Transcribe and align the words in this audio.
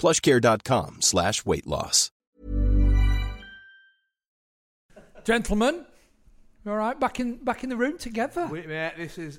plushcare.com 0.00 1.02
slash 1.02 1.44
weight 1.44 1.66
loss. 1.66 2.10
Gentlemen, 5.24 5.84
all 6.66 6.76
right, 6.76 6.98
back 6.98 7.20
in 7.20 7.36
back 7.44 7.62
in 7.62 7.68
the 7.70 7.76
room 7.76 7.98
together. 7.98 8.48
Wait, 8.50 8.66
mate, 8.66 8.92
this 8.96 9.18
is 9.18 9.38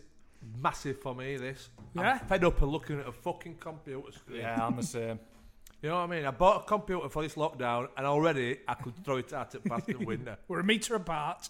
massive 0.62 1.00
for 1.02 1.16
me. 1.16 1.38
This. 1.38 1.70
Yeah? 1.96 2.20
I'm 2.22 2.28
fed 2.28 2.44
up 2.44 2.62
of 2.62 2.70
looking 2.70 3.00
at 3.00 3.08
a 3.08 3.12
fucking 3.12 3.56
computer 3.56 4.12
screen. 4.12 4.42
Yeah, 4.42 4.66
I'm 4.66 4.76
the 4.76 4.84
same. 4.84 5.20
You 5.84 5.90
know 5.90 5.96
what 5.96 6.02
I 6.04 6.08
mean? 6.16 6.26
I 6.28 6.30
bought 6.30 6.62
a 6.62 6.66
computer 6.68 7.10
for 7.10 7.24
this 7.24 7.34
lockdown, 7.34 7.88
and 7.98 8.06
already 8.06 8.60
I 8.68 8.76
could 8.76 9.04
throw 9.04 9.18
it 9.18 9.34
out 9.34 9.56
at 9.56 9.64
past 9.64 9.88
the 9.88 9.96
window. 10.06 10.38
We're 10.48 10.60
a 10.60 10.64
metre 10.64 10.94
apart. 10.94 11.50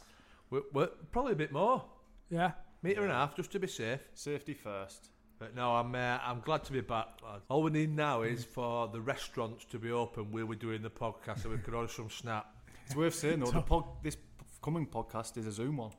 We're, 0.50 0.62
we're 0.72 0.88
probably 1.12 1.34
a 1.34 1.36
bit 1.36 1.52
more, 1.52 1.84
Yeah. 2.30 2.52
meter 2.82 3.02
and 3.04 3.12
a 3.12 3.16
half, 3.16 3.36
just 3.36 3.52
to 3.52 3.60
be 3.60 3.68
safe. 3.68 4.00
Safety 4.14 4.54
first. 4.54 5.10
But 5.42 5.56
no, 5.56 5.72
I'm 5.76 5.96
uh, 5.96 6.20
I'm 6.24 6.40
glad 6.42 6.64
to 6.66 6.72
be 6.72 6.82
back. 6.82 7.08
lad. 7.24 7.42
All 7.50 7.64
we 7.64 7.72
need 7.72 7.96
now 7.96 8.22
is 8.22 8.44
for 8.44 8.88
the 8.88 9.02
restaurants 9.02 9.66
to 9.72 9.80
be 9.80 9.90
open 9.90 10.32
where 10.32 10.46
we're 10.46 10.54
doing 10.54 10.84
the 10.84 10.90
podcast, 10.92 11.42
so 11.42 11.50
we 11.50 11.58
can 11.58 11.74
order 11.74 11.88
some 11.92 12.12
snap. 12.12 12.46
It's 12.86 12.96
worth 12.96 13.16
saying 13.16 13.40
though, 13.40 13.50
the 13.50 13.62
pod, 13.62 13.86
this 14.04 14.18
coming 14.62 14.86
podcast 14.86 15.38
is 15.38 15.48
a 15.48 15.52
Zoom 15.52 15.78
one, 15.78 15.94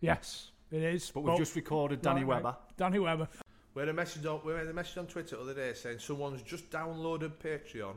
Yes, 0.00 0.50
it 0.72 0.82
is. 0.82 1.12
but 1.12 1.20
we've 1.20 1.38
just 1.38 1.54
recorded 1.54 2.02
Danny 2.02 2.24
Right, 2.24 2.42
right. 2.42 2.44
Webber. 2.44 2.56
Danny 2.76 2.98
Webber. 2.98 3.28
We 3.74 3.82
had 3.82 3.88
a 3.88 3.92
message 3.92 4.26
on 4.26 4.40
we 4.44 4.52
had 4.52 4.66
a 4.66 4.72
message 4.72 4.98
on 4.98 5.06
Twitter 5.06 5.36
the 5.36 5.42
other 5.42 5.54
day 5.54 5.74
saying 5.74 6.00
someone's 6.00 6.42
just 6.42 6.68
downloaded 6.68 7.34
Patreon 7.36 7.94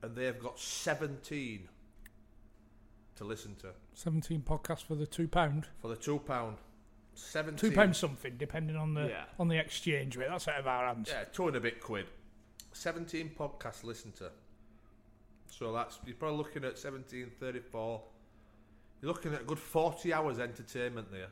and 0.00 0.16
they've 0.16 0.38
got 0.38 0.58
17 0.58 1.68
to 3.16 3.24
listen 3.24 3.54
to 3.56 3.72
17 3.92 4.40
podcasts 4.40 4.84
for 4.84 4.94
the 4.94 5.06
two 5.06 5.28
pound. 5.28 5.66
for 5.82 5.88
the 5.88 5.96
two 5.96 6.18
pound. 6.18 6.56
17 7.14 7.56
Two 7.70 7.74
pound 7.74 7.94
something, 7.96 8.36
depending 8.36 8.76
on 8.76 8.94
the 8.94 9.08
Yeah. 9.08 9.24
on 9.38 9.48
the 9.48 9.58
exchange 9.58 10.16
rate. 10.16 10.28
That's 10.30 10.48
out 10.48 10.60
of 10.60 10.66
our 10.66 10.86
hands. 10.86 11.08
Yeah, 11.10 11.24
two 11.24 11.48
and 11.48 11.56
a 11.56 11.60
bit 11.60 11.80
quid. 11.80 12.06
17 12.72 13.30
podcasts 13.38 13.80
to 13.80 13.86
listen 13.86 14.12
to. 14.12 14.30
So 15.46 15.72
that's 15.72 15.98
you're 16.04 16.16
probably 16.16 16.38
looking 16.38 16.64
at 16.64 16.78
17, 16.78 17.30
34. 17.38 18.02
You're 19.00 19.12
looking 19.12 19.34
at 19.34 19.42
a 19.42 19.44
good 19.44 19.58
40 19.58 20.12
hours 20.12 20.38
entertainment 20.40 21.10
there. 21.12 21.28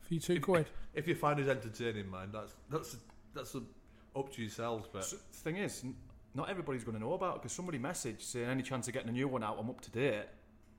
For 0.00 0.14
you 0.14 0.20
two 0.20 0.40
quid. 0.40 0.66
If 0.94 1.06
you 1.06 1.14
find 1.14 1.38
us 1.40 1.48
entertaining, 1.48 2.08
mind 2.08 2.30
that's 2.32 2.52
that's 2.70 2.96
that's 3.34 3.54
a, 3.54 3.62
up 4.16 4.32
to 4.32 4.40
yourselves. 4.42 4.88
But 4.92 5.04
So, 5.04 5.16
the 5.16 5.36
thing 5.38 5.56
is, 5.56 5.82
n- 5.84 5.94
not 6.34 6.48
everybody's 6.48 6.84
going 6.84 6.96
to 6.96 7.02
know 7.02 7.12
about 7.12 7.36
it 7.36 7.42
because 7.42 7.52
somebody 7.52 7.78
messaged 7.78 8.22
saying 8.22 8.48
any 8.48 8.62
chance 8.62 8.88
of 8.88 8.94
getting 8.94 9.08
a 9.10 9.12
new 9.12 9.28
one 9.28 9.42
out, 9.44 9.56
I'm 9.60 9.68
up 9.70 9.80
to 9.82 9.90
date. 9.90 10.24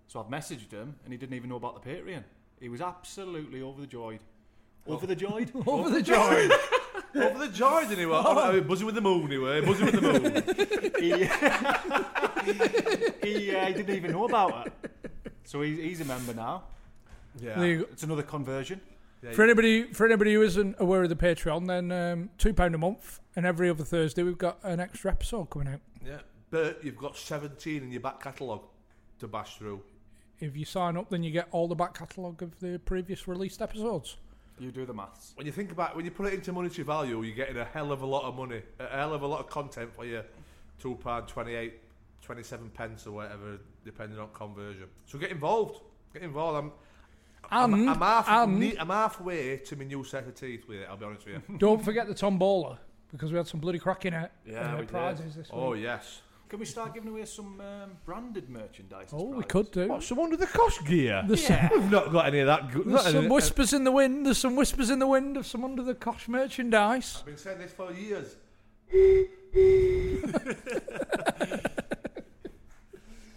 So 0.08 0.20
I've 0.22 0.28
messaged 0.28 0.72
him 0.72 0.96
and 1.04 1.12
he 1.14 1.18
didn't 1.18 1.36
even 1.36 1.50
know 1.50 1.58
about 1.58 1.82
the 1.82 1.90
Patreon. 1.90 2.24
He 2.60 2.70
was 2.70 2.82
absolutely 2.82 3.62
over 3.62 3.82
the 3.82 3.88
joyed. 3.88 4.20
Over 4.88 5.06
the 5.06 5.16
joyed? 5.16 5.52
Over 5.68 5.90
the 5.90 6.02
joy. 6.02 6.50
over 7.16 7.40
the 7.40 7.48
joy, 7.52 7.82
didn't 7.82 8.00
he? 8.00 8.06
Well, 8.06 8.40
I 8.40 8.54
mean, 8.54 8.68
buzzing 8.68 8.86
with 8.86 8.96
the 8.96 9.02
moon, 9.02 9.30
he 9.30 9.38
were 9.38 9.62
buzzing 9.62 9.86
with 9.86 9.96
the 9.96 10.02
moon. 10.02 10.44
he, 11.00 11.26
he, 13.28 13.56
uh, 13.56 13.66
he 13.66 13.74
didn't 13.74 13.96
even 13.96 14.12
know 14.12 14.26
about 14.26 14.68
it. 14.68 14.74
So 15.44 15.62
he, 15.62 15.82
he's 15.82 16.02
a 16.02 16.06
member 16.06 16.34
now. 16.34 16.64
Yeah. 17.40 17.60
There 17.60 17.68
you 17.68 17.78
go. 17.80 17.86
It's 17.92 18.04
another 18.04 18.24
conversion. 18.24 18.82
For 19.34 19.44
anybody, 19.44 19.92
for 19.94 20.06
anybody 20.06 20.34
who 20.34 20.42
isn't 20.44 20.76
aware 20.80 21.04
of 21.04 21.10
the 21.10 21.16
Patreon, 21.16 21.68
then 21.68 21.92
um, 21.92 22.30
two 22.38 22.54
pound 22.54 22.76
a 22.76 22.78
month, 22.78 23.20
and 23.36 23.46
every 23.46 23.70
other 23.70 23.84
Thursday 23.84 24.24
we've 24.24 24.38
got 24.38 24.58
an 24.64 24.80
extra 24.80 25.12
episode 25.12 25.50
coming 25.50 25.68
out. 25.68 25.82
Yeah, 26.06 26.20
but 26.50 26.82
you've 26.84 26.98
got 26.98 27.18
17 27.18 27.84
in 27.84 27.92
your 27.92 28.00
back 28.00 28.22
catalogue 28.22 28.64
to 29.20 29.28
bash 29.28 29.58
through. 29.58 29.82
If 30.40 30.56
you 30.56 30.66
sign 30.66 30.98
up, 30.98 31.10
then 31.10 31.24
you 31.24 31.32
get 31.32 31.48
all 31.52 31.68
the 31.68 31.76
back 31.76 31.96
catalogue 31.96 32.44
of 32.44 32.60
the 32.60 32.80
previous 32.80 33.28
released 33.28 33.62
episodes. 33.62 34.18
You 34.60 34.72
do 34.72 34.86
the 34.86 34.94
maths. 34.94 35.34
When 35.36 35.46
you 35.46 35.52
think 35.52 35.72
about 35.72 35.96
when 35.96 36.06
you 36.06 36.12
put 36.12 36.28
it 36.28 36.34
into 36.34 36.52
monetary 36.52 36.84
value, 36.84 37.22
you're 37.22 37.36
getting 37.36 37.58
a 37.58 37.66
hell 37.66 37.92
of 37.92 38.02
a 38.02 38.06
lot 38.06 38.24
of 38.24 38.36
money, 38.36 38.62
a 38.80 38.88
hell 38.88 39.14
of 39.14 39.22
a 39.22 39.28
lot 39.28 39.40
of 39.40 39.50
content 39.50 39.94
for 39.96 40.06
your 40.06 40.24
two 40.80 40.96
pound 40.96 41.28
28, 41.28 41.74
27 42.22 42.70
pence 42.70 43.06
or 43.08 43.12
whatever, 43.12 43.60
depending 43.86 44.20
on 44.20 44.30
conversion. 44.34 44.86
So 45.06 45.18
get 45.20 45.32
involved. 45.32 45.82
Get 46.14 46.24
involved. 46.24 46.58
I'm, 46.58 46.72
I'm, 47.74 47.90
I'm, 47.90 48.00
half, 48.00 48.28
and 48.28 48.78
I'm 48.80 48.88
halfway 48.90 49.58
to 49.58 49.76
my 49.76 49.86
new 49.86 50.04
set 50.04 50.28
of 50.28 50.36
teeth 50.36 50.68
with 50.68 50.80
it. 50.80 50.88
I'll 50.90 50.98
be 50.98 51.06
honest 51.06 51.26
with 51.26 51.36
you. 51.48 51.58
don't 51.58 51.84
forget 51.84 52.08
the 52.08 52.16
tombola 52.16 52.80
because 53.12 53.32
we 53.32 53.38
had 53.38 53.48
some 53.48 53.60
bloody 53.60 53.80
cracking 53.80 54.14
uh, 54.14 54.28
Yeah, 54.46 54.74
uh, 54.74 54.76
we 54.76 54.82
did. 54.82 54.90
prizes 54.90 55.36
this 55.36 55.50
oh 55.52 55.72
week. 55.72 55.84
yes. 55.84 56.22
Can 56.50 56.60
we 56.60 56.66
start 56.66 56.94
giving 56.94 57.10
away 57.10 57.26
some 57.26 57.60
um, 57.60 57.92
branded 58.06 58.50
merchandise? 58.50 59.08
as 59.08 59.14
Oh, 59.14 59.26
we 59.26 59.32
prizes? 59.44 59.52
could 59.52 59.72
do. 59.72 59.88
What? 59.90 60.04
Some 60.04 60.20
under 60.20 60.38
the 60.38 60.48
cosh 60.48 60.80
gear. 60.86 61.24
There's, 61.28 61.46
some, 61.46 61.70
We've 61.74 61.92
not 61.92 62.12
got 62.12 62.28
any 62.28 62.40
of 62.40 62.48
that. 62.48 62.72
Good. 62.72 62.86
there's 62.88 63.04
some 63.04 63.16
any- 63.18 63.28
whispers 63.28 63.74
in 63.74 63.84
the 63.84 63.92
wind. 63.92 64.26
There's 64.26 64.38
some 64.38 64.56
whispers 64.56 64.90
in 64.90 65.00
the 65.00 65.08
wind 65.08 65.36
of 65.36 65.46
some 65.46 65.66
under 65.66 65.84
the 65.84 65.94
cosh 65.96 66.28
merchandise. 66.30 67.18
I've 67.20 67.26
been 67.26 67.38
saying 67.38 67.60
this 67.60 67.74
for 67.74 67.92
years. 67.92 68.36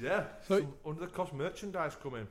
yeah. 0.00 0.24
So- 0.46 0.60
some 0.60 0.72
under 0.86 1.00
the 1.00 1.06
cosh 1.08 1.32
merchandise 1.32 1.96
coming. 2.00 2.28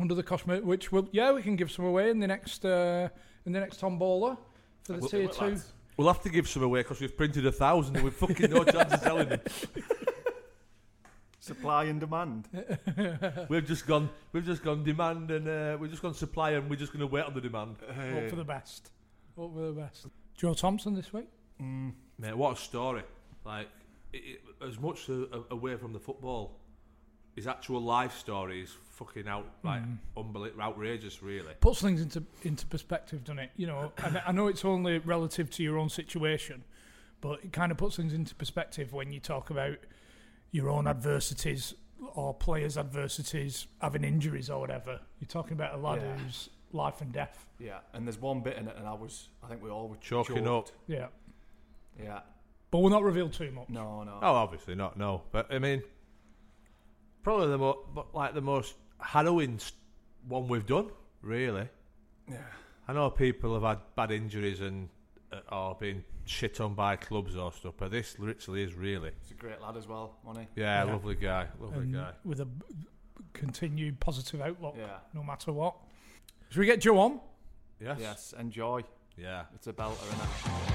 Under 0.00 0.14
the 0.16 0.22
cosh, 0.24 0.44
mer- 0.46 0.62
which 0.62 0.90
will 0.90 1.08
yeah, 1.12 1.30
we 1.32 1.42
can 1.42 1.54
give 1.54 1.70
some 1.70 1.84
away 1.84 2.10
in 2.10 2.18
the 2.18 2.26
next 2.26 2.64
uh, 2.64 3.08
in 3.46 3.52
the 3.52 3.60
next 3.60 3.78
tombola 3.78 4.36
for 4.82 4.94
the 4.94 4.98
Well, 4.98 5.08
tier 5.08 5.26
well, 5.26 5.34
two. 5.50 5.60
Lads. 5.92 5.98
We'll 5.98 6.12
have 6.12 6.22
to 6.22 6.30
give 6.30 6.48
some 6.48 6.62
away 6.62 6.80
because 6.80 7.00
we've 7.00 7.16
printed 7.16 7.46
a 7.46 7.52
thousand 7.52 7.96
and 7.96 8.04
we've 8.04 8.14
fucking 8.14 8.50
no 8.50 8.64
chance 8.64 8.92
of 8.92 9.00
selling 9.00 9.28
them. 9.28 9.40
Supply 11.40 11.84
and 11.84 11.98
demand. 11.98 12.48
We've 13.48 13.66
just 13.66 13.86
gone, 13.86 14.08
we've 14.32 14.44
just 14.44 14.62
gone 14.62 14.84
demand 14.84 15.30
and 15.32 15.48
uh, 15.48 15.76
we've 15.80 15.90
just 15.90 16.00
gone 16.02 16.14
supply 16.14 16.50
and 16.52 16.70
we're 16.70 16.76
just 16.76 16.92
going 16.92 17.00
to 17.00 17.06
wait 17.08 17.24
on 17.24 17.34
the 17.34 17.40
demand. 17.40 17.76
Hope 17.84 18.30
for 18.30 18.36
the 18.36 18.44
best. 18.44 18.90
Hope 19.36 19.52
for 19.54 19.66
the 19.66 19.72
best. 19.72 20.06
Joe 20.36 20.54
Thompson 20.54 20.94
this 20.94 21.12
week. 21.12 21.26
Mm, 21.60 21.92
Mate, 22.18 22.36
what 22.36 22.56
a 22.56 22.60
story! 22.60 23.02
Like, 23.44 23.68
it, 24.12 24.18
it, 24.18 24.40
as 24.66 24.78
much 24.78 25.08
a, 25.08 25.24
a- 25.24 25.44
away 25.50 25.76
from 25.76 25.92
the 25.92 25.98
football, 25.98 26.60
his 27.34 27.46
actual 27.46 27.80
life 27.80 28.16
story 28.18 28.62
is 28.62 28.70
fucking 28.90 29.26
out, 29.26 29.46
like 29.62 29.82
hmm. 29.82 29.94
unbelievable, 30.16 30.62
outrageous, 30.62 31.22
really. 31.22 31.54
Puts 31.60 31.80
things 31.80 32.00
into 32.00 32.22
into 32.42 32.66
perspective, 32.66 33.24
doesn't 33.24 33.38
it? 33.38 33.50
You 33.56 33.66
know, 33.66 33.92
and 34.04 34.20
I 34.26 34.32
know 34.32 34.48
it's 34.48 34.64
only 34.64 34.98
relative 34.98 35.50
to 35.50 35.62
your 35.62 35.78
own 35.78 35.88
situation, 35.88 36.64
but 37.20 37.42
it 37.44 37.52
kind 37.52 37.72
of 37.72 37.78
puts 37.78 37.96
things 37.96 38.12
into 38.12 38.34
perspective 38.34 38.92
when 38.92 39.12
you 39.12 39.20
talk 39.20 39.50
about 39.50 39.78
your 40.50 40.68
own 40.68 40.86
adversities 40.86 41.74
or 42.14 42.34
players' 42.34 42.76
adversities, 42.76 43.66
having 43.80 44.04
injuries 44.04 44.50
or 44.50 44.60
whatever. 44.60 45.00
You're 45.20 45.28
talking 45.28 45.52
about 45.54 45.74
a 45.74 45.78
lad 45.78 46.02
Yeah. 46.02 46.16
who's 46.18 46.50
life 46.72 47.00
and 47.00 47.12
death. 47.12 47.46
yeah, 47.58 47.78
and 47.92 48.06
there's 48.06 48.20
one 48.20 48.40
bit 48.40 48.56
in 48.56 48.66
it, 48.66 48.76
and 48.76 48.86
I 48.86 48.92
was, 48.94 49.28
I 49.42 49.46
think 49.46 49.62
we 49.62 49.70
all 49.70 49.88
were 49.88 49.96
Choking 49.96 50.44
choked. 50.44 50.70
up. 50.70 50.74
Yeah, 50.86 51.06
Yeah. 52.02 52.20
but 52.70 52.78
we'll 52.78 52.90
not 52.90 53.02
reveal 53.04 53.28
too 53.28 53.50
much. 53.52 53.68
No, 53.68 54.02
no. 54.02 54.18
Oh, 54.20 54.34
obviously 54.34 54.74
not. 54.74 54.96
No, 54.96 55.22
but 55.32 55.52
I 55.52 55.58
mean, 55.58 55.82
probably 57.22 57.48
the 57.48 57.58
mo- 57.58 57.84
but, 57.94 58.14
like 58.14 58.34
the 58.34 58.40
most 58.40 58.74
harrowing 59.00 59.60
one 60.28 60.48
we've 60.48 60.66
done. 60.66 60.90
Really, 61.22 61.68
Yeah. 62.28 62.38
I 62.88 62.92
know 62.92 63.10
people 63.10 63.54
have 63.54 63.62
had 63.62 63.78
bad 63.94 64.10
injuries 64.10 64.60
and 64.60 64.88
uh, 65.32 65.40
or 65.54 65.74
been 65.76 66.04
shit 66.24 66.60
on 66.60 66.74
by 66.74 66.96
clubs 66.96 67.36
or 67.36 67.52
stuff, 67.52 67.74
but 67.78 67.90
this 67.90 68.18
literally 68.18 68.62
is 68.64 68.74
really. 68.74 69.12
He's 69.22 69.30
a 69.30 69.34
great 69.34 69.60
lad 69.60 69.76
as 69.76 69.86
well, 69.86 70.16
wasn't 70.24 70.48
Yeah, 70.56 70.84
Yeah. 70.84 70.92
lovely 70.92 71.14
guy, 71.14 71.46
lovely 71.60 71.84
and 71.84 71.94
guy. 71.94 72.12
with 72.24 72.40
a 72.40 72.44
b- 72.44 72.64
continued 73.32 73.98
positive 74.00 74.40
outlook. 74.40 74.74
Yeah. 74.76 74.98
no 75.14 75.22
matter 75.22 75.52
what. 75.52 75.76
Should 76.50 76.60
we 76.60 76.66
get 76.66 76.80
Joe 76.80 76.98
on? 76.98 77.20
Yes. 77.80 77.98
Yes, 78.00 78.34
enjoy. 78.38 78.82
Yeah. 79.16 79.44
It's 79.54 79.66
a 79.68 79.72
belter, 79.72 79.96
innit? 79.96 80.71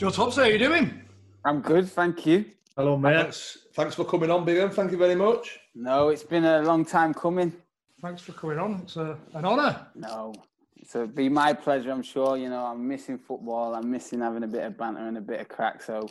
Joe 0.00 0.08
Tops, 0.08 0.36
how 0.36 0.44
are 0.44 0.50
you 0.50 0.58
doing? 0.58 0.98
I'm 1.44 1.60
good, 1.60 1.86
thank 1.86 2.24
you. 2.24 2.46
Hello, 2.74 2.96
mate. 2.96 3.16
Thanks, 3.16 3.58
thanks 3.74 3.94
for 3.94 4.06
coming 4.06 4.30
on, 4.30 4.46
Bigham. 4.46 4.70
Thank 4.70 4.92
you 4.92 4.96
very 4.96 5.14
much. 5.14 5.60
No, 5.74 6.08
it's 6.08 6.22
been 6.22 6.46
a 6.46 6.62
long 6.62 6.86
time 6.86 7.12
coming. 7.12 7.52
Thanks 8.00 8.22
for 8.22 8.32
coming 8.32 8.58
on. 8.58 8.80
It's 8.82 8.96
a, 8.96 9.18
an 9.34 9.44
honour. 9.44 9.88
No, 9.94 10.32
it's 10.74 10.96
be 11.14 11.28
my 11.28 11.52
pleasure. 11.52 11.90
I'm 11.90 12.02
sure. 12.02 12.38
You 12.38 12.48
know, 12.48 12.64
I'm 12.64 12.88
missing 12.88 13.18
football. 13.18 13.74
I'm 13.74 13.90
missing 13.90 14.20
having 14.22 14.42
a 14.42 14.46
bit 14.46 14.64
of 14.64 14.78
banter 14.78 15.06
and 15.06 15.18
a 15.18 15.20
bit 15.20 15.38
of 15.38 15.50
crack. 15.50 15.82
So, 15.82 16.08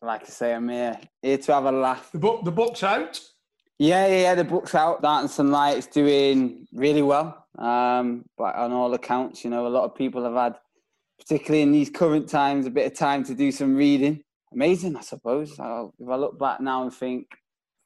like 0.00 0.22
I 0.22 0.26
say, 0.26 0.54
I'm 0.54 0.68
here 0.68 0.96
here 1.22 1.38
to 1.38 1.54
have 1.54 1.64
a 1.64 1.72
laugh. 1.72 2.12
The 2.12 2.20
book, 2.20 2.44
the 2.44 2.52
book's 2.52 2.84
out. 2.84 3.20
Yeah, 3.80 4.06
yeah, 4.06 4.20
yeah. 4.20 4.34
The 4.36 4.44
book's 4.44 4.76
out. 4.76 5.02
Dartington 5.02 5.50
Light 5.50 5.78
is 5.78 5.88
doing 5.88 6.68
really 6.72 7.02
well. 7.02 7.46
Um, 7.58 8.26
but 8.38 8.54
on 8.54 8.70
all 8.70 8.94
accounts, 8.94 9.42
you 9.42 9.50
know, 9.50 9.66
a 9.66 9.74
lot 9.76 9.82
of 9.82 9.96
people 9.96 10.22
have 10.22 10.34
had, 10.34 10.54
particularly 11.26 11.62
in 11.62 11.72
these 11.72 11.90
current 11.90 12.28
times, 12.28 12.66
a 12.66 12.70
bit 12.70 12.86
of 12.86 12.96
time 12.96 13.24
to 13.24 13.34
do 13.34 13.50
some 13.50 13.74
reading. 13.74 14.22
Amazing, 14.52 14.96
I 14.96 15.00
suppose. 15.00 15.58
I'll, 15.58 15.92
if 15.98 16.08
I 16.08 16.14
look 16.16 16.38
back 16.38 16.60
now 16.60 16.82
and 16.82 16.94
think 16.94 17.26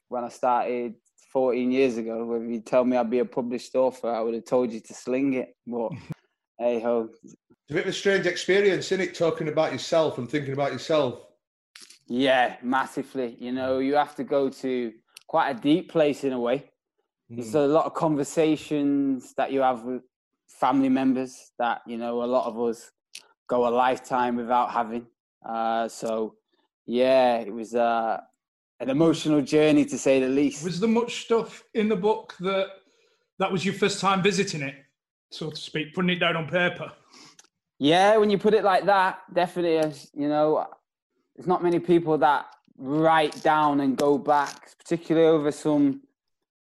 when 0.09 0.23
I 0.23 0.29
started 0.29 0.93
14 1.33 1.71
years 1.71 1.97
ago, 1.97 2.35
if 2.35 2.49
you 2.49 2.59
tell 2.59 2.85
me 2.85 2.97
I'd 2.97 3.09
be 3.09 3.19
a 3.19 3.25
published 3.25 3.73
author, 3.75 4.09
I 4.09 4.21
would 4.21 4.35
have 4.35 4.45
told 4.45 4.71
you 4.71 4.79
to 4.79 4.93
sling 4.93 5.33
it. 5.33 5.55
But 5.65 5.91
hey 6.59 6.81
ho. 6.81 7.09
It's 7.23 7.35
a 7.69 7.73
bit 7.73 7.83
of 7.83 7.89
a 7.89 7.93
strange 7.93 8.27
experience, 8.27 8.91
isn't 8.91 9.01
it? 9.01 9.15
Talking 9.15 9.47
about 9.47 9.71
yourself 9.71 10.19
and 10.19 10.29
thinking 10.29 10.53
about 10.53 10.71
yourself. 10.71 11.21
Yeah, 12.07 12.57
massively. 12.61 13.37
You 13.39 13.53
know, 13.53 13.79
you 13.79 13.95
have 13.95 14.15
to 14.15 14.23
go 14.23 14.49
to 14.49 14.93
quite 15.27 15.49
a 15.49 15.59
deep 15.59 15.89
place 15.89 16.23
in 16.23 16.33
a 16.33 16.39
way. 16.39 16.69
Mm. 17.31 17.37
There's 17.37 17.55
a 17.55 17.65
lot 17.65 17.85
of 17.85 17.95
conversations 17.95 19.33
that 19.35 19.51
you 19.51 19.61
have 19.61 19.83
with 19.83 20.03
family 20.47 20.89
members 20.89 21.53
that, 21.57 21.81
you 21.87 21.97
know, 21.97 22.21
a 22.21 22.25
lot 22.25 22.45
of 22.45 22.59
us 22.59 22.91
go 23.51 23.67
a 23.67 23.73
lifetime 23.85 24.37
without 24.37 24.71
having. 24.71 25.05
Uh, 25.45 25.85
so, 25.89 26.35
yeah, 26.85 27.39
it 27.39 27.53
was 27.53 27.75
uh, 27.75 28.21
an 28.79 28.89
emotional 28.89 29.41
journey 29.41 29.83
to 29.83 29.97
say 29.97 30.21
the 30.21 30.29
least. 30.29 30.63
Was 30.63 30.79
there 30.79 30.89
much 30.89 31.23
stuff 31.25 31.63
in 31.73 31.89
the 31.89 31.97
book 31.97 32.33
that 32.39 32.67
that 33.39 33.51
was 33.51 33.65
your 33.65 33.73
first 33.73 33.99
time 33.99 34.21
visiting 34.23 34.61
it, 34.61 34.75
so 35.31 35.49
to 35.49 35.55
speak, 35.57 35.93
putting 35.93 36.11
it 36.11 36.19
down 36.19 36.37
on 36.37 36.47
paper? 36.47 36.89
Yeah, 37.77 38.15
when 38.17 38.29
you 38.29 38.37
put 38.37 38.53
it 38.53 38.63
like 38.63 38.85
that, 38.85 39.19
definitely. 39.33 39.91
You 40.13 40.29
know, 40.29 40.65
there's 41.35 41.47
not 41.47 41.61
many 41.61 41.79
people 41.79 42.17
that 42.19 42.45
write 42.77 43.43
down 43.43 43.81
and 43.81 43.97
go 43.97 44.17
back, 44.17 44.77
particularly 44.77 45.27
over 45.27 45.51
some 45.51 46.03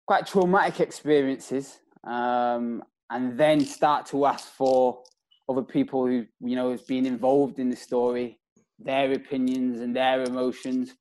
quite 0.06 0.26
traumatic 0.26 0.78
experiences, 0.80 1.80
um, 2.04 2.84
and 3.10 3.36
then 3.36 3.58
start 3.64 4.06
to 4.06 4.26
ask 4.26 4.46
for 4.60 5.02
other 5.48 5.62
people 5.62 6.06
who 6.06 6.26
you 6.40 6.56
know 6.56 6.70
has 6.70 6.82
been 6.82 7.06
involved 7.06 7.58
in 7.58 7.70
the 7.70 7.76
story, 7.76 8.38
their 8.78 9.12
opinions 9.12 9.80
and 9.80 9.94
their 9.94 10.22
emotions. 10.22 10.94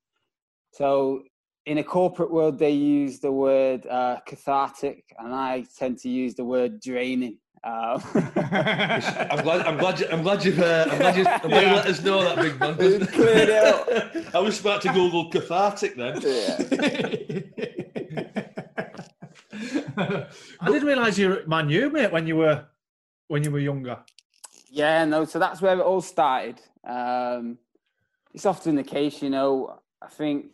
So 0.74 1.24
in 1.66 1.80
a 1.80 1.84
corporate 1.84 2.32
world, 2.32 2.58
they 2.58 2.72
use 2.72 3.20
the 3.20 3.32
word 3.32 3.86
uh, 3.88 4.20
cathartic, 4.26 5.04
and 5.20 5.34
I 5.36 5.66
tend 5.78 5.98
to 6.00 6.10
use 6.10 6.34
the 6.36 6.46
word 6.46 6.80
draining. 6.80 7.40
Um, 7.64 8.02
I'm 8.16 9.44
glad. 9.44 9.66
I'm 9.66 9.78
glad. 9.78 10.00
You, 10.00 10.08
I'm 10.10 10.24
glad 10.24 10.46
you've. 10.46 10.60
Uh, 10.60 10.88
I'm 10.90 10.98
glad 10.98 11.18
you, 11.18 11.26
I'm 11.26 11.50
glad 11.50 11.68
you 11.68 11.76
let 11.76 11.86
us 11.88 12.02
know 12.02 12.24
that 12.24 12.38
big 12.38 12.60
man. 12.60 13.08
Cleared 13.08 13.50
it 13.50 14.34
I 14.34 14.40
was 14.40 14.60
about 14.62 14.82
to 14.84 14.94
Google 14.94 15.30
cathartic 15.30 15.96
then. 15.96 16.22
Yeah. 19.98 20.28
I 20.60 20.68
didn't 20.68 20.88
realise 20.88 21.18
you 21.18 21.30
were 21.30 21.38
at 21.38 21.48
Man 21.48 21.70
U, 21.70 21.90
mate, 21.90 22.12
when 22.12 22.28
you 22.28 22.36
were 22.36 22.66
when 23.28 23.44
you 23.44 23.50
were 23.50 23.60
younger. 23.60 23.98
Yeah, 24.70 25.06
no. 25.06 25.26
So 25.26 25.40
that's 25.40 25.62
where 25.62 25.78
it 25.78 25.82
all 25.82 26.02
started. 26.02 26.62
Um, 26.88 27.58
it's 28.34 28.46
often 28.46 28.76
the 28.76 28.84
case, 28.84 29.22
you 29.22 29.30
know. 29.30 29.80
I 30.02 30.08
think 30.08 30.46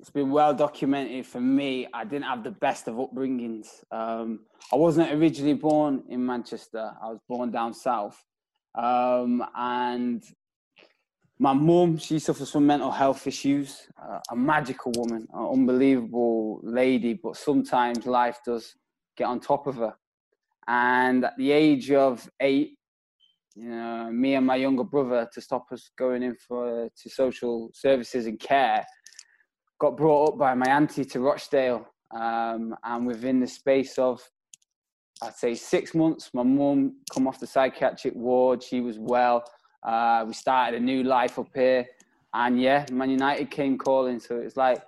it's 0.00 0.10
been 0.10 0.30
well 0.30 0.52
documented 0.52 1.26
for 1.26 1.40
me. 1.40 1.86
I 1.94 2.04
didn't 2.04 2.24
have 2.24 2.42
the 2.42 2.50
best 2.50 2.88
of 2.88 2.96
upbringings. 2.96 3.68
Um, 3.90 4.40
I 4.72 4.76
wasn't 4.76 5.12
originally 5.12 5.54
born 5.54 6.02
in 6.08 6.24
Manchester. 6.24 6.92
I 7.00 7.08
was 7.08 7.20
born 7.28 7.50
down 7.50 7.72
south, 7.72 8.22
um, 8.74 9.44
and 9.56 10.22
my 11.38 11.52
mum 11.52 11.98
she 11.98 12.18
suffers 12.18 12.50
from 12.50 12.66
mental 12.66 12.90
health 12.90 13.26
issues. 13.26 13.82
Uh, 14.02 14.18
a 14.30 14.36
magical 14.36 14.92
woman, 14.96 15.26
an 15.32 15.46
unbelievable 15.52 16.60
lady, 16.64 17.14
but 17.14 17.36
sometimes 17.36 18.06
life 18.06 18.40
does 18.44 18.74
get 19.16 19.24
on 19.24 19.40
top 19.40 19.66
of 19.66 19.76
her. 19.76 19.94
And 20.66 21.24
at 21.24 21.36
the 21.36 21.52
age 21.52 21.90
of 21.90 22.28
eight, 22.40 22.76
you 23.54 23.68
know, 23.68 24.10
me 24.10 24.34
and 24.34 24.46
my 24.46 24.56
younger 24.56 24.84
brother, 24.84 25.28
to 25.32 25.40
stop 25.40 25.70
us 25.72 25.90
going 25.98 26.22
in 26.22 26.36
for 26.36 26.88
to 26.88 27.10
social 27.10 27.70
services 27.74 28.26
and 28.26 28.38
care, 28.40 28.84
got 29.80 29.96
brought 29.96 30.30
up 30.30 30.38
by 30.38 30.54
my 30.54 30.66
auntie 30.66 31.04
to 31.04 31.20
Rochdale. 31.20 31.86
Um, 32.14 32.74
and 32.84 33.06
within 33.06 33.40
the 33.40 33.46
space 33.46 33.98
of, 33.98 34.20
I'd 35.22 35.34
say, 35.34 35.54
six 35.54 35.94
months, 35.94 36.30
my 36.34 36.42
mum 36.42 36.96
come 37.12 37.26
off 37.26 37.40
the 37.40 37.46
psychiatric 37.46 38.14
ward. 38.14 38.62
She 38.62 38.80
was 38.80 38.98
well. 38.98 39.44
Uh, 39.82 40.24
we 40.26 40.34
started 40.34 40.80
a 40.80 40.84
new 40.84 41.02
life 41.02 41.38
up 41.38 41.48
here. 41.54 41.86
And 42.34 42.60
yeah, 42.60 42.86
Man 42.90 43.10
United 43.10 43.50
came 43.50 43.78
calling. 43.78 44.20
So 44.20 44.36
it's 44.36 44.56
like 44.56 44.82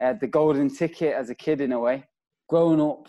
I 0.00 0.06
had 0.06 0.20
the 0.20 0.26
golden 0.26 0.74
ticket 0.74 1.14
as 1.14 1.30
a 1.30 1.34
kid 1.34 1.60
in 1.60 1.72
a 1.72 1.78
way. 1.78 2.04
Growing 2.48 2.80
up 2.80 3.08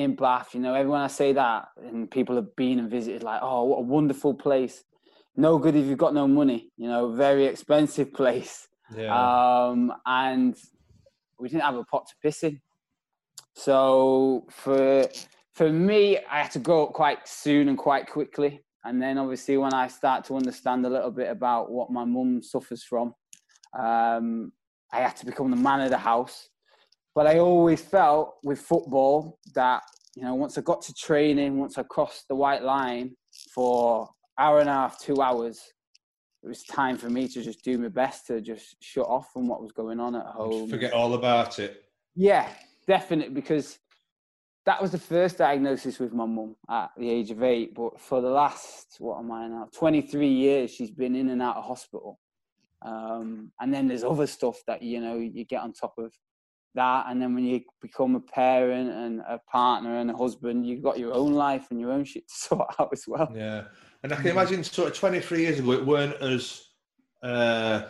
in 0.00 0.16
Bath, 0.16 0.54
you 0.54 0.60
know, 0.60 0.74
everyone 0.74 1.00
I 1.00 1.06
say 1.08 1.32
that, 1.32 1.68
and 1.76 2.10
people 2.10 2.36
have 2.36 2.54
been 2.56 2.78
and 2.78 2.90
visited, 2.90 3.22
like, 3.22 3.40
oh, 3.42 3.64
what 3.64 3.78
a 3.78 3.82
wonderful 3.82 4.34
place. 4.34 4.82
No 5.36 5.58
good 5.58 5.76
if 5.76 5.86
you've 5.86 5.98
got 5.98 6.14
no 6.14 6.26
money, 6.26 6.70
you 6.76 6.88
know, 6.88 7.12
very 7.12 7.46
expensive 7.46 8.12
place. 8.20 8.66
Yeah. 8.94 9.14
Um, 9.14 9.92
and 10.06 10.56
we 11.38 11.48
didn't 11.48 11.62
have 11.62 11.76
a 11.76 11.84
pot 11.84 12.06
to 12.08 12.14
piss 12.22 12.42
in. 12.42 12.60
So 13.54 14.46
for 14.50 15.06
for 15.54 15.70
me, 15.70 16.18
I 16.18 16.42
had 16.42 16.50
to 16.52 16.58
grow 16.58 16.84
up 16.86 16.92
quite 16.92 17.26
soon 17.28 17.68
and 17.68 17.76
quite 17.76 18.06
quickly. 18.08 18.64
And 18.84 19.00
then 19.02 19.18
obviously 19.18 19.56
when 19.56 19.74
I 19.74 19.88
start 19.88 20.24
to 20.26 20.36
understand 20.36 20.86
a 20.86 20.90
little 20.90 21.10
bit 21.10 21.28
about 21.28 21.70
what 21.70 21.90
my 21.90 22.04
mum 22.04 22.42
suffers 22.42 22.82
from, 22.82 23.14
um, 23.78 24.52
I 24.92 25.00
had 25.00 25.16
to 25.16 25.26
become 25.26 25.50
the 25.50 25.56
man 25.56 25.80
of 25.80 25.90
the 25.90 25.98
house. 25.98 26.48
But 27.20 27.26
I 27.26 27.38
always 27.38 27.82
felt 27.82 28.36
with 28.44 28.58
football 28.60 29.38
that, 29.54 29.82
you 30.16 30.22
know, 30.22 30.34
once 30.34 30.56
I 30.56 30.62
got 30.62 30.80
to 30.80 30.94
training, 30.94 31.58
once 31.58 31.76
I 31.76 31.82
crossed 31.82 32.26
the 32.28 32.34
white 32.34 32.62
line 32.62 33.14
for 33.54 34.08
hour 34.38 34.60
and 34.60 34.70
a 34.70 34.72
half, 34.72 34.98
two 34.98 35.20
hours, 35.20 35.60
it 36.42 36.48
was 36.48 36.62
time 36.62 36.96
for 36.96 37.10
me 37.10 37.28
to 37.28 37.42
just 37.42 37.62
do 37.62 37.76
my 37.76 37.88
best 37.88 38.26
to 38.28 38.40
just 38.40 38.74
shut 38.80 39.04
off 39.04 39.30
from 39.34 39.48
what 39.48 39.60
was 39.60 39.70
going 39.70 40.00
on 40.00 40.14
at 40.14 40.24
home. 40.24 40.70
Forget 40.70 40.94
all 40.94 41.12
about 41.12 41.58
it. 41.58 41.84
Yeah, 42.16 42.48
definitely, 42.86 43.34
because 43.34 43.78
that 44.64 44.80
was 44.80 44.90
the 44.90 44.98
first 44.98 45.36
diagnosis 45.36 45.98
with 45.98 46.14
my 46.14 46.24
mum 46.24 46.56
at 46.70 46.88
the 46.96 47.10
age 47.10 47.30
of 47.30 47.42
eight. 47.42 47.74
But 47.74 48.00
for 48.00 48.22
the 48.22 48.30
last, 48.30 48.96
what 48.98 49.18
am 49.18 49.30
I 49.30 49.46
now, 49.46 49.68
23 49.76 50.26
years, 50.26 50.70
she's 50.70 50.90
been 50.90 51.14
in 51.14 51.28
and 51.28 51.42
out 51.42 51.58
of 51.58 51.64
hospital. 51.64 52.18
Um, 52.80 53.52
and 53.60 53.74
then 53.74 53.88
there's 53.88 54.04
other 54.04 54.26
stuff 54.26 54.56
that, 54.66 54.80
you 54.80 55.02
know, 55.02 55.18
you 55.18 55.44
get 55.44 55.60
on 55.60 55.74
top 55.74 55.92
of 55.98 56.14
that. 56.74 57.06
And 57.08 57.20
then 57.20 57.34
when 57.34 57.44
you 57.44 57.60
become 57.80 58.14
a 58.14 58.20
parent 58.20 58.90
and 58.90 59.20
a 59.20 59.38
partner 59.50 59.96
and 59.96 60.10
a 60.10 60.16
husband, 60.16 60.66
you've 60.66 60.82
got 60.82 60.98
your 60.98 61.12
own 61.12 61.32
life 61.32 61.68
and 61.70 61.80
your 61.80 61.92
own 61.92 62.04
shit 62.04 62.28
to 62.28 62.34
sort 62.48 62.74
out 62.78 62.90
as 62.92 63.04
well. 63.06 63.32
Yeah. 63.34 63.64
And 64.02 64.12
I 64.12 64.16
can 64.16 64.28
imagine 64.28 64.64
sort 64.64 64.88
of 64.88 64.96
23 64.96 65.40
years 65.40 65.58
ago, 65.58 65.72
it 65.72 65.84
weren't 65.84 66.16
as, 66.22 66.64
uh, 67.22 67.82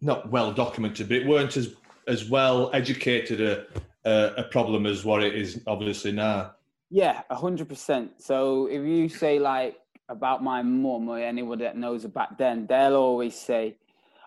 not 0.00 0.30
well 0.30 0.52
documented, 0.52 1.08
but 1.08 1.16
it 1.16 1.26
weren't 1.26 1.56
as, 1.56 1.74
as 2.06 2.28
well 2.28 2.70
educated 2.74 3.40
a, 3.40 3.64
a, 4.04 4.34
a 4.38 4.42
problem 4.44 4.84
as 4.84 5.04
what 5.04 5.22
it 5.22 5.34
is 5.34 5.62
obviously 5.66 6.12
now. 6.12 6.52
Yeah, 6.90 7.22
100%. 7.30 8.10
So 8.18 8.66
if 8.66 8.86
you 8.86 9.08
say 9.08 9.38
like 9.38 9.76
about 10.08 10.42
my 10.42 10.62
mum 10.62 11.08
or 11.08 11.18
anyone 11.18 11.58
that 11.60 11.76
knows 11.76 12.02
her 12.02 12.08
back 12.08 12.36
then, 12.38 12.66
they'll 12.66 12.96
always 12.96 13.34
say, 13.34 13.78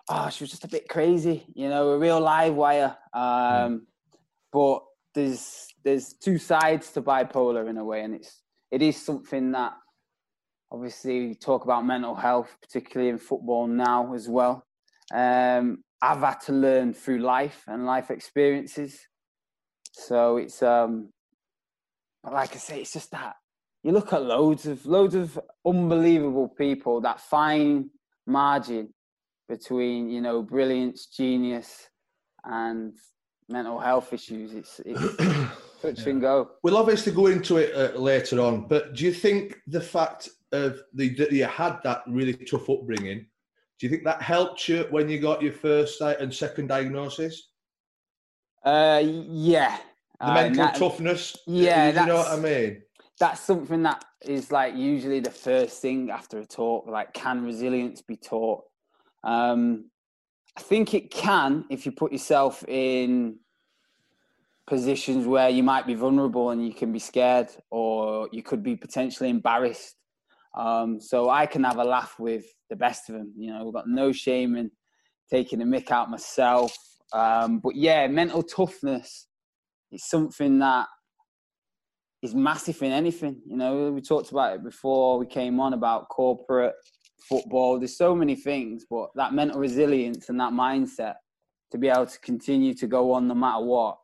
oh, 0.08 0.30
she 0.30 0.44
was 0.44 0.50
just 0.50 0.64
a 0.64 0.68
bit 0.68 0.88
crazy, 0.88 1.44
you 1.54 1.68
know, 1.68 1.90
a 1.90 1.98
real 1.98 2.20
live 2.20 2.54
wire. 2.54 2.96
Um, 3.12 3.22
mm. 3.22 3.80
But 4.52 4.82
there's 5.14 5.66
there's 5.84 6.14
two 6.14 6.38
sides 6.38 6.90
to 6.92 7.02
bipolar 7.02 7.68
in 7.68 7.76
a 7.76 7.84
way, 7.84 8.02
and 8.02 8.14
it's 8.14 8.42
it 8.70 8.82
is 8.82 9.00
something 9.00 9.52
that 9.52 9.72
obviously 10.70 11.34
talk 11.34 11.64
about 11.64 11.86
mental 11.86 12.14
health, 12.14 12.56
particularly 12.60 13.10
in 13.10 13.18
football 13.18 13.66
now 13.66 14.14
as 14.14 14.28
well. 14.28 14.64
Um, 15.14 15.84
I've 16.00 16.20
had 16.20 16.40
to 16.42 16.52
learn 16.52 16.94
through 16.94 17.18
life 17.18 17.64
and 17.66 17.86
life 17.86 18.10
experiences. 18.10 18.98
So 19.92 20.36
it's 20.36 20.62
um, 20.62 21.10
but 22.22 22.32
like 22.32 22.54
I 22.54 22.58
say, 22.58 22.80
it's 22.80 22.92
just 22.92 23.10
that 23.10 23.36
you 23.82 23.92
look 23.92 24.12
at 24.12 24.22
loads 24.22 24.66
of 24.66 24.84
loads 24.86 25.14
of 25.14 25.38
unbelievable 25.66 26.48
people 26.48 27.00
that 27.02 27.20
fine 27.20 27.90
margin 28.26 28.92
between 29.48 30.10
you 30.10 30.20
know 30.20 30.42
brilliance, 30.42 31.06
genius, 31.06 31.88
and 32.44 32.94
mental 33.48 33.78
health 33.78 34.12
issues. 34.12 34.54
It's 34.54 34.80
it's 34.84 35.16
touch 35.82 36.00
yeah. 36.00 36.08
and 36.10 36.20
go. 36.20 36.50
We'll 36.62 36.76
obviously 36.76 37.12
go 37.12 37.26
into 37.26 37.56
it 37.56 37.74
uh, 37.74 37.98
later 37.98 38.40
on, 38.40 38.66
but 38.68 38.94
do 38.94 39.04
you 39.04 39.12
think 39.12 39.56
the 39.66 39.80
fact 39.80 40.28
of 40.52 40.80
the 40.94 41.14
that 41.16 41.32
you 41.32 41.44
had 41.44 41.78
that 41.84 42.02
really 42.06 42.34
tough 42.34 42.68
upbringing, 42.70 43.26
Do 43.78 43.86
you 43.86 43.90
think 43.90 44.04
that 44.04 44.22
helped 44.22 44.68
you 44.68 44.86
when 44.90 45.08
you 45.08 45.18
got 45.20 45.42
your 45.42 45.52
first 45.52 46.00
and 46.00 46.32
second 46.32 46.68
diagnosis? 46.68 47.50
Uh, 48.64 49.02
yeah. 49.04 49.78
The 50.20 50.26
Uh, 50.30 50.34
mental 50.34 50.64
that- 50.64 50.74
toughness. 50.76 51.36
yeah, 51.46 51.88
you 52.00 52.06
know 52.06 52.16
what 52.16 52.28
I 52.28 52.40
mean. 52.40 52.82
That's 53.20 53.40
something 53.40 53.82
that 53.82 54.04
is 54.22 54.50
like 54.52 54.74
usually 54.74 55.20
the 55.20 55.30
first 55.30 55.80
thing 55.82 56.10
after 56.10 56.38
a 56.38 56.46
talk. 56.46 56.86
Like, 56.86 57.12
can 57.12 57.44
resilience 57.44 58.00
be 58.02 58.16
taught? 58.16 58.64
Um, 59.24 59.90
I 60.56 60.60
think 60.60 60.94
it 60.94 61.10
can 61.10 61.64
if 61.70 61.86
you 61.86 61.92
put 61.92 62.12
yourself 62.12 62.64
in 62.66 63.38
positions 64.66 65.26
where 65.26 65.48
you 65.48 65.62
might 65.62 65.86
be 65.86 65.94
vulnerable 65.94 66.50
and 66.50 66.66
you 66.66 66.74
can 66.74 66.92
be 66.92 66.98
scared 66.98 67.48
or 67.70 68.28
you 68.32 68.42
could 68.42 68.62
be 68.62 68.76
potentially 68.76 69.30
embarrassed. 69.30 69.96
Um, 70.56 71.00
so 71.00 71.30
I 71.30 71.46
can 71.46 71.64
have 71.64 71.78
a 71.78 71.84
laugh 71.84 72.16
with 72.18 72.44
the 72.68 72.76
best 72.76 73.08
of 73.08 73.16
them. 73.16 73.32
You 73.36 73.52
know, 73.52 73.66
I've 73.66 73.72
got 73.72 73.88
no 73.88 74.12
shame 74.12 74.56
in 74.56 74.70
taking 75.30 75.60
the 75.60 75.64
mick 75.64 75.90
out 75.90 76.10
myself. 76.10 76.76
Um, 77.12 77.60
but 77.60 77.76
yeah, 77.76 78.06
mental 78.08 78.42
toughness 78.42 79.26
is 79.90 80.04
something 80.08 80.58
that 80.58 80.86
is 82.22 82.34
massive 82.34 82.82
in 82.82 82.92
anything. 82.92 83.40
You 83.46 83.56
know, 83.56 83.92
we 83.92 84.00
talked 84.00 84.32
about 84.32 84.54
it 84.54 84.64
before 84.64 85.18
we 85.18 85.26
came 85.26 85.60
on 85.60 85.72
about 85.72 86.08
corporate 86.08 86.74
football. 87.28 87.78
There's 87.78 87.96
so 87.96 88.14
many 88.14 88.34
things, 88.34 88.84
but 88.88 89.10
that 89.14 89.34
mental 89.34 89.60
resilience 89.60 90.28
and 90.28 90.40
that 90.40 90.52
mindset 90.52 91.16
to 91.70 91.78
be 91.78 91.88
able 91.88 92.06
to 92.06 92.18
continue 92.20 92.74
to 92.74 92.86
go 92.86 93.12
on 93.12 93.28
no 93.28 93.34
matter 93.34 93.64
what 93.64 93.98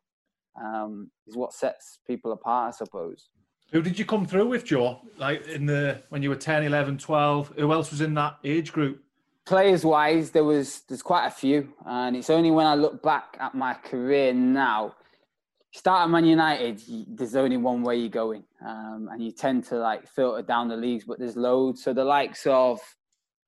um, 0.61 1.09
is 1.27 1.35
what 1.35 1.53
sets 1.53 1.99
people 2.05 2.31
apart, 2.31 2.73
I 2.73 2.77
suppose. 2.77 3.29
Who 3.71 3.81
did 3.81 3.97
you 3.97 4.05
come 4.05 4.25
through 4.25 4.47
with, 4.47 4.65
Joe? 4.65 5.01
Like 5.17 5.45
in 5.47 5.65
the 5.65 6.03
when 6.09 6.21
you 6.21 6.29
were 6.29 6.35
10, 6.35 6.63
11, 6.63 6.97
12? 6.97 7.53
Who 7.57 7.73
else 7.73 7.91
was 7.91 8.01
in 8.01 8.13
that 8.13 8.37
age 8.43 8.71
group? 8.71 9.01
Players 9.45 9.85
wise, 9.85 10.31
there 10.31 10.43
was 10.43 10.81
there's 10.87 11.01
quite 11.01 11.27
a 11.27 11.31
few, 11.31 11.73
and 11.85 12.15
it's 12.15 12.29
only 12.29 12.51
when 12.51 12.65
I 12.65 12.75
look 12.75 13.03
back 13.03 13.37
at 13.39 13.53
my 13.53 13.73
career 13.73 14.33
now. 14.33 14.95
Start 15.71 16.05
at 16.05 16.09
Man 16.09 16.25
United, 16.25 16.81
there's 17.09 17.35
only 17.35 17.57
one 17.57 17.83
way 17.83 17.97
you're 17.97 18.09
going, 18.09 18.43
um, 18.65 19.09
and 19.11 19.21
you 19.21 19.31
tend 19.31 19.65
to 19.65 19.75
like 19.75 20.07
filter 20.07 20.41
down 20.41 20.69
the 20.69 20.77
leagues, 20.77 21.03
but 21.03 21.19
there's 21.19 21.35
loads. 21.35 21.83
So 21.83 21.93
the 21.93 22.03
likes 22.03 22.47
of 22.47 22.79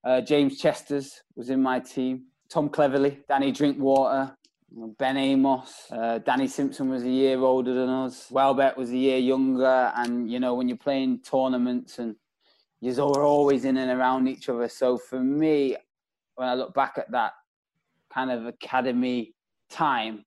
uh, 0.08 0.22
James 0.22 0.58
Chester's 0.58 1.22
was 1.36 1.50
in 1.50 1.62
my 1.62 1.82
team, 1.82 2.28
Tom 2.50 2.70
Cleverley, 2.70 3.18
Danny 3.28 3.52
Drinkwater, 3.52 4.38
Ben 4.98 5.18
Amos, 5.18 5.92
uh, 5.92 6.20
Danny 6.20 6.48
Simpson 6.48 6.90
was 6.90 7.04
a 7.04 7.10
year 7.10 7.40
older 7.40 7.74
than 7.74 7.90
us. 7.90 8.32
Welbeck 8.32 8.78
was 8.78 8.92
a 8.92 8.98
year 8.98 9.18
younger, 9.18 9.92
and 9.98 10.32
you 10.32 10.40
know 10.40 10.56
when 10.56 10.70
you're 10.70 10.78
playing 10.78 11.20
tournaments 11.30 12.00
and 12.00 12.16
you're 12.80 13.26
always 13.26 13.66
in 13.66 13.76
and 13.76 13.92
around 13.92 14.30
each 14.30 14.48
other. 14.48 14.70
So 14.70 14.98
for 14.98 15.20
me, 15.20 15.76
when 16.36 16.48
I 16.48 16.54
look 16.54 16.74
back 16.74 16.94
at 16.98 17.12
that 17.12 17.34
kind 18.14 18.32
of 18.32 18.46
academy 18.46 19.36
time, 19.70 20.24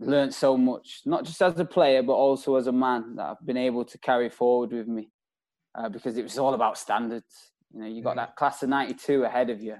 learned 0.00 0.34
so 0.34 0.56
much, 0.56 1.02
not 1.04 1.24
just 1.24 1.40
as 1.40 1.58
a 1.60 1.64
player, 1.64 2.02
but 2.02 2.14
also 2.14 2.56
as 2.56 2.66
a 2.66 2.72
man 2.72 3.14
that 3.14 3.26
I've 3.26 3.46
been 3.46 3.56
able 3.56 3.84
to 3.84 3.98
carry 3.98 4.28
forward 4.28 4.72
with 4.72 4.88
me 4.88 5.10
uh, 5.76 5.88
because 5.88 6.16
it 6.16 6.24
was 6.24 6.38
all 6.38 6.54
about 6.54 6.78
standards. 6.78 7.52
You 7.72 7.80
know, 7.80 7.86
you 7.86 8.02
got 8.02 8.16
that 8.16 8.36
class 8.36 8.62
of 8.62 8.68
92 8.68 9.24
ahead 9.24 9.50
of 9.50 9.62
you. 9.62 9.76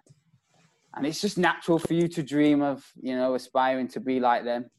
And 0.94 1.06
it's 1.06 1.20
just 1.20 1.38
natural 1.38 1.78
for 1.78 1.94
you 1.94 2.08
to 2.08 2.22
dream 2.22 2.62
of, 2.62 2.84
you 3.00 3.14
know, 3.14 3.34
aspiring 3.34 3.88
to 3.88 4.00
be 4.00 4.20
like 4.20 4.44
them. 4.44 4.70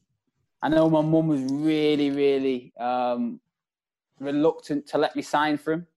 I 0.61 0.69
know 0.69 0.89
my 0.89 1.01
mum 1.01 1.27
was 1.27 1.41
really, 1.51 2.11
really 2.11 2.73
um, 2.79 3.39
reluctant 4.19 4.87
to 4.87 4.97
let 4.97 5.15
me 5.15 5.21
sign 5.21 5.57
for 5.57 5.73
him, 5.73 5.87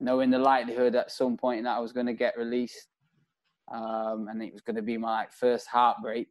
knowing 0.00 0.30
the 0.30 0.38
likelihood 0.38 0.94
at 0.94 1.10
some 1.10 1.36
point 1.36 1.64
that 1.64 1.76
I 1.76 1.80
was 1.80 1.92
going 1.92 2.06
to 2.06 2.14
get 2.14 2.38
released 2.38 2.88
um, 3.72 4.28
and 4.28 4.42
it 4.42 4.52
was 4.52 4.62
going 4.62 4.76
to 4.76 4.82
be 4.82 4.96
my 4.96 5.20
like 5.20 5.32
first 5.32 5.66
heartbreak. 5.66 6.28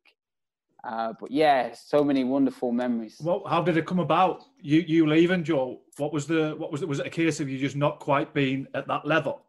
Uh, 0.84 1.14
but 1.20 1.32
yeah, 1.32 1.74
so 1.74 2.04
many 2.04 2.24
wonderful 2.24 2.72
memories. 2.72 3.18
Well, 3.20 3.44
how 3.48 3.62
did 3.64 3.76
it 3.76 3.88
come 3.88 4.00
about? 4.00 4.44
You 4.62 4.82
you 4.82 5.08
leaving, 5.08 5.44
Joe? 5.44 5.82
What 5.98 6.14
was 6.14 6.28
the 6.28 6.54
what 6.58 6.72
was 6.72 6.84
it? 6.84 6.88
Was 6.88 7.00
it 7.00 7.08
a 7.08 7.10
case 7.10 7.40
of 7.40 7.50
you 7.50 7.58
just 7.58 7.76
not 7.76 8.00
quite 8.00 8.34
being 8.34 8.68
at 8.76 8.88
that 8.88 9.06
level? 9.06 9.45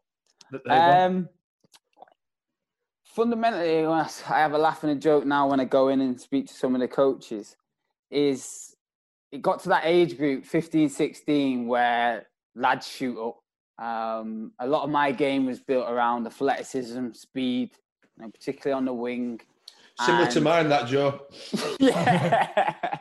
That 0.52 0.64
they 0.64 0.70
want? 0.70 0.98
Um, 0.98 1.28
fundamentally, 3.04 3.84
I 3.84 4.08
have 4.28 4.52
a 4.52 4.58
laugh 4.58 4.82
and 4.82 4.92
a 4.92 5.00
joke 5.00 5.24
now 5.26 5.48
when 5.48 5.60
I 5.60 5.64
go 5.64 5.88
in 5.88 6.00
and 6.00 6.20
speak 6.20 6.46
to 6.48 6.54
some 6.54 6.74
of 6.74 6.80
the 6.80 6.88
coaches. 6.88 7.56
Is 8.10 8.76
it 9.32 9.42
got 9.42 9.60
to 9.62 9.68
that 9.70 9.82
age 9.84 10.16
group, 10.16 10.44
15, 10.44 10.88
16, 10.88 11.66
where 11.66 12.26
lads 12.54 12.88
shoot 12.88 13.18
up. 13.20 13.42
Um, 13.84 14.52
a 14.58 14.66
lot 14.66 14.84
of 14.84 14.90
my 14.90 15.12
game 15.12 15.46
was 15.46 15.60
built 15.60 15.88
around 15.88 16.26
athleticism, 16.26 17.12
speed, 17.12 17.72
you 18.16 18.24
know, 18.24 18.30
particularly 18.30 18.76
on 18.76 18.84
the 18.84 18.94
wing. 18.94 19.40
Similar 20.00 20.30
to 20.30 20.40
mine, 20.40 20.68
that 20.68 20.88
Joe. 20.88 21.22
yeah. 21.80 22.98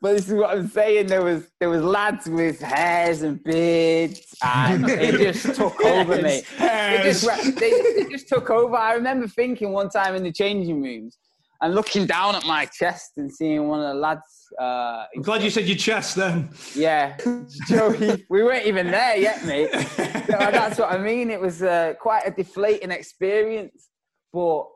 But 0.00 0.12
this 0.12 0.28
is 0.28 0.34
what 0.34 0.50
I'm 0.50 0.68
saying. 0.68 1.06
There 1.06 1.22
was 1.22 1.48
there 1.60 1.70
was 1.70 1.82
lads 1.82 2.28
with 2.28 2.60
hairs 2.60 3.22
and 3.22 3.42
beards, 3.42 4.34
and 4.42 4.84
it 4.88 5.18
just 5.18 5.56
took 5.56 5.80
over 5.84 6.20
me. 6.20 6.42
It 6.58 7.02
just, 7.02 7.26
they, 7.56 7.70
it 7.70 8.10
just 8.10 8.28
took 8.28 8.50
over. 8.50 8.76
I 8.76 8.94
remember 8.94 9.26
thinking 9.28 9.72
one 9.72 9.88
time 9.88 10.14
in 10.14 10.22
the 10.22 10.32
changing 10.32 10.82
rooms 10.82 11.18
and 11.60 11.74
looking 11.74 12.06
down 12.06 12.34
at 12.34 12.44
my 12.44 12.66
chest 12.66 13.12
and 13.16 13.32
seeing 13.32 13.68
one 13.68 13.80
of 13.80 13.94
the 13.94 13.94
lads. 13.94 14.22
Uh, 14.60 15.04
I'm 15.14 15.22
glad 15.22 15.42
you 15.42 15.50
said 15.50 15.66
your 15.66 15.76
chest 15.76 16.16
then. 16.16 16.50
yeah, 16.74 17.16
Joey, 17.68 18.24
we 18.28 18.42
weren't 18.42 18.66
even 18.66 18.90
there 18.90 19.16
yet, 19.16 19.44
mate. 19.44 19.70
So 20.26 20.32
that's 20.38 20.76
what 20.80 20.90
I 20.90 20.98
mean. 20.98 21.30
It 21.30 21.40
was 21.40 21.62
uh, 21.62 21.94
quite 22.00 22.26
a 22.26 22.32
deflating 22.32 22.90
experience, 22.90 23.90
but 24.32 24.66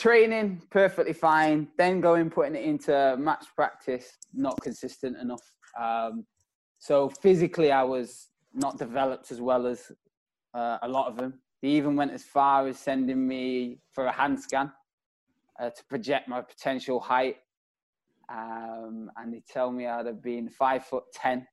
training 0.00 0.62
perfectly 0.70 1.12
fine. 1.12 1.68
Then 1.76 2.00
going 2.00 2.30
putting 2.30 2.56
it 2.56 2.64
into 2.64 3.16
match 3.18 3.46
practice, 3.54 4.16
not 4.32 4.58
consistent 4.62 5.16
enough. 5.18 5.42
Um, 5.78 6.24
so 6.78 7.10
physically, 7.10 7.70
I 7.70 7.82
was 7.82 8.28
not 8.54 8.78
developed 8.78 9.30
as 9.30 9.40
well 9.40 9.66
as 9.66 9.92
uh, 10.54 10.78
a 10.82 10.88
lot 10.88 11.06
of 11.08 11.16
them. 11.16 11.34
They 11.62 11.68
even 11.68 11.94
went 11.94 12.12
as 12.12 12.24
far 12.24 12.66
as 12.66 12.78
sending 12.78 13.28
me 13.28 13.78
for 13.92 14.06
a 14.06 14.12
hand 14.12 14.40
scan 14.40 14.72
uh, 15.60 15.70
to 15.70 15.84
project 15.90 16.26
my 16.26 16.40
potential 16.40 16.98
height. 16.98 17.36
Um, 18.32 19.10
and 19.16 19.34
they 19.34 19.42
tell 19.46 19.70
me 19.70 19.86
I'd 19.86 20.06
have 20.06 20.22
been 20.22 20.48
five 20.48 20.84
foot 20.86 21.04
ten. 21.12 21.46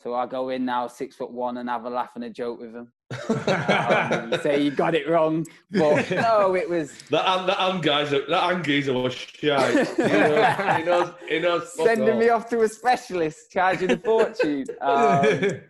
So 0.00 0.14
I 0.14 0.26
go 0.26 0.48
in 0.48 0.64
now 0.64 0.86
six 0.86 1.14
foot 1.16 1.30
one 1.30 1.58
and 1.58 1.68
have 1.68 1.84
a 1.84 1.90
laugh 1.90 2.12
and 2.14 2.24
a 2.24 2.30
joke 2.30 2.60
with 2.60 2.72
them. 2.72 2.92
um, 3.48 4.40
say 4.42 4.62
you 4.62 4.70
got 4.70 4.94
it 4.94 5.08
wrong, 5.08 5.46
but 5.70 6.10
no, 6.10 6.54
it 6.54 6.68
was 6.68 6.92
That 7.10 7.26
and 7.26 7.48
that 7.48 7.60
and 7.60 7.82
guys, 7.82 8.10
that 8.10 8.28
and 8.28 8.64
geezer 8.64 8.92
was 8.92 9.14
shy. 9.14 9.70
He 9.70 10.02
knows, 10.02 10.76
he 10.76 10.84
knows, 10.84 11.14
he 11.28 11.38
knows 11.38 11.72
sending 11.74 12.18
me 12.18 12.28
off 12.28 12.48
to 12.50 12.62
a 12.62 12.68
specialist, 12.68 13.50
charging 13.50 13.90
a 13.90 13.96
fortune. 13.98 14.66
Um, 14.80 15.60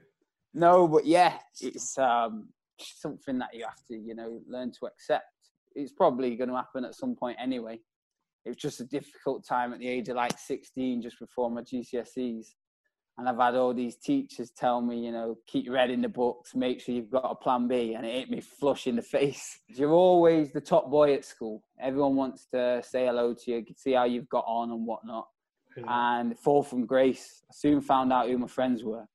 no, 0.55 0.87
but 0.87 1.07
yeah, 1.07 1.39
it's 1.61 1.97
um, 1.99 2.49
something 2.79 3.39
that 3.39 3.55
you 3.55 3.65
have 3.65 3.85
to, 3.89 3.97
you 3.97 4.15
know, 4.15 4.41
learn 4.49 4.71
to 4.73 4.87
accept. 4.87 5.25
It's 5.75 5.93
probably 5.93 6.37
going 6.37 6.51
to 6.51 6.57
happen 6.57 6.85
at 6.85 6.95
some 6.95 7.15
point 7.15 7.39
anyway. 7.41 7.79
It 8.45 8.49
was 8.49 8.57
just 8.57 8.81
a 8.81 8.85
difficult 8.85 9.47
time 9.47 9.73
at 9.73 9.79
the 9.79 9.89
age 9.89 10.09
of 10.09 10.17
like 10.17 10.39
16, 10.39 11.03
just 11.03 11.19
before 11.19 11.51
my 11.51 11.63
GCSEs. 11.63 12.49
And 13.23 13.29
I've 13.29 13.39
had 13.39 13.55
all 13.55 13.73
these 13.73 13.95
teachers 13.95 14.51
tell 14.51 14.81
me, 14.81 14.99
you 14.99 15.13
know, 15.13 15.39
keep 15.47 15.71
reading 15.71 16.03
the 16.03 16.09
books, 16.09 16.57
make 16.57 16.81
sure 16.81 16.93
you've 16.93 17.09
got 17.13 17.31
a 17.31 17.37
plan 17.37 17.69
B. 17.69 17.95
And 17.95 18.05
it 18.05 18.13
hit 18.13 18.31
me 18.31 18.41
flush 18.41 18.89
in 18.89 18.97
the 18.97 19.03
face. 19.17 19.61
You're 19.69 19.93
always 19.93 20.51
the 20.51 20.61
top 20.61 20.91
boy 20.91 21.15
at 21.15 21.25
school. 21.25 21.63
Everyone 21.81 22.17
wants 22.17 22.49
to 22.53 22.83
say 22.85 23.07
hello 23.07 23.33
to 23.33 23.51
you, 23.53 23.65
see 23.77 23.93
how 23.93 24.07
you've 24.07 24.29
got 24.29 24.45
on 24.49 24.73
and 24.73 24.85
whatnot. 24.85 25.29
And 25.87 26.37
fall 26.37 26.65
from 26.65 26.85
grace. 26.85 27.45
I 27.49 27.55
soon 27.55 27.81
found 27.81 28.13
out 28.13 28.29
who 28.29 28.39
my 28.39 28.49
friends 28.49 28.83
were. 28.83 29.07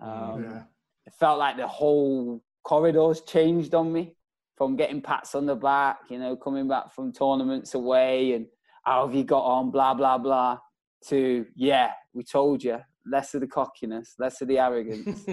Um, 0.00 0.44
Yeah. 0.44 0.62
It 1.04 1.12
felt 1.18 1.40
like 1.40 1.56
the 1.56 1.66
whole 1.66 2.44
corridors 2.62 3.22
changed 3.22 3.74
on 3.74 3.92
me 3.92 4.14
from 4.56 4.76
getting 4.76 5.02
pats 5.02 5.34
on 5.34 5.46
the 5.46 5.56
back, 5.56 5.98
you 6.10 6.20
know, 6.20 6.36
coming 6.36 6.68
back 6.68 6.94
from 6.94 7.12
tournaments 7.12 7.74
away 7.74 8.34
and 8.34 8.46
how 8.84 9.04
have 9.04 9.16
you 9.16 9.24
got 9.24 9.42
on, 9.42 9.72
blah, 9.72 9.94
blah, 9.94 10.16
blah, 10.16 10.58
to, 11.06 11.44
yeah, 11.56 11.90
we 12.14 12.22
told 12.22 12.62
you, 12.62 12.78
less 13.06 13.34
of 13.34 13.40
the 13.40 13.46
cockiness, 13.46 14.14
less 14.18 14.40
of 14.40 14.48
the 14.48 14.58
arrogance. 14.58 15.24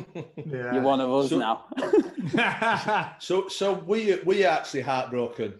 Yeah. 0.45 0.73
You're 0.73 0.81
one 0.81 0.99
of 1.01 1.11
us 1.11 1.29
So- 1.29 1.37
now. 1.37 1.65
So, 3.19 3.47
so 3.47 3.73
we 3.73 4.19
we 4.25 4.45
actually 4.45 4.81
heartbroken. 4.81 5.53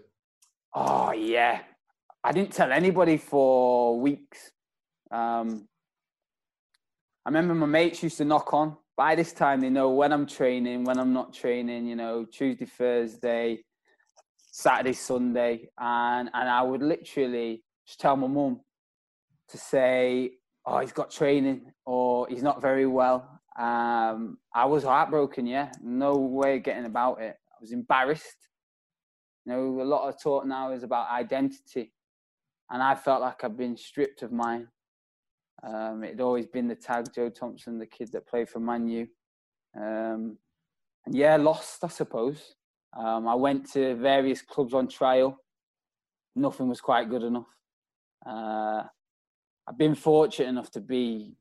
Oh 0.74 1.12
yeah, 1.12 1.62
I 2.24 2.32
didn't 2.32 2.51
tell 2.54 2.72
anybody 2.72 3.18
for 3.18 4.00
weeks. 4.00 4.51
Um, 5.12 5.68
I 7.25 7.30
remember 7.30 7.54
my 7.56 7.66
mates 7.66 8.01
used 8.04 8.18
to 8.18 8.25
knock 8.25 8.54
on. 8.54 8.78
By 8.96 9.16
this 9.16 9.34
time, 9.34 9.62
they 9.62 9.70
know 9.70 9.89
when 9.92 10.12
I'm 10.12 10.25
training, 10.28 10.84
when 10.84 11.00
I'm 11.00 11.13
not 11.13 11.34
training. 11.34 11.88
You 11.88 11.96
know, 11.96 12.25
Tuesday, 12.25 12.66
Thursday, 12.66 13.63
Saturday, 14.51 14.94
Sunday, 14.94 15.70
and 15.80 16.30
and 16.34 16.50
I 16.50 16.62
would 16.62 16.82
literally 16.82 17.63
just 17.88 18.00
tell 18.00 18.16
my 18.16 18.28
mum 18.28 18.62
to 19.50 19.58
say, 19.58 20.32
"Oh, 20.69 20.79
he's 20.79 20.93
got 20.93 21.11
training," 21.11 21.71
or 21.85 22.27
"He's 22.29 22.43
not 22.43 22.61
very 22.61 22.85
well." 22.88 23.41
Um, 23.57 24.38
I 24.53 24.65
was 24.65 24.83
heartbroken. 24.83 25.47
Yeah, 25.47 25.71
no 25.81 26.15
way 26.17 26.57
of 26.57 26.63
getting 26.63 26.85
about 26.85 27.21
it. 27.21 27.38
I 27.51 27.57
was 27.61 27.71
embarrassed 27.73 28.38
You 29.45 29.53
know, 29.53 29.81
a 29.81 29.83
lot 29.83 30.07
of 30.09 30.21
talk 30.21 30.45
now 30.45 30.71
is 30.71 30.83
about 30.83 31.09
identity, 31.11 31.93
and 32.69 32.83
I 32.83 32.95
felt 32.95 33.21
like 33.21 33.43
I've 33.43 33.57
been 33.57 33.77
stripped 33.77 34.21
of 34.23 34.31
mine. 34.31 34.67
Um, 35.63 36.03
it'd 36.03 36.21
always 36.21 36.47
been 36.47 36.67
the 36.67 36.75
tag 36.75 37.07
Joe 37.15 37.29
Thompson, 37.29 37.79
the 37.79 37.88
kid 37.88 38.11
that 38.13 38.27
played 38.27 38.49
for 38.49 38.59
Man 38.59 38.88
U. 38.89 39.07
Um, 39.75 40.38
and 41.05 41.15
yeah, 41.15 41.38
lost, 41.38 41.83
I 41.83 41.89
suppose. 41.89 42.55
Um, 42.97 43.27
I 43.27 43.35
went 43.35 43.71
to 43.73 43.95
various 43.95 44.41
clubs 44.41 44.73
on 44.73 44.88
trial. 44.88 45.38
Nothing 46.35 46.69
was 46.69 46.81
quite 46.81 47.09
good 47.09 47.23
enough. 47.23 47.47
Uh, 48.25 48.83
I've 49.69 49.77
been 49.77 49.93
fortunate 49.93 50.49
enough 50.49 50.71
to 50.71 50.81
be 50.81 51.35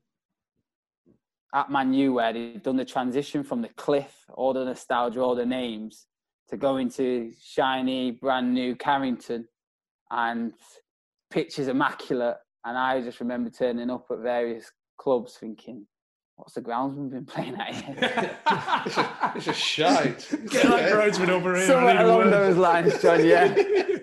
at 1.53 1.71
Man 1.71 1.93
U 1.93 2.13
where 2.13 2.31
they've 2.31 2.61
done 2.61 2.77
the 2.77 2.85
transition 2.85 3.43
from 3.43 3.63
the 3.63 3.69
cliff, 3.69 4.13
all 4.31 4.53
the 4.53 4.63
nostalgia, 4.63 5.19
all 5.19 5.33
the 5.33 5.47
names, 5.47 6.05
to 6.49 6.57
going 6.57 6.89
to 6.91 7.31
shiny, 7.41 8.11
brand 8.11 8.53
new 8.53 8.75
Carrington 8.75 9.47
and 10.11 10.53
pitches 11.31 11.67
immaculate. 11.67 12.37
And 12.65 12.77
I 12.77 13.01
just 13.01 13.19
remember 13.19 13.49
turning 13.49 13.89
up 13.89 14.05
at 14.11 14.19
various 14.19 14.71
clubs 14.99 15.37
thinking, 15.39 15.87
what's 16.35 16.53
the 16.53 16.61
groundsman 16.61 17.09
been 17.09 17.25
playing 17.25 17.55
at 17.55 17.73
here? 17.73 17.95
it's, 18.85 18.97
a, 18.97 19.31
it's 19.35 19.47
a 19.47 19.53
shite. 19.53 20.27
Get 20.49 20.67
that 20.67 20.91
groundsman 20.91 21.29
over 21.29 21.55
here. 21.55 21.65
Somewhere 21.65 21.97
I 21.97 22.03
need 22.03 22.09
along 22.09 22.29
those 22.29 22.57
lines, 22.57 23.01
John, 23.01 23.25
yeah. 23.25 23.55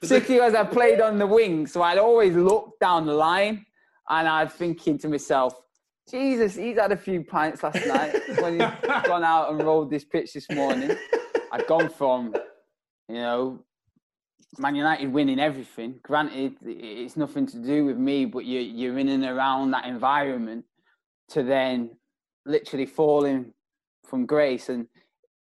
Particularly 0.00 0.46
as 0.46 0.54
I 0.54 0.64
played 0.64 1.00
on 1.00 1.18
the 1.18 1.26
wing, 1.26 1.66
so 1.66 1.82
I'd 1.82 1.98
always 1.98 2.34
look 2.34 2.78
down 2.80 3.06
the 3.06 3.12
line 3.12 3.66
and 4.08 4.26
I'd 4.28 4.52
thinking 4.52 4.98
to 4.98 5.08
myself, 5.08 5.54
Jesus, 6.10 6.56
he's 6.56 6.78
had 6.78 6.90
a 6.90 6.96
few 6.96 7.22
pints 7.22 7.62
last 7.62 7.86
night 7.86 8.14
when 8.40 8.54
he's 8.54 8.68
gone 9.04 9.22
out 9.22 9.50
and 9.50 9.62
rolled 9.62 9.90
this 9.90 10.04
pitch 10.04 10.32
this 10.32 10.48
morning. 10.50 10.96
I'd 11.52 11.66
gone 11.66 11.88
from, 11.88 12.34
you 13.08 13.14
know, 13.16 13.64
Man 14.58 14.74
United 14.74 15.12
winning 15.12 15.38
everything. 15.38 16.00
Granted, 16.02 16.56
it's 16.62 17.16
nothing 17.16 17.46
to 17.46 17.58
do 17.58 17.84
with 17.84 17.96
me, 17.96 18.24
but 18.24 18.44
you're, 18.44 18.62
you're 18.62 18.98
in 18.98 19.08
and 19.08 19.24
around 19.24 19.70
that 19.70 19.84
environment 19.84 20.64
to 21.28 21.42
then 21.42 21.90
literally 22.46 22.86
falling 22.86 23.52
from 24.04 24.26
grace. 24.26 24.68
And 24.68 24.88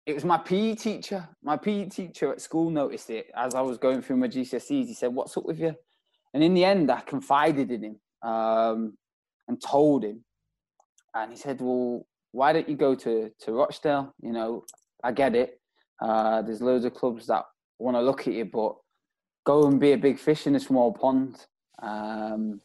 it 0.06 0.14
was 0.14 0.24
my 0.24 0.38
PE 0.38 0.74
teacher. 0.74 1.28
My 1.42 1.56
PE 1.56 1.86
teacher 1.86 2.32
at 2.32 2.40
school 2.40 2.70
noticed 2.70 3.10
it 3.10 3.30
as 3.36 3.54
I 3.54 3.60
was 3.60 3.78
going 3.78 4.02
through 4.02 4.16
my 4.16 4.28
GCSEs. 4.28 4.86
He 4.86 4.94
said, 4.94 5.14
What's 5.14 5.36
up 5.36 5.44
with 5.44 5.60
you? 5.60 5.74
And 6.32 6.42
in 6.42 6.54
the 6.54 6.64
end, 6.64 6.90
I 6.90 7.00
confided 7.00 7.70
in 7.70 7.84
him 7.84 8.00
um, 8.22 8.96
and 9.48 9.60
told 9.60 10.04
him. 10.04 10.24
And 11.14 11.30
he 11.30 11.36
said, 11.36 11.60
Well, 11.60 12.06
why 12.32 12.52
don't 12.52 12.68
you 12.68 12.76
go 12.76 12.94
to, 12.94 13.30
to 13.40 13.52
Rochdale? 13.52 14.14
You 14.22 14.32
know, 14.32 14.64
I 15.04 15.12
get 15.12 15.34
it. 15.34 15.60
Uh, 16.00 16.42
there's 16.42 16.62
loads 16.62 16.84
of 16.84 16.94
clubs 16.94 17.26
that 17.26 17.44
want 17.78 17.96
to 17.96 18.00
look 18.00 18.26
at 18.26 18.34
you, 18.34 18.46
but 18.46 18.76
go 19.44 19.66
and 19.66 19.80
be 19.80 19.92
a 19.92 19.98
big 19.98 20.18
fish 20.18 20.46
in 20.46 20.54
a 20.54 20.60
small 20.60 20.92
pond. 20.92 21.46
Um, 21.82 22.60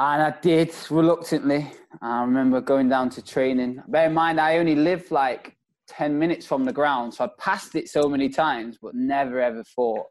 and 0.00 0.22
I 0.22 0.34
did 0.40 0.72
reluctantly. 0.90 1.70
I 2.00 2.22
remember 2.22 2.60
going 2.60 2.88
down 2.88 3.10
to 3.10 3.22
training. 3.22 3.82
Bear 3.88 4.06
in 4.06 4.14
mind, 4.14 4.40
I 4.40 4.58
only 4.58 4.76
lived 4.76 5.10
like 5.10 5.57
10 5.88 6.18
minutes 6.18 6.46
from 6.46 6.64
the 6.64 6.72
ground, 6.72 7.14
so 7.14 7.24
I'd 7.24 7.36
passed 7.38 7.74
it 7.74 7.88
so 7.88 8.08
many 8.08 8.28
times, 8.28 8.78
but 8.80 8.94
never 8.94 9.40
ever 9.40 9.64
thought. 9.64 10.06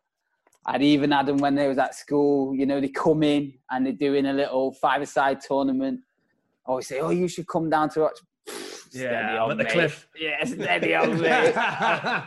I'd 0.65 0.81
even 0.81 1.11
had 1.11 1.27
them 1.27 1.37
when 1.37 1.55
they 1.55 1.67
was 1.67 1.77
at 1.77 1.95
school, 1.95 2.53
you 2.53 2.65
know, 2.65 2.81
they 2.81 2.89
come 2.89 3.23
in 3.23 3.53
and 3.71 3.85
they're 3.85 3.93
doing 3.93 4.25
a 4.25 4.33
little 4.33 4.73
five-a-side 4.73 5.39
tournament. 5.39 6.01
I 6.65 6.71
always 6.71 6.87
say, 6.87 6.99
oh, 6.99 7.11
you 7.11 7.29
should 7.29 7.47
come 7.47 7.69
down 7.69 7.89
to 7.91 8.01
watch. 8.01 8.19
Yeah, 8.93 9.43
I'm 9.43 9.51
at 9.51 9.57
the 9.57 9.65
mate. 9.65 9.73
cliff. 9.73 10.07
Yeah, 10.17 10.43
steady 10.45 10.95
on, 10.95 11.19
mate. 11.21 11.53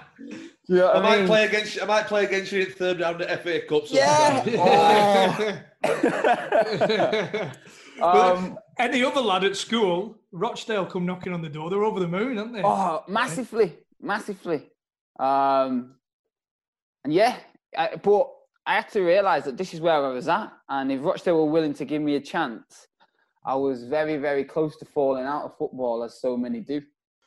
You 0.68 0.76
know 0.76 0.86
what 0.86 0.96
I 0.98 1.00
might 1.00 1.26
play 1.26 1.46
against. 1.46 1.82
I 1.82 1.84
might 1.84 2.06
play 2.06 2.26
against 2.26 2.52
you 2.52 2.60
in 2.60 2.70
third 2.70 3.00
round 3.00 3.20
at 3.22 3.42
FA 3.42 3.60
Cup. 3.62 3.84
Yeah. 3.88 4.44
sometime. 5.82 7.50
But 8.00 8.36
um, 8.36 8.58
any 8.80 9.04
other 9.04 9.20
lad 9.20 9.44
at 9.44 9.56
school, 9.56 10.16
Rochdale 10.32 10.86
come 10.86 11.06
knocking 11.06 11.32
on 11.32 11.42
the 11.42 11.48
door. 11.48 11.70
They're 11.70 11.84
over 11.84 12.00
the 12.00 12.08
moon, 12.08 12.38
aren't 12.38 12.52
they? 12.54 12.62
Oh, 12.64 13.04
massively, 13.08 13.76
massively. 14.00 14.70
Um, 15.18 15.94
and 17.04 17.12
yeah, 17.12 17.36
I, 17.76 17.96
but 17.96 18.28
I 18.66 18.74
had 18.76 18.88
to 18.90 19.00
realise 19.02 19.44
that 19.44 19.56
this 19.56 19.74
is 19.74 19.80
where 19.80 19.94
I 19.94 20.08
was 20.08 20.28
at, 20.28 20.52
and 20.68 20.90
if 20.90 21.02
Rochdale 21.04 21.36
were 21.36 21.50
willing 21.50 21.74
to 21.74 21.84
give 21.84 22.02
me 22.02 22.16
a 22.16 22.20
chance, 22.20 22.86
I 23.44 23.54
was 23.54 23.84
very, 23.84 24.16
very 24.16 24.44
close 24.44 24.76
to 24.78 24.84
falling 24.84 25.24
out 25.24 25.44
of 25.44 25.56
football, 25.56 26.02
as 26.04 26.20
so 26.20 26.36
many 26.36 26.60
do. 26.60 26.82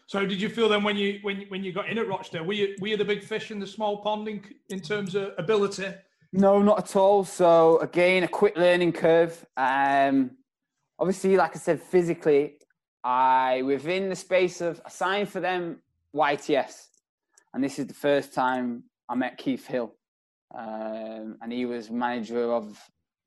So, 0.07 0.25
did 0.25 0.41
you 0.41 0.49
feel 0.49 0.69
then 0.69 0.83
when 0.83 0.95
you 0.95 1.19
when 1.23 1.41
you- 1.41 1.47
when 1.49 1.63
you 1.63 1.71
got 1.71 1.89
in 1.89 1.97
at 1.97 2.07
Rochdale? 2.07 2.43
Were 2.43 2.53
you 2.53 2.75
were 2.81 2.87
you 2.89 2.97
the 2.97 3.05
big 3.05 3.23
fish 3.23 3.51
in 3.51 3.59
the 3.59 3.65
small 3.67 3.97
pond 4.03 4.27
in, 4.27 4.43
in 4.69 4.79
terms 4.79 5.15
of 5.15 5.31
ability? 5.37 5.87
No, 6.33 6.61
not 6.61 6.79
at 6.79 6.95
all. 6.95 7.23
So 7.23 7.77
again, 7.79 8.23
a 8.23 8.27
quick 8.27 8.55
learning 8.57 8.91
curve. 8.93 9.45
Um, 9.57 10.31
obviously, 10.99 11.35
like 11.37 11.55
I 11.55 11.59
said, 11.59 11.81
physically, 11.81 12.55
I 13.03 13.61
within 13.63 14.09
the 14.09 14.15
space 14.15 14.61
of 14.61 14.81
I 14.85 14.89
signed 14.89 15.29
for 15.29 15.39
them 15.39 15.81
YTS, 16.15 16.87
and 17.53 17.63
this 17.63 17.79
is 17.79 17.87
the 17.87 17.93
first 17.93 18.33
time 18.33 18.83
I 19.09 19.15
met 19.15 19.37
Keith 19.37 19.67
Hill, 19.67 19.93
um, 20.57 21.37
and 21.41 21.51
he 21.51 21.65
was 21.65 21.89
manager 21.89 22.53
of 22.53 22.79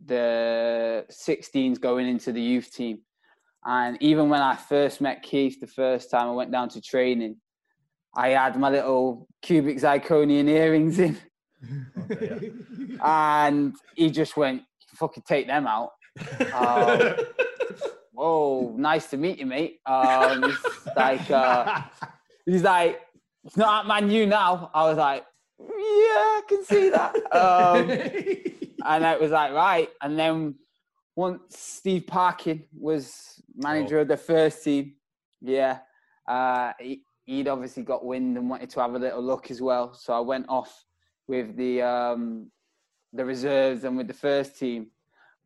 the 0.04 1.04
16s 1.10 1.80
going 1.80 2.06
into 2.06 2.32
the 2.32 2.40
youth 2.40 2.72
team. 2.72 2.98
And 3.64 3.96
even 4.00 4.28
when 4.28 4.42
I 4.42 4.54
first 4.54 5.00
met 5.00 5.22
Keith, 5.22 5.58
the 5.60 5.66
first 5.66 6.10
time 6.10 6.28
I 6.28 6.32
went 6.32 6.52
down 6.52 6.68
to 6.70 6.80
training, 6.80 7.36
I 8.14 8.28
had 8.28 8.58
my 8.58 8.70
little 8.70 9.26
cubic 9.42 9.78
zirconian 9.78 10.48
earrings 10.48 10.98
in 10.98 11.18
and 13.04 13.74
he 13.94 14.10
just 14.10 14.36
went, 14.36 14.62
"Fucking 14.94 15.24
take 15.26 15.46
them 15.46 15.66
out." 15.66 15.90
Um, 16.52 17.16
Whoa, 18.12 18.74
nice 18.78 19.10
to 19.10 19.16
meet 19.16 19.38
you, 19.38 19.46
mate. 19.46 19.80
Um, 19.84 20.42
he's 20.42 20.94
like, 20.96 21.30
uh, 21.30 21.82
he's 22.46 22.62
like, 22.62 23.00
it's 23.44 23.56
not 23.56 23.86
Man 23.86 24.10
U 24.10 24.26
now. 24.26 24.70
I 24.72 24.84
was 24.84 24.96
like, 24.96 25.26
yeah, 25.60 25.66
I 25.68 26.42
can 26.48 26.64
see 26.64 26.90
that. 26.90 27.14
Um, 27.32 27.90
and 28.86 29.04
it 29.04 29.20
was 29.20 29.30
like, 29.30 29.52
right. 29.52 29.88
And 30.00 30.18
then 30.18 30.54
once 31.14 31.42
Steve 31.58 32.06
Parkin 32.06 32.64
was 32.78 33.42
manager 33.54 34.00
of 34.00 34.08
the 34.08 34.16
first 34.16 34.64
team, 34.64 34.94
yeah, 35.42 35.80
uh, 36.26 36.72
he, 36.80 37.02
he'd 37.24 37.48
obviously 37.48 37.82
got 37.82 38.04
wind 38.04 38.36
and 38.36 38.48
wanted 38.48 38.70
to 38.70 38.80
have 38.80 38.94
a 38.94 38.98
little 38.98 39.22
look 39.22 39.50
as 39.50 39.60
well. 39.60 39.94
So 39.94 40.14
I 40.14 40.20
went 40.20 40.46
off 40.48 40.84
with 41.28 41.56
the 41.56 41.82
um, 41.82 42.50
the 43.12 43.24
reserves 43.24 43.84
and 43.84 43.96
with 43.96 44.08
the 44.08 44.14
first 44.14 44.58
team, 44.58 44.88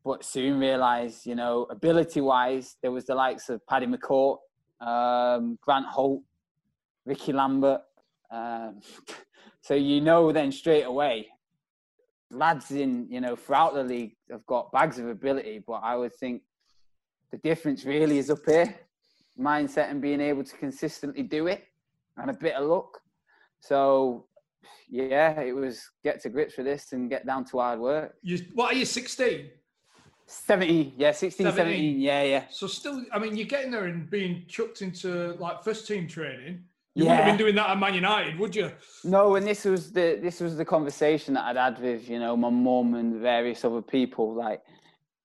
but 0.05 0.25
soon 0.25 0.59
realised, 0.59 1.27
you 1.27 1.35
know, 1.35 1.67
ability-wise, 1.71 2.77
there 2.83 2.91
was 2.91 3.05
the 3.05 3.15
likes 3.15 3.49
of 3.49 3.65
Paddy 3.67 3.87
McCourt, 3.87 4.39
um, 4.81 5.59
Grant 5.63 5.87
Holt, 5.87 6.23
Ricky 7.05 7.33
Lambert. 7.33 7.83
Um, 8.31 8.81
so 9.61 9.75
you 9.75 10.01
know 10.01 10.33
then 10.33 10.53
straight 10.53 10.85
away, 10.85 11.29
lads 12.31 12.71
in 12.71 13.09
you 13.11 13.21
know 13.21 13.35
throughout 13.35 13.75
the 13.75 13.83
league 13.83 14.15
have 14.31 14.47
got 14.47 14.73
bags 14.73 14.99
of 14.99 15.09
ability, 15.09 15.63
but 15.67 15.81
I 15.83 15.97
would 15.97 16.15
think 16.15 16.43
the 17.31 17.39
difference 17.39 17.85
really 17.85 18.19
is 18.19 18.31
up 18.31 18.39
here, 18.47 18.75
mindset 19.39 19.91
and 19.91 20.01
being 20.01 20.21
able 20.21 20.45
to 20.45 20.57
consistently 20.57 21.23
do 21.23 21.47
it, 21.47 21.65
and 22.17 22.31
a 22.31 22.35
bit 22.35 22.55
of 22.55 22.67
luck. 22.67 22.99
So 23.61 24.27
yeah, 24.89 25.41
it 25.41 25.55
was 25.55 25.83
get 26.03 26.21
to 26.23 26.31
grips 26.31 26.57
with 26.57 26.67
this 26.67 26.93
and 26.93 27.11
get 27.11 27.27
down 27.27 27.45
to 27.47 27.59
hard 27.59 27.81
work. 27.81 28.15
You, 28.23 28.39
what 28.55 28.75
are 28.75 28.77
you, 28.77 28.85
16? 28.85 29.51
17, 30.31 30.93
yeah, 30.97 31.11
16, 31.11 31.45
17, 31.45 31.57
17. 31.57 32.01
yeah, 32.01 32.23
yeah. 32.23 32.45
So 32.51 32.69
still, 32.69 33.05
I 33.13 33.19
mean, 33.19 33.37
you're 33.37 33.49
getting 33.49 33.73
there 33.73 33.87
and 33.87 34.09
being 34.09 34.45
chucked 34.47 34.81
into 34.81 35.33
like 35.41 35.65
first 35.65 35.89
team 35.89 36.07
training. 36.07 36.63
You 36.95 37.05
Yeah. 37.05 37.11
wouldn't 37.11 37.21
have 37.27 37.37
been 37.37 37.45
doing 37.47 37.55
that 37.57 37.71
at 37.71 37.79
Man 37.79 37.95
United, 37.95 38.39
would 38.39 38.55
you? 38.55 38.71
No, 39.03 39.35
and 39.35 39.45
this 39.45 39.65
was 39.65 39.93
the 39.93 40.19
this 40.23 40.41
was 40.41 40.57
the 40.57 40.65
conversation 40.65 41.35
that 41.35 41.45
I'd 41.45 41.57
had 41.57 41.81
with 41.81 42.09
you 42.09 42.21
know 42.21 42.37
my 42.37 42.49
mum 42.51 42.95
and 42.95 43.21
various 43.21 43.65
other 43.65 43.83
people. 43.83 44.33
Like, 44.35 44.63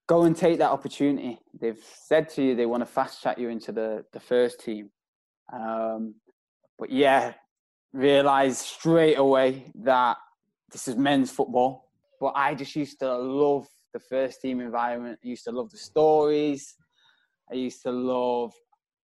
go 0.07 0.23
and 0.23 0.35
take 0.35 0.57
that 0.57 0.71
opportunity. 0.71 1.39
They've 1.59 1.83
said 2.09 2.29
to 2.29 2.41
you 2.43 2.55
they 2.55 2.65
want 2.65 2.81
to 2.81 2.87
fast 2.87 3.21
track 3.21 3.37
you 3.37 3.49
into 3.49 3.71
the 3.71 4.05
the 4.11 4.19
first 4.19 4.59
team, 4.59 4.89
um, 5.53 6.15
but 6.79 6.89
yeah, 6.89 7.33
realize 7.93 8.57
straight 8.57 9.19
away 9.19 9.71
that 9.75 10.17
this 10.71 10.87
is 10.87 10.95
men's 10.95 11.29
football. 11.29 11.89
But 12.19 12.33
I 12.35 12.55
just 12.55 12.75
used 12.75 12.99
to 13.01 13.15
love 13.17 13.67
the 13.95 13.99
first 14.01 14.41
team 14.41 14.59
environment. 14.59 15.17
I 15.23 15.27
used 15.27 15.45
to 15.45 15.51
love 15.51 15.71
the 15.71 15.77
stories. 15.77 16.75
I 17.49 17.55
used 17.55 17.81
to 17.83 17.91
love 17.91 18.51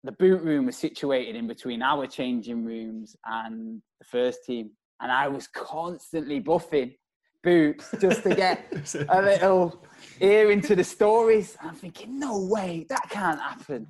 the 0.02 0.12
boot 0.12 0.42
room 0.42 0.64
was 0.64 0.78
situated 0.78 1.36
in 1.36 1.46
between 1.46 1.82
our 1.82 2.06
changing 2.06 2.64
rooms 2.64 3.14
and 3.26 3.82
the 3.98 4.06
first 4.06 4.44
team. 4.46 4.70
And 5.00 5.12
I 5.12 5.28
was 5.28 5.46
constantly 5.48 6.40
buffing 6.40 6.94
boots 7.42 7.94
just 8.00 8.22
to 8.22 8.34
get 8.34 8.72
a 9.10 9.20
little 9.20 9.84
ear 10.20 10.50
into 10.50 10.74
the 10.74 10.84
stories. 10.84 11.56
I'm 11.60 11.74
thinking, 11.74 12.18
no 12.18 12.46
way, 12.46 12.86
that 12.88 13.10
can't 13.10 13.40
happen. 13.40 13.86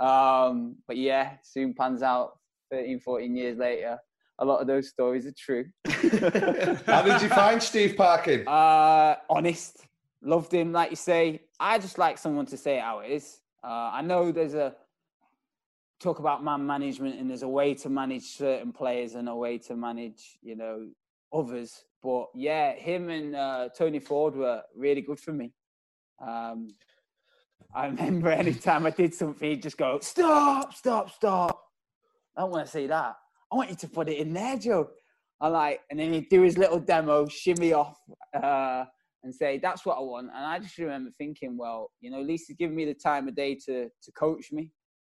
Um, 0.00 0.76
but 0.88 0.96
yeah, 0.96 1.34
soon 1.42 1.74
pans 1.74 2.02
out 2.02 2.38
13, 2.72 2.98
14 2.98 3.36
years 3.36 3.58
later. 3.58 3.98
a 4.40 4.44
lot 4.44 4.60
of 4.60 4.66
those 4.66 4.88
stories 4.88 5.26
are 5.26 5.34
true. 5.38 5.66
How 5.86 7.02
did 7.02 7.22
you 7.22 7.28
find 7.28 7.62
Steve 7.62 7.94
Parkin? 7.96 8.48
Uh, 8.48 9.16
honest, 9.28 9.86
loved 10.22 10.52
him. 10.52 10.72
Like 10.72 10.90
you 10.90 10.96
say, 10.96 11.42
I 11.58 11.78
just 11.78 11.98
like 11.98 12.18
someone 12.18 12.46
to 12.46 12.56
say 12.56 12.78
how 12.78 13.00
it 13.00 13.10
is. 13.10 13.40
Uh, 13.62 13.90
I 13.92 14.02
know 14.02 14.32
there's 14.32 14.54
a 14.54 14.74
talk 16.00 16.18
about 16.18 16.42
man 16.42 16.66
management, 16.66 17.18
and 17.18 17.28
there's 17.28 17.42
a 17.42 17.48
way 17.48 17.74
to 17.74 17.88
manage 17.88 18.36
certain 18.36 18.72
players 18.72 19.14
and 19.14 19.28
a 19.28 19.34
way 19.34 19.58
to 19.58 19.76
manage, 19.76 20.38
you 20.42 20.56
know, 20.56 20.88
others. 21.32 21.84
But 22.02 22.26
yeah, 22.34 22.72
him 22.72 23.10
and 23.10 23.36
uh, 23.36 23.68
Tony 23.76 23.98
Ford 23.98 24.34
were 24.34 24.62
really 24.74 25.02
good 25.02 25.20
for 25.20 25.32
me. 25.32 25.52
Um, 26.24 26.68
I 27.74 27.86
remember 27.88 28.30
anytime 28.30 28.86
I 28.86 28.90
did 28.90 29.14
something, 29.14 29.50
he'd 29.50 29.62
just 29.62 29.76
go, 29.76 29.98
"Stop! 30.00 30.74
Stop! 30.74 31.10
Stop!" 31.10 31.62
I 32.36 32.42
don't 32.42 32.50
want 32.50 32.64
to 32.64 32.70
say 32.70 32.86
that. 32.86 33.16
I 33.52 33.56
want 33.56 33.70
you 33.70 33.76
to 33.76 33.88
put 33.88 34.08
it 34.08 34.18
in 34.18 34.32
there, 34.32 34.56
Joe. 34.56 34.90
I 35.40 35.48
like, 35.48 35.80
and 35.90 35.98
then 35.98 36.12
he'd 36.12 36.28
do 36.28 36.42
his 36.42 36.58
little 36.58 36.78
demo, 36.78 37.26
shimmy 37.26 37.72
off, 37.72 37.98
uh, 38.34 38.84
and 39.22 39.34
say, 39.34 39.58
"That's 39.58 39.84
what 39.84 39.98
I 39.98 40.00
want." 40.00 40.28
And 40.34 40.44
I 40.44 40.58
just 40.58 40.78
remember 40.78 41.10
thinking, 41.18 41.56
well, 41.56 41.90
you 42.00 42.10
know, 42.10 42.20
at 42.20 42.26
least 42.26 42.44
he's 42.48 42.56
giving 42.56 42.76
me 42.76 42.84
the 42.84 42.94
time 42.94 43.28
of 43.28 43.34
day 43.34 43.54
to 43.66 43.88
to 43.88 44.12
coach 44.12 44.52
me. 44.52 44.70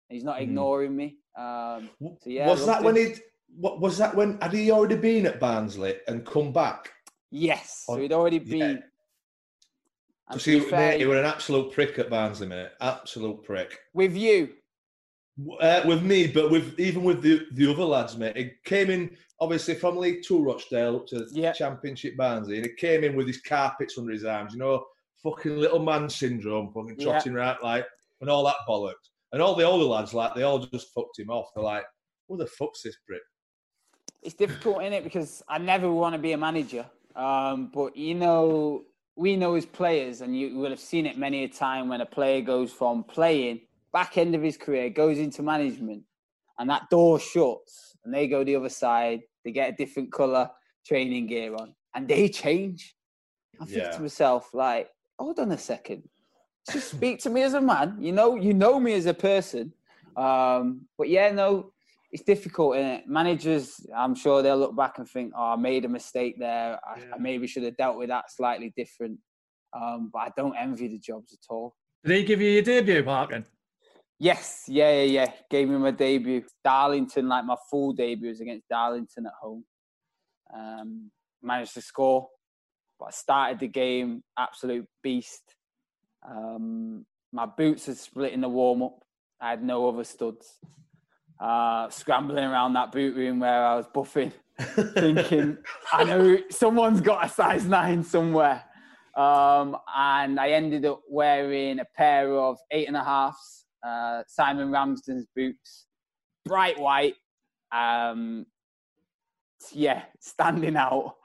He's 0.09 0.23
not 0.23 0.41
ignoring 0.41 0.95
me. 0.95 1.17
Um, 1.37 1.89
so 2.01 2.15
yeah, 2.25 2.47
was 2.47 2.65
that 2.65 2.83
when 2.83 2.95
he? 2.95 3.15
What 3.55 3.79
was 3.79 3.97
that 3.97 4.15
when? 4.15 4.37
Had 4.41 4.53
he 4.53 4.71
already 4.71 4.95
been 4.95 5.25
at 5.25 5.39
Barnsley 5.39 5.97
and 6.07 6.25
come 6.25 6.51
back? 6.53 6.91
Yes, 7.31 7.83
so 7.85 7.97
he'd 7.97 8.13
already 8.13 8.39
been. 8.39 8.61
And 8.61 8.83
Because 10.29 10.43
to 10.43 10.51
he, 10.51 10.59
be 10.59 10.65
fair, 10.65 10.91
mate, 10.91 10.99
he 10.99 11.05
were 11.05 11.17
an 11.17 11.25
absolute 11.25 11.71
prick 11.73 11.99
at 11.99 12.09
Barnsley, 12.09 12.47
mate. 12.47 12.69
Absolute 12.81 13.43
prick. 13.43 13.77
with 13.93 14.15
you, 14.15 14.49
Uh, 15.59 15.83
with 15.85 16.01
me, 16.03 16.25
but 16.25 16.49
with 16.49 16.79
even 16.79 17.03
with 17.03 17.21
the 17.21 17.45
the 17.53 17.69
other 17.71 17.83
lads, 17.83 18.17
mate. 18.17 18.35
it 18.35 18.63
came 18.63 18.89
in 18.89 19.15
obviously 19.39 19.75
from 19.75 19.95
League 19.97 20.23
Two 20.23 20.41
Rochdale 20.43 20.95
up 20.95 21.07
to 21.07 21.27
Yeah. 21.31 21.51
Championship 21.53 22.17
Barnsley, 22.17 22.57
and 22.57 22.65
he 22.65 22.73
came 22.73 23.03
in 23.03 23.15
with 23.15 23.27
his 23.27 23.41
carpets 23.41 23.97
under 23.99 24.11
his 24.11 24.25
arms. 24.25 24.53
You 24.53 24.59
know, 24.59 24.85
fucking 25.21 25.57
little 25.57 25.77
man 25.79 26.09
syndrome, 26.09 26.71
fucking 26.73 26.95
Yeah. 26.99 27.05
trotting 27.11 27.33
right 27.33 27.61
like 27.61 27.85
and 28.21 28.29
all 28.31 28.43
that 28.45 28.55
bollocks. 28.67 28.93
And 29.31 29.41
all 29.41 29.53
the 29.53 29.63
older 29.63 29.85
lads, 29.85 30.13
like 30.13 30.33
they 30.33 30.41
all 30.41 30.57
just 30.59 30.91
fucked 30.93 31.19
him 31.19 31.29
off. 31.29 31.49
They're 31.53 31.63
like, 31.63 31.85
"Who 32.27 32.37
the 32.37 32.47
fuck's 32.47 32.81
this 32.81 32.97
Brit? 33.07 33.21
it's 34.23 34.33
difficult 34.33 34.81
in 34.81 34.91
it 34.91 35.03
because 35.03 35.43
I 35.47 35.57
never 35.59 35.89
want 35.91 36.13
to 36.13 36.19
be 36.19 36.31
a 36.31 36.37
manager. 36.37 36.85
Um, 37.15 37.69
but 37.71 37.95
you 37.95 38.15
know, 38.15 38.83
we 39.15 39.35
know 39.35 39.53
as 39.53 39.65
players, 39.67 40.21
and 40.21 40.35
you 40.37 40.57
will 40.57 40.71
have 40.71 40.79
seen 40.79 41.05
it 41.05 41.17
many 41.17 41.43
a 41.43 41.47
time 41.47 41.87
when 41.89 42.01
a 42.01 42.05
player 42.07 42.41
goes 42.41 42.73
from 42.73 43.03
playing 43.03 43.61
back 43.93 44.17
end 44.17 44.35
of 44.35 44.41
his 44.41 44.57
career, 44.57 44.89
goes 44.89 45.17
into 45.19 45.41
management, 45.43 46.03
and 46.59 46.69
that 46.69 46.89
door 46.89 47.19
shuts, 47.19 47.95
and 48.03 48.13
they 48.13 48.27
go 48.27 48.43
the 48.43 48.55
other 48.55 48.69
side. 48.69 49.21
They 49.43 49.51
get 49.51 49.69
a 49.73 49.75
different 49.75 50.11
color 50.11 50.49
training 50.85 51.27
gear 51.27 51.55
on, 51.55 51.73
and 51.95 52.07
they 52.07 52.29
change. 52.29 52.95
I 53.59 53.65
think 53.65 53.85
Yeah. 53.85 53.91
to 53.91 54.01
myself, 54.01 54.53
like, 54.53 54.89
hold 55.17 55.39
on 55.39 55.51
a 55.51 55.57
second. 55.57 56.03
Just 56.71 56.91
speak 56.91 57.19
to 57.19 57.29
me 57.29 57.43
as 57.43 57.53
a 57.53 57.61
man. 57.61 57.97
You 57.99 58.11
know, 58.11 58.35
you 58.35 58.53
know 58.53 58.79
me 58.79 58.93
as 58.93 59.05
a 59.05 59.13
person. 59.13 59.73
Um, 60.15 60.87
but 60.97 61.07
yeah, 61.09 61.31
no, 61.31 61.71
it's 62.11 62.23
difficult. 62.23 62.75
And 62.75 63.03
managers, 63.07 63.85
I'm 63.95 64.15
sure 64.15 64.41
they'll 64.41 64.57
look 64.57 64.75
back 64.75 64.97
and 64.97 65.07
think, 65.07 65.33
"Oh, 65.35 65.53
I 65.53 65.55
made 65.55 65.85
a 65.85 65.89
mistake 65.89 66.37
there. 66.39 66.79
I, 66.85 67.01
I 67.13 67.17
maybe 67.19 67.47
should 67.47 67.63
have 67.63 67.77
dealt 67.77 67.97
with 67.97 68.09
that 68.09 68.31
slightly 68.31 68.73
different." 68.75 69.19
Um, 69.73 70.09
but 70.11 70.19
I 70.19 70.31
don't 70.35 70.55
envy 70.55 70.87
the 70.87 70.99
jobs 70.99 71.33
at 71.33 71.45
all. 71.49 71.75
Did 72.03 72.17
he 72.17 72.23
give 72.23 72.41
you 72.41 72.49
your 72.49 72.61
debut, 72.63 73.03
Parkin? 73.03 73.45
Yes, 74.19 74.63
yeah, 74.67 75.03
yeah, 75.03 75.03
yeah. 75.03 75.31
Gave 75.49 75.69
me 75.69 75.77
my 75.77 75.91
debut. 75.91 76.43
Darlington, 76.63 77.27
like 77.27 77.45
my 77.45 77.55
full 77.69 77.93
debut 77.93 78.29
was 78.29 78.41
against 78.41 78.67
Darlington 78.67 79.27
at 79.27 79.33
home. 79.39 79.63
Um, 80.55 81.11
managed 81.41 81.75
to 81.75 81.81
score, 81.81 82.27
but 82.99 83.07
I 83.07 83.11
started 83.11 83.59
the 83.59 83.67
game 83.67 84.23
absolute 84.37 84.87
beast. 85.03 85.43
Um, 86.27 87.05
my 87.31 87.45
boots 87.45 87.85
had 87.85 87.97
split 87.97 88.33
in 88.33 88.41
the 88.41 88.49
warm 88.49 88.81
up. 88.81 89.03
I 89.39 89.51
had 89.51 89.63
no 89.63 89.87
other 89.87 90.03
studs. 90.03 90.59
Uh, 91.39 91.87
scrambling 91.89 92.43
around 92.43 92.73
that 92.73 92.91
boot 92.91 93.15
room 93.15 93.39
where 93.39 93.63
I 93.63 93.75
was 93.75 93.85
buffing, 93.85 94.31
thinking, 94.95 95.57
I 95.93 96.03
know 96.03 96.39
someone's 96.49 97.01
got 97.01 97.25
a 97.25 97.29
size 97.29 97.65
nine 97.65 98.03
somewhere. 98.03 98.63
Um, 99.15 99.77
and 99.95 100.39
I 100.39 100.49
ended 100.49 100.85
up 100.85 101.01
wearing 101.07 101.79
a 101.79 101.85
pair 101.95 102.35
of 102.35 102.57
eight 102.71 102.87
and 102.87 102.97
a 102.97 103.03
halves, 103.03 103.65
uh, 103.85 104.23
Simon 104.27 104.69
Ramsden's 104.71 105.27
boots, 105.35 105.87
bright 106.45 106.79
white. 106.79 107.15
Um, 107.71 108.45
yeah, 109.71 110.03
standing 110.19 110.75
out. 110.75 111.15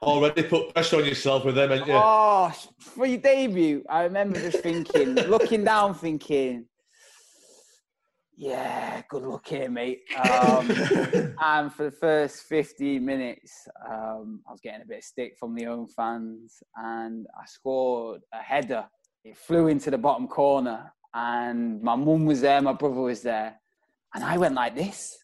Already 0.00 0.44
put 0.44 0.72
pressure 0.72 0.98
on 0.98 1.04
yourself 1.04 1.44
with 1.44 1.56
them, 1.56 1.70
haven't 1.70 1.88
you? 1.88 1.94
Oh, 1.96 2.52
for 2.78 3.04
your 3.04 3.18
debut, 3.18 3.82
I 3.88 4.04
remember 4.04 4.40
just 4.40 4.60
thinking, 4.62 5.14
looking 5.28 5.64
down, 5.64 5.92
thinking, 5.94 6.66
yeah, 8.40 9.02
good 9.08 9.24
luck 9.24 9.48
here, 9.48 9.68
mate. 9.68 10.02
Um, 10.16 10.70
and 11.42 11.72
for 11.72 11.86
the 11.86 11.96
first 12.00 12.44
15 12.44 13.04
minutes, 13.04 13.66
um, 13.84 14.42
I 14.46 14.52
was 14.52 14.60
getting 14.62 14.82
a 14.82 14.86
bit 14.86 14.98
of 14.98 15.04
stick 15.04 15.34
from 15.36 15.56
the 15.56 15.64
home 15.64 15.88
fans, 15.88 16.62
and 16.76 17.26
I 17.36 17.44
scored 17.46 18.20
a 18.32 18.38
header. 18.38 18.86
It 19.24 19.36
flew 19.36 19.66
into 19.66 19.90
the 19.90 19.98
bottom 19.98 20.28
corner, 20.28 20.92
and 21.14 21.82
my 21.82 21.96
mum 21.96 22.26
was 22.26 22.40
there, 22.40 22.60
my 22.62 22.72
brother 22.72 23.00
was 23.00 23.22
there, 23.22 23.56
and 24.14 24.24
I 24.24 24.36
went 24.38 24.54
like 24.54 24.74
this. 24.76 25.16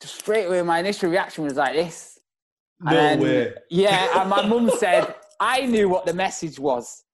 Just 0.00 0.16
straight 0.20 0.46
away, 0.46 0.62
my 0.62 0.78
initial 0.80 1.10
reaction 1.10 1.44
was 1.44 1.54
like 1.54 1.74
this. 1.74 2.18
No 2.80 2.96
And, 2.96 3.20
way. 3.20 3.52
Yeah, 3.70 4.20
and 4.20 4.30
my 4.30 4.46
mum 4.46 4.70
said, 4.78 5.14
I 5.38 5.66
knew 5.66 5.88
what 5.88 6.06
the 6.06 6.14
message 6.14 6.58
was. 6.58 7.04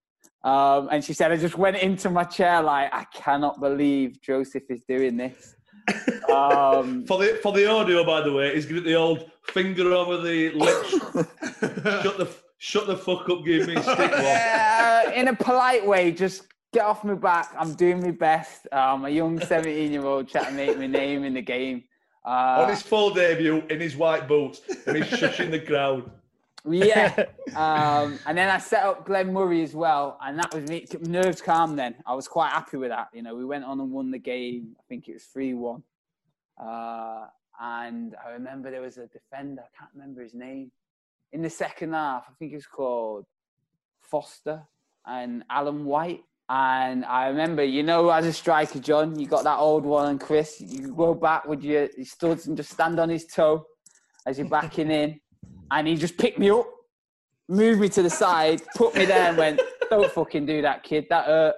Um, 0.45 0.89
and 0.93 1.05
she 1.05 1.13
said, 1.13 1.33
I 1.33 1.37
just 1.37 1.59
went 1.59 1.77
into 1.79 2.09
my 2.09 2.23
chair 2.23 2.63
like, 2.63 2.95
I 2.95 3.05
cannot 3.13 3.61
believe 3.61 4.21
Joseph 4.23 4.63
is 4.71 4.83
doing 4.89 5.17
this. 5.17 5.55
Um, 6.33 7.05
For 7.09 7.19
the 7.19 7.39
for 7.43 7.53
the 7.53 7.69
audio, 7.69 8.05
by 8.05 8.21
the 8.21 8.33
way, 8.33 8.55
he's 8.55 8.67
giving 8.67 8.85
the 8.85 8.95
old 8.95 9.31
finger 9.45 9.93
over 9.93 10.17
the 10.21 10.51
lips. 10.51 10.91
shut 12.03 12.19
the 12.19 12.29
shut 12.59 12.87
the 12.87 12.97
fuck 12.97 13.29
up, 13.29 13.45
give 13.45 13.67
me 13.69 13.75
a 13.77 13.83
stick 13.83 13.99
one. 14.11 14.21
uh, 14.25 15.13
in 15.15 15.29
a 15.29 15.35
polite 15.37 15.87
way, 15.87 16.11
just 16.13 16.43
get 16.77 16.85
off 16.85 17.05
my 17.05 17.15
back. 17.15 17.55
I'm 17.59 17.73
doing 17.75 18.01
my 18.03 18.11
best. 18.11 18.69
I'm 18.71 19.07
a 19.07 19.09
young 19.09 19.41
17 19.41 19.91
year 19.93 20.05
old 20.05 20.29
trying 20.29 20.45
to 20.47 20.53
make 20.53 20.77
my 20.77 20.87
name 20.87 21.25
in 21.25 21.33
the 21.33 21.41
game. 21.41 21.85
On 22.23 22.65
Uh, 22.65 22.69
his 22.69 22.83
full 22.83 23.11
debut 23.15 23.63
in 23.71 23.81
his 23.81 23.97
white 23.97 24.29
boots 24.29 24.61
and 24.87 24.97
he's 24.99 25.07
shushing 25.07 25.51
the 25.51 25.61
crowd. 25.61 26.11
yeah. 26.69 27.25
Um, 27.57 28.19
and 28.27 28.37
then 28.37 28.51
I 28.51 28.59
set 28.59 28.83
up 28.85 29.07
Glenn 29.07 29.33
Murray 29.33 29.63
as 29.63 29.75
well, 29.75 30.19
and 30.23 30.39
that 30.39 30.53
was 30.53 30.69
me. 30.69 30.85
Nerves 31.01 31.41
calm. 31.41 31.75
Then 31.77 31.95
I 32.05 32.13
was 32.15 32.29
quite 32.29 32.51
happy 32.51 32.77
with 32.77 32.91
that. 32.91 33.09
You 33.15 33.23
know, 33.23 33.35
we 33.35 33.47
went 33.47 33.65
on 33.65 33.81
and 33.81 33.91
won 33.91 34.11
the 34.11 34.19
game. 34.19 34.77
I 34.79 34.83
think 34.89 35.09
it 35.09 35.15
was 35.15 35.25
three 35.25 35.55
one. 35.55 35.83
Uh, 36.63 37.29
and 37.59 38.15
I 38.23 38.33
remember 38.33 38.71
there 38.71 38.83
was 38.83 38.99
a 38.99 39.07
defender. 39.07 39.63
I 39.63 39.71
can't 39.79 39.91
remember 39.95 40.21
his 40.23 40.35
name. 40.35 40.71
In 41.33 41.41
the 41.41 41.49
second 41.49 41.95
half, 41.95 42.25
I 42.29 42.33
think 42.39 42.53
it 42.53 42.57
was 42.57 42.67
called 42.67 43.25
Foster 44.03 44.59
and 45.07 45.45
Alan 45.49 45.87
White. 45.87 46.25
And 46.49 47.05
I 47.05 47.27
remember, 47.27 47.65
you 47.65 47.83
know, 47.83 48.09
as 48.11 48.25
a 48.25 48.33
striker, 48.33 48.79
John, 48.79 49.19
you 49.19 49.27
got 49.27 49.43
that 49.45 49.59
old 49.59 49.85
one, 49.85 50.11
and 50.11 50.21
Chris, 50.21 50.61
you 50.61 50.95
go 50.95 51.13
back 51.13 51.45
with 51.47 51.65
your, 51.65 51.89
your 51.97 52.07
studs 52.07 52.47
and 52.47 52.57
just 52.57 52.71
stand 52.71 53.01
on 53.01 53.09
his 53.09 53.27
toe 53.27 53.67
as 54.27 54.39
you're 54.39 54.49
backing 54.49 54.91
in. 54.91 55.21
And 55.73 55.89
he 55.89 55.97
just 55.97 56.17
picked 56.17 56.39
me 56.39 56.51
up, 56.51 56.69
moved 57.49 57.81
me 57.81 57.89
to 57.89 58.03
the 58.03 58.11
side, 58.11 58.63
put 58.77 58.95
me 58.95 59.07
there, 59.07 59.29
and 59.29 59.37
went, 59.37 59.61
"Don't 59.91 60.11
fucking 60.13 60.47
do 60.47 60.63
that, 60.63 60.85
kid. 60.85 61.07
That 61.11 61.27
hurt." 61.27 61.55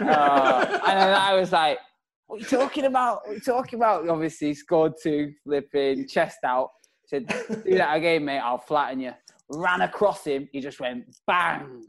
Uh, 0.00 0.80
and 0.86 1.00
then 1.00 1.14
I 1.14 1.34
was 1.34 1.50
like, 1.52 1.78
"What 2.26 2.36
are 2.36 2.38
you 2.40 2.46
talking 2.46 2.84
about? 2.84 3.22
What 3.24 3.30
are 3.30 3.34
you 3.34 3.40
talking 3.40 3.78
about?" 3.78 4.06
Obviously, 4.06 4.52
scored 4.52 4.92
two, 5.02 5.32
flipping 5.44 6.06
chest 6.06 6.38
out. 6.44 6.68
Said, 7.06 7.26
"Do 7.48 7.74
that 7.76 7.96
again, 7.96 8.26
mate. 8.26 8.40
I'll 8.40 8.58
flatten 8.58 9.00
you." 9.00 9.12
Ran 9.48 9.80
across 9.80 10.24
him. 10.24 10.46
He 10.52 10.60
just 10.60 10.78
went 10.78 11.04
bang, 11.26 11.86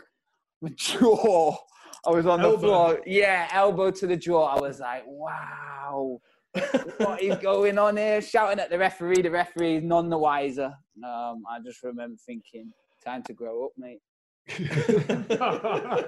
jaw. 0.75 1.57
I 2.05 2.09
was 2.09 2.25
on 2.25 2.41
the 2.41 2.47
Elbow. 2.47 2.59
floor. 2.61 3.01
Yeah, 3.05 3.47
elbow 3.51 3.91
to 3.91 4.07
the 4.07 4.17
jaw. 4.17 4.45
I 4.45 4.59
was 4.59 4.79
like, 4.79 5.03
"Wow." 5.05 6.19
what 6.97 7.21
is 7.21 7.37
going 7.41 7.77
on 7.77 7.95
here? 7.97 8.21
Shouting 8.21 8.59
at 8.59 8.69
the 8.69 8.77
referee. 8.77 9.21
The 9.21 9.31
referee 9.31 9.77
is 9.77 9.83
none 9.83 10.09
the 10.09 10.17
wiser. 10.17 10.73
Um, 11.03 11.43
I 11.49 11.59
just 11.63 11.81
remember 11.83 12.17
thinking, 12.25 12.71
time 13.05 13.23
to 13.23 13.33
grow 13.33 13.65
up, 13.65 13.71
mate. 13.77 14.01
Are 15.39 16.07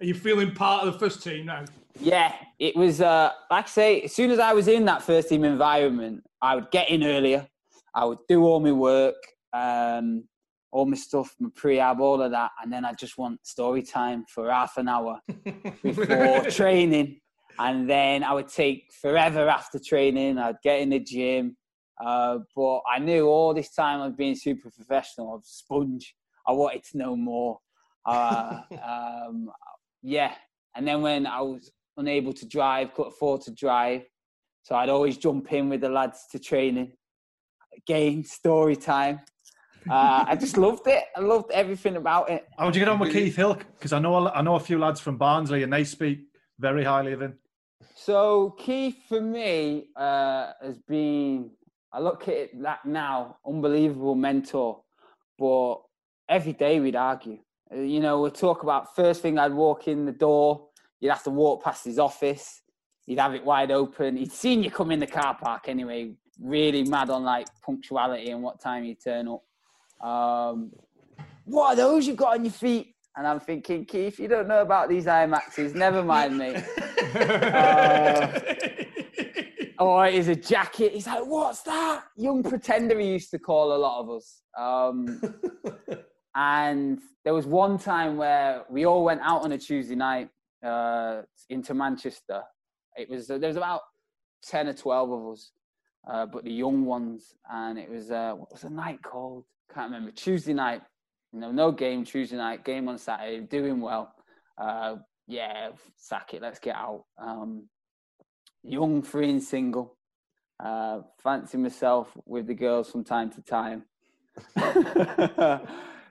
you 0.00 0.14
feeling 0.14 0.54
part 0.54 0.86
of 0.86 0.92
the 0.92 0.98
first 0.98 1.22
team 1.22 1.46
now? 1.46 1.64
Yeah, 1.98 2.32
it 2.58 2.74
was, 2.76 3.00
uh, 3.00 3.32
like 3.50 3.66
I 3.66 3.68
say, 3.68 4.00
as 4.02 4.14
soon 4.14 4.30
as 4.30 4.38
I 4.38 4.52
was 4.54 4.68
in 4.68 4.84
that 4.86 5.02
first 5.02 5.28
team 5.28 5.44
environment, 5.44 6.24
I 6.40 6.54
would 6.54 6.70
get 6.70 6.88
in 6.88 7.04
earlier. 7.04 7.46
I 7.94 8.04
would 8.06 8.18
do 8.28 8.44
all 8.44 8.60
my 8.60 8.72
work, 8.72 9.16
um, 9.52 10.24
all 10.72 10.86
my 10.86 10.96
stuff, 10.96 11.34
my 11.38 11.48
prehab, 11.50 12.00
all 12.00 12.22
of 12.22 12.30
that. 12.30 12.50
And 12.62 12.72
then 12.72 12.84
I 12.84 12.92
just 12.92 13.18
want 13.18 13.44
story 13.46 13.82
time 13.82 14.24
for 14.28 14.50
half 14.50 14.76
an 14.76 14.88
hour 14.88 15.20
before 15.82 16.42
training. 16.50 17.20
And 17.58 17.88
then 17.88 18.22
I 18.24 18.32
would 18.32 18.48
take 18.48 18.84
forever 19.00 19.48
after 19.48 19.78
training. 19.78 20.38
I'd 20.38 20.62
get 20.62 20.80
in 20.80 20.90
the 20.90 21.00
gym. 21.00 21.56
Uh, 22.02 22.38
but 22.56 22.80
I 22.90 22.98
knew 22.98 23.26
all 23.26 23.52
this 23.52 23.74
time 23.74 24.00
I 24.00 24.06
was 24.06 24.16
being 24.16 24.34
super 24.34 24.70
professional. 24.70 25.32
I 25.32 25.34
was 25.36 25.48
sponge. 25.48 26.14
I 26.46 26.52
wanted 26.52 26.84
to 26.84 26.98
know 26.98 27.16
more. 27.16 27.58
Uh, 28.06 28.62
um, 28.82 29.50
yeah. 30.02 30.32
And 30.74 30.88
then 30.88 31.02
when 31.02 31.26
I 31.26 31.42
was 31.42 31.70
unable 31.98 32.32
to 32.32 32.48
drive, 32.48 32.94
couldn't 32.94 33.12
afford 33.12 33.42
to 33.42 33.52
drive, 33.52 34.04
so 34.62 34.74
I'd 34.74 34.88
always 34.88 35.16
jump 35.16 35.52
in 35.52 35.68
with 35.68 35.80
the 35.80 35.88
lads 35.88 36.26
to 36.32 36.38
training. 36.38 36.92
Again, 37.76 38.24
story 38.24 38.76
time. 38.76 39.20
Uh, 39.88 40.24
I 40.28 40.36
just 40.36 40.56
loved 40.56 40.86
it. 40.86 41.04
I 41.16 41.20
loved 41.20 41.50
everything 41.52 41.96
about 41.96 42.28
it. 42.30 42.46
How'd 42.58 42.74
you 42.74 42.80
get 42.80 42.88
on 42.88 42.98
with 42.98 43.12
Keith 43.12 43.36
Hill? 43.36 43.54
Because 43.54 43.92
I 43.92 43.98
know 43.98 44.14
a- 44.16 44.30
I 44.32 44.42
know 44.42 44.56
a 44.56 44.60
few 44.60 44.78
lads 44.78 45.00
from 45.00 45.16
Barnsley, 45.16 45.62
and 45.62 45.72
they 45.72 45.84
speak 45.84 46.20
very 46.58 46.84
highly 46.84 47.12
of 47.12 47.22
him. 47.22 47.38
So 47.94 48.50
Keith 48.58 48.96
for 49.08 49.20
me 49.20 49.88
uh, 49.96 50.52
has 50.62 50.78
been. 50.78 51.50
I 51.92 52.00
look 52.00 52.28
at 52.28 52.34
it 52.34 52.62
that 52.62 52.84
now, 52.84 53.38
unbelievable 53.46 54.14
mentor. 54.14 54.82
But 55.38 55.76
every 56.28 56.52
day 56.52 56.78
we'd 56.80 56.96
argue. 56.96 57.38
Uh, 57.72 57.76
You 57.80 58.00
know, 58.00 58.20
we'd 58.20 58.34
talk 58.34 58.62
about 58.62 58.94
first 58.94 59.22
thing 59.22 59.38
I'd 59.38 59.52
walk 59.54 59.88
in 59.88 60.04
the 60.04 60.12
door. 60.12 60.68
You'd 61.00 61.10
have 61.10 61.24
to 61.24 61.30
walk 61.30 61.64
past 61.64 61.84
his 61.84 61.98
office. 61.98 62.62
He'd 63.06 63.18
have 63.18 63.34
it 63.34 63.44
wide 63.44 63.70
open. 63.72 64.16
He'd 64.18 64.30
seen 64.32 64.62
you 64.62 64.70
come 64.70 64.90
in 64.92 65.00
the 65.00 65.06
car 65.06 65.34
park 65.34 65.68
anyway. 65.68 66.12
Really 66.38 66.84
mad 66.84 67.10
on 67.10 67.24
like 67.24 67.48
punctuality 67.62 68.30
and 68.30 68.42
what 68.42 68.60
time 68.60 68.84
you 68.84 68.94
turn 68.94 69.26
up. 69.26 69.42
Um, 70.02 70.72
what 71.44 71.72
are 71.72 71.76
those 71.76 72.06
you've 72.06 72.16
got 72.16 72.34
on 72.34 72.44
your 72.44 72.52
feet? 72.52 72.94
And 73.16 73.26
I'm 73.26 73.40
thinking, 73.40 73.84
Keith, 73.84 74.18
you 74.18 74.28
don't 74.28 74.48
know 74.48 74.62
about 74.62 74.88
these 74.88 75.06
Air 75.06 75.26
Maxs. 75.26 75.74
Never 75.74 76.02
mind, 76.02 76.38
me. 76.38 76.56
Uh, 77.12 78.40
oh, 79.80 80.00
it 80.02 80.14
is 80.14 80.28
a 80.28 80.36
jacket. 80.36 80.92
He's 80.92 81.06
like, 81.06 81.24
what's 81.24 81.62
that? 81.62 82.04
Young 82.16 82.42
pretender, 82.42 82.98
he 83.00 83.08
used 83.08 83.30
to 83.30 83.38
call 83.38 83.74
a 83.74 83.78
lot 83.78 84.00
of 84.00 84.10
us. 84.10 84.42
Um, 84.56 85.20
and 86.36 87.00
there 87.24 87.34
was 87.34 87.46
one 87.46 87.78
time 87.78 88.16
where 88.16 88.64
we 88.70 88.84
all 88.84 89.02
went 89.02 89.22
out 89.22 89.42
on 89.42 89.52
a 89.52 89.58
Tuesday 89.58 89.94
night 89.94 90.28
uh, 90.64 91.22
into 91.48 91.74
Manchester. 91.74 92.42
It 92.96 93.08
was 93.08 93.26
there 93.26 93.38
was 93.38 93.56
about 93.56 93.80
ten 94.44 94.68
or 94.68 94.74
twelve 94.74 95.10
of 95.10 95.32
us, 95.32 95.52
uh, 96.08 96.26
but 96.26 96.44
the 96.44 96.52
young 96.52 96.84
ones, 96.84 97.34
and 97.50 97.78
it 97.78 97.90
was 97.90 98.10
uh, 98.10 98.34
what 98.36 98.52
was 98.52 98.62
the 98.62 98.70
night 98.70 99.02
called? 99.02 99.44
Can't 99.74 99.90
remember. 99.90 100.10
Tuesday 100.10 100.54
night. 100.54 100.82
You 101.32 101.40
know, 101.40 101.52
no 101.52 101.72
game 101.72 102.04
Tuesday 102.04 102.36
night. 102.36 102.64
Game 102.64 102.88
on 102.88 102.98
Saturday. 102.98 103.40
Doing 103.40 103.80
well. 103.80 104.12
Uh, 104.58 104.96
yeah, 105.26 105.70
sack 105.96 106.34
it. 106.34 106.42
Let's 106.42 106.58
get 106.58 106.74
out. 106.74 107.04
Um, 107.18 107.68
young, 108.62 109.02
free 109.02 109.30
and 109.30 109.42
single. 109.42 109.96
Uh, 110.62 111.00
fancy 111.22 111.56
myself 111.56 112.10
with 112.26 112.46
the 112.46 112.54
girls 112.54 112.90
from 112.90 113.04
time 113.04 113.30
to 113.30 113.42
time. 113.42 113.84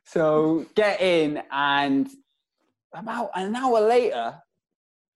so 0.05 0.65
get 0.75 1.01
in, 1.01 1.41
and 1.51 2.09
about 2.93 3.29
an 3.35 3.55
hour 3.55 3.81
later, 3.81 4.41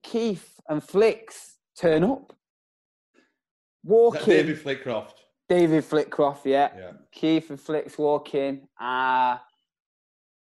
Keith 0.04 0.60
and 0.70 0.84
Flicks 0.84 1.58
turn 1.80 2.04
up. 2.04 2.34
Walk 3.84 4.16
Is 4.16 4.26
that 4.26 4.32
David 4.32 4.60
Flitcroft. 4.60 5.23
David 5.54 5.84
Flitcroft, 5.84 6.46
yeah. 6.46 6.70
Yeah. 6.76 6.92
Keith 7.12 7.52
and 7.52 7.60
Flicks 7.60 7.96
walking. 7.98 8.68
Uh, 8.80 9.38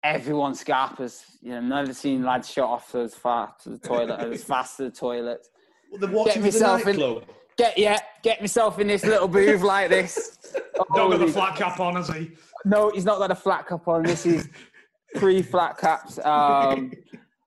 everyone 0.05 0.55
scarpers. 0.55 1.23
You 1.41 1.53
know, 1.53 1.61
never 1.61 1.95
seen 1.95 2.23
lads 2.25 2.51
shot 2.51 2.69
off 2.69 2.95
as 2.95 3.15
far 3.15 3.55
to 3.63 3.71
the 3.71 3.79
toilet, 3.79 4.21
as 4.21 4.45
fast 4.53 4.77
to 4.77 4.85
the 4.85 4.91
toilet. 4.91 5.47
Well, 5.91 6.01
they're 6.01 6.11
watching 6.11 6.43
the 6.43 6.49
myself 6.49 6.81
in- 6.83 6.87
nightclub. 6.97 7.25
Get 7.57 7.79
yeah, 7.79 7.99
get 8.23 8.41
myself 8.41 8.79
in 8.79 8.87
this 8.87 9.05
little 9.05 9.29
booth 9.29 9.63
like 9.63 9.89
this. 9.89 10.39
Don't 10.95 11.11
got 11.11 11.19
the 11.19 11.27
flat 11.27 11.57
cap 11.57 11.81
on, 11.81 11.97
has 11.97 12.09
he? 12.09 12.31
No, 12.65 12.91
he's 12.91 13.05
not 13.07 13.19
got 13.19 13.31
a 13.31 13.35
flat 13.35 13.67
cap 13.67 13.89
on. 13.89 14.03
This 14.03 14.27
is 14.27 14.49
pre 15.17 15.43
flat 15.43 15.79
caps. 15.79 16.19
Um, 16.25 16.93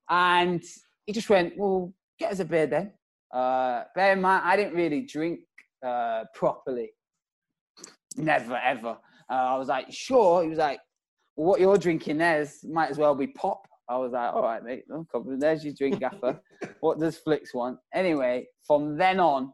and 0.10 0.64
he 1.06 1.14
just 1.14 1.30
went, 1.30 1.54
Well, 1.58 1.94
get 2.20 2.32
us 2.32 2.40
a 2.40 2.46
beer 2.46 2.66
then. 2.68 2.92
Uh, 3.32 3.84
bear 3.96 4.14
in 4.14 4.22
mind, 4.22 4.42
I 4.46 4.58
didn't 4.58 4.74
really 4.74 5.02
drink 5.04 5.42
uh, 5.86 6.24
properly. 6.34 6.90
Never, 8.18 8.58
ever. 8.58 8.98
Uh, 9.30 9.34
I 9.34 9.58
was 9.58 9.68
like, 9.68 9.92
Sure. 9.92 10.44
He 10.44 10.50
was 10.50 10.60
like, 10.60 10.80
Well, 11.36 11.48
what 11.48 11.60
you're 11.60 11.78
drinking 11.78 12.18
there's 12.18 12.64
might 12.64 12.90
as 12.90 12.98
well 12.98 13.16
be 13.16 13.28
pop. 13.28 13.68
I 13.90 13.98
was 13.98 14.12
like, 14.12 14.34
All 14.34 14.44
right, 14.44 14.64
mate, 14.64 14.84
no 14.88 15.06
problem. 15.10 15.40
There's 15.40 15.64
your 15.64 15.74
drink, 15.74 16.00
gaffer. 16.00 16.40
what 16.80 17.00
does 17.00 17.18
Flicks 17.18 17.54
want? 17.54 17.78
Anyway, 17.94 18.48
from 18.66 18.98
then 18.98 19.20
on, 19.20 19.52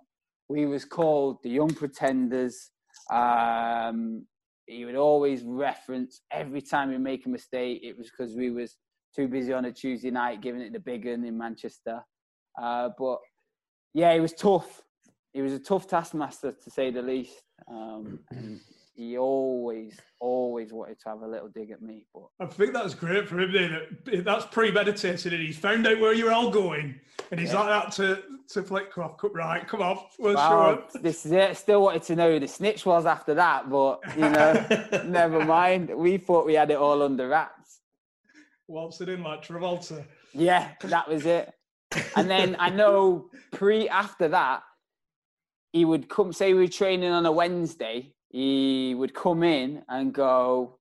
we 0.50 0.66
was 0.66 0.86
called 0.86 1.38
the 1.44 1.50
Young 1.50 1.70
Pretenders. 1.74 2.72
Um, 3.12 4.26
he 4.66 4.86
would 4.86 4.96
always 4.96 5.44
reference 5.44 6.22
every 6.32 6.62
time 6.62 6.90
we 6.90 6.98
make 6.98 7.26
a 7.26 7.30
mistake. 7.30 7.82
It 7.84 7.98
was 7.98 8.10
because 8.10 8.36
we 8.36 8.52
was 8.52 8.78
too 9.16 9.28
busy 9.28 9.54
on 9.54 9.66
a 9.66 9.72
Tuesday 9.72 10.12
night 10.12 10.42
giving 10.42 10.62
it 10.62 10.74
the 10.74 10.80
big 10.80 11.08
un 11.08 11.24
in 11.26 11.38
Manchester. 11.38 12.02
Uh, 12.62 12.90
but 12.98 13.20
yeah, 13.94 14.12
it 14.12 14.20
was 14.20 14.34
tough. 14.34 14.84
He 15.38 15.44
was 15.44 15.54
a 15.54 15.60
tough 15.60 15.86
taskmaster 15.88 16.52
to 16.52 16.70
say 16.72 16.90
the 16.90 17.04
least. 17.04 17.44
Um, 17.70 18.22
and 18.32 18.60
he 18.96 19.20
always, 19.20 19.96
always 20.20 20.74
wanted 20.74 21.00
to 21.02 21.10
have 21.10 21.22
a 21.22 21.28
little 21.28 21.48
dig 21.50 21.70
at 21.70 21.80
me. 21.80 22.08
But 22.12 22.24
I 22.40 22.48
think 22.48 22.74
that's 22.74 22.96
great 22.96 23.30
for 23.30 23.40
him. 23.40 23.52
Then 23.54 23.82
that 24.06 24.26
that's 24.26 24.46
premeditated, 24.48 25.34
and 25.34 25.44
he's 25.44 25.60
found 25.60 25.86
out 25.86 26.00
where 26.00 26.12
you're 26.16 26.32
all 26.34 26.50
going, 26.50 27.00
and 27.30 27.40
he's 27.40 27.54
Yeah. 27.54 27.60
like 27.62 27.84
that 27.84 27.92
to 27.98 28.24
to 28.54 28.64
Flitcroft. 28.64 29.20
"Come- 29.20 29.34
Right, 29.36 29.68
come 29.68 29.84
on, 29.84 30.00
we'll 30.18 30.34
show 30.34 30.40
Wow, 30.40 30.84
this 31.04 31.24
is 31.28 31.32
it. 31.34 31.56
Still 31.56 31.84
wanted 31.84 32.02
to 32.04 32.16
know 32.16 32.32
who 32.32 32.40
the 32.40 32.48
snitch 32.48 32.84
was 32.84 33.06
after 33.06 33.36
that, 33.36 33.70
but 33.70 34.00
you 34.16 34.28
know, 34.28 34.66
never 35.06 35.46
mind. 35.46 35.96
We 35.96 36.18
thought 36.18 36.48
we 36.48 36.56
had 36.56 36.72
it 36.72 36.78
all 36.78 37.04
under 37.04 37.28
wraps. 37.28 37.82
Waltzing 38.68 39.10
in 39.10 39.22
like 39.22 39.44
Travolta. 39.44 40.04
Yeah, 40.34 40.72
that 40.82 41.08
was 41.08 41.28
it. 41.28 41.54
And 42.16 42.28
then 42.28 42.56
I 42.58 42.72
know 42.72 43.30
pre 43.52 43.88
after 43.88 44.28
that, 44.30 44.64
he 45.74 45.86
would 45.86 46.10
come 46.10 46.34
say 46.34 46.54
we 46.54 46.62
were 46.62 46.68
training 46.68 47.12
on 47.12 47.26
a 47.26 47.32
Wednesday. 47.32 48.14
He 48.30 48.96
would 48.96 49.14
come 49.14 49.44
in 49.44 49.84
and 49.90 50.14
go, 50.14 50.80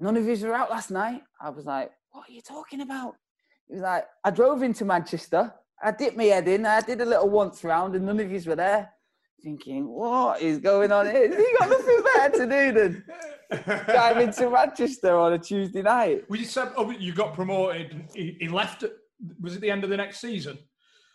"None 0.00 0.16
of 0.16 0.24
you 0.26 0.46
were 0.46 0.54
out 0.54 0.70
last 0.70 0.90
night." 0.90 1.22
I 1.40 1.50
was 1.50 1.64
like, 1.64 1.92
"What 2.10 2.28
are 2.28 2.32
you 2.32 2.42
talking 2.42 2.80
about?" 2.80 3.16
He 3.66 3.74
was 3.74 3.82
like, 3.82 4.06
"I 4.24 4.30
drove 4.30 4.62
into 4.62 4.84
Manchester. 4.84 5.52
I 5.82 5.90
dipped 5.90 6.16
my 6.16 6.24
head 6.24 6.48
in. 6.48 6.66
I 6.66 6.80
did 6.80 7.00
a 7.00 7.04
little 7.04 7.28
once 7.28 7.64
round, 7.64 7.94
and 7.94 8.06
none 8.06 8.20
of 8.20 8.30
you 8.30 8.40
were 8.46 8.56
there." 8.56 8.90
Thinking, 9.42 9.86
what 9.86 10.40
is 10.40 10.56
going 10.56 10.90
on 10.90 11.04
here? 11.04 11.28
He 11.28 11.56
got 11.58 11.68
nothing 11.68 12.02
better 12.14 12.38
to 12.38 12.46
do 12.46 12.72
than 12.72 13.04
drive 13.84 14.16
into 14.26 14.48
Manchester 14.48 15.14
on 15.18 15.34
a 15.34 15.38
Tuesday 15.38 15.82
night. 15.82 16.24
Well, 16.30 16.40
you 16.40 16.46
said 16.46 16.72
oh, 16.78 16.90
you 16.90 17.12
got 17.12 17.34
promoted. 17.34 18.06
He, 18.14 18.38
he 18.40 18.48
left. 18.48 18.84
Was 19.42 19.56
it 19.56 19.60
the 19.60 19.70
end 19.70 19.84
of 19.84 19.90
the 19.90 19.98
next 19.98 20.20
season? 20.20 20.58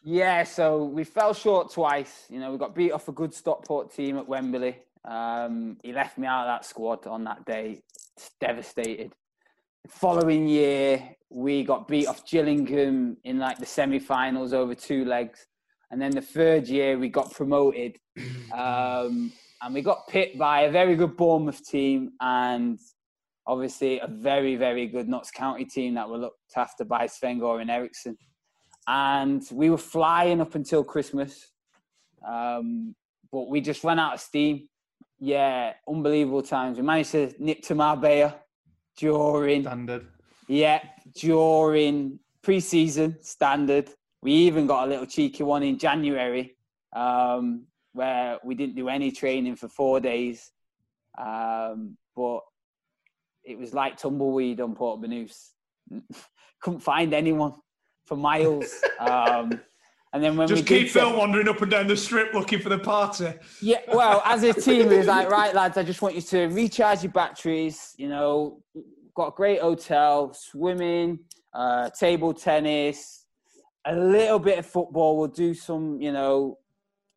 Yeah, 0.04 0.44
so 0.44 0.86
we 0.86 1.04
fell 1.04 1.34
short 1.34 1.74
twice. 1.74 2.26
You 2.30 2.40
know, 2.40 2.52
we 2.52 2.58
got 2.58 2.74
beat 2.74 2.92
off 2.92 3.08
a 3.10 3.12
good 3.12 3.34
Stockport 3.34 3.94
team 3.94 4.18
at 4.18 4.28
Wembley. 4.28 4.78
Um, 5.06 5.78
he 5.84 5.92
left 5.92 6.18
me 6.18 6.28
out 6.28 6.48
of 6.48 6.48
that 6.48 6.66
squad 6.66 7.06
on 7.08 7.24
that 7.26 7.46
day, 7.46 7.82
It's 8.16 8.32
devastated. 8.40 9.14
The 9.84 9.90
following 9.90 10.48
year, 10.48 11.16
we 11.30 11.64
got 11.64 11.88
beat 11.88 12.08
off 12.08 12.26
Gillingham 12.30 13.18
in 13.24 13.40
like 13.40 13.60
the 13.60 13.66
semi-finals 13.66 14.54
over 14.54 14.76
two 14.76 15.06
legs, 15.06 15.48
and 15.92 16.02
then 16.02 16.12
the 16.12 16.22
third 16.22 16.68
year 16.68 16.98
we 16.98 17.10
got 17.10 17.32
promoted, 17.32 17.98
um, 18.54 19.32
and 19.62 19.74
we 19.74 19.82
got 19.82 20.08
picked 20.08 20.38
by 20.38 20.62
a 20.62 20.72
very 20.72 20.96
good 20.96 21.18
Bournemouth 21.18 21.66
team 21.66 22.12
and 22.22 22.80
obviously 23.48 24.00
a 24.00 24.08
very 24.08 24.56
very 24.56 24.86
good 24.86 25.10
Notts 25.10 25.32
County 25.32 25.66
team 25.66 25.96
that 25.96 26.08
were 26.08 26.18
looked 26.18 26.38
after 26.56 26.86
by 26.86 27.08
Sven 27.08 27.40
Goran 27.40 27.70
Eriksson 27.70 28.18
and 28.90 29.48
we 29.52 29.70
were 29.70 29.78
flying 29.78 30.42
up 30.42 30.56
until 30.56 30.84
Christmas, 30.84 31.52
um, 32.28 32.96
but 33.32 33.48
we 33.48 33.62
just 33.62 33.84
ran 33.84 34.00
out 34.00 34.16
of 34.16 34.20
steam. 34.20 34.68
Yeah, 35.20 35.74
unbelievable 35.88 36.42
times. 36.42 36.78
We 36.78 36.84
managed 36.84 37.12
to 37.12 37.32
nip 37.38 37.62
to 37.64 37.76
Marbella 37.76 38.36
during 38.98 39.62
Standard. 39.62 40.08
yeah 40.48 40.82
during 41.16 42.20
pre-season 42.42 43.18
standard. 43.22 43.92
We 44.24 44.32
even 44.32 44.66
got 44.66 44.86
a 44.86 44.90
little 44.90 45.06
cheeky 45.06 45.44
one 45.44 45.62
in 45.62 45.78
January 45.78 46.58
um, 46.96 47.66
where 47.94 48.40
we 48.44 48.56
didn't 48.56 48.76
do 48.76 48.90
any 48.90 49.12
training 49.12 49.56
for 49.56 49.68
four 49.68 50.00
days, 50.00 50.52
um, 51.16 51.96
but 52.16 52.40
it 53.44 53.58
was 53.60 53.72
like 53.72 53.98
tumbleweed 53.98 54.60
on 54.62 54.74
Port 54.74 55.00
Banús. 55.00 55.50
Couldn't 56.62 56.80
find 56.80 57.14
anyone 57.14 57.54
for 58.10 58.18
miles. 58.18 58.74
Um, 59.00 59.62
and 60.12 60.22
then 60.22 60.36
when 60.36 60.46
Just 60.48 60.64
we 60.64 60.68
did 60.80 60.86
keep 60.88 60.94
get- 60.96 61.16
wandering 61.16 61.48
up 61.48 61.62
and 61.62 61.72
down 61.72 61.88
the 61.88 61.96
strip 61.96 62.34
looking 62.34 62.60
for 62.60 62.68
the 62.68 62.80
party. 62.80 63.32
yeah, 63.62 63.78
well, 63.88 64.22
as 64.26 64.44
a 64.44 64.52
team, 64.52 64.92
it 64.92 64.98
was 64.98 65.08
like, 65.08 65.30
right, 65.40 65.54
lads, 65.56 65.78
I 65.78 65.84
just 65.84 66.02
want 66.02 66.16
you 66.16 66.22
to 66.22 66.48
recharge 66.48 67.04
your 67.04 67.14
batteries. 67.14 67.94
You 67.98 68.10
know, 68.10 68.62
got 69.16 69.28
a 69.28 69.32
great 69.32 69.62
hotel, 69.62 70.34
swimming, 70.34 71.20
uh, 71.54 71.92
table 71.98 72.34
tennis, 72.34 73.26
a 73.86 73.96
little 73.96 74.40
bit 74.40 74.60
of 74.60 74.66
football. 74.66 75.18
We'll 75.18 75.28
do 75.30 75.54
some, 75.54 76.02
you 76.02 76.12
know, 76.12 76.58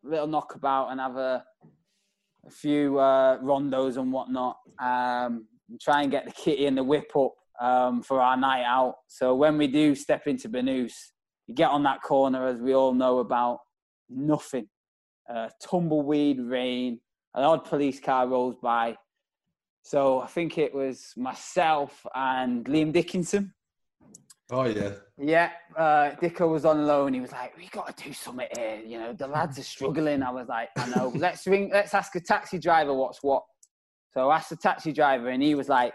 little 0.05 0.29
knockabout 0.29 0.91
and 0.93 1.01
have 1.01 1.17
a 1.17 1.45
a 2.47 2.51
few 2.51 2.99
uh, 2.99 3.39
rondos 3.39 3.97
and 3.97 4.13
whatnot, 4.13 4.59
um, 4.81 5.47
and 5.69 5.81
try 5.81 6.03
and 6.03 6.11
get 6.13 6.27
the 6.27 6.33
kitty 6.33 6.67
and 6.67 6.77
the 6.79 6.85
whip 6.85 7.11
up 7.17 7.33
um, 7.63 8.03
for 8.03 8.21
our 8.21 8.37
night 8.37 8.65
out. 8.65 8.97
So 9.07 9.35
when 9.35 9.57
we 9.57 9.69
do 9.69 9.95
step 9.95 10.27
into 10.27 10.49
Benoose, 10.49 11.13
you 11.47 11.55
get 11.55 11.71
on 11.71 11.85
that 11.85 12.03
corner, 12.03 12.47
as 12.47 12.61
we 12.61 12.75
all 12.75 12.93
know 12.93 13.21
about, 13.21 13.61
nothing. 14.11 14.69
Uh, 15.33 15.49
tumbleweed, 15.63 16.41
rain, 16.41 17.01
an 17.35 17.45
odd 17.45 17.65
police 17.65 18.01
car 18.01 18.27
rolls 18.27 18.57
by. 18.61 18.97
So 19.85 20.21
I 20.21 20.27
think 20.27 20.59
it 20.59 20.75
was 20.75 21.13
myself 21.17 22.05
and 22.15 22.65
Liam 22.67 22.93
Dickinson. 22.93 23.55
Oh 24.51 24.65
yeah. 24.65 24.91
Yeah, 25.17 25.51
uh, 25.79 26.11
Dicko 26.21 26.51
was 26.51 26.65
on 26.65 26.85
loan. 26.87 27.15
He 27.15 27.21
was 27.21 27.33
like, 27.33 27.57
"We 27.57 27.69
got 27.69 27.97
to 27.97 28.05
do 28.05 28.13
something 28.13 28.49
here. 28.57 28.83
You 28.85 28.99
know, 28.99 29.13
the 29.13 29.27
lads 29.27 29.59
are 29.59 29.63
struggling." 29.63 30.23
I 30.23 30.31
was 30.31 30.49
like, 30.49 30.69
"I 30.77 30.89
know. 30.89 31.13
let's 31.15 31.47
ring. 31.47 31.71
Let's 31.73 31.95
ask 31.95 32.15
a 32.17 32.21
taxi 32.21 32.59
driver 32.59 32.93
what's 32.93 33.23
what." 33.23 33.45
So 34.11 34.29
I 34.29 34.37
asked 34.37 34.51
the 34.51 34.57
taxi 34.57 34.93
driver, 34.93 35.29
and 35.29 35.43
he 35.43 35.55
was 35.55 35.69
like, 35.69 35.95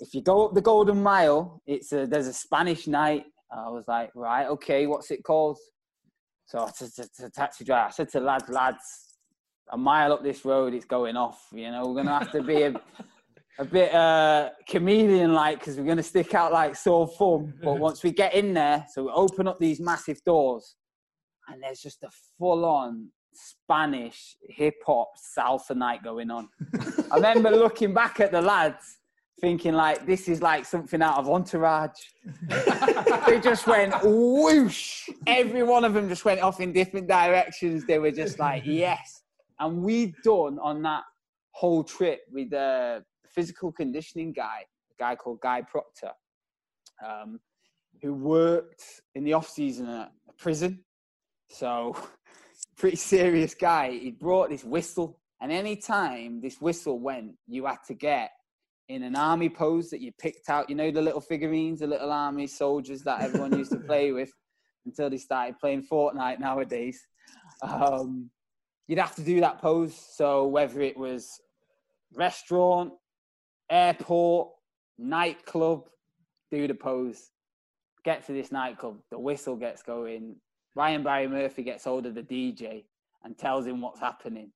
"If 0.00 0.14
you 0.14 0.22
go 0.22 0.46
up 0.46 0.54
the 0.54 0.62
Golden 0.62 1.02
Mile, 1.02 1.62
it's 1.66 1.92
a, 1.92 2.06
there's 2.06 2.26
a 2.26 2.32
Spanish 2.32 2.86
night." 2.86 3.24
I 3.50 3.68
was 3.68 3.84
like, 3.88 4.10
"Right, 4.14 4.46
okay. 4.46 4.86
What's 4.86 5.10
it 5.10 5.22
called?" 5.24 5.58
So 6.46 6.60
I 6.60 6.70
said 6.70 7.08
to 7.16 7.22
the 7.22 7.30
taxi 7.30 7.64
driver, 7.64 7.88
I 7.88 7.90
said 7.90 8.08
to 8.10 8.20
lads, 8.20 8.48
"Lads, 8.48 9.06
a 9.70 9.76
mile 9.76 10.12
up 10.12 10.22
this 10.22 10.44
road, 10.44 10.74
it's 10.74 10.84
going 10.84 11.16
off. 11.16 11.46
You 11.52 11.70
know, 11.70 11.86
we're 11.86 12.02
gonna 12.02 12.18
have 12.18 12.32
to 12.32 12.42
be 12.42 12.62
a, 12.62 12.74
a 13.58 13.64
bit 13.64 13.94
uh, 13.94 14.50
chameleon 14.68 15.32
like 15.32 15.58
because 15.58 15.76
we're 15.76 15.86
gonna 15.86 16.02
stick 16.02 16.34
out 16.34 16.52
like 16.52 16.76
sore 16.76 17.08
thumb. 17.08 17.54
But 17.62 17.78
once 17.78 18.02
we 18.02 18.12
get 18.12 18.34
in 18.34 18.54
there, 18.54 18.86
so 18.92 19.04
we 19.04 19.10
open 19.10 19.48
up 19.48 19.58
these 19.58 19.80
massive 19.80 20.22
doors, 20.24 20.76
and 21.48 21.62
there's 21.62 21.80
just 21.80 22.02
a 22.04 22.10
full 22.38 22.64
on 22.64 23.10
Spanish 23.32 24.36
hip 24.48 24.76
hop 24.86 25.10
salsa 25.38 25.76
night 25.76 26.02
going 26.02 26.30
on. 26.30 26.48
I 27.10 27.16
remember 27.16 27.50
looking 27.50 27.92
back 27.92 28.20
at 28.20 28.32
the 28.32 28.40
lads. 28.40 28.98
Thinking 29.40 29.74
like 29.74 30.06
this 30.06 30.28
is 30.28 30.40
like 30.40 30.64
something 30.64 31.02
out 31.02 31.18
of 31.18 31.28
Entourage. 31.28 32.00
they 33.26 33.38
just 33.38 33.66
went 33.66 33.94
whoosh. 34.02 35.10
Every 35.26 35.62
one 35.62 35.84
of 35.84 35.92
them 35.92 36.08
just 36.08 36.24
went 36.24 36.40
off 36.40 36.60
in 36.60 36.72
different 36.72 37.06
directions. 37.06 37.84
They 37.84 37.98
were 37.98 38.12
just 38.12 38.38
like, 38.38 38.62
yes, 38.64 39.22
and 39.60 39.82
we'd 39.82 40.14
done 40.24 40.58
on 40.62 40.82
that 40.82 41.02
whole 41.52 41.84
trip 41.84 42.20
with 42.32 42.52
a 42.52 43.04
physical 43.30 43.72
conditioning 43.72 44.32
guy, 44.32 44.64
a 44.98 45.02
guy 45.02 45.16
called 45.16 45.40
Guy 45.40 45.62
Proctor, 45.62 46.12
um, 47.06 47.38
who 48.02 48.14
worked 48.14 48.82
in 49.14 49.24
the 49.24 49.34
off 49.34 49.48
season 49.48 49.88
at 49.88 50.12
a 50.28 50.32
prison. 50.32 50.82
So, 51.50 51.96
pretty 52.76 52.96
serious 52.96 53.54
guy. 53.54 53.92
He 53.92 54.10
brought 54.10 54.50
this 54.50 54.64
whistle, 54.64 55.20
and 55.40 55.52
any 55.52 55.76
time 55.76 56.40
this 56.40 56.60
whistle 56.60 56.98
went, 56.98 57.32
you 57.46 57.66
had 57.66 57.78
to 57.88 57.94
get 57.94 58.30
in 58.88 59.02
an 59.02 59.16
army 59.16 59.48
pose 59.48 59.90
that 59.90 60.00
you 60.00 60.12
picked 60.18 60.48
out. 60.48 60.70
You 60.70 60.76
know 60.76 60.90
the 60.90 61.02
little 61.02 61.20
figurines, 61.20 61.80
the 61.80 61.86
little 61.86 62.12
army 62.12 62.46
soldiers 62.46 63.02
that 63.02 63.22
everyone 63.22 63.56
used 63.56 63.72
to 63.72 63.78
play 63.78 64.12
with 64.12 64.30
until 64.86 65.10
they 65.10 65.18
started 65.18 65.58
playing 65.58 65.86
Fortnite 65.90 66.38
nowadays. 66.38 67.00
Um, 67.62 68.30
you'd 68.86 68.98
have 68.98 69.16
to 69.16 69.24
do 69.24 69.40
that 69.40 69.60
pose. 69.60 69.94
So 70.14 70.46
whether 70.46 70.80
it 70.80 70.96
was 70.96 71.28
restaurant, 72.14 72.92
airport, 73.70 74.50
nightclub, 74.98 75.88
do 76.50 76.66
the 76.66 76.74
pose. 76.74 77.30
Get 78.04 78.24
to 78.26 78.32
this 78.32 78.52
nightclub, 78.52 78.98
the 79.10 79.18
whistle 79.18 79.56
gets 79.56 79.82
going. 79.82 80.36
Brian 80.74 81.02
Barry 81.02 81.26
Murphy 81.26 81.64
gets 81.64 81.84
hold 81.84 82.06
of 82.06 82.14
the 82.14 82.22
DJ 82.22 82.84
and 83.24 83.36
tells 83.36 83.66
him 83.66 83.80
what's 83.80 83.98
happening. 83.98 84.52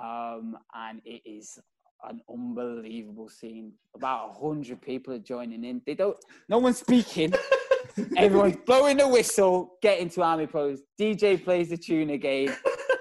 Um, 0.00 0.56
and 0.74 1.00
it 1.04 1.22
is 1.24 1.58
an 2.10 2.20
unbelievable 2.30 3.28
scene. 3.28 3.72
About 3.94 4.30
a 4.30 4.46
hundred 4.46 4.80
people 4.82 5.14
are 5.14 5.18
joining 5.18 5.64
in. 5.64 5.82
They 5.86 5.94
don't. 5.94 6.16
No 6.48 6.58
one's 6.58 6.78
speaking. 6.78 7.34
Everyone's 8.16 8.56
blowing 8.66 8.96
the 8.96 9.08
whistle, 9.08 9.76
getting 9.80 10.08
to 10.10 10.22
army 10.22 10.46
pose. 10.46 10.80
DJ 11.00 11.42
plays 11.42 11.70
the 11.70 11.76
tune 11.76 12.10
again. 12.10 12.54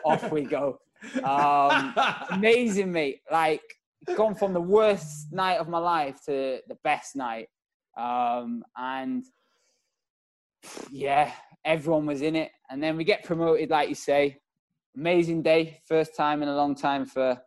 Off 0.05 0.31
we 0.31 0.43
go. 0.43 0.79
Um, 1.23 1.93
amazing, 2.29 2.91
mate. 2.91 3.21
Like 3.31 3.61
gone 4.15 4.35
from 4.35 4.53
the 4.53 4.61
worst 4.61 5.31
night 5.31 5.57
of 5.57 5.67
my 5.67 5.79
life 5.79 6.19
to 6.25 6.59
the 6.67 6.77
best 6.83 7.15
night. 7.15 7.47
Um, 7.97 8.63
and 8.77 9.23
yeah, 10.91 11.31
everyone 11.65 12.05
was 12.05 12.21
in 12.21 12.35
it. 12.35 12.51
And 12.69 12.81
then 12.81 12.97
we 12.97 13.03
get 13.03 13.23
promoted, 13.23 13.69
like 13.69 13.89
you 13.89 13.95
say. 13.95 14.37
Amazing 14.95 15.41
day, 15.41 15.79
first 15.87 16.15
time 16.15 16.43
in 16.43 16.49
a 16.49 16.55
long 16.55 16.75
time 16.75 17.05
for 17.05 17.41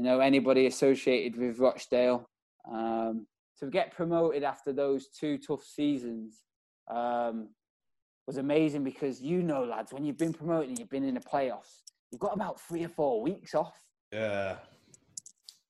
you 0.00 0.06
know 0.06 0.20
anybody 0.20 0.64
associated 0.64 1.38
with 1.38 1.58
Rochdale. 1.58 2.26
Um, 2.66 3.26
to 3.58 3.66
get 3.66 3.94
promoted 3.94 4.42
after 4.42 4.72
those 4.72 5.08
two 5.08 5.36
tough 5.36 5.62
seasons 5.62 6.42
um, 6.90 7.50
was 8.26 8.38
amazing 8.38 8.82
because 8.82 9.20
you 9.20 9.42
know, 9.42 9.62
lads, 9.62 9.92
when 9.92 10.02
you've 10.02 10.16
been 10.16 10.32
promoted 10.32 10.70
and 10.70 10.78
you've 10.78 10.88
been 10.88 11.04
in 11.04 11.12
the 11.12 11.20
playoffs, 11.20 11.82
you've 12.10 12.18
got 12.18 12.34
about 12.34 12.58
three 12.58 12.82
or 12.82 12.88
four 12.88 13.20
weeks 13.20 13.54
off. 13.54 13.74
Yeah. 14.10 14.56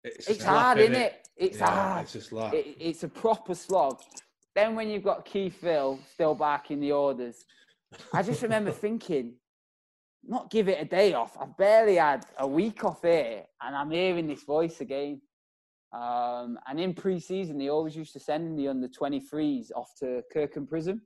It's, 0.04 0.26
just 0.26 0.42
hard, 0.42 0.78
isn't 0.78 0.94
it? 0.94 1.26
It's 1.36 1.58
Yeah, 1.58 1.68
hard. 1.68 2.02
It's 2.04 2.12
just 2.12 2.30
like 2.30 2.54
It, 2.54 2.76
it's 2.78 3.02
a 3.02 3.08
proper 3.08 3.56
slog. 3.56 4.00
Then 4.54 4.76
when 4.76 4.88
you've 4.88 5.02
got 5.02 5.24
Keith 5.24 5.60
Hill 5.60 5.98
still 6.12 6.36
barking 6.36 6.78
the 6.78 6.92
orders, 6.92 7.44
I 8.14 8.22
just 8.22 8.42
remember 8.42 8.70
thinking, 8.70 9.34
not 10.26 10.50
give 10.50 10.68
it 10.68 10.80
a 10.80 10.84
day 10.84 11.14
off. 11.14 11.36
I've 11.40 11.56
barely 11.56 11.96
had 11.96 12.26
a 12.38 12.46
week 12.46 12.84
off 12.84 13.02
here, 13.02 13.44
and 13.62 13.74
I'm 13.76 13.90
hearing 13.90 14.26
this 14.26 14.42
voice 14.44 14.80
again. 14.80 15.20
Um, 15.92 16.58
and 16.68 16.78
in 16.78 16.94
pre-season, 16.94 17.58
they 17.58 17.68
always 17.68 17.96
used 17.96 18.12
to 18.12 18.20
send 18.20 18.58
the 18.58 18.68
under 18.68 18.88
23s 18.88 19.70
off 19.74 19.90
to 20.00 20.22
Kirkham 20.32 20.66
Prison 20.66 21.00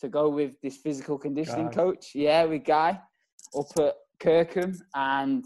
to 0.00 0.08
go 0.08 0.28
with 0.28 0.60
this 0.62 0.76
physical 0.76 1.18
conditioning 1.18 1.66
coach. 1.74 2.12
Yeah, 2.14 2.44
with 2.44 2.64
Guy 2.64 3.00
up 3.58 3.66
at 3.78 3.94
Kirkham, 4.20 4.78
and 4.94 5.44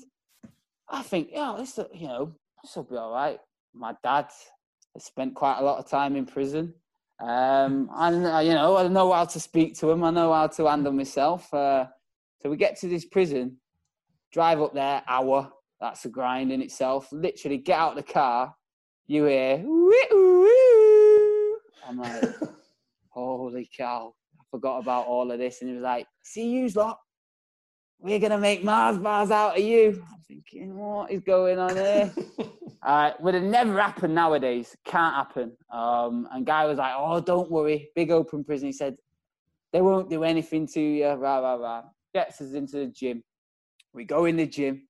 I 0.88 1.02
think, 1.02 1.28
yeah, 1.32 1.54
this, 1.58 1.76
will- 1.76 1.90
you 1.94 2.08
know, 2.08 2.34
this 2.62 2.74
will 2.76 2.84
be 2.84 2.96
all 2.96 3.12
right. 3.12 3.38
My 3.74 3.94
dad 4.02 4.28
has 4.94 5.04
spent 5.04 5.34
quite 5.34 5.58
a 5.58 5.64
lot 5.64 5.78
of 5.78 5.88
time 5.88 6.16
in 6.16 6.26
prison. 6.26 6.74
Um, 7.20 7.90
and 7.94 8.26
uh, 8.26 8.38
you 8.38 8.52
know, 8.54 8.76
I 8.76 8.86
know 8.88 9.12
how 9.12 9.24
to 9.24 9.40
speak 9.40 9.76
to 9.78 9.90
him. 9.90 10.04
I 10.04 10.10
know 10.10 10.32
how 10.32 10.46
to 10.46 10.66
handle 10.66 10.92
myself. 10.92 11.52
Uh, 11.52 11.86
so 12.40 12.50
we 12.50 12.56
get 12.56 12.78
to 12.80 12.88
this 12.88 13.04
prison, 13.04 13.56
drive 14.32 14.60
up 14.60 14.74
there, 14.74 15.02
hour. 15.08 15.50
That's 15.80 16.04
a 16.04 16.08
grind 16.08 16.52
in 16.52 16.62
itself. 16.62 17.08
Literally, 17.12 17.58
get 17.58 17.78
out 17.78 17.96
the 17.96 18.02
car. 18.02 18.54
You 19.06 19.24
hear. 19.24 19.64
I'm 21.88 21.98
like, 21.98 22.24
holy 23.10 23.70
cow! 23.76 24.12
I 24.38 24.42
forgot 24.50 24.78
about 24.78 25.06
all 25.06 25.30
of 25.30 25.38
this. 25.38 25.60
And 25.60 25.70
he 25.70 25.74
was 25.74 25.82
like, 25.82 26.06
"See 26.22 26.48
you 26.48 26.68
lot. 26.68 26.98
We're 28.00 28.18
gonna 28.18 28.38
make 28.38 28.62
Mars 28.62 28.98
bars 28.98 29.30
out 29.30 29.58
of 29.58 29.64
you." 29.64 30.04
I'm 30.12 30.20
thinking, 30.26 30.76
what 30.76 31.10
is 31.10 31.20
going 31.20 31.58
on 31.58 31.76
here? 31.76 32.12
Uh, 32.80 33.10
would 33.18 33.34
have 33.34 33.42
never 33.42 33.78
happened 33.78 34.14
nowadays. 34.14 34.76
Can't 34.84 35.14
happen. 35.14 35.52
Um, 35.70 36.28
and 36.30 36.46
guy 36.46 36.64
was 36.64 36.78
like, 36.78 36.94
"Oh, 36.96 37.20
don't 37.20 37.50
worry, 37.50 37.90
big 37.96 38.12
open 38.12 38.44
prison." 38.44 38.68
He 38.68 38.72
said, 38.72 38.96
"They 39.72 39.82
won't 39.82 40.08
do 40.08 40.22
anything 40.22 40.66
to 40.68 40.80
you." 40.80 41.08
Rah 41.08 41.38
rah 41.38 41.54
rah. 41.54 41.82
Gets 42.18 42.40
us 42.40 42.52
into 42.52 42.78
the 42.78 42.86
gym. 42.86 43.22
We 43.92 44.04
go 44.04 44.24
in 44.24 44.34
the 44.34 44.46
gym, 44.46 44.88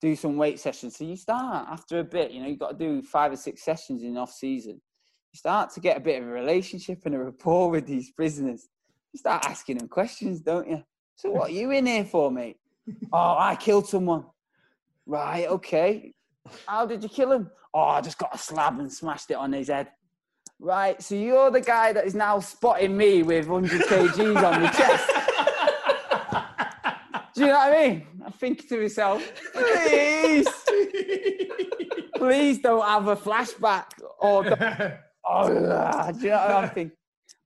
do 0.00 0.16
some 0.16 0.38
weight 0.38 0.58
sessions. 0.58 0.96
So 0.96 1.04
you 1.04 1.14
start 1.14 1.68
after 1.70 1.98
a 1.98 2.04
bit. 2.04 2.30
You 2.30 2.40
know, 2.40 2.48
you've 2.48 2.58
got 2.58 2.78
to 2.78 2.86
do 2.86 3.02
five 3.02 3.32
or 3.32 3.36
six 3.36 3.62
sessions 3.62 4.02
in 4.02 4.16
off 4.16 4.32
season. 4.32 4.80
You 5.32 5.36
start 5.36 5.74
to 5.74 5.80
get 5.80 5.98
a 5.98 6.00
bit 6.00 6.22
of 6.22 6.26
a 6.26 6.30
relationship 6.30 7.02
and 7.04 7.14
a 7.14 7.18
rapport 7.18 7.68
with 7.68 7.86
these 7.86 8.12
prisoners. 8.12 8.66
You 9.12 9.18
start 9.18 9.44
asking 9.44 9.76
them 9.76 9.88
questions, 9.88 10.40
don't 10.40 10.66
you? 10.66 10.82
So 11.16 11.32
what 11.32 11.50
are 11.50 11.52
you 11.52 11.70
in 11.70 11.84
here 11.84 12.06
for, 12.06 12.30
mate? 12.30 12.56
oh, 13.12 13.36
I 13.38 13.56
killed 13.56 13.86
someone. 13.86 14.24
Right, 15.04 15.46
okay. 15.46 16.14
How 16.64 16.86
did 16.86 17.02
you 17.02 17.10
kill 17.10 17.30
him? 17.30 17.50
Oh, 17.74 17.80
I 17.82 18.00
just 18.00 18.16
got 18.16 18.34
a 18.34 18.38
slab 18.38 18.78
and 18.78 18.90
smashed 18.90 19.30
it 19.30 19.36
on 19.36 19.52
his 19.52 19.68
head. 19.68 19.88
Right, 20.58 21.02
so 21.02 21.14
you're 21.14 21.50
the 21.50 21.60
guy 21.60 21.92
that 21.92 22.06
is 22.06 22.14
now 22.14 22.40
spotting 22.40 22.96
me 22.96 23.22
with 23.22 23.48
100 23.48 23.82
kgs 23.82 24.42
on 24.42 24.62
your 24.62 24.72
chest. 24.72 25.10
Do 27.34 27.40
you 27.40 27.46
know 27.48 27.54
what 27.54 27.74
I 27.74 27.88
mean? 27.88 28.06
I 28.26 28.30
think 28.30 28.68
to 28.68 28.80
myself, 28.80 29.22
please, 29.52 30.46
please 32.16 32.58
don't 32.60 32.86
have 32.86 33.08
a 33.08 33.16
flashback 33.16 33.86
or 34.20 34.46
oh, 35.28 35.48
do 35.48 35.54
you 35.54 35.60
know 35.62 36.36
what 36.36 36.50
I'm 36.50 36.70
thinking? 36.70 36.96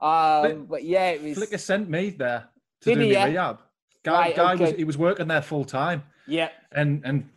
Um, 0.01 0.67
but 0.67 0.85
yeah, 0.85 1.11
it 1.11 1.23
was. 1.23 1.39
Flicker 1.39 1.59
sent 1.59 1.89
me 1.89 2.11
there 2.11 2.49
to 2.83 2.95
do 2.95 3.01
he, 3.01 3.13
yeah? 3.13 3.25
rehab. 3.25 3.61
Guy, 4.05 4.21
Right, 4.21 4.37
guy 4.37 4.55
was 4.55 4.71
he 4.73 4.85
was 4.85 4.97
working 4.99 5.27
there 5.27 5.43
full 5.43 5.65
time, 5.65 6.03
Yeah, 6.27 6.51
and 6.73 7.03
and 7.05 7.29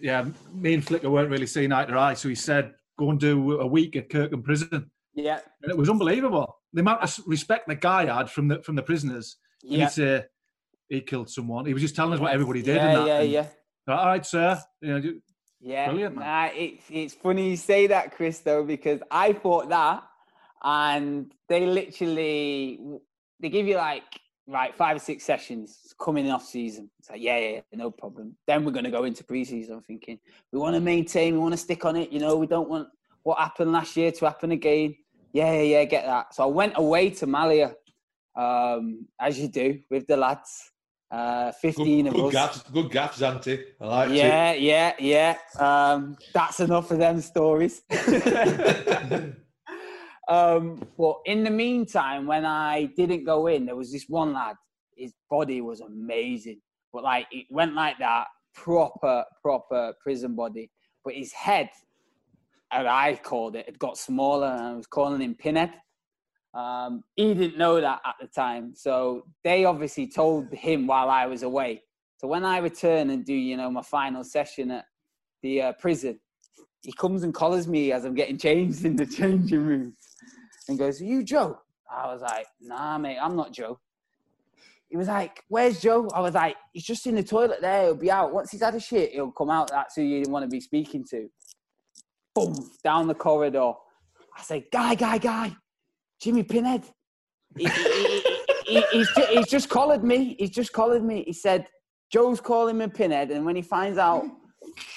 yeah, 0.00 0.24
me 0.54 0.74
and 0.74 0.86
Flicker 0.86 1.10
weren't 1.10 1.30
really 1.30 1.46
seeing 1.46 1.72
eye 1.72 1.84
to 1.84 1.98
eye. 1.98 2.14
So 2.14 2.28
he 2.28 2.34
said, 2.34 2.74
"Go 2.98 3.10
and 3.10 3.20
do 3.20 3.60
a 3.60 3.66
week 3.66 3.96
at 3.96 4.08
Kirkham 4.08 4.42
Prison," 4.42 4.90
yeah, 5.14 5.40
and 5.62 5.70
it 5.70 5.76
was 5.76 5.90
unbelievable. 5.90 6.56
The 6.72 6.80
amount 6.80 7.02
of 7.02 7.18
respect 7.26 7.68
the 7.68 7.74
guy 7.74 8.06
had 8.06 8.30
from 8.30 8.48
the 8.48 8.62
from 8.62 8.76
the 8.76 8.82
prisoners. 8.82 9.36
Yeah. 9.62 9.80
He'd 9.80 9.90
say 9.90 10.24
he 10.88 11.00
killed 11.00 11.30
someone. 11.30 11.66
He 11.66 11.72
was 11.72 11.82
just 11.82 11.96
telling 11.96 12.14
us 12.14 12.20
what 12.20 12.32
everybody 12.32 12.62
did. 12.62 12.76
Yeah, 12.76 12.88
and 12.88 12.96
that, 12.96 13.06
yeah, 13.06 13.20
and, 13.20 13.30
yeah. 13.30 13.46
All 13.88 14.06
right, 14.06 14.24
sir. 14.26 14.58
You 14.80 14.88
know, 14.88 15.00
ju- 15.00 15.20
Yeah, 15.60 15.86
Brilliant, 15.88 16.16
man. 16.16 16.26
nah, 16.26 16.54
it's 16.54 16.84
it's 16.90 17.14
funny 17.14 17.50
you 17.50 17.56
say 17.56 17.86
that, 17.88 18.14
Chris, 18.14 18.40
though, 18.40 18.64
because 18.64 19.00
I 19.10 19.32
thought 19.32 19.68
that, 19.68 20.02
and 20.62 21.32
they 21.48 21.66
literally 21.66 22.80
they 23.40 23.48
give 23.48 23.66
you 23.66 23.76
like 23.76 24.04
right 24.48 24.74
five 24.76 24.96
or 24.96 25.00
six 25.00 25.24
sessions 25.24 25.94
coming 26.00 26.30
off 26.30 26.44
season. 26.44 26.90
It's 26.98 27.10
like 27.10 27.20
yeah, 27.20 27.38
yeah, 27.38 27.50
yeah, 27.50 27.60
no 27.74 27.90
problem. 27.90 28.36
Then 28.46 28.64
we're 28.64 28.72
going 28.72 28.84
to 28.84 28.90
go 28.90 29.04
into 29.04 29.24
preseason. 29.24 29.70
I'm 29.72 29.82
thinking 29.82 30.18
we 30.52 30.58
want 30.58 30.74
to 30.74 30.80
maintain, 30.80 31.34
we 31.34 31.40
want 31.40 31.52
to 31.54 31.58
stick 31.58 31.84
on 31.84 31.96
it. 31.96 32.10
You 32.10 32.20
know, 32.20 32.36
we 32.36 32.46
don't 32.46 32.68
want 32.68 32.88
what 33.22 33.38
happened 33.38 33.72
last 33.72 33.96
year 33.96 34.12
to 34.12 34.24
happen 34.26 34.52
again. 34.52 34.94
Yeah, 35.32 35.52
yeah, 35.52 35.62
yeah, 35.62 35.84
get 35.84 36.06
that. 36.06 36.34
So 36.34 36.44
I 36.44 36.46
went 36.46 36.74
away 36.76 37.10
to 37.10 37.26
Malia, 37.26 37.74
um, 38.36 39.06
as 39.20 39.38
you 39.38 39.48
do 39.48 39.80
with 39.90 40.06
the 40.06 40.16
lads. 40.16 40.70
Uh, 41.10 41.52
15 41.52 42.04
Good, 42.04 42.08
of 42.08 42.14
good 42.14 42.26
us. 42.26 42.32
gaps, 42.32 42.62
good 42.70 42.90
gaps, 42.90 43.22
Auntie. 43.22 43.64
I 43.80 43.86
like 43.86 44.10
Yeah, 44.10 44.52
yeah, 44.54 44.92
yeah. 44.98 45.36
Um, 45.58 46.16
that's 46.34 46.58
enough 46.58 46.90
of 46.90 46.98
them 46.98 47.20
stories. 47.20 47.82
um, 50.28 50.82
but 50.98 51.16
in 51.26 51.44
the 51.44 51.50
meantime, 51.50 52.26
when 52.26 52.44
I 52.44 52.86
didn't 52.96 53.24
go 53.24 53.46
in, 53.46 53.66
there 53.66 53.76
was 53.76 53.92
this 53.92 54.06
one 54.08 54.32
lad. 54.32 54.56
His 54.96 55.12
body 55.30 55.60
was 55.60 55.80
amazing, 55.80 56.60
but 56.92 57.04
like 57.04 57.28
it 57.30 57.46
went 57.50 57.74
like 57.74 57.98
that, 58.00 58.26
proper, 58.54 59.24
proper 59.42 59.94
prison 60.02 60.34
body. 60.34 60.70
But 61.04 61.14
his 61.14 61.32
head, 61.32 61.70
as 62.72 62.84
I 62.84 63.14
called 63.22 63.54
it, 63.54 63.66
had 63.66 63.78
got 63.78 63.96
smaller, 63.96 64.48
and 64.48 64.60
I 64.60 64.72
was 64.74 64.88
calling 64.88 65.20
him 65.20 65.36
Pinhead. 65.36 65.72
Um, 66.56 67.04
he 67.16 67.34
didn't 67.34 67.58
know 67.58 67.82
that 67.82 68.00
at 68.06 68.14
the 68.18 68.28
time, 68.28 68.72
so 68.74 69.26
they 69.44 69.66
obviously 69.66 70.06
told 70.06 70.50
him 70.54 70.86
while 70.86 71.10
I 71.10 71.26
was 71.26 71.42
away. 71.42 71.82
So 72.16 72.28
when 72.28 72.46
I 72.46 72.58
return 72.58 73.10
and 73.10 73.26
do, 73.26 73.34
you 73.34 73.58
know, 73.58 73.70
my 73.70 73.82
final 73.82 74.24
session 74.24 74.70
at 74.70 74.86
the 75.42 75.60
uh, 75.60 75.72
prison, 75.72 76.18
he 76.80 76.92
comes 76.92 77.24
and 77.24 77.34
collars 77.34 77.68
me 77.68 77.92
as 77.92 78.06
I'm 78.06 78.14
getting 78.14 78.38
changed 78.38 78.84
in 78.86 78.96
the 78.96 79.04
changing 79.04 79.66
room, 79.66 79.96
and 80.68 80.78
goes, 80.78 80.98
"Are 81.02 81.04
you 81.04 81.22
Joe?" 81.22 81.58
I 81.90 82.06
was 82.06 82.22
like, 82.22 82.46
"Nah, 82.58 82.96
mate, 82.96 83.18
I'm 83.20 83.36
not 83.36 83.52
Joe." 83.52 83.78
He 84.88 84.96
was 84.96 85.08
like, 85.08 85.42
"Where's 85.48 85.78
Joe?" 85.78 86.08
I 86.14 86.20
was 86.20 86.32
like, 86.32 86.56
"He's 86.72 86.84
just 86.84 87.06
in 87.06 87.16
the 87.16 87.22
toilet 87.22 87.60
there. 87.60 87.82
He'll 87.82 87.96
be 87.96 88.10
out 88.10 88.32
once 88.32 88.50
he's 88.50 88.62
had 88.62 88.74
a 88.74 88.80
shit. 88.80 89.12
He'll 89.12 89.30
come 89.30 89.50
out. 89.50 89.68
That's 89.68 89.94
who 89.94 90.02
you 90.02 90.20
didn't 90.20 90.32
want 90.32 90.44
to 90.44 90.48
be 90.48 90.60
speaking 90.60 91.04
to." 91.10 91.28
Boom, 92.34 92.70
down 92.82 93.08
the 93.08 93.14
corridor. 93.14 93.72
I 94.34 94.42
say, 94.42 94.66
"Guy, 94.72 94.94
guy, 94.94 95.18
guy, 95.18 95.54
Jimmy 96.26 96.42
Pinhead." 96.42 96.82
He- 97.56 97.64
he- 97.66 98.08
he- 98.08 98.22
he- 98.66 98.84
he's, 98.90 99.08
ju- 99.14 99.26
he's 99.30 99.46
just 99.48 99.68
collared 99.68 100.02
me. 100.02 100.34
He's 100.40 100.50
just 100.50 100.72
collared 100.72 101.04
me. 101.04 101.22
He 101.24 101.32
said, 101.32 101.68
Joe's 102.12 102.40
calling 102.40 102.78
me 102.78 102.86
a 102.86 102.88
Pinhead, 102.88 103.30
and 103.30 103.46
when 103.46 103.54
he 103.54 103.62
finds 103.62 103.96
out 103.96 104.24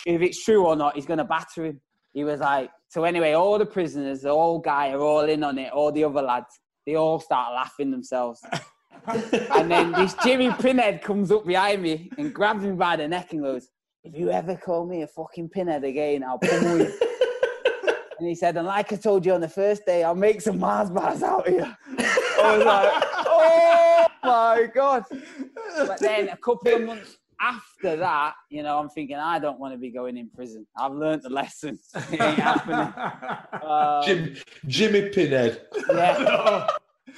if 0.08 0.22
it's 0.24 0.44
true 0.44 0.66
or 0.66 0.76
not, 0.76 0.96
he's 0.96 1.06
going 1.06 1.20
to 1.20 1.24
batter 1.24 1.66
him. 1.66 1.80
He 2.14 2.24
was 2.24 2.40
like, 2.40 2.72
so 2.88 3.04
anyway, 3.04 3.34
all 3.34 3.60
the 3.60 3.66
prisoners, 3.68 4.22
the 4.22 4.30
old 4.30 4.64
guy 4.64 4.90
are 4.92 5.00
all 5.02 5.22
in 5.22 5.44
on 5.44 5.60
it, 5.60 5.72
all 5.72 5.92
the 5.92 6.04
other 6.04 6.24
lads, 6.24 6.60
they 6.88 6.96
all 6.96 7.20
start 7.20 7.54
laughing 7.54 7.92
themselves. 7.92 8.42
and 9.08 9.70
then 9.70 9.92
this 9.92 10.16
Jimmy 10.24 10.52
Pinhead 10.60 11.04
comes 11.04 11.32
up 11.32 11.46
behind 11.46 11.84
me 11.84 12.10
and 12.18 12.34
grabs 12.34 12.64
me 12.64 12.72
by 12.72 12.96
the 12.96 13.08
neck 13.08 13.34
and 13.34 13.42
goes, 13.44 13.70
if 14.04 14.18
you 14.18 14.32
ever 14.32 14.56
call 14.56 14.88
me 14.88 15.04
a 15.04 15.08
fucking 15.08 15.50
Pinhead 15.50 15.84
again, 15.84 16.24
I'll 16.24 16.40
pummel 16.40 16.80
you. 16.80 16.94
And 18.20 18.28
he 18.28 18.36
said, 18.36 18.58
and 18.58 18.68
like 18.68 18.92
I 18.92 18.96
told 18.96 19.26
you 19.26 19.34
on 19.34 19.42
the 19.42 19.50
first 19.50 19.86
day, 19.86 20.04
I'll 20.04 20.16
make 20.16 20.42
some 20.42 20.60
Mars 20.60 20.90
bars 20.90 21.24
out 21.24 21.48
of 21.48 21.54
you. 21.54 21.66
I 21.98 22.58
was 22.58 22.66
like, 22.66 23.04
oh 23.28 24.08
my 24.24 24.68
God. 24.74 25.04
But 25.78 26.00
then 26.00 26.30
a 26.30 26.38
couple 26.38 26.74
of 26.74 26.82
months 26.82 27.18
after 27.40 27.96
that, 27.96 28.34
you 28.50 28.64
know, 28.64 28.78
I'm 28.80 28.90
thinking, 28.90 29.16
I 29.16 29.40
don't 29.40 29.60
want 29.60 29.74
to 29.74 29.78
be 29.78 29.92
going 29.92 30.18
in 30.18 30.30
prison. 30.30 30.66
I've 30.78 30.92
learned 30.92 31.22
the 31.24 31.30
lesson. 31.30 31.80
It 32.12 32.20
ain't 32.20 32.40
happening. 32.40 32.94
Um, 33.64 34.04
Jim, 34.04 34.36
Jimmy 34.68 35.10
Pinhead. 35.10 35.62
yeah. 35.90 36.68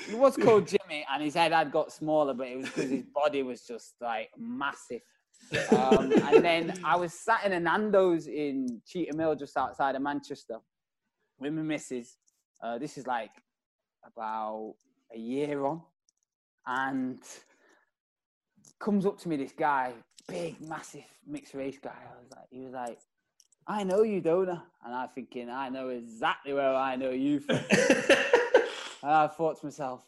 He 0.07 0.15
was 0.15 0.37
called 0.37 0.67
Jimmy, 0.67 1.05
and 1.11 1.23
his 1.23 1.33
head 1.33 1.51
had 1.51 1.71
got 1.71 1.91
smaller, 1.91 2.33
but 2.33 2.47
it 2.47 2.57
was 2.57 2.65
because 2.67 2.89
his 2.89 3.03
body 3.13 3.43
was 3.43 3.61
just 3.61 3.95
like 4.01 4.29
massive. 4.37 5.01
Um, 5.71 6.11
and 6.11 6.43
then 6.43 6.79
I 6.83 6.95
was 6.95 7.13
sat 7.13 7.45
in 7.45 7.53
a 7.53 7.59
Nando's 7.59 8.27
in 8.27 8.81
Cheetham 8.87 9.19
Hill, 9.19 9.35
just 9.35 9.57
outside 9.57 9.95
of 9.95 10.01
Manchester, 10.01 10.57
with 11.41 11.53
my 11.53 11.63
missus. 11.63 12.17
Uh, 12.63 12.77
this 12.77 12.97
is 12.97 13.07
like 13.07 13.31
about 14.05 14.75
a 15.13 15.17
year 15.17 15.65
on, 15.65 15.81
and 16.65 17.19
comes 18.79 19.05
up 19.05 19.19
to 19.19 19.29
me 19.29 19.35
this 19.35 19.51
guy, 19.51 19.93
big, 20.27 20.61
massive 20.61 21.03
mixed 21.27 21.53
race 21.53 21.77
guy. 21.81 21.89
I 21.89 22.21
was 22.21 22.31
like, 22.31 22.47
he 22.51 22.59
was 22.59 22.73
like, 22.73 22.99
I 23.67 23.83
know 23.83 24.03
you, 24.03 24.21
don't 24.21 24.49
And 24.49 24.61
I'm 24.93 25.09
thinking, 25.09 25.49
I 25.49 25.69
know 25.69 25.89
exactly 25.89 26.53
where 26.53 26.73
I 26.73 26.95
know 26.95 27.11
you 27.11 27.39
from. 27.39 27.59
And 29.03 29.11
I 29.11 29.27
thought 29.27 29.59
to 29.59 29.65
myself, 29.65 30.03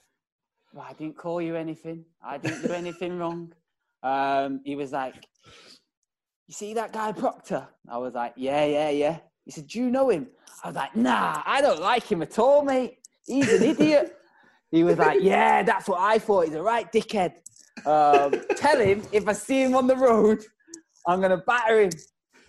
well, 0.71 0.86
I 0.88 0.93
didn't 0.93 1.17
call 1.17 1.41
you 1.41 1.55
anything. 1.55 2.05
I 2.23 2.38
didn't 2.38 2.61
do 2.61 2.73
anything 2.73 3.17
wrong. 3.17 3.51
Um, 4.03 4.61
he 4.63 4.75
was 4.75 4.91
like, 4.91 5.15
you 6.47 6.53
see 6.53 6.75
that 6.75 6.93
guy 6.93 7.11
Proctor? 7.11 7.67
I 7.89 7.97
was 7.97 8.13
like, 8.13 8.34
yeah, 8.36 8.65
yeah, 8.65 8.89
yeah. 8.89 9.17
He 9.45 9.51
said, 9.51 9.67
do 9.67 9.79
you 9.79 9.91
know 9.91 10.09
him? 10.09 10.27
I 10.63 10.67
was 10.67 10.75
like, 10.75 10.95
nah, 10.95 11.41
I 11.45 11.61
don't 11.61 11.81
like 11.81 12.03
him 12.03 12.21
at 12.21 12.39
all, 12.39 12.63
mate. 12.63 12.99
He's 13.25 13.51
an 13.51 13.63
idiot. 13.63 14.17
He 14.71 14.83
was 14.83 14.97
like, 14.97 15.19
yeah, 15.21 15.61
that's 15.61 15.87
what 15.87 15.99
I 15.99 16.17
thought. 16.17 16.47
He's 16.47 16.55
a 16.55 16.61
right 16.63 16.91
dickhead. 16.91 17.33
Um, 17.85 18.33
tell 18.55 18.79
him 18.79 19.03
if 19.11 19.27
I 19.27 19.33
see 19.33 19.61
him 19.61 19.75
on 19.75 19.85
the 19.85 19.95
road, 19.95 20.43
I'm 21.07 21.19
going 21.19 21.29
to 21.29 21.43
batter 21.45 21.81
him. 21.81 21.91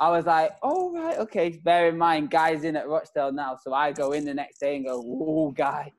I 0.01 0.09
was 0.09 0.25
like, 0.25 0.53
oh, 0.63 0.91
right, 0.95 1.19
okay. 1.19 1.61
Bear 1.63 1.91
in 1.91 1.99
mind, 1.99 2.31
Guy's 2.31 2.65
in 2.65 2.77
at 2.77 2.89
Rochdale 2.89 3.31
now. 3.31 3.59
So 3.63 3.75
I 3.75 3.93
go 3.93 4.13
in 4.13 4.25
the 4.25 4.33
next 4.33 4.59
day 4.59 4.77
and 4.77 4.87
go, 4.87 5.03
whoa, 5.03 5.51
Guy, 5.51 5.93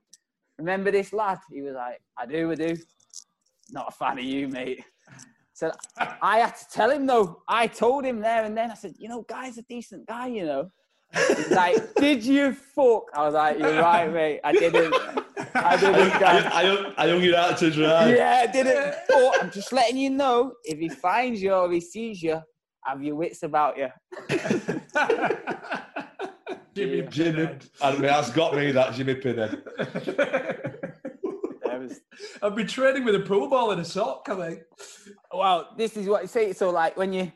remember 0.58 0.90
this 0.90 1.14
lad? 1.14 1.38
He 1.52 1.62
was 1.62 1.76
like, 1.76 2.02
I 2.18 2.26
do, 2.26 2.52
I 2.52 2.56
do. 2.56 2.76
Not 3.70 3.90
a 3.90 3.92
fan 3.92 4.18
of 4.18 4.26
you, 4.26 4.48
mate. 4.48 4.84
So 5.54 5.72
I 6.22 6.40
had 6.40 6.56
to 6.58 6.66
tell 6.70 6.92
him 6.92 7.06
though. 7.06 7.42
I 7.48 7.68
told 7.68 8.04
him 8.04 8.20
there 8.20 8.44
and 8.44 8.58
then. 8.58 8.72
I 8.72 8.74
said, 8.74 8.96
you 8.98 9.08
know, 9.08 9.22
Guy's 9.22 9.58
a 9.58 9.62
decent 9.64 10.06
guy, 10.06 10.28
you 10.28 10.46
know. 10.46 10.70
He's 11.16 11.52
like, 11.52 11.96
did 11.96 12.24
you 12.24 12.54
fuck? 12.54 13.04
I 13.14 13.26
was 13.26 13.34
like, 13.34 13.60
you're 13.60 13.82
right, 13.82 14.12
mate. 14.12 14.42
I 14.44 14.52
didn't. 14.52 14.94
I 15.54 15.78
didn't. 15.78 16.12
I, 16.12 16.20
Guy. 16.20 16.50
I, 16.50 16.62
I, 16.62 16.94
I 17.06 17.10
hung 17.10 17.22
you 17.22 17.36
out 17.36 17.58
to 17.60 17.72
dry. 17.72 18.14
Yeah, 18.14 18.44
I 18.44 18.52
didn't. 18.52 18.96
But 19.08 19.44
I'm 19.44 19.52
just 19.52 19.72
letting 19.72 19.98
you 19.98 20.10
know 20.10 20.54
if 20.64 20.80
he 20.80 20.90
finds 20.90 21.42
you 21.42 21.54
or 21.54 21.72
he 21.72 21.80
sees 21.80 22.22
you, 22.22 22.42
have 22.84 23.02
your 23.04 23.16
wits 23.16 23.44
about 23.44 23.78
you. 23.78 23.90
Jimmy 26.76 27.04
Jimmy, 27.04 27.38
Pinhead. 27.38 27.66
I 27.82 27.92
mean, 27.94 28.02
that's 28.02 28.32
got 28.32 28.54
me, 28.54 28.72
that 28.72 28.94
Jimmy 28.94 29.16
Pinhead. 29.16 29.64
Was- 31.66 32.02
I've 32.42 32.56
been 32.56 32.68
training 32.68 33.06
with 33.06 33.16
a 33.16 33.20
pro 33.20 33.48
ball 33.50 33.72
in 33.72 33.80
a 33.80 33.86
sock, 33.86 34.28
I 34.30 34.36
think. 34.36 34.60
Well, 35.34 35.70
this 35.78 35.98
is 35.98 36.08
what 36.08 36.22
you 36.24 36.28
say. 36.28 36.54
So, 36.54 36.70
like, 36.70 36.98
when 36.98 37.14
you 37.14 37.32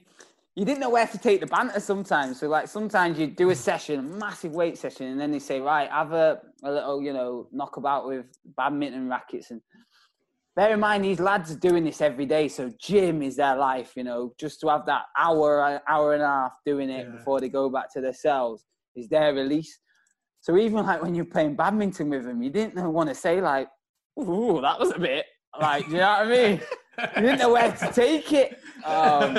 you 0.60 0.66
didn't 0.66 0.82
know 0.82 0.89
where 0.89 1.07
to 1.07 1.18
take 1.18 1.39
the 1.39 1.47
banter 1.47 1.80
sometimes. 1.80 2.41
So, 2.41 2.49
like, 2.49 2.68
sometimes 2.68 3.18
you 3.18 3.28
do 3.28 3.49
a 3.49 3.53
mm. 3.53 3.57
session, 3.57 3.99
a 3.99 4.03
massive 4.03 4.51
weight 4.51 4.78
session, 4.78 5.07
and 5.07 5.18
then 5.20 5.32
they 5.32 5.39
say, 5.39 5.62
right, 5.62 5.89
have 5.89 6.12
a, 6.12 6.41
a 6.64 6.70
little, 6.70 7.01
you 7.01 7.14
know, 7.14 7.47
knockabout 7.53 8.05
with 8.05 8.26
badminton 8.57 9.07
rackets. 9.07 9.51
And 9.51 9.62
bear 10.57 10.74
in 10.74 10.82
mind, 10.82 11.05
these 11.05 11.22
lads 11.22 11.49
are 11.49 11.55
doing 11.55 11.86
this 11.86 12.01
every 12.01 12.26
day. 12.26 12.49
So, 12.49 12.74
gym 12.78 13.22
is 13.22 13.38
their 13.38 13.55
life, 13.55 13.93
you 13.95 14.03
know, 14.03 14.34
just 14.38 14.60
to 14.60 14.68
have 14.68 14.86
that 14.88 15.03
hour, 15.18 15.82
hour 15.88 16.14
and 16.14 16.22
a 16.22 16.28
half 16.28 16.51
doing 16.66 16.89
it 16.89 17.07
Yeah. 17.07 17.16
before 17.16 17.39
they 17.39 17.47
go 17.47 17.70
back 17.70 17.93
to 17.93 18.01
their 18.01 18.14
cells 18.14 18.66
is 18.97 19.07
their 19.07 19.34
release. 19.34 19.80
So, 20.41 20.57
even 20.57 20.86
like 20.86 21.01
when 21.01 21.16
you're 21.16 21.24
playing 21.24 21.55
badminton 21.55 22.10
with 22.10 22.26
them, 22.26 22.41
you 22.41 22.49
didn't 22.49 22.91
want 22.91 23.07
to 23.07 23.16
say, 23.16 23.39
like, 23.39 23.70
ooh, 24.20 24.60
that 24.60 24.78
was 24.78 24.91
a 24.91 24.99
bit, 24.99 25.26
like, 25.57 25.86
do 25.86 25.91
you 25.91 25.97
know 25.99 26.10
what 26.10 26.28
I 26.28 26.30
mean? 26.30 26.62
you 27.16 27.22
didn't 27.22 27.39
know 27.39 27.54
where 27.54 27.72
to 27.72 27.91
take 27.91 28.32
it. 28.34 28.60
Um, 28.86 29.34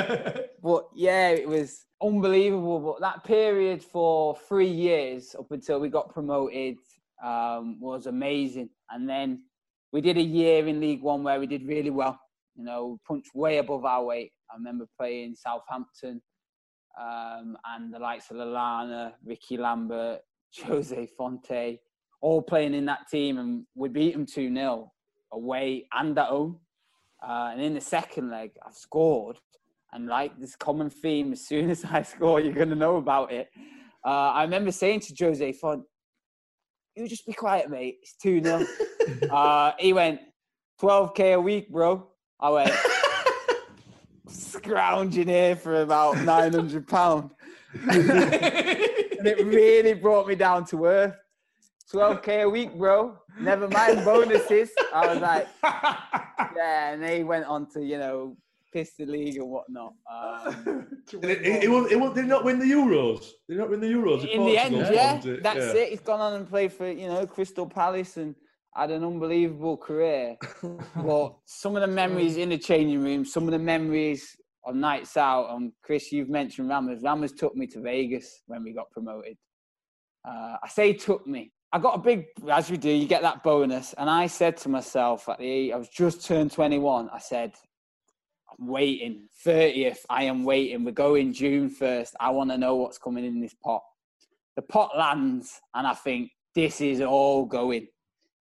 but 0.63 0.89
yeah, 0.95 1.31
it 1.31 1.49
was 1.49 1.87
unbelievable. 2.03 2.81
But 2.81 3.01
that 3.01 3.25
period 3.25 3.83
for 3.83 4.37
three 4.49 4.71
years 4.71 5.35
up 5.39 5.51
until 5.51 5.81
we 5.81 5.89
got 5.89 6.13
promoted 6.13 6.77
um, 7.25 7.81
was 7.81 8.07
amazing. 8.07 8.71
And 8.91 9.09
then 9.09 9.43
we 9.93 10.01
did 10.01 10.17
a 10.17 10.23
year 10.23 10.67
in 10.67 10.81
League 10.81 11.03
One 11.03 11.23
where 11.23 11.41
we 11.41 11.47
did 11.47 11.67
really 11.67 11.91
well. 11.91 12.19
You 12.57 12.65
know, 12.65 13.01
punched 13.07 13.35
way 13.35 13.59
above 13.59 13.85
our 13.85 14.05
weight. 14.05 14.33
I 14.51 14.57
remember 14.57 14.87
playing 14.99 15.37
Southampton 15.37 16.21
um, 17.01 17.57
and 17.75 17.93
the 17.93 17.99
likes 17.99 18.31
of 18.31 18.37
Lallana, 18.37 19.13
Ricky 19.25 19.57
Lambert, 19.57 20.21
Jose 20.65 21.09
Fonte, 21.17 21.79
all 22.21 22.43
playing 22.43 22.75
in 22.75 22.85
that 22.87 23.09
team, 23.11 23.39
and 23.39 23.65
we 23.75 23.89
beat 23.89 24.13
them 24.13 24.27
2 24.27 24.53
0 24.55 24.93
away 25.33 25.87
and 25.93 26.19
at 26.19 26.29
home. 26.29 26.59
Uh, 27.23 27.51
and 27.53 27.61
in 27.61 27.75
the 27.75 27.81
second 27.81 28.31
leg, 28.31 28.53
I've 28.65 28.75
scored. 28.75 29.39
And 29.93 30.07
like 30.07 30.39
this 30.39 30.57
common 30.57 30.89
theme, 30.89 31.33
as 31.33 31.47
soon 31.47 31.71
as 31.71 31.85
I 31.85 32.03
score, 32.15 32.41
you're 32.41 32.53
going 32.53 32.71
to 32.71 32.77
know 32.77 32.97
about 32.97 33.33
it. 33.33 33.49
Uh, 34.05 34.31
I 34.31 34.43
remember 34.43 34.73
saying 34.73 35.01
to 35.01 35.15
Jose 35.19 35.53
Fonte, 35.53 35.85
you 36.97 37.09
just 37.09 37.27
be 37.27 37.33
quiet, 37.33 37.71
mate. 37.71 37.99
It's 38.03 38.17
2 38.17 38.43
0. 38.43 38.67
uh, 39.31 39.73
he 39.79 39.93
went, 39.93 40.21
12K 40.81 41.35
a 41.35 41.41
week, 41.41 41.71
bro. 41.71 42.09
I 42.39 42.51
went, 42.51 42.73
scrounging 44.29 45.29
here 45.29 45.57
for 45.57 45.83
about 45.83 46.17
£900. 46.17 47.31
and 47.91 49.27
it 49.27 49.47
really 49.47 49.95
brought 49.95 50.27
me 50.27 50.35
down 50.35 50.65
to 50.67 50.87
earth. 50.87 51.17
12k 51.93 52.43
a 52.45 52.49
week, 52.49 52.75
bro. 52.77 53.17
Never 53.39 53.69
mind 53.69 54.05
bonuses. 54.05 54.71
I 54.95 55.07
was 55.13 55.21
like, 55.21 55.49
yeah, 56.57 56.93
and 56.93 57.03
they 57.03 57.25
went 57.25 57.47
on 57.47 57.69
to, 57.71 57.85
you 57.85 57.99
know, 57.99 58.37
piss 58.73 58.93
the 58.99 59.07
league 59.07 59.37
and 59.37 59.51
whatnot. 59.51 59.95
Um, 60.11 60.87
And 61.13 61.25
it, 61.25 61.43
it, 61.43 61.65
it, 61.65 61.69
won't, 61.71 61.91
it 61.91 61.99
won't, 61.99 62.15
did 62.15 62.27
not 62.27 62.45
win 62.45 62.59
the 62.59 62.67
Euros. 62.67 63.31
They 63.49 63.55
did 63.55 63.61
not 63.61 63.71
win 63.71 63.81
the 63.81 63.89
Euros. 63.89 64.29
in 64.29 64.45
the 64.47 64.57
end, 64.59 64.75
Portugal 64.75 64.95
yeah, 64.95 65.21
it, 65.25 65.43
that's 65.43 65.59
yeah. 65.59 65.83
it. 65.83 65.91
He's 65.91 66.01
gone 66.01 66.21
on 66.21 66.35
and 66.35 66.49
played 66.49 66.73
for, 66.73 66.89
you 66.89 67.09
know, 67.09 67.27
Crystal 67.27 67.67
Palace 67.67 68.17
and 68.17 68.35
had 68.75 68.91
an 68.91 69.05
unbelievable 69.05 69.77
career. 69.77 70.37
but 70.97 71.37
some 71.47 71.75
of 71.75 71.83
the 71.83 71.89
memories 71.89 72.37
in 72.37 72.51
the 72.51 72.59
changing 72.59 73.03
room, 73.03 73.25
some 73.25 73.45
of 73.45 73.51
the 73.51 73.59
memories 73.59 74.37
on 74.65 74.79
nights 74.81 75.17
out, 75.17 75.51
and 75.51 75.73
Chris, 75.83 76.13
you've 76.13 76.29
mentioned 76.29 76.69
Rammers. 76.69 77.03
Rammers 77.03 77.33
took 77.33 77.57
me 77.57 77.67
to 77.69 77.81
Vegas 77.81 78.43
when 78.47 78.63
we 78.63 78.73
got 78.73 78.91
promoted. 78.91 79.37
Uh, 80.25 80.57
I 80.63 80.69
say 80.69 80.93
took 80.93 81.27
me. 81.27 81.53
I 81.73 81.79
got 81.79 81.95
a 81.95 81.99
big, 81.99 82.27
as 82.51 82.71
we 82.71 82.77
do, 82.77 82.91
you 82.91 83.07
get 83.07 83.23
that 83.23 83.45
bonus. 83.45 83.95
And 83.95 84.11
I 84.11 84.27
said 84.27 84.57
to 84.59 84.69
myself 84.69 85.29
at 85.29 85.39
the, 85.39 85.73
I 85.73 85.77
was 85.77 85.89
just 85.89 86.25
turned 86.25 86.51
21. 86.51 87.09
I 87.13 87.19
said, 87.19 87.53
I'm 88.51 88.67
waiting. 88.67 89.29
30th, 89.47 90.01
I 90.11 90.25
am 90.25 90.45
waiting. 90.45 90.85
We're 90.85 90.91
going 90.91 91.33
June 91.33 91.71
1st. 91.71 92.13
I 92.19 92.31
want 92.31 92.51
to 92.51 92.59
know 92.59 92.75
what's 92.75 92.99
coming 92.99 93.25
in 93.25 93.41
this 93.41 93.55
pot. 93.55 93.83
The 94.57 94.63
pot 94.63 94.91
lands, 94.99 95.61
and 95.75 95.87
I 95.87 95.95
think 95.95 96.33
this 96.55 96.81
is 96.81 97.01
all 97.01 97.45
going. 97.45 97.87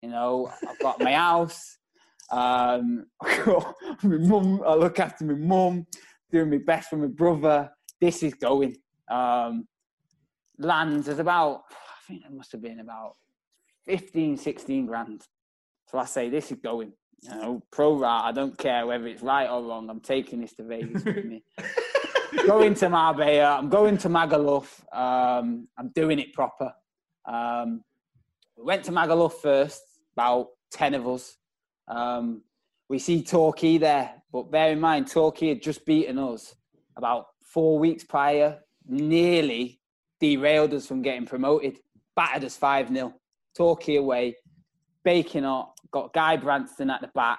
You 0.03 0.09
know, 0.09 0.51
I've 0.67 0.79
got 0.79 1.01
my 1.01 1.13
house. 1.13 1.77
Um, 2.31 3.07
my 3.23 3.65
mum. 4.03 4.63
I 4.67 4.75
look 4.75 4.99
after 5.01 5.25
my 5.25 5.35
mum, 5.35 5.87
doing 6.31 6.51
my 6.51 6.61
best 6.67 6.89
for 6.89 6.97
my 6.97 7.09
brother. 7.09 7.71
This 8.01 8.23
is 8.23 8.35
going. 8.35 8.77
Um, 9.11 9.69
lands 10.59 11.09
is 11.09 11.19
about, 11.19 11.63
think 12.09 12.25
it 12.25 12.33
must 12.33 12.53
have 12.53 12.63
been 12.63 12.81
about 12.81 13.17
15, 13.85 14.37
16 14.37 14.87
grand. 14.87 15.23
So 15.87 15.99
I 15.99 16.07
say, 16.07 16.29
this 16.31 16.51
is 16.51 16.59
going. 16.59 16.93
You 17.23 17.31
know, 17.31 17.63
pro 17.73 17.99
rata, 17.99 18.29
I 18.29 18.33
don't 18.33 18.57
care 18.57 18.87
whether 18.87 19.07
it's 19.09 19.23
right 19.23 19.49
or 19.49 19.63
wrong. 19.63 19.91
I'm 19.91 20.01
taking 20.01 20.41
this 20.41 20.55
to 20.55 20.63
Vegas 20.63 21.05
with 21.05 21.25
me. 21.25 21.43
going 22.47 22.75
to 22.75 22.89
Marbella. 22.89 23.59
I'm 23.59 23.69
going 23.69 23.99
to 23.99 24.09
Magaluf. 24.09 24.81
Um, 24.97 25.67
I'm 25.77 25.89
doing 25.95 26.21
it 26.21 26.33
proper. 26.33 26.73
Um, 27.27 27.83
we 28.57 28.65
went 28.65 28.85
to 28.85 28.93
Magaluf 28.93 29.33
first, 29.33 29.83
about 30.15 30.51
10 30.71 30.95
of 30.95 31.09
us. 31.09 31.37
Um, 31.89 32.43
we 32.89 33.01
see 33.01 33.23
Torquay 33.23 33.79
there, 33.79 34.13
but 34.33 34.53
bear 34.53 34.71
in 34.71 34.81
mind, 34.81 35.09
Torquay 35.09 35.49
had 35.49 35.63
just 35.63 35.85
beaten 35.85 36.19
us 36.19 36.55
about 36.97 37.27
four 37.43 37.79
weeks 37.81 38.05
prior, 38.05 38.61
nearly 38.87 39.81
derailed 40.21 40.75
us 40.75 40.87
from 40.87 41.03
getting 41.03 41.27
promoted, 41.27 41.79
battered 42.19 42.45
us 42.45 42.57
5 42.57 42.89
0. 42.93 43.15
Torquay 43.57 43.97
away, 43.97 44.35
baking 45.05 45.45
hot, 45.45 45.71
got 45.93 46.13
Guy 46.13 46.37
Branston 46.37 46.91
at 46.91 47.01
the 47.01 47.09
back 47.15 47.39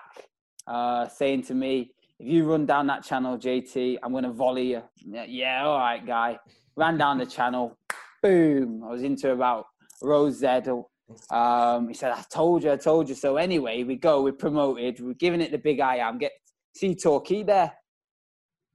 uh, 0.65 1.09
saying 1.09 1.43
to 1.43 1.53
me, 1.53 1.91
if 2.17 2.27
you 2.27 2.49
run 2.49 2.65
down 2.65 2.87
that 2.87 3.03
channel, 3.03 3.37
JT, 3.37 3.97
I'm 4.01 4.11
going 4.11 4.23
to 4.23 4.31
volley 4.31 4.71
you. 4.71 4.83
Yeah, 5.05 5.25
yeah, 5.27 5.65
all 5.65 5.77
right, 5.77 6.05
guy. 6.05 6.39
Ran 6.77 6.97
down 6.97 7.17
the 7.17 7.25
channel, 7.25 7.77
boom. 8.23 8.81
I 8.85 8.89
was 8.89 9.03
into 9.03 9.31
about 9.31 9.65
Rose 10.01 10.41
Zeddle. 10.41 10.85
Um, 11.29 11.89
he 11.89 11.93
said, 11.93 12.13
I 12.13 12.23
told 12.31 12.63
you, 12.63 12.71
I 12.71 12.77
told 12.77 13.09
you. 13.09 13.15
So 13.15 13.35
anyway, 13.35 13.83
we 13.83 13.97
go, 13.97 14.23
we're 14.23 14.31
promoted, 14.31 15.01
we're 15.01 15.13
giving 15.13 15.41
it 15.41 15.51
the 15.51 15.57
big 15.57 15.81
I 15.81 15.97
am. 15.97 16.19
Get 16.19 16.31
see 16.73 16.95
Torquay 16.95 17.43
there 17.43 17.73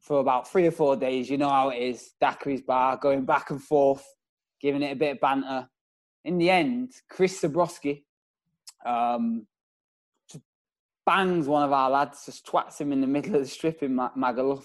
for 0.00 0.20
about 0.20 0.50
three 0.50 0.66
or 0.66 0.70
four 0.70 0.96
days. 0.96 1.30
You 1.30 1.38
know 1.38 1.48
how 1.48 1.70
it 1.70 1.78
is. 1.78 2.10
Daiquiri's 2.20 2.62
bar, 2.62 2.98
going 2.98 3.24
back 3.24 3.50
and 3.50 3.62
forth, 3.62 4.04
giving 4.60 4.82
it 4.82 4.92
a 4.92 4.96
bit 4.96 5.12
of 5.12 5.20
banter. 5.20 5.68
In 6.24 6.38
the 6.38 6.50
end, 6.50 6.92
Chris 7.08 7.40
Zebroski 7.42 8.02
um, 8.86 9.46
bangs 11.06 11.46
one 11.46 11.62
of 11.62 11.72
our 11.72 11.90
lads, 11.90 12.24
just 12.26 12.46
twats 12.46 12.80
him 12.80 12.92
in 12.92 13.00
the 13.00 13.06
middle 13.06 13.34
of 13.34 13.42
the 13.42 13.48
strip 13.48 13.82
in 13.82 13.94
Ma- 13.94 14.10
Magaluf. 14.16 14.64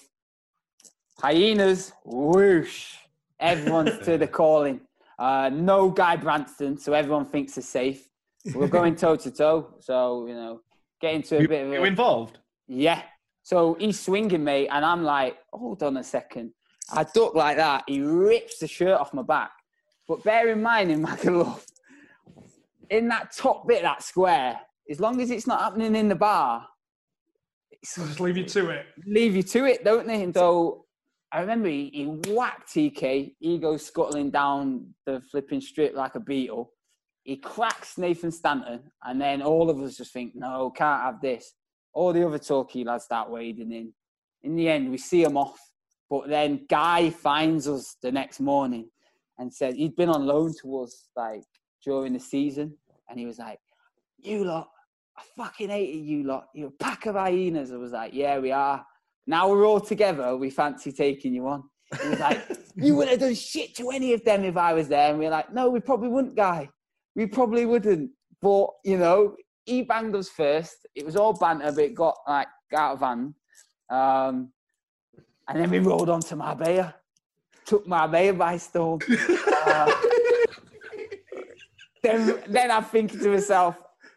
Hyenas, 1.20 1.92
whoosh. 2.06 2.96
Everyone's 3.40 3.98
to 4.06 4.18
the 4.18 4.28
calling. 4.28 4.82
Uh, 5.18 5.50
no 5.52 5.90
Guy 5.90 6.16
Branston, 6.16 6.78
so 6.78 6.94
everyone 6.94 7.26
thinks 7.26 7.56
they're 7.56 7.64
safe. 7.64 8.08
We're 8.56 8.68
going 8.80 8.96
toe 8.96 9.18
to 9.18 9.32
toe, 9.32 9.74
so 9.80 10.26
you 10.28 10.34
know, 10.34 10.62
get 11.02 11.14
into 11.16 11.38
a 11.38 11.42
You, 11.42 11.48
bit 11.48 11.66
of 11.68 11.74
you 11.74 11.84
involved? 11.84 12.40
yeah. 12.68 13.02
So 13.44 13.76
he's 13.80 14.00
swinging 14.00 14.44
me, 14.44 14.68
and 14.68 14.86
I'm 14.86 15.04
like, 15.04 15.38
hold 15.52 15.82
on 15.82 15.98
a 15.98 16.04
second. 16.04 16.52
I 16.94 17.04
duck 17.04 17.34
like 17.36 17.58
that. 17.58 17.84
He 17.88 18.00
rips 18.02 18.60
the 18.60 18.68
shirt 18.68 19.00
off 19.00 19.12
my 19.14 19.24
back. 19.24 19.52
But 20.10 20.24
bear 20.24 20.50
in 20.50 20.64
mind, 20.64 20.90
in 20.90 21.06
Magaluf, 21.06 21.64
in 22.90 23.08
that 23.10 23.32
top 23.32 23.68
bit, 23.68 23.84
that 23.84 24.02
square, 24.02 24.60
as 24.90 25.00
long 25.00 25.22
as 25.22 25.30
it's 25.30 25.46
not 25.46 25.62
happening 25.62 25.96
in 25.96 26.10
the 26.10 26.16
bar, 26.16 26.68
it's 27.72 27.96
Just 27.96 28.20
leave 28.20 28.36
you 28.36 28.46
to 28.46 28.72
it. 28.72 28.88
leave 29.06 29.36
you 29.36 29.44
to 29.44 29.66
it, 29.66 29.86
don't 29.86 30.08
they? 30.08 30.24
And 30.24 30.34
so 30.34 30.86
I 31.32 31.42
remember 31.42 31.70
he, 31.70 31.92
he 31.94 32.06
whacked 32.34 32.70
TK. 32.70 33.36
He 33.40 33.60
goes 33.60 33.86
scuttling 33.86 34.32
down 34.32 34.96
the 35.06 35.22
flipping 35.22 35.62
strip 35.62 35.96
like 35.96 36.16
a 36.16 36.20
beetle. 36.20 36.74
He 37.24 37.38
cracks 37.38 38.00
Nathan 38.00 38.32
Stanton, 38.32 38.82
and 39.04 39.22
then 39.22 39.44
all 39.44 39.70
of 39.70 39.80
us 39.80 39.96
just 39.96 40.12
think, 40.12 40.34
no, 40.36 40.72
can't 40.72 41.04
have 41.04 41.22
this. 41.22 41.54
All 41.94 42.14
the 42.14 42.26
other 42.26 42.40
Torquay 42.40 42.84
lads 42.84 43.04
start 43.04 43.30
wading 43.30 43.72
in. 43.72 43.94
In 44.42 44.56
the 44.56 44.70
end, 44.70 44.90
we 44.90 44.98
see 44.98 45.22
him 45.22 45.38
off. 45.38 45.60
But 46.10 46.30
then 46.30 46.66
Guy 46.68 47.12
finds 47.12 47.68
us 47.68 47.96
the 48.02 48.12
next 48.12 48.40
morning 48.40 48.90
and 49.40 49.52
said 49.52 49.76
he'd 49.76 49.96
been 49.96 50.10
on 50.10 50.28
loan 50.28 50.54
to 50.62 50.82
us 50.82 51.10
like 51.16 51.44
during 51.84 52.14
the 52.14 52.20
season, 52.20 52.78
and 53.10 53.18
he 53.18 53.26
was 53.26 53.40
like, 53.40 53.60
"You 54.20 54.44
lot, 54.44 54.70
I 55.18 55.24
fucking 55.36 55.70
hated 55.70 56.06
you 56.06 56.24
lot. 56.24 56.50
You're 56.54 56.68
a 56.68 56.84
pack 56.84 57.06
of 57.08 57.16
hyenas." 57.16 57.72
I 57.72 57.78
was 57.78 57.94
like, 57.94 58.14
"Yeah, 58.14 58.38
we 58.40 58.52
are." 58.52 58.86
Now 59.26 59.50
we're 59.50 59.66
all 59.66 59.80
together. 59.80 60.36
We 60.36 60.50
fancy 60.50 60.92
taking 60.92 61.34
you 61.34 61.48
on. 61.48 61.64
He 62.02 62.10
was 62.10 62.20
like, 62.20 62.42
"You 62.76 62.96
wouldn't 62.96 63.12
have 63.12 63.22
done 63.22 63.36
shit 63.36 63.76
to 63.78 63.90
any 63.90 64.14
of 64.14 64.24
them 64.24 64.44
if 64.44 64.58
I 64.58 64.74
was 64.74 64.90
there." 64.90 65.10
And 65.10 65.18
we 65.18 65.26
are 65.26 65.32
like, 65.32 65.54
"No, 65.54 65.70
we 65.70 65.80
probably 65.80 66.10
wouldn't, 66.10 66.36
guy. 66.36 66.70
We 67.16 67.26
probably 67.26 67.66
wouldn't." 67.66 68.12
But 68.42 68.68
you 68.84 68.98
know, 68.98 69.36
he 69.66 69.84
banged 69.84 70.16
us 70.16 70.30
first. 70.30 70.86
It 70.96 71.06
was 71.06 71.16
all 71.16 71.34
banter, 71.34 71.72
but 71.72 71.84
it 71.84 71.96
got 71.96 72.18
like 72.28 72.48
out 72.76 72.94
of 72.94 73.00
hand. 73.00 73.34
Um, 73.90 74.52
and 75.48 75.60
then 75.60 75.70
we 75.72 75.80
rolled 75.80 76.10
on 76.10 76.22
to 76.22 76.36
Marbella. 76.36 76.96
Took 77.70 77.86
Marbella 77.86 78.34
by 78.34 78.58
storm. 78.58 79.00
Uh, 79.68 79.92
then, 82.02 82.42
then 82.48 82.72
I'm 82.72 82.84
thinking 82.84 83.20
to 83.20 83.30
myself, 83.30 83.76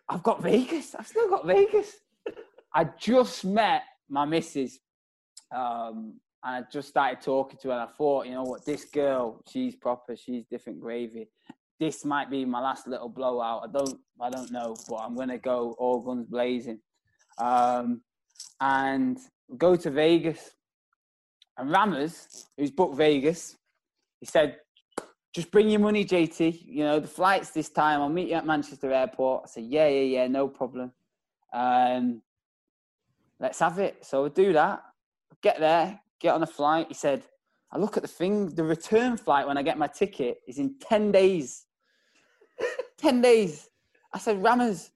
I've 0.09 0.23
got 0.23 0.43
Vegas. 0.43 0.95
I've 0.95 1.07
still 1.07 1.29
got 1.29 1.47
Vegas. 1.47 1.93
I 2.75 2.85
just 2.99 3.45
met 3.45 3.83
my 4.09 4.25
missus, 4.25 4.79
um, 5.55 6.15
and 6.43 6.65
I 6.65 6.69
just 6.73 6.89
started 6.89 7.21
talking 7.21 7.59
to 7.61 7.69
her. 7.69 7.75
And 7.75 7.83
I 7.83 7.93
thought, 7.93 8.25
you 8.25 8.33
know 8.33 8.45
what, 8.45 8.65
this 8.65 8.87
girl, 8.87 9.43
she's 9.47 9.77
proper. 9.77 10.17
She's 10.17 10.47
different 10.51 10.81
gravy. 10.81 11.29
This 11.79 12.07
might 12.07 12.31
be 12.31 12.47
my 12.47 12.63
last 12.63 12.89
little 12.89 13.11
blowout. 13.11 13.69
I 13.69 13.71
don't, 13.71 14.01
I 14.19 14.31
don't 14.31 14.51
know, 14.51 14.75
but 14.89 14.97
I'm 14.97 15.15
gonna 15.15 15.37
go 15.37 15.77
all 15.79 16.01
guns 16.01 16.27
blazing, 16.27 16.79
um, 17.37 18.01
and 18.63 19.19
go 19.59 19.77
to 19.77 19.91
Vegas. 19.91 20.53
And 21.59 21.71
Rammers, 21.71 22.47
who's 22.57 22.71
booked 22.71 22.97
Vegas, 22.97 23.57
he 24.21 24.27
said, 24.27 24.57
just 25.35 25.51
bring 25.51 25.71
your 25.71 25.81
money, 25.81 26.05
JT. 26.05 26.63
You 26.65 26.85
know, 26.85 27.01
the 27.01 27.09
flight's 27.09 27.51
this 27.51 27.71
time. 27.71 28.01
I'll 28.01 28.09
meet 28.09 28.29
you 28.29 28.35
at 28.35 28.47
Manchester 28.47 28.93
Airport. 28.93 29.45
I 29.45 29.49
said, 29.49 29.65
yeah, 29.65 29.89
yeah, 29.89 30.21
yeah, 30.21 30.27
no 30.27 30.49
problem. 30.49 30.93
Um, 31.53 32.23
let's 33.41 33.59
have 33.59 33.79
it. 33.79 34.05
So 34.05 34.27
I 34.27 34.29
do 34.29 34.53
that. 34.53 34.83
Get 35.43 35.59
there, 35.59 35.99
get 36.21 36.35
on 36.35 36.43
a 36.43 36.47
flight. 36.47 36.87
He 36.89 36.95
said, 36.95 37.25
I 37.71 37.79
look 37.79 37.97
at 37.97 38.03
the 38.03 38.09
thing, 38.09 38.51
the 38.55 38.65
return 38.65 39.17
flight 39.17 39.47
when 39.47 39.57
I 39.57 39.63
get 39.63 39.79
my 39.79 39.87
ticket 39.87 40.39
is 40.47 40.59
in 40.59 40.75
10 40.79 41.11
days. 41.11 41.65
10 42.99 43.23
days. 43.23 43.69
I 44.13 44.19
said, 44.19 44.43
Rammers, 44.43 44.91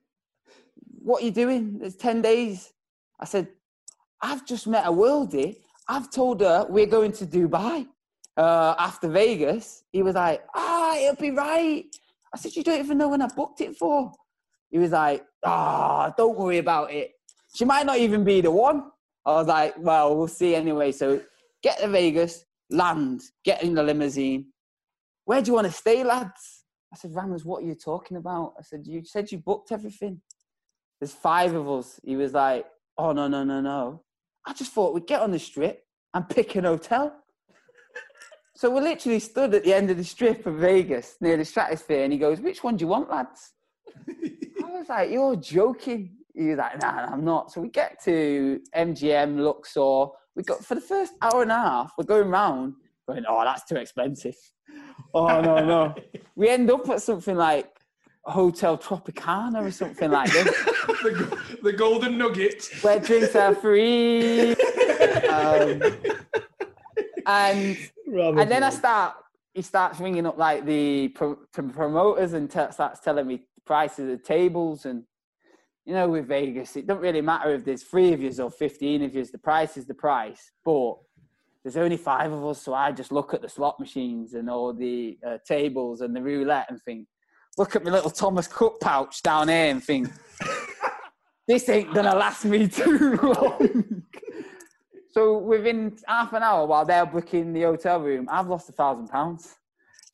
what 1.01 1.21
are 1.21 1.25
you 1.25 1.31
doing? 1.31 1.79
It's 1.81 1.95
10 1.95 2.21
days. 2.21 2.71
I 3.19 3.25
said, 3.25 3.47
I've 4.21 4.45
just 4.45 4.67
met 4.67 4.85
a 4.85 4.91
worldie. 4.91 5.57
I've 5.87 6.09
told 6.11 6.41
her 6.41 6.65
we're 6.69 6.85
going 6.85 7.11
to 7.13 7.25
Dubai 7.25 7.87
uh, 8.35 8.75
after 8.77 9.07
Vegas. 9.07 9.83
He 9.91 10.03
was 10.03 10.15
like, 10.15 10.43
ah, 10.53 10.95
it'll 10.97 11.15
be 11.15 11.31
right. 11.31 11.85
I 12.33 12.37
said, 12.37 12.55
you 12.55 12.63
don't 12.63 12.79
even 12.79 12.97
know 12.97 13.09
when 13.09 13.21
I 13.21 13.27
booked 13.27 13.61
it 13.61 13.75
for. 13.77 14.11
He 14.69 14.79
was 14.79 14.91
like, 14.91 15.25
ah, 15.45 16.13
don't 16.17 16.37
worry 16.37 16.57
about 16.57 16.91
it. 16.91 17.11
She 17.55 17.65
might 17.65 17.85
not 17.85 17.97
even 17.97 18.23
be 18.23 18.41
the 18.41 18.51
one. 18.51 18.91
I 19.25 19.31
was 19.31 19.47
like, 19.47 19.75
well, 19.77 20.15
we'll 20.15 20.27
see 20.27 20.55
anyway. 20.55 20.91
So 20.91 21.21
get 21.63 21.79
to 21.79 21.87
Vegas, 21.87 22.45
land, 22.69 23.21
get 23.43 23.63
in 23.63 23.73
the 23.73 23.83
limousine. 23.83 24.47
Where 25.25 25.41
do 25.41 25.49
you 25.49 25.53
want 25.55 25.67
to 25.67 25.73
stay, 25.73 26.03
lads? 26.03 26.63
I 26.93 26.97
said, 26.97 27.11
Rammers, 27.13 27.43
what 27.43 27.63
are 27.63 27.65
you 27.65 27.75
talking 27.75 28.17
about? 28.17 28.53
I 28.57 28.61
said, 28.61 28.85
you 28.85 29.03
said 29.03 29.31
you 29.31 29.39
booked 29.39 29.71
everything. 29.71 30.21
There's 30.99 31.13
five 31.13 31.53
of 31.53 31.69
us. 31.69 31.99
He 32.03 32.15
was 32.15 32.33
like, 32.33 32.65
oh, 32.97 33.11
no, 33.11 33.27
no, 33.27 33.43
no, 33.43 33.61
no. 33.61 34.03
I 34.47 34.53
just 34.53 34.71
thought 34.71 34.93
we'd 34.93 35.05
get 35.05 35.21
on 35.21 35.31
the 35.31 35.39
strip 35.39 35.83
and 36.13 36.27
pick 36.27 36.55
an 36.55 36.63
hotel. 36.63 37.13
So 38.55 38.71
we 38.71 38.81
literally 38.81 39.19
stood 39.19 39.53
at 39.53 39.63
the 39.65 39.73
end 39.73 39.91
of 39.91 39.97
the 39.97 40.03
strip 40.03 40.45
of 40.47 40.55
Vegas 40.55 41.17
near 41.21 41.37
the 41.37 41.45
Stratosphere, 41.45 42.03
and 42.03 42.11
he 42.11 42.17
goes, 42.17 42.39
"Which 42.39 42.63
one 42.63 42.77
do 42.77 42.85
you 42.85 42.87
want, 42.87 43.09
lads?" 43.09 43.53
I 44.07 44.71
was 44.71 44.89
like, 44.89 45.11
"You're 45.11 45.35
joking." 45.35 46.15
He 46.33 46.47
was 46.49 46.57
like, 46.57 46.81
"Nah, 46.81 46.91
nah, 46.91 47.13
I'm 47.13 47.23
not." 47.23 47.51
So 47.51 47.61
we 47.61 47.69
get 47.69 48.01
to 48.05 48.59
MGM, 48.75 49.37
Luxor. 49.37 50.07
We 50.35 50.43
got 50.43 50.65
for 50.65 50.73
the 50.73 50.81
first 50.81 51.13
hour 51.21 51.43
and 51.43 51.51
a 51.51 51.55
half. 51.55 51.93
We're 51.97 52.05
going 52.05 52.29
round, 52.29 52.75
going, 53.07 53.25
"Oh, 53.29 53.43
that's 53.43 53.65
too 53.65 53.75
expensive." 53.75 54.35
Oh 55.13 55.39
no, 55.41 55.63
no. 55.63 55.95
we 56.35 56.49
end 56.49 56.71
up 56.71 56.89
at 56.89 57.01
something 57.01 57.35
like 57.35 57.69
Hotel 58.27 58.77
Tropicana 58.77 59.65
or 59.65 59.71
something 59.71 60.11
like 60.11 60.31
this, 60.31 60.45
the, 61.03 61.39
the 61.63 61.73
golden 61.73 62.17
nugget. 62.17 62.69
where 62.81 62.99
drinks 62.99 63.35
are 63.35 63.55
free. 63.55 64.51
Um, 65.27 65.81
and 67.25 67.77
and 68.39 68.51
then 68.51 68.63
I 68.63 68.69
start, 68.69 69.15
he 69.53 69.61
starts 69.61 69.99
ringing 69.99 70.25
up 70.25 70.37
like 70.37 70.65
the 70.65 71.09
pro- 71.09 71.37
pro- 71.53 71.69
promoters 71.69 72.33
and 72.33 72.49
t- 72.49 72.71
starts 72.71 72.99
telling 72.99 73.27
me 73.27 73.45
prices 73.65 73.99
of 73.99 74.07
the 74.07 74.17
tables. 74.17 74.85
And, 74.85 75.03
you 75.85 75.93
know, 75.93 76.09
with 76.09 76.27
Vegas, 76.27 76.75
it 76.75 76.87
doesn't 76.87 77.01
really 77.01 77.21
matter 77.21 77.53
if 77.53 77.63
there's 77.63 77.83
three 77.83 78.13
of 78.13 78.21
yous 78.21 78.39
or 78.39 78.51
15 78.51 79.03
of 79.03 79.15
yous, 79.15 79.31
the 79.31 79.37
price 79.37 79.77
is 79.77 79.85
the 79.85 79.93
price. 79.93 80.51
But 80.65 80.95
there's 81.63 81.77
only 81.77 81.97
five 81.97 82.31
of 82.31 82.45
us, 82.45 82.61
so 82.61 82.73
I 82.73 82.91
just 82.91 83.11
look 83.11 83.33
at 83.33 83.41
the 83.41 83.49
slot 83.49 83.79
machines 83.79 84.33
and 84.33 84.49
all 84.49 84.73
the 84.73 85.17
uh, 85.25 85.37
tables 85.45 86.01
and 86.01 86.15
the 86.15 86.21
roulette 86.21 86.67
and 86.69 86.81
think, 86.83 87.07
look 87.57 87.75
at 87.75 87.83
my 87.83 87.91
little 87.91 88.09
Thomas 88.09 88.47
Cook 88.47 88.79
pouch 88.79 89.21
down 89.21 89.47
here 89.49 89.71
and 89.71 89.83
think, 89.83 90.09
this 91.47 91.67
ain't 91.69 91.93
gonna 91.93 92.15
last 92.15 92.45
me 92.45 92.67
too 92.67 93.17
long. 93.21 94.03
so 95.11 95.37
within 95.37 95.97
half 96.07 96.33
an 96.33 96.43
hour, 96.43 96.65
while 96.65 96.85
they're 96.85 97.05
booking 97.05 97.53
the 97.53 97.63
hotel 97.63 97.99
room, 97.99 98.27
I've 98.29 98.47
lost 98.47 98.69
a 98.69 98.73
thousand 98.73 99.07
pounds 99.07 99.55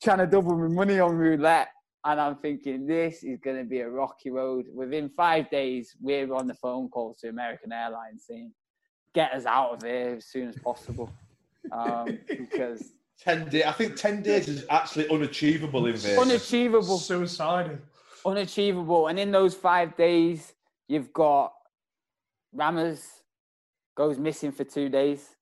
trying 0.02 0.18
to 0.18 0.26
double 0.26 0.56
my 0.56 0.68
money 0.68 1.00
on 1.00 1.16
roulette. 1.16 1.68
And 2.06 2.20
I'm 2.20 2.36
thinking, 2.36 2.86
this 2.86 3.22
is 3.22 3.38
going 3.40 3.56
to 3.56 3.64
be 3.64 3.80
a 3.80 3.88
rocky 3.88 4.30
road. 4.30 4.66
Within 4.74 5.08
five 5.08 5.48
days, 5.48 5.96
we're 6.02 6.32
on 6.34 6.46
the 6.46 6.54
phone 6.54 6.90
calls 6.90 7.16
to 7.20 7.30
American 7.30 7.72
Airlines 7.72 8.24
saying, 8.28 8.52
get 9.14 9.32
us 9.32 9.46
out 9.46 9.72
of 9.72 9.82
here 9.82 10.16
as 10.18 10.26
soon 10.26 10.48
as 10.48 10.56
possible. 10.56 11.10
Um, 11.72 12.18
because 12.28 12.92
Ten 13.20 13.48
days. 13.48 13.64
I 13.64 13.72
think 13.72 13.96
ten 13.96 14.22
days 14.22 14.48
is 14.48 14.64
actually 14.70 15.08
unachievable 15.08 15.86
in 15.86 15.96
Vegas. 15.96 16.18
unachievable. 16.18 16.98
Suicidal. 16.98 17.78
unachievable. 18.26 19.06
And 19.08 19.18
in 19.18 19.30
those 19.30 19.54
five 19.54 19.96
days, 19.96 20.52
you've 20.88 21.12
got 21.12 21.52
Rammers 22.54 23.04
goes 23.96 24.18
missing 24.18 24.52
for 24.52 24.64
two 24.64 24.88
days. 24.88 25.36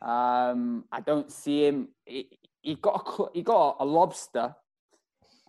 Um, 0.00 0.84
I 0.90 1.00
don't 1.00 1.30
see 1.30 1.66
him. 1.66 1.88
He, 2.04 2.28
he 2.60 2.74
got 2.74 3.06
a 3.06 3.24
he 3.32 3.42
got 3.42 3.76
a 3.80 3.84
lobster 3.84 4.54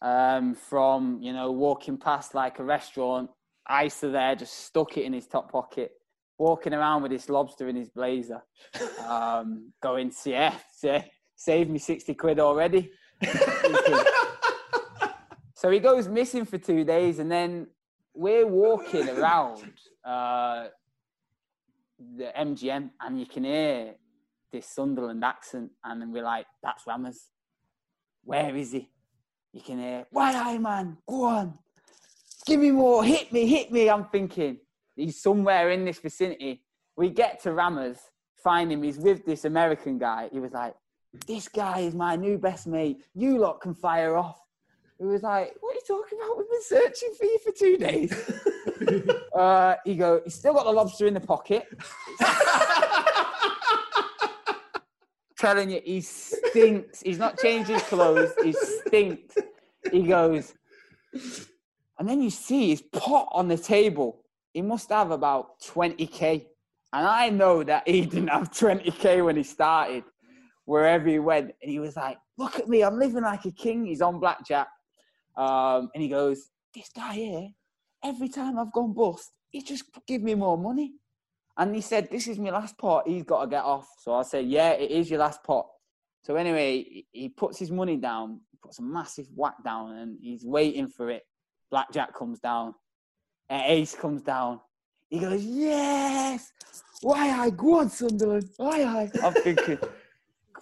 um, 0.01 0.53
from 0.53 1.21
you 1.21 1.33
know 1.33 1.51
walking 1.51 1.97
past 1.97 2.35
like 2.35 2.59
a 2.59 2.63
restaurant. 2.63 3.29
Isa 3.83 4.09
there 4.09 4.35
just 4.35 4.65
stuck 4.65 4.97
it 4.97 5.05
in 5.05 5.13
his 5.13 5.25
top 5.25 5.51
pocket, 5.51 5.91
walking 6.37 6.73
around 6.73 7.01
with 7.01 7.11
this 7.11 7.29
lobster 7.29 7.69
in 7.69 7.75
his 7.75 7.89
blazer, 7.89 8.43
um, 9.07 9.71
going, 9.81 10.11
yeah, 10.25 10.53
yeah, 10.83 11.03
save 11.35 11.69
me 11.69 11.79
sixty 11.79 12.13
quid 12.13 12.39
already. 12.39 12.91
So 15.63 15.69
he 15.69 15.79
goes 15.79 16.09
missing 16.09 16.43
for 16.43 16.57
two 16.57 16.83
days, 16.83 17.19
and 17.19 17.31
then 17.31 17.67
we're 18.13 18.45
walking 18.45 19.07
around 19.07 19.63
uh, 20.03 20.65
the 22.17 22.33
MGM, 22.37 22.89
and 22.99 23.17
you 23.17 23.25
can 23.25 23.45
hear 23.45 23.95
this 24.51 24.67
Sunderland 24.67 25.23
accent, 25.23 25.71
and 25.85 26.01
then 26.01 26.11
we're 26.11 26.25
like, 26.25 26.47
"That's 26.61 26.83
Rammers. 26.85 27.29
Where 28.25 28.53
is 28.57 28.73
he?" 28.73 28.89
You 29.53 29.61
can 29.61 29.79
hear, 29.79 30.05
"Why, 30.11 30.33
aye, 30.33 30.57
man, 30.57 30.97
go 31.07 31.23
on, 31.23 31.57
give 32.45 32.59
me 32.59 32.71
more, 32.71 33.01
hit 33.01 33.31
me, 33.31 33.47
hit 33.47 33.71
me." 33.71 33.89
I'm 33.89 34.09
thinking 34.09 34.57
he's 34.97 35.21
somewhere 35.21 35.71
in 35.71 35.85
this 35.85 35.99
vicinity. 35.99 36.61
We 36.97 37.09
get 37.09 37.41
to 37.43 37.53
Rammers, 37.53 37.99
find 38.35 38.69
him. 38.69 38.83
He's 38.83 38.99
with 38.99 39.25
this 39.25 39.45
American 39.45 39.97
guy. 39.97 40.27
He 40.29 40.41
was 40.41 40.51
like, 40.51 40.75
"This 41.27 41.47
guy 41.47 41.79
is 41.79 41.95
my 41.95 42.15
new 42.15 42.37
best 42.37 42.67
mate. 42.67 43.03
You 43.13 43.37
lot 43.37 43.61
can 43.61 43.73
fire 43.73 44.17
off." 44.17 44.39
He 44.97 45.05
was 45.05 45.23
like, 45.23 45.55
"What 45.59 45.71
are 45.71 45.75
you 45.75 45.81
talking 45.87 46.19
about? 46.19 46.37
We've 46.37 46.49
been 46.49 46.63
searching 46.63 47.13
for 47.17 47.25
you 47.25 47.39
for 47.39 47.51
two 47.51 47.77
days." 47.77 48.13
uh, 49.35 49.75
he 49.85 49.95
go, 49.95 50.21
he's 50.23 50.35
still 50.35 50.53
got 50.53 50.65
the 50.65 50.71
lobster 50.71 51.07
in 51.07 51.13
the 51.13 51.19
pocket. 51.19 51.67
Telling 55.37 55.71
you, 55.71 55.81
he 55.83 56.01
stinks. 56.01 57.01
He's 57.01 57.17
not 57.17 57.39
changed 57.39 57.69
his 57.69 57.81
clothes. 57.83 58.31
He 58.43 58.53
stinks. 58.53 59.35
He 59.91 60.03
goes, 60.03 60.53
and 61.99 62.07
then 62.07 62.21
you 62.21 62.29
see 62.29 62.69
his 62.69 62.81
pot 62.81 63.27
on 63.31 63.47
the 63.47 63.57
table. 63.57 64.21
He 64.53 64.61
must 64.61 64.89
have 64.89 65.11
about 65.11 65.59
20k. 65.61 66.45
And 66.93 67.07
I 67.07 67.29
know 67.29 67.63
that 67.63 67.87
he 67.87 68.01
didn't 68.01 68.27
have 68.27 68.51
20k 68.51 69.25
when 69.25 69.35
he 69.35 69.43
started, 69.43 70.03
wherever 70.65 71.07
he 71.07 71.19
went. 71.19 71.51
And 71.61 71.71
he 71.71 71.79
was 71.79 71.95
like, 71.95 72.17
Look 72.37 72.59
at 72.59 72.67
me, 72.67 72.83
I'm 72.83 72.97
living 72.99 73.23
like 73.23 73.45
a 73.45 73.51
king. 73.51 73.85
He's 73.85 74.01
on 74.01 74.19
blackjack. 74.19 74.67
Um, 75.35 75.89
and 75.93 76.01
he 76.03 76.09
goes, 76.09 76.49
This 76.73 76.89
guy 76.95 77.13
here, 77.13 77.49
every 78.03 78.29
time 78.29 78.57
I've 78.57 78.71
gone 78.73 78.93
bust, 78.93 79.31
he 79.49 79.61
just 79.61 79.85
give 80.07 80.21
me 80.21 80.35
more 80.35 80.57
money. 80.57 80.93
And 81.57 81.75
he 81.75 81.81
said, 81.81 82.09
This 82.09 82.27
is 82.27 82.39
my 82.39 82.49
last 82.49 82.77
pot. 82.77 83.07
He's 83.07 83.23
got 83.23 83.41
to 83.43 83.47
get 83.49 83.63
off. 83.63 83.87
So 83.99 84.13
I 84.15 84.23
said, 84.23 84.45
Yeah, 84.45 84.71
it 84.71 84.91
is 84.91 85.09
your 85.09 85.19
last 85.19 85.43
pot. 85.43 85.67
So 86.23 86.35
anyway, 86.35 87.05
he- 87.11 87.29
puts 87.29 87.59
his 87.59 87.69
money 87.69 87.97
down, 87.97 88.39
puts 88.61 88.79
a 88.79 88.81
massive 88.81 89.27
whack 89.35 89.55
down, 89.63 89.97
and 89.97 90.17
he's 90.21 90.45
waiting 90.45 90.87
for 90.87 91.09
it. 91.09 91.23
Blackjack 91.69 92.15
comes 92.15 92.39
down. 92.39 92.73
Uh, 93.49 93.61
Ace 93.65 93.93
comes 93.93 94.21
down. 94.21 94.59
He 95.09 95.19
goes, 95.19 95.43
Yes! 95.43 96.51
Why 97.01 97.29
I 97.31 97.49
go 97.49 97.79
on, 97.79 97.89
Sunderland? 97.89 98.49
Why 98.57 98.83
I? 98.83 99.11
I'm 99.23 99.33
thinking, 99.33 99.77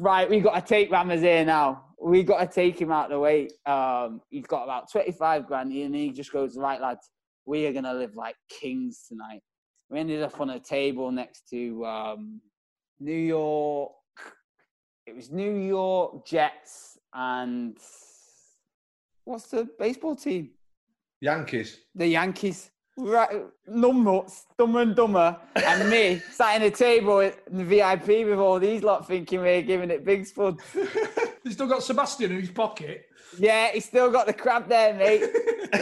right, 0.01 0.29
we 0.29 0.39
got 0.39 0.55
to 0.55 0.61
take 0.61 0.89
here 0.89 1.45
now. 1.45 1.85
We 2.01 2.23
got 2.23 2.39
to 2.39 2.47
take 2.47 2.81
him 2.81 2.91
out 2.91 3.05
of 3.05 3.11
the 3.11 3.19
way. 3.19 3.49
Um, 3.65 4.21
he's 4.29 4.47
got 4.47 4.63
about 4.63 4.91
25 4.91 5.47
grand, 5.47 5.71
and 5.71 5.95
he 5.95 6.11
just 6.11 6.33
goes, 6.33 6.57
Right, 6.57 6.81
lads, 6.81 7.09
we 7.45 7.67
are 7.67 7.71
going 7.71 7.83
to 7.83 7.93
live 7.93 8.15
like 8.15 8.35
kings 8.49 9.05
tonight. 9.07 9.41
We 9.89 9.99
ended 9.99 10.23
up 10.23 10.39
on 10.41 10.49
a 10.49 10.59
table 10.59 11.11
next 11.11 11.47
to 11.51 11.85
um, 11.85 12.41
New 12.99 13.13
York. 13.13 13.91
It 15.05 15.15
was 15.15 15.31
New 15.31 15.55
York 15.55 16.25
Jets 16.25 16.97
and 17.13 17.77
what's 19.25 19.47
the 19.47 19.67
baseball 19.77 20.15
team? 20.15 20.51
Yankees. 21.19 21.79
the 21.93 22.07
Yankees. 22.07 22.70
Right, 22.97 23.45
numbnuts, 23.69 24.43
dumber 24.57 24.81
and 24.81 24.95
dumber, 24.95 25.37
and 25.55 25.89
me 25.89 26.21
sat 26.31 26.57
in 26.57 26.63
a 26.63 26.71
table 26.71 27.21
in 27.21 27.33
the 27.49 27.63
VIP 27.63 28.27
with 28.27 28.37
all 28.37 28.59
these 28.59 28.83
lot 28.83 29.07
thinking 29.07 29.39
we're 29.39 29.61
giving 29.61 29.89
it 29.89 30.03
big 30.03 30.25
spud. 30.25 30.59
He's 31.43 31.53
still 31.53 31.67
got 31.67 31.83
Sebastian 31.83 32.31
in 32.31 32.41
his 32.41 32.51
pocket. 32.51 33.05
Yeah, 33.37 33.71
he's 33.71 33.85
still 33.85 34.11
got 34.11 34.27
the 34.27 34.33
crab 34.33 34.67
there, 34.67 34.93
mate. 34.93 35.23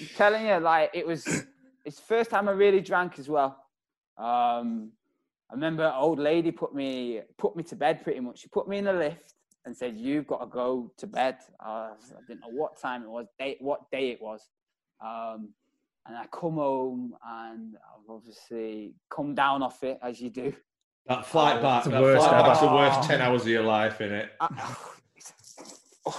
I'm 0.00 0.08
telling 0.16 0.46
you, 0.46 0.56
like 0.56 0.90
it 0.94 1.06
was. 1.06 1.44
It's 1.84 1.96
the 1.96 2.02
first 2.02 2.30
time 2.30 2.48
I 2.48 2.52
really 2.52 2.80
drank 2.80 3.18
as 3.18 3.28
well. 3.28 3.56
Um, 4.16 4.90
I 5.50 5.54
remember 5.54 5.84
an 5.84 5.92
old 5.94 6.18
lady 6.18 6.50
put 6.50 6.74
me 6.74 7.20
put 7.36 7.54
me 7.54 7.62
to 7.64 7.76
bed 7.76 8.02
pretty 8.02 8.20
much. 8.20 8.40
She 8.40 8.48
put 8.48 8.66
me 8.66 8.78
in 8.78 8.86
the 8.86 8.92
lift 8.92 9.34
and 9.66 9.76
said, 9.76 9.96
"You've 9.96 10.26
got 10.26 10.38
to 10.38 10.46
go 10.46 10.90
to 10.96 11.06
bed." 11.06 11.36
Uh, 11.64 11.90
I 11.92 12.20
didn't 12.26 12.40
know 12.40 12.50
what 12.50 12.80
time 12.80 13.02
it 13.02 13.10
was, 13.10 13.26
day, 13.38 13.56
what 13.60 13.90
day 13.90 14.10
it 14.10 14.20
was. 14.20 14.48
Um, 15.04 15.50
and 16.06 16.16
I 16.16 16.26
come 16.26 16.54
home 16.54 17.14
and 17.26 17.76
I've 17.76 18.10
obviously 18.10 18.94
come 19.10 19.34
down 19.34 19.62
off 19.62 19.82
it 19.82 19.98
as 20.02 20.20
you 20.20 20.30
do. 20.30 20.54
That 21.06 21.26
flight 21.26 21.60
back. 21.60 21.84
That 21.84 22.00
worst 22.00 22.26
flight 22.26 22.60
the 22.60 22.66
worst 22.66 23.08
ten 23.08 23.20
hours 23.20 23.42
of 23.42 23.48
your 23.48 23.62
life, 23.62 23.98
innit? 23.98 24.28
I, 24.40 24.76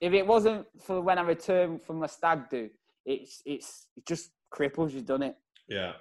if 0.00 0.12
it 0.12 0.26
wasn't 0.26 0.66
for 0.82 1.00
when 1.00 1.18
I 1.18 1.22
returned 1.22 1.82
from 1.82 2.00
my 2.00 2.06
stag 2.06 2.48
do, 2.48 2.68
it's 3.04 3.42
it's 3.44 3.86
it 3.96 4.06
just 4.06 4.30
cripples. 4.52 4.92
You've 4.92 5.06
done 5.06 5.22
it. 5.22 5.36
Yeah. 5.68 5.92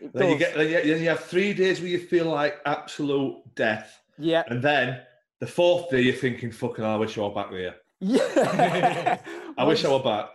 It 0.00 0.12
Then 0.14 0.30
you 0.30 0.38
get 0.38 0.54
then 0.54 0.68
you, 0.68 0.94
then 0.94 1.02
you 1.02 1.08
have 1.08 1.24
three 1.24 1.52
days 1.52 1.80
where 1.80 1.88
you 1.88 1.98
feel 1.98 2.26
like 2.26 2.60
absolute 2.64 3.42
death, 3.54 4.00
yeah, 4.18 4.44
and 4.46 4.62
then 4.62 5.02
the 5.40 5.46
fourth 5.46 5.90
day 5.90 6.00
you're 6.00 6.14
thinking, 6.14 6.52
"Fucking, 6.52 6.84
I 6.84 6.96
wish 6.96 7.18
I 7.18 7.22
were 7.22 7.30
back 7.30 7.50
there. 7.50 7.74
yeah. 8.00 9.18
I 9.58 9.64
wish 9.64 9.84
I 9.84 9.92
were 9.92 10.02
back." 10.02 10.30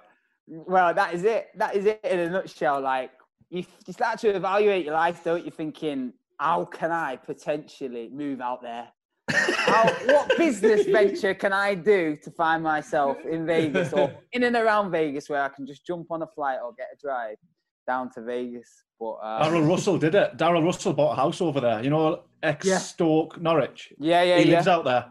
Well, 0.48 0.94
that 0.94 1.14
is 1.14 1.24
it. 1.24 1.48
That 1.56 1.76
is 1.76 1.86
it 1.86 2.00
in 2.04 2.20
a 2.20 2.30
nutshell. 2.30 2.82
Like 2.82 3.12
you, 3.50 3.66
you 3.88 3.94
start 3.94 4.20
to 4.20 4.30
evaluate 4.36 4.86
your 4.86 4.94
life, 4.94 5.24
don't 5.24 5.44
you? 5.44 5.52
Thinking, 5.52 6.14
how 6.40 6.66
can 6.66 6.92
I 6.92 7.16
potentially 7.16 8.10
move 8.14 8.42
out 8.42 8.62
there? 8.62 8.88
How, 9.32 9.92
what 10.06 10.38
business 10.38 10.86
venture 10.86 11.34
can 11.34 11.52
I 11.52 11.74
do 11.74 12.16
to 12.24 12.32
find 12.32 12.62
myself 12.62 13.18
in 13.26 13.46
Vegas 13.46 13.92
or 13.94 14.14
in 14.34 14.44
and 14.44 14.56
around 14.56 14.92
Vegas 14.92 15.30
where 15.30 15.42
I 15.42 15.50
can 15.50 15.66
just 15.66 15.86
jump 15.86 16.12
on 16.12 16.22
a 16.22 16.28
flight 16.28 16.60
or 16.64 16.74
get 16.74 16.88
a 16.94 16.98
drive? 17.02 17.38
down 17.86 18.10
to 18.12 18.22
Vegas. 18.22 18.84
But 19.00 19.14
um, 19.22 19.42
Darel 19.42 19.68
Russell 19.70 19.98
did 19.98 20.16
it. 20.16 20.38
Darel 20.38 20.64
Russell 20.64 20.94
bought 20.94 21.14
a 21.14 21.16
house 21.16 21.42
over 21.42 21.60
there. 21.62 21.84
You 21.84 21.90
know, 21.90 22.24
ex 22.42 22.66
Yeah. 22.66 22.78
Stoke 22.78 23.40
Norwich. 23.42 23.94
yeah, 24.00 24.24
yeah, 24.24 24.40
he 24.40 24.50
yeah. 24.50 24.56
lives 24.58 24.68
out 24.68 24.86
there. 24.86 25.06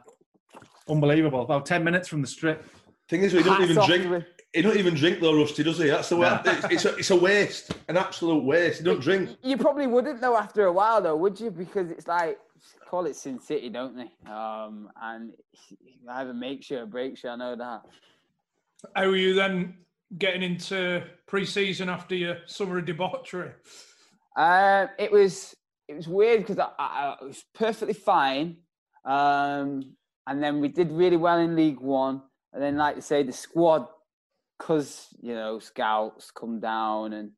Unbelievable. 0.88 1.42
About 1.42 1.66
ten 1.66 1.82
minutes 1.84 2.08
from 2.08 2.20
the 2.20 2.26
strip. 2.28 2.64
Thing 3.08 3.22
is, 3.22 3.32
he 3.32 3.42
don't 3.42 3.60
Hats 3.60 3.70
even 3.70 3.86
drink. 3.86 4.02
to 4.04 4.14
him. 4.14 4.24
He 4.54 4.62
don't 4.62 4.76
even 4.76 4.94
drink 4.94 5.20
though, 5.20 5.36
Rusty, 5.36 5.64
does 5.64 5.78
he? 5.78 5.88
That's 5.88 6.08
the 6.08 6.16
way. 6.16 6.28
No. 6.28 6.40
It's, 6.52 6.66
it's, 6.70 6.84
a, 6.84 6.96
it's 6.96 7.10
a 7.10 7.16
waste, 7.16 7.72
an 7.88 7.96
absolute 7.96 8.44
waste. 8.44 8.78
He 8.78 8.84
don't 8.84 9.00
drink. 9.00 9.30
You 9.42 9.56
probably 9.56 9.88
wouldn't 9.88 10.20
know 10.20 10.36
after 10.36 10.66
a 10.66 10.72
while, 10.72 11.02
though, 11.02 11.16
would 11.16 11.40
you? 11.40 11.50
Because 11.50 11.90
it's 11.90 12.06
like 12.06 12.38
call 12.88 13.06
it 13.06 13.16
Sin 13.16 13.40
City, 13.40 13.68
don't 13.68 13.96
they? 13.96 14.30
Um, 14.30 14.88
and 15.02 15.32
either 16.08 16.32
makes 16.32 16.70
you 16.70 16.78
or 16.78 16.86
breaks 16.86 17.24
you. 17.24 17.30
I 17.30 17.36
know 17.36 17.56
that. 17.56 17.82
How 18.94 19.04
are 19.06 19.16
you 19.16 19.34
then 19.34 19.78
getting 20.18 20.42
into 20.42 21.02
pre-season 21.26 21.88
after 21.88 22.14
your 22.14 22.36
summer 22.46 22.78
of 22.78 22.84
debauchery? 22.84 23.50
Um, 24.36 24.88
it 24.98 25.10
was 25.10 25.56
it 25.88 25.94
was 25.94 26.06
weird 26.06 26.40
because 26.40 26.58
I, 26.58 26.68
I, 26.78 27.16
I 27.20 27.24
was 27.24 27.44
perfectly 27.54 27.94
fine, 27.94 28.58
um, 29.04 29.94
and 30.26 30.42
then 30.42 30.60
we 30.60 30.68
did 30.68 30.92
really 30.92 31.16
well 31.16 31.38
in 31.38 31.56
League 31.56 31.80
One, 31.80 32.22
and 32.52 32.62
then 32.62 32.76
like 32.76 32.96
you 32.96 33.02
say, 33.02 33.24
the 33.24 33.32
squad, 33.32 33.88
because 34.58 35.08
you 35.20 35.34
know 35.34 35.58
scouts 35.58 36.30
come 36.30 36.60
down 36.60 37.12
and 37.12 37.30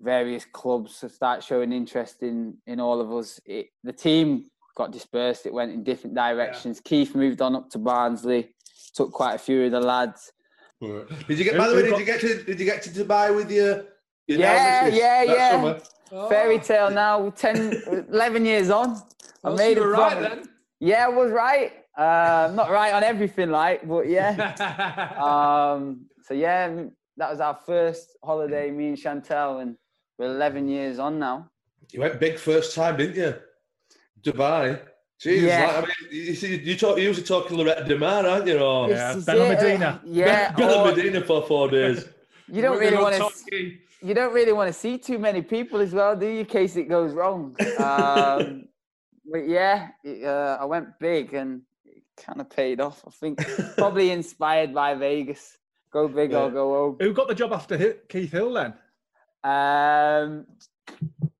various 0.00 0.44
clubs 0.44 1.04
start 1.08 1.42
showing 1.42 1.72
interest 1.72 2.22
in 2.22 2.56
in 2.66 2.80
all 2.80 3.00
of 3.00 3.12
us. 3.12 3.40
It, 3.44 3.68
the 3.84 3.92
team 3.92 4.46
got 4.76 4.92
dispersed; 4.92 5.46
it 5.46 5.52
went 5.52 5.72
in 5.72 5.84
different 5.84 6.14
directions. 6.14 6.80
Keith 6.80 7.14
moved 7.14 7.40
on 7.40 7.56
up 7.56 7.70
to 7.70 7.78
Barnsley, 7.78 8.54
took 8.94 9.12
quite 9.12 9.34
a 9.34 9.38
few 9.38 9.64
of 9.64 9.72
the 9.72 9.80
lads. 9.80 10.32
Did 10.80 11.38
you 11.38 11.44
get? 11.44 11.56
By 11.56 11.68
the 11.68 11.74
way, 11.74 11.82
did 11.82 11.98
you 11.98 12.04
get 12.04 12.20
to? 12.20 12.42
Did 12.42 12.60
you 12.60 12.66
get 12.66 12.82
to 12.82 12.90
Dubai 12.90 13.34
with 13.34 13.50
your? 13.50 13.84
your 14.26 14.38
Yeah, 14.38 14.82
missus 14.84 14.98
yeah, 14.98 15.24
that 15.24 15.36
yeah. 15.36 15.50
summer? 15.50 15.80
Fairy 16.28 16.58
tale 16.58 16.90
now, 16.90 17.30
10, 17.30 18.06
11 18.12 18.46
years 18.46 18.70
on. 18.70 19.02
I 19.42 19.50
made 19.50 19.76
you 19.76 19.82
a 19.82 19.86
were 19.86 19.92
right 19.92 20.20
then. 20.20 20.44
Yeah, 20.78 21.06
I 21.06 21.08
was 21.08 21.32
right. 21.32 21.72
Uh, 21.96 22.52
not 22.54 22.70
right 22.70 22.92
on 22.92 23.02
everything, 23.02 23.50
like, 23.50 23.86
but 23.88 24.08
yeah. 24.08 24.52
um, 25.76 26.06
so 26.26 26.34
yeah, 26.34 26.84
that 27.16 27.30
was 27.30 27.40
our 27.40 27.58
first 27.64 28.16
holiday, 28.24 28.70
me 28.70 28.88
and 28.88 28.96
Chantel, 28.96 29.62
and 29.62 29.76
we're 30.18 30.26
11 30.26 30.68
years 30.68 30.98
on 30.98 31.18
now. 31.18 31.48
You 31.92 32.00
went 32.00 32.18
big 32.18 32.38
first 32.38 32.74
time, 32.74 32.96
didn't 32.96 33.16
you? 33.16 33.34
Dubai. 34.22 34.80
Jeez, 35.22 35.42
Yeah. 35.42 35.66
like, 35.66 35.76
I 35.76 35.80
mean, 35.80 36.26
you 36.28 36.34
see, 36.34 36.56
you 36.58 36.76
talk, 36.76 36.96
you're 36.98 37.06
usually 37.06 37.24
talking 37.26 37.56
Lloret 37.56 37.86
de 37.86 37.96
Mar, 37.96 38.26
aren't 38.26 38.46
you? 38.48 38.58
Or 38.58 38.88
Yeah, 38.90 39.08
This 39.14 39.18
is 39.18 39.24
Ben 39.24 39.36
it. 39.40 39.48
Medina. 39.62 40.00
Yeah, 40.04 40.52
Bill 40.52 40.70
or 40.80 40.84
Medina 40.90 41.20
for 41.22 41.42
four 41.42 41.70
days. 41.70 42.06
you 42.52 42.60
don't 42.60 42.78
really 42.78 42.96
want 42.98 43.14
to. 43.14 43.30
to- 43.50 43.76
You 44.02 44.14
don't 44.14 44.34
really 44.34 44.52
want 44.52 44.68
to 44.72 44.78
see 44.84 44.98
too 44.98 45.18
many 45.18 45.40
people 45.42 45.80
as 45.80 45.92
well, 45.94 46.14
do 46.16 46.26
you? 46.26 46.40
In 46.40 46.46
case 46.46 46.76
it 46.76 46.88
goes 46.96 47.12
wrong. 47.18 47.56
Um, 47.90 48.68
but 49.32 49.44
yeah, 49.58 49.88
it, 50.04 50.18
uh, 50.24 50.58
I 50.60 50.64
went 50.66 50.86
big 51.00 51.34
and 51.34 51.62
it 51.84 52.02
kind 52.24 52.40
of 52.42 52.46
paid 52.50 52.78
off. 52.86 52.98
I 53.06 53.10
think 53.20 53.34
probably 53.78 54.10
inspired 54.10 54.72
by 54.74 54.94
Vegas. 54.94 55.56
Go 55.92 56.08
big 56.08 56.32
Yeah. 56.32 56.44
or 56.44 56.50
go 56.50 56.74
home. 56.74 56.96
Who 57.00 57.12
got 57.12 57.28
the 57.28 57.34
job 57.34 57.52
after 57.52 57.94
Keith 58.08 58.32
Hill 58.32 58.52
then? 58.52 58.74
Um, 59.44 60.46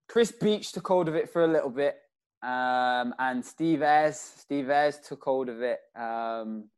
Chris 0.09 0.33
Beech 0.33 0.73
took 0.73 0.87
hold 0.87 1.09
of 1.09 1.15
it 1.15 1.29
for 1.31 1.45
a 1.45 1.49
little 1.49 1.71
bit, 1.71 1.97
um, 2.43 3.15
and 3.19 3.45
Steve 3.45 3.83
Ayres, 3.83 4.19
Steve 4.19 4.71
Ayres 4.71 5.01
took 5.01 5.23
hold 5.25 5.49
of 5.49 5.61
it. 5.63 5.81
Um, 5.95 6.71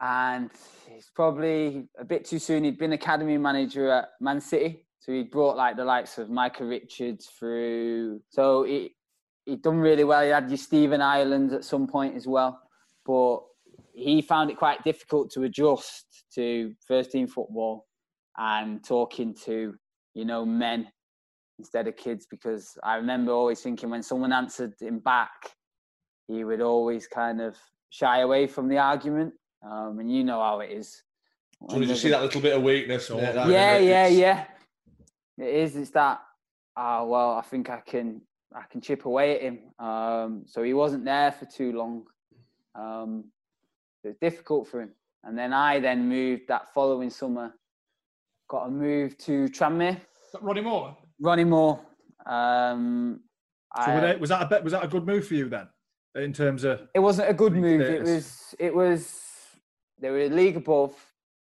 and 0.00 0.50
it's 0.88 1.10
probably 1.10 1.88
a 1.98 2.04
bit 2.04 2.24
too 2.24 2.38
soon. 2.38 2.64
He'd 2.64 2.78
been 2.78 2.92
academy 2.92 3.38
manager 3.38 3.90
at 3.90 4.10
Man 4.20 4.40
City, 4.40 4.86
so 4.98 5.12
he 5.12 5.22
brought 5.22 5.56
like 5.56 5.76
the 5.76 5.84
likes 5.84 6.18
of 6.18 6.30
Micah 6.30 6.64
Richards 6.64 7.26
through. 7.26 8.20
So 8.28 8.64
he 8.64 8.94
he'd 9.46 9.62
done 9.62 9.78
really 9.78 10.04
well. 10.04 10.22
He 10.22 10.30
had 10.30 10.50
your 10.50 10.58
Stephen 10.58 11.00
Ireland 11.00 11.52
at 11.52 11.64
some 11.64 11.86
point 11.86 12.16
as 12.16 12.26
well, 12.26 12.60
but 13.06 13.40
he 13.94 14.20
found 14.20 14.50
it 14.50 14.56
quite 14.58 14.82
difficult 14.84 15.30
to 15.30 15.44
adjust 15.44 16.24
to 16.34 16.72
first 16.86 17.12
team 17.12 17.26
football 17.26 17.86
and 18.36 18.84
talking 18.84 19.32
to 19.44 19.74
you 20.14 20.24
know 20.24 20.44
men 20.44 20.88
instead 21.58 21.86
of 21.86 21.96
kids 21.96 22.26
because 22.28 22.76
I 22.82 22.96
remember 22.96 23.30
always 23.32 23.60
thinking 23.60 23.88
when 23.90 24.02
someone 24.02 24.32
answered 24.32 24.74
him 24.80 24.98
back, 24.98 25.52
he 26.26 26.42
would 26.44 26.60
always 26.60 27.06
kind 27.06 27.40
of 27.40 27.56
shy 27.90 28.20
away 28.20 28.48
from 28.48 28.68
the 28.68 28.78
argument. 28.78 29.32
Um, 29.62 29.98
and 30.00 30.12
you 30.12 30.24
know 30.24 30.40
how 30.40 30.60
it 30.60 30.72
is. 30.72 31.02
So 31.60 31.66
When 31.76 31.80
did 31.80 31.90
you 31.90 31.94
see 31.96 32.10
that 32.10 32.20
little 32.22 32.40
bit 32.40 32.56
of 32.56 32.62
weakness? 32.62 33.08
mate, 33.08 33.20
that- 33.20 33.48
yeah, 33.48 33.78
yeah, 33.78 34.06
it's- 34.06 34.18
yeah. 34.18 34.44
It 35.38 35.54
is. 35.54 35.76
It's 35.76 35.90
that. 35.90 36.20
Ah, 36.76 37.04
well, 37.04 37.32
I 37.32 37.42
think 37.42 37.70
I 37.70 37.80
can. 37.80 38.20
I 38.54 38.62
can 38.70 38.80
chip 38.80 39.04
away 39.04 39.36
at 39.36 39.42
him. 39.42 39.58
Um, 39.78 40.42
so 40.46 40.62
he 40.62 40.74
wasn't 40.74 41.04
there 41.04 41.32
for 41.32 41.44
too 41.46 41.72
long. 41.72 42.04
Um, 42.74 43.24
it 44.04 44.08
was 44.08 44.16
difficult 44.20 44.68
for 44.68 44.80
him. 44.82 44.90
And 45.24 45.36
then 45.38 45.52
I 45.52 45.80
then 45.80 46.08
moved 46.08 46.42
that 46.48 46.72
following 46.74 47.10
summer. 47.10 47.52
Got 48.48 48.66
a 48.66 48.70
move 48.70 49.16
to 49.18 49.46
Tranmere, 49.48 49.98
Ronnie 50.40 50.60
Moore. 50.60 50.96
Ronnie 51.20 51.44
Moore. 51.44 51.80
Um, 52.26 53.20
So 53.76 53.82
I- 53.82 54.00
they- 54.00 54.16
was 54.16 54.28
that 54.30 54.42
a 54.42 54.46
bit, 54.46 54.62
was 54.62 54.72
that 54.72 54.84
a 54.84 54.88
good 54.88 55.06
move 55.06 55.26
for 55.26 55.34
you 55.34 55.48
then, 55.48 55.68
in 56.14 56.32
terms 56.32 56.62
of? 56.64 56.88
it 56.94 57.00
wasn't 57.00 57.28
a 57.30 57.34
good 57.34 57.54
move. 57.54 57.80
It 57.80 58.02
was. 58.02 58.54
It 58.58 58.74
was. 58.74 59.20
They 59.98 60.10
were 60.10 60.18
a 60.20 60.28
league 60.28 60.56
above, 60.56 60.94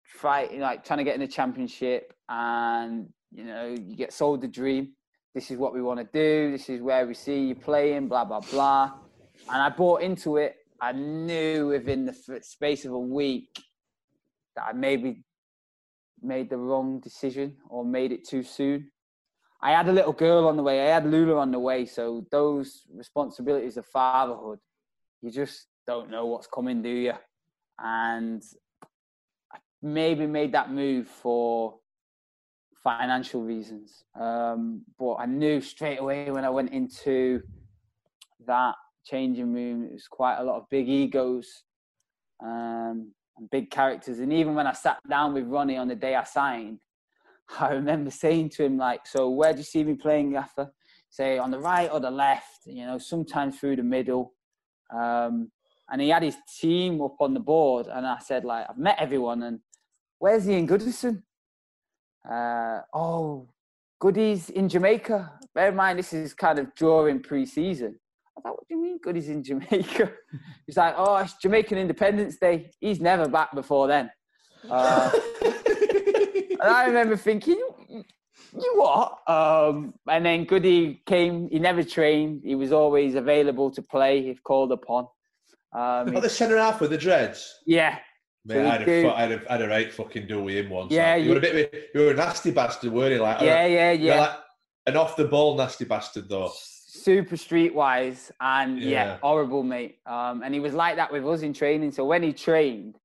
fighting 0.04 0.60
like 0.62 0.84
trying 0.86 1.00
to 1.00 1.04
get 1.04 1.16
in 1.16 1.22
the 1.22 1.28
championship, 1.28 2.14
and 2.30 3.12
you 3.32 3.44
know 3.44 3.68
you 3.68 3.96
get 3.96 4.14
sold 4.14 4.42
the 4.42 4.48
dream. 4.48 4.94
This 5.34 5.50
is 5.52 5.58
what 5.58 5.74
we 5.74 5.82
want 5.82 6.00
to 6.00 6.06
do. 6.06 6.52
This 6.52 6.70
is 6.70 6.80
where 6.82 7.06
we 7.08 7.14
see 7.16 7.48
you 7.48 7.56
playing. 7.56 8.08
Blah 8.08 8.26
blah 8.26 8.40
blah. 8.42 8.94
And 9.52 9.62
I 9.62 9.70
bought 9.70 10.02
into 10.02 10.38
it. 10.38 10.56
I 10.84 10.92
knew 10.92 11.68
within 11.68 12.04
the 12.04 12.42
space 12.42 12.84
of 12.84 12.92
a 12.92 13.00
week 13.00 13.58
that 14.58 14.66
I 14.68 14.74
maybe 14.74 15.24
made 16.22 16.50
the 16.50 16.58
wrong 16.58 17.00
decision 17.00 17.56
or 17.70 17.86
made 17.86 18.12
it 18.12 18.28
too 18.28 18.44
soon. 18.44 18.92
I 19.62 19.72
had 19.72 19.88
a 19.88 19.94
little 19.94 20.12
girl 20.12 20.46
on 20.46 20.58
the 20.58 20.64
way. 20.64 20.82
I 20.82 20.94
had 20.94 21.10
Lula 21.10 21.38
on 21.38 21.52
the 21.52 21.60
way. 21.60 21.86
So 21.86 22.28
those 22.32 22.82
responsibilities 22.94 23.78
of 23.78 23.86
fatherhood, 23.86 24.60
you 25.22 25.32
just 25.32 25.68
don't 25.88 26.12
know 26.12 26.26
what's 26.26 26.48
coming, 26.48 26.82
do 26.82 26.90
you? 26.90 27.14
And 27.80 28.44
I 29.54 29.60
maybe 29.82 30.28
made 30.28 30.52
that 30.52 30.70
move 30.70 31.08
for 31.08 31.76
financial 32.84 33.42
reasons. 33.42 34.04
Um, 34.20 34.82
but 35.00 35.14
I 35.14 35.28
knew 35.28 35.62
straight 35.62 36.02
away 36.02 36.30
when 36.30 36.44
I 36.44 36.50
went 36.50 36.74
into 36.74 37.42
that 38.46 38.76
changing 39.06 39.54
room, 39.54 39.86
it 39.86 39.94
was 39.94 40.08
quite 40.08 40.38
a 40.38 40.44
lot 40.44 40.58
of 40.58 40.70
big 40.70 40.90
egos 40.90 41.64
um, 42.44 43.12
and 43.38 43.50
big 43.52 43.72
characters. 43.72 44.20
And 44.20 44.32
even 44.34 44.56
when 44.56 44.68
I 44.68 44.74
sat 44.74 44.98
down 45.10 45.34
with 45.34 45.46
Ronnie 45.46 45.78
on 45.78 45.88
the 45.88 45.96
day 45.96 46.16
I 46.16 46.24
signed, 46.24 46.80
I 47.60 47.70
remember 47.70 48.12
saying 48.12 48.50
to 48.52 48.64
him, 48.64 48.78
like, 48.78 49.06
so 49.06 49.30
where 49.30 49.54
do 49.54 49.60
you 49.60 49.66
see 49.66 49.84
me 49.84 49.96
playing, 49.96 50.32
Gaffer? 50.32 50.72
Say 51.10 51.38
on 51.38 51.52
the 51.52 51.60
right 51.60 51.90
or 51.92 52.00
the 52.00 52.12
left, 52.12 52.66
you 52.66 52.86
know, 52.86 52.98
sometimes 52.98 53.60
through 53.60 53.76
the 53.76 53.84
middle. 53.84 54.34
Um, 54.94 55.52
and 55.92 56.02
he 56.02 56.10
had 56.10 56.24
his 56.24 56.38
team 56.60 57.02
up 57.02 57.16
on 57.20 57.34
the 57.34 57.40
board, 57.40 57.88
and 57.88 58.08
I 58.08 58.18
said, 58.20 58.46
like, 58.46 58.66
I've 58.70 58.78
met 58.78 58.98
everyone, 59.00 59.44
and 59.44 59.60
where's 60.18 60.50
Ian 60.50 60.68
Goodison? 60.68 61.22
Uh, 62.30 62.80
oh, 62.94 63.50
Goody's 64.00 64.50
in 64.50 64.70
Jamaica. 64.70 65.40
Bear 65.54 65.70
in 65.70 65.76
mind, 65.76 66.00
this 66.00 66.14
is 66.14 66.34
kind 66.34 66.58
of 66.58 66.74
during 66.76 67.22
pre-season. 67.22 68.00
I 68.38 68.42
thought, 68.42 68.54
what 68.58 68.68
do 68.68 68.76
you 68.76 68.82
mean 68.82 69.00
Goody's 69.02 69.30
in 69.30 69.44
Jamaica? 69.44 70.12
He's 70.66 70.78
like, 70.78 70.96
oh, 70.98 71.18
it's 71.18 71.34
Jamaican 71.36 71.78
Independence 71.78 72.38
Day. 72.38 72.72
He's 72.80 73.00
never 73.00 73.28
back 73.28 73.54
before 73.54 73.88
then. 73.88 74.10
Uh, 74.70 75.12
and 75.44 76.62
I 76.62 76.86
remember 76.88 77.16
thinking, 77.16 77.58
you, 77.90 78.04
you 78.60 78.74
what? 78.76 79.20
Um, 79.30 79.94
and 80.10 80.26
then 80.26 80.46
Goody 80.46 81.02
came. 81.06 81.50
He 81.50 81.60
never 81.60 81.84
trained. 81.84 82.42
He 82.44 82.56
was 82.56 82.72
always 82.72 83.16
available 83.16 83.70
to 83.72 83.82
play 83.82 84.30
if 84.30 84.42
called 84.44 84.72
upon. 84.72 85.04
Um, 85.76 86.16
Oh, 86.16 86.20
the 86.22 86.30
centre 86.30 86.58
half 86.58 86.82
with 86.82 86.92
the 86.92 86.98
dreads. 86.98 87.52
yeah, 87.66 87.98
Mate, 88.46 88.56
So 88.56 88.62
I 88.62 88.70
had, 88.70 88.82
a, 88.82 88.86
do- 88.86 89.02
fu- 89.04 89.16
had 89.16 89.32
a, 89.32 89.42
I 89.50 89.52
had 89.54 89.62
a 89.62 89.68
right 89.68 89.94
fucking 89.94 90.28
do 90.28 90.44
with 90.44 90.56
him 90.56 90.70
once. 90.70 90.92
Yeah, 90.92 91.14
like. 91.16 91.24
you, 91.24 91.30
were 91.32 91.38
a 91.38 91.42
bit. 91.42 91.90
You 91.96 92.02
were 92.02 92.12
a 92.12 92.16
nasty 92.16 92.52
bastard, 92.52 92.92
weren't 92.92 93.14
you? 93.14 93.22
Like, 93.22 93.42
yeah, 93.42 93.66
yeah, 93.66 93.92
yeah. 93.92 94.20
like 94.20 94.38
an 94.86 94.98
off 94.98 95.16
the 95.16 95.26
ball 95.26 95.56
nasty 95.58 95.86
bastard 95.86 96.30
though. 96.30 96.52
Super 96.94 97.36
streetwise 97.36 98.30
and 98.40 98.80
yeah. 98.80 98.90
Yeah. 98.90 99.18
horrible 99.22 99.64
mate 99.64 99.98
um 100.06 100.44
and 100.44 100.54
he 100.54 100.60
was 100.60 100.74
like 100.74 100.96
that 100.98 101.12
with 101.12 101.26
us 101.26 101.42
in 101.42 101.52
training 101.52 101.92
so 101.92 102.06
when 102.06 102.22
he 102.22 102.32
trained 102.32 103.00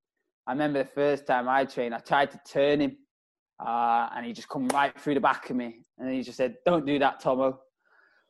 i 0.46 0.52
remember 0.52 0.78
the 0.82 0.88
first 0.88 1.26
time 1.26 1.48
i 1.48 1.64
trained 1.64 1.94
i 1.94 1.98
tried 1.98 2.30
to 2.30 2.38
turn 2.46 2.80
him 2.82 2.96
uh 3.66 4.08
and 4.14 4.26
he 4.26 4.32
just 4.34 4.48
come 4.50 4.68
right 4.68 4.92
through 5.00 5.14
the 5.14 5.20
back 5.20 5.48
of 5.48 5.56
me 5.56 5.80
and 5.96 6.12
he 6.12 6.22
just 6.22 6.36
said 6.36 6.54
don't 6.66 6.84
do 6.84 6.98
that 6.98 7.18
tomo 7.18 7.58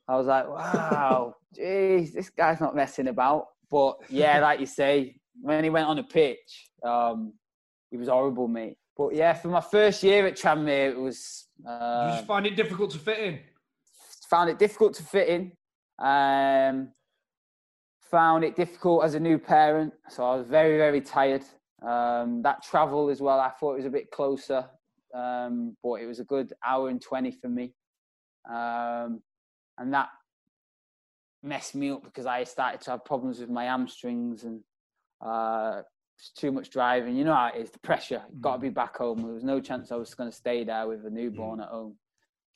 i 0.06 0.14
was 0.16 0.26
like 0.28 0.48
wow 0.48 1.34
jeez 1.58 2.12
this 2.12 2.30
guy's 2.30 2.60
not 2.60 2.76
messing 2.76 3.08
about 3.08 3.46
but 3.68 3.96
yeah 4.08 4.38
like 4.38 4.60
you 4.60 4.66
say 4.66 5.14
when 5.40 5.64
he 5.64 5.70
went 5.70 5.88
on 5.88 5.96
the 5.96 6.04
pitch 6.04 6.70
um 6.84 7.32
he 7.90 7.96
was 7.96 8.08
horrible 8.08 8.46
mate 8.46 8.76
But 8.96 9.14
yeah, 9.14 9.32
for 9.32 9.48
my 9.48 9.60
first 9.60 10.02
year 10.02 10.26
at 10.26 10.36
Tranmere, 10.36 10.90
it 10.90 10.98
was 11.08 11.18
Uh, 11.66 11.70
you 11.70 11.76
uh, 11.76 12.16
just 12.16 12.26
find 12.26 12.46
it 12.46 12.56
difficult 12.56 12.90
to 12.92 12.98
fit 12.98 13.18
in. 13.28 13.34
Found 14.28 14.50
it 14.50 14.58
difficult 14.58 14.94
to 14.94 15.02
fit 15.02 15.28
in. 15.28 15.52
Um, 15.98 16.92
found 18.10 18.44
it 18.44 18.56
difficult 18.56 19.04
as 19.04 19.14
a 19.14 19.20
new 19.20 19.38
parent, 19.38 19.92
so 20.08 20.24
I 20.24 20.36
was 20.36 20.46
very, 20.46 20.78
very 20.78 21.00
tired. 21.00 21.44
Um, 21.82 22.42
that 22.42 22.62
travel 22.62 23.10
as 23.10 23.20
well, 23.20 23.38
I 23.38 23.50
thought 23.50 23.72
it 23.72 23.78
was 23.78 23.86
a 23.86 23.90
bit 23.90 24.10
closer, 24.10 24.66
um, 25.14 25.76
but 25.82 25.94
it 25.94 26.06
was 26.06 26.18
a 26.18 26.24
good 26.24 26.52
hour 26.66 26.88
and 26.88 27.00
20 27.00 27.32
for 27.32 27.48
me. 27.48 27.74
Um, 28.48 29.22
and 29.76 29.92
that 29.92 30.08
messed 31.42 31.74
me 31.74 31.90
up 31.90 32.02
because 32.02 32.26
I 32.26 32.44
started 32.44 32.80
to 32.82 32.92
have 32.92 33.04
problems 33.04 33.38
with 33.38 33.50
my 33.50 33.64
hamstrings 33.64 34.44
and 34.44 34.60
uh, 35.24 35.82
too 36.36 36.50
much 36.50 36.70
driving. 36.70 37.16
You 37.16 37.24
know 37.24 37.34
how 37.34 37.50
it 37.54 37.60
is, 37.60 37.70
the 37.70 37.78
pressure. 37.78 38.22
Got 38.40 38.54
to 38.54 38.58
be 38.60 38.70
back 38.70 38.96
home. 38.96 39.22
There 39.22 39.32
was 39.32 39.44
no 39.44 39.60
chance 39.60 39.92
I 39.92 39.96
was 39.96 40.14
going 40.14 40.30
to 40.30 40.36
stay 40.36 40.64
there 40.64 40.86
with 40.88 41.04
a 41.06 41.10
newborn 41.10 41.60
at 41.60 41.68
home, 41.68 41.96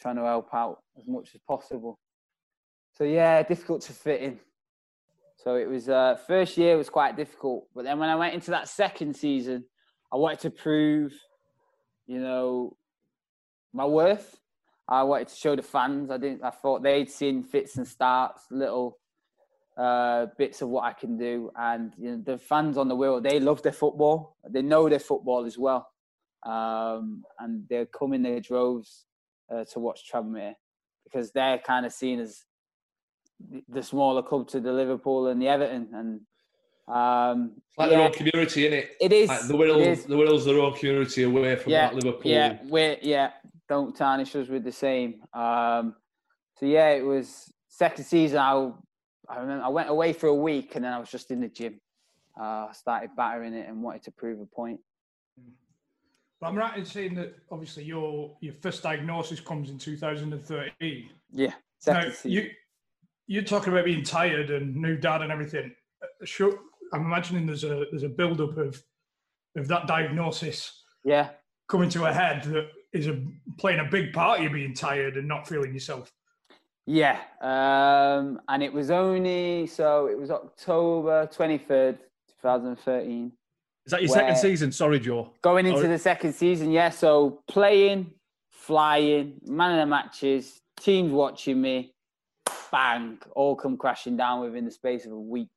trying 0.03 0.17
to 0.17 0.25
help 0.25 0.53
out 0.53 0.83
as 0.99 1.07
much 1.07 1.31
as 1.35 1.41
possible. 1.47 1.99
So 2.99 3.05
yeah, 3.05 3.43
difficult 3.43 3.83
to 3.83 3.93
fit 3.93 4.21
in. 4.21 4.41
So 5.37 5.57
it 5.57 5.69
was 5.69 5.89
uh, 5.89 6.19
first 6.27 6.59
year 6.59 6.77
was 6.77 6.91
quite 6.91 7.17
difficult, 7.17 7.69
but 7.75 7.85
then 7.85 7.99
when 7.99 8.09
I 8.09 8.17
went 8.17 8.35
into 8.35 8.51
that 8.51 8.69
second 8.69 9.17
season, 9.17 9.65
I 10.13 10.17
wanted 10.17 10.41
to 10.41 10.51
prove, 10.51 11.15
you 12.07 12.21
know, 12.21 12.77
my 13.73 13.87
worth. 13.87 14.39
I 14.89 15.05
wanted 15.05 15.29
to 15.29 15.37
show 15.37 15.57
the 15.57 15.63
fans. 15.63 16.11
I 16.11 16.19
didn't. 16.19 16.45
I 16.45 16.51
thought 16.51 16.83
they'd 16.83 17.11
seen 17.11 17.43
fits 17.43 17.77
and 17.77 17.89
starts, 17.89 18.43
little 18.51 18.99
uh, 19.77 20.27
bits 20.37 20.61
of 20.61 20.69
what 20.69 20.85
I 20.85 20.93
can 20.93 21.17
do, 21.17 21.51
and 21.57 21.93
you 21.97 22.11
know, 22.11 22.23
the 22.25 22.39
fans 22.39 22.77
on 22.77 22.89
the 22.89 22.97
Wirral 22.97 23.23
they 23.23 23.41
love 23.41 23.63
their 23.63 23.73
football. 23.73 24.37
They 24.49 24.63
know 24.63 24.89
their 24.89 24.99
football 24.99 25.47
as 25.47 25.57
well, 25.57 25.89
um, 26.45 27.25
and 27.39 27.65
they're 27.69 27.87
coming 27.87 28.23
their 28.23 28.41
droves 28.41 29.07
uh, 29.51 29.64
to 29.72 29.78
watch 29.78 30.11
Tranmere 30.11 30.55
because 31.05 31.32
they're 31.32 31.59
kind 31.59 31.86
of 31.86 31.93
seen 31.93 32.20
as 32.20 32.45
the 33.68 33.82
smaller 33.82 34.22
club 34.22 34.49
to 34.49 34.61
the 34.61 34.72
Liverpool 34.72 35.26
and 35.28 35.40
the 35.40 35.49
Everton, 35.49 35.88
and 35.95 36.20
um, 36.88 37.53
It's 37.68 37.78
like 37.78 37.90
yeah, 37.90 37.97
their 37.97 38.07
own 38.07 38.12
community, 38.12 38.68
innit? 38.68 38.88
it 39.01 39.12
is. 39.12 39.28
Like 39.28 39.47
the 39.47 39.61
it 39.61 39.86
is. 39.86 40.05
the 40.05 40.14
Wirral's, 40.16 40.45
their 40.45 40.61
own 40.61 40.74
community 40.74 41.22
away 41.22 41.57
from 41.57 41.72
yeah, 41.72 41.88
that 41.88 41.95
Liverpool. 41.95 42.30
Yeah, 42.30 42.59
we're, 42.64 42.99
yeah. 43.03 43.30
Don't 43.68 43.97
tarnish 43.97 44.34
us 44.36 44.49
with 44.49 44.64
the 44.64 44.72
same. 44.72 45.22
Um, 45.32 45.95
so 46.59 46.66
yeah, 46.66 46.90
it 46.90 47.05
was 47.05 47.53
second 47.68 48.05
season. 48.05 48.38
I 48.38 48.70
I 49.28 49.38
remember 49.38 49.64
I 49.64 49.68
went 49.68 49.88
away 49.88 50.12
for 50.12 50.26
a 50.26 50.34
week 50.34 50.74
and 50.74 50.84
then 50.84 50.93
I 50.93 50.99
was 50.99 51.11
just 51.11 51.30
in 51.30 51.40
the 51.40 51.49
gym. 51.49 51.80
Uh, 52.38 52.66
I 52.68 52.72
started 52.72 53.11
battering 53.16 53.55
it 53.55 53.68
and 53.68 53.82
wanted 53.82 54.03
to 54.05 54.11
prove 54.11 54.40
a 54.40 54.47
point. 54.47 54.80
But 56.43 56.49
I'm 56.49 56.57
right 56.57 56.76
in 56.76 56.84
saying 56.84 57.14
that 57.14 57.36
obviously 57.53 57.84
your 57.84 58.36
your 58.40 58.53
first 58.53 58.82
diagnosis 58.82 59.38
comes 59.38 59.70
in 59.70 59.78
2013. 59.78 61.09
Yeah, 61.30 61.53
Now, 61.86 62.07
you 62.24 62.51
you're 63.28 63.45
talking 63.45 63.72
about 63.72 63.84
being 63.84 64.03
tired 64.03 64.51
and 64.51 64.74
new 64.74 64.97
dad 64.97 65.22
and 65.22 65.30
everything. 65.30 65.72
Uh, 66.03 66.07
Sure, 66.24 66.59
I'm 66.93 67.03
imagining 67.03 67.47
there's 67.47 67.62
a 67.62 67.86
there's 67.93 68.03
a 68.03 68.09
build 68.09 68.40
up 68.40 68.57
of 68.59 68.82
of 69.57 69.68
that 69.68 69.86
diagnosis 69.86 70.82
yeah, 71.05 71.28
coming 71.68 71.88
to 71.90 72.07
a 72.07 72.12
head 72.12 72.43
that 72.43 72.70
is 72.93 73.07
a, 73.07 73.22
playing 73.57 73.78
a 73.78 73.84
big 73.84 74.12
part 74.12 74.40
of 74.40 74.45
you 74.45 74.51
being 74.51 74.74
tired 74.74 75.16
and 75.16 75.28
not 75.28 75.47
feeling 75.47 75.72
yourself. 75.72 76.11
yeah. 76.86 77.20
Um, 77.40 78.40
and 78.49 78.64
it 78.64 78.72
was 78.72 78.90
only 78.90 79.68
so 79.68 80.09
it 80.09 80.18
was 80.18 80.32
October 80.32 81.28
twenty 81.32 81.59
third, 81.59 82.01
two 82.01 82.34
thousand 82.43 82.74
thirteen. 82.80 83.30
Is 83.87 83.91
that 83.91 84.03
your 84.03 84.09
second 84.11 84.37
season? 84.37 84.70
Sorry, 84.72 85.01
Joe. 85.01 85.30
Going 85.43 85.66
into 85.66 85.80
Or- 85.85 85.89
the 85.89 85.99
second 85.99 86.35
season, 86.35 86.70
yeah. 86.70 86.91
So 86.91 87.43
playing, 87.49 88.12
flying, 88.51 89.41
man 89.45 89.72
of 89.72 89.78
the 89.78 89.87
matches, 89.87 90.61
teams 90.78 91.11
watching 91.12 91.61
me, 91.61 91.95
bang, 92.70 93.18
all 93.35 93.57
come 93.57 93.76
crashing 93.76 94.16
down 94.16 94.41
within 94.41 94.64
the 94.64 94.70
space 94.70 95.05
of 95.05 95.12
a 95.12 95.20
week. 95.20 95.49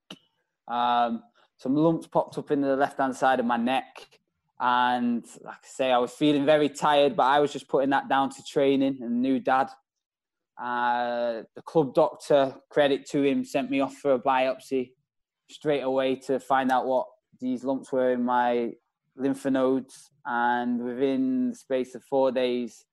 Um, 0.68 1.24
some 1.58 1.76
lumps 1.76 2.08
popped 2.08 2.38
up 2.38 2.50
in 2.52 2.62
the 2.62 2.76
left 2.76 2.98
hand 2.98 3.16
side 3.16 3.40
of 3.40 3.46
my 3.46 3.58
neck. 3.58 4.08
And 4.60 5.26
like 5.42 5.56
I 5.56 5.68
say, 5.68 5.92
I 5.92 5.98
was 5.98 6.12
feeling 6.12 6.46
very 6.46 6.70
tired, 6.70 7.16
but 7.16 7.24
I 7.24 7.40
was 7.40 7.54
just 7.54 7.68
putting 7.68 7.90
that 7.92 8.10
down 8.10 8.30
to 8.32 8.44
training 8.44 9.00
and 9.02 9.22
new 9.22 9.40
dad. 9.40 9.70
Uh, 10.58 11.44
the 11.56 11.62
club 11.64 11.94
doctor, 11.94 12.56
credit 12.70 13.06
to 13.10 13.22
him, 13.22 13.44
sent 13.44 13.70
me 13.70 13.82
off 13.82 13.96
for 13.98 14.14
a 14.14 14.20
biopsy 14.20 14.92
straight 15.50 15.82
away 15.82 16.16
to 16.16 16.40
find 16.40 16.72
out 16.72 16.86
what 16.86 17.06
these 17.40 17.64
lumps 17.64 17.92
were 17.92 18.12
in 18.12 18.24
my 18.24 18.72
lymph 19.16 19.46
nodes. 19.46 20.10
And 20.26 20.84
within 20.84 21.52
the 21.52 21.56
space 21.56 21.96
of 21.96 22.04
four 22.04 22.32
days, 22.32 22.86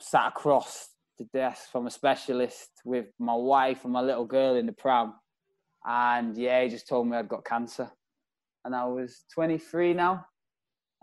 sat 0.00 0.28
across 0.28 0.90
the 1.18 1.24
desk 1.32 1.70
from 1.70 1.86
a 1.86 1.90
specialist 1.90 2.70
with 2.84 3.06
my 3.18 3.34
wife 3.34 3.84
and 3.84 3.92
my 3.92 4.00
little 4.00 4.24
girl 4.24 4.56
in 4.56 4.66
the 4.66 4.72
pram. 4.72 5.14
And 5.84 6.36
yeah, 6.36 6.62
he 6.62 6.68
just 6.68 6.88
told 6.88 7.08
me 7.08 7.16
I'd 7.16 7.28
got 7.28 7.44
cancer. 7.44 7.90
And 8.64 8.74
I 8.74 8.84
was 8.84 9.24
23 9.34 9.94
now. 9.94 10.26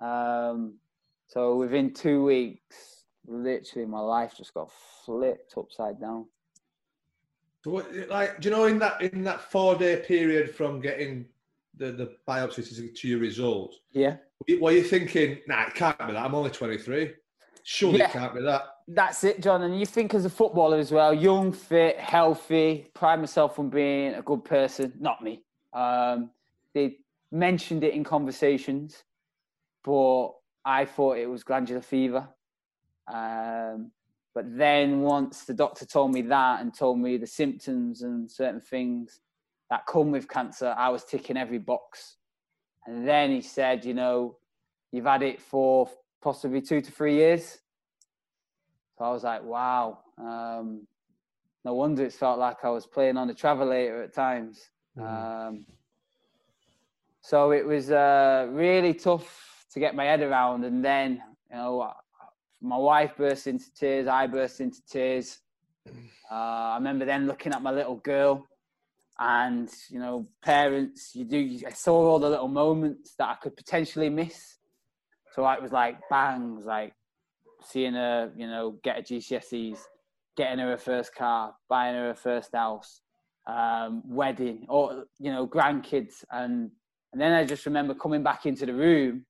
Um, 0.01 0.77
so 1.27 1.55
within 1.55 1.93
two 1.93 2.23
weeks, 2.23 3.03
literally 3.27 3.87
my 3.87 3.99
life 3.99 4.35
just 4.37 4.53
got 4.53 4.69
flipped 5.05 5.53
upside 5.57 5.99
down. 5.99 6.25
So 7.63 7.71
what, 7.71 7.91
like, 8.09 8.39
do 8.39 8.49
you 8.49 8.55
know 8.55 8.65
in 8.65 8.77
that 8.79 9.01
in 9.01 9.23
that 9.23 9.41
four 9.41 9.75
day 9.75 10.03
period 10.05 10.53
from 10.53 10.79
getting 10.79 11.25
the, 11.77 11.91
the 11.91 12.15
biopsy 12.27 12.93
to, 12.95 13.07
your 13.07 13.19
results, 13.19 13.79
Yeah. 13.91 14.17
what 14.59 14.73
are 14.73 14.77
you 14.77 14.83
thinking? 14.83 15.39
Nah, 15.47 15.67
it 15.67 15.75
can't 15.75 15.97
be 15.99 16.13
that. 16.13 16.17
I'm 16.17 16.35
only 16.35 16.51
23. 16.51 17.13
Surely 17.63 17.99
Yeah. 17.99 18.09
it 18.09 18.11
can't 18.11 18.33
be 18.35 18.41
that. 18.41 18.63
That's 18.87 19.23
it, 19.23 19.41
John. 19.41 19.63
And 19.63 19.79
you 19.79 19.85
think 19.85 20.13
as 20.13 20.25
a 20.25 20.29
footballer 20.29 20.77
as 20.77 20.91
well, 20.91 21.13
young, 21.13 21.51
fit, 21.51 21.97
healthy, 21.97 22.87
pride 22.93 23.19
myself 23.19 23.57
on 23.57 23.69
being 23.69 24.13
a 24.13 24.21
good 24.21 24.43
person. 24.43 24.93
Not 24.99 25.23
me. 25.23 25.43
Um, 25.73 26.29
they 26.73 26.97
mentioned 27.31 27.83
it 27.83 27.93
in 27.93 28.03
conversations, 28.03 29.03
but 29.83 30.29
I 30.63 30.85
thought 30.85 31.17
it 31.17 31.27
was 31.27 31.43
glandular 31.43 31.81
fever. 31.81 32.27
Um, 33.11 33.91
but 34.33 34.45
then 34.57 35.01
once 35.01 35.45
the 35.45 35.53
doctor 35.53 35.85
told 35.85 36.11
me 36.13 36.21
that 36.23 36.61
and 36.61 36.73
told 36.73 36.99
me 36.99 37.17
the 37.17 37.27
symptoms 37.27 38.01
and 38.01 38.29
certain 38.29 38.61
things 38.61 39.21
that 39.69 39.85
come 39.87 40.11
with 40.11 40.27
cancer, 40.27 40.73
I 40.77 40.89
was 40.89 41.03
ticking 41.03 41.37
every 41.37 41.57
box. 41.57 42.17
And 42.85 43.07
then 43.07 43.31
he 43.31 43.41
said, 43.41 43.83
you 43.83 43.93
know, 43.93 44.37
you've 44.91 45.05
had 45.05 45.23
it 45.23 45.41
for 45.41 45.89
possibly 46.21 46.61
two 46.61 46.81
to 46.81 46.91
three 46.91 47.15
years. 47.15 47.59
So 48.97 49.05
I 49.05 49.11
was 49.11 49.23
like, 49.23 49.43
wow. 49.43 49.99
Um, 50.17 50.87
no 51.63 51.73
wonder 51.73 52.03
it 52.03 52.13
felt 52.13 52.37
like 52.37 52.63
I 52.63 52.69
was 52.69 52.85
playing 52.85 53.17
on 53.17 53.27
the 53.27 53.33
travelator 53.33 54.03
at 54.03 54.13
times. 54.13 54.69
Um, 55.01 55.65
so 57.21 57.51
it 57.51 57.65
was 57.65 57.91
uh, 57.91 58.47
really 58.51 58.93
tough 58.93 59.65
to 59.73 59.79
get 59.79 59.95
my 59.95 60.05
head 60.05 60.21
around. 60.21 60.63
And 60.63 60.85
then, 60.85 61.23
you 61.49 61.57
know, 61.57 61.91
my 62.61 62.77
wife 62.77 63.17
burst 63.17 63.47
into 63.47 63.73
tears. 63.73 64.07
I 64.07 64.27
burst 64.27 64.61
into 64.61 64.81
tears. 64.85 65.39
Uh, 66.31 66.73
I 66.73 66.75
remember 66.77 67.05
then 67.05 67.27
looking 67.27 67.53
at 67.53 67.61
my 67.61 67.71
little 67.71 67.97
girl, 67.97 68.47
and 69.19 69.69
you 69.89 69.99
know, 69.99 70.27
parents, 70.43 71.11
you 71.15 71.25
do. 71.25 71.59
I 71.65 71.71
saw 71.71 72.11
all 72.11 72.19
the 72.19 72.29
little 72.29 72.47
moments 72.47 73.15
that 73.17 73.29
I 73.29 73.35
could 73.35 73.55
potentially 73.55 74.09
miss. 74.09 74.57
So 75.33 75.47
it 75.49 75.61
was 75.61 75.71
like 75.71 75.97
bangs, 76.09 76.65
like 76.65 76.93
seeing 77.63 77.93
her, 77.93 78.31
you 78.35 78.47
know, 78.47 78.77
get 78.83 78.97
her 78.97 79.01
GCSEs, 79.01 79.79
getting 80.37 80.59
her 80.59 80.73
a 80.73 80.77
first 80.77 81.15
car, 81.15 81.53
buying 81.69 81.95
her 81.95 82.11
a 82.11 82.15
first 82.15 82.53
house, 82.53 83.01
um, 83.47 84.01
wedding, 84.05 84.65
or 84.69 85.05
you 85.19 85.31
know, 85.31 85.47
grandkids, 85.47 86.23
and 86.31 86.71
and 87.13 87.21
then 87.21 87.31
I 87.31 87.45
just 87.45 87.65
remember 87.65 87.93
coming 87.93 88.23
back 88.23 88.45
into 88.45 88.65
the 88.65 88.73
room, 88.73 89.25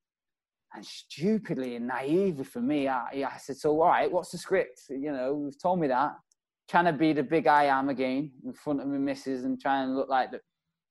and 0.74 0.86
stupidly 0.86 1.76
and 1.76 1.88
naively 1.88 2.44
for 2.44 2.62
me, 2.62 2.88
I, 2.88 3.28
I 3.32 3.38
said, 3.38 3.58
"So 3.58 3.82
all 3.82 3.88
right, 3.88 4.12
what's 4.12 4.32
the 4.32 4.38
script? 4.38 4.82
You 4.90 5.12
know, 5.12 5.44
you've 5.46 5.62
told 5.62 5.80
me 5.80 5.88
that." 5.88 6.14
Trying 6.70 6.86
to 6.86 6.94
be 6.94 7.14
the 7.14 7.24
big 7.24 7.48
I 7.48 7.66
am 7.66 7.90
again 7.90 8.32
in 8.44 8.54
front 8.54 8.82
of 8.82 8.88
my 8.88 8.98
missus 8.98 9.44
and 9.44 9.60
trying 9.60 9.88
to 9.88 9.94
look 9.94 10.10
like 10.10 10.32
the, 10.32 10.42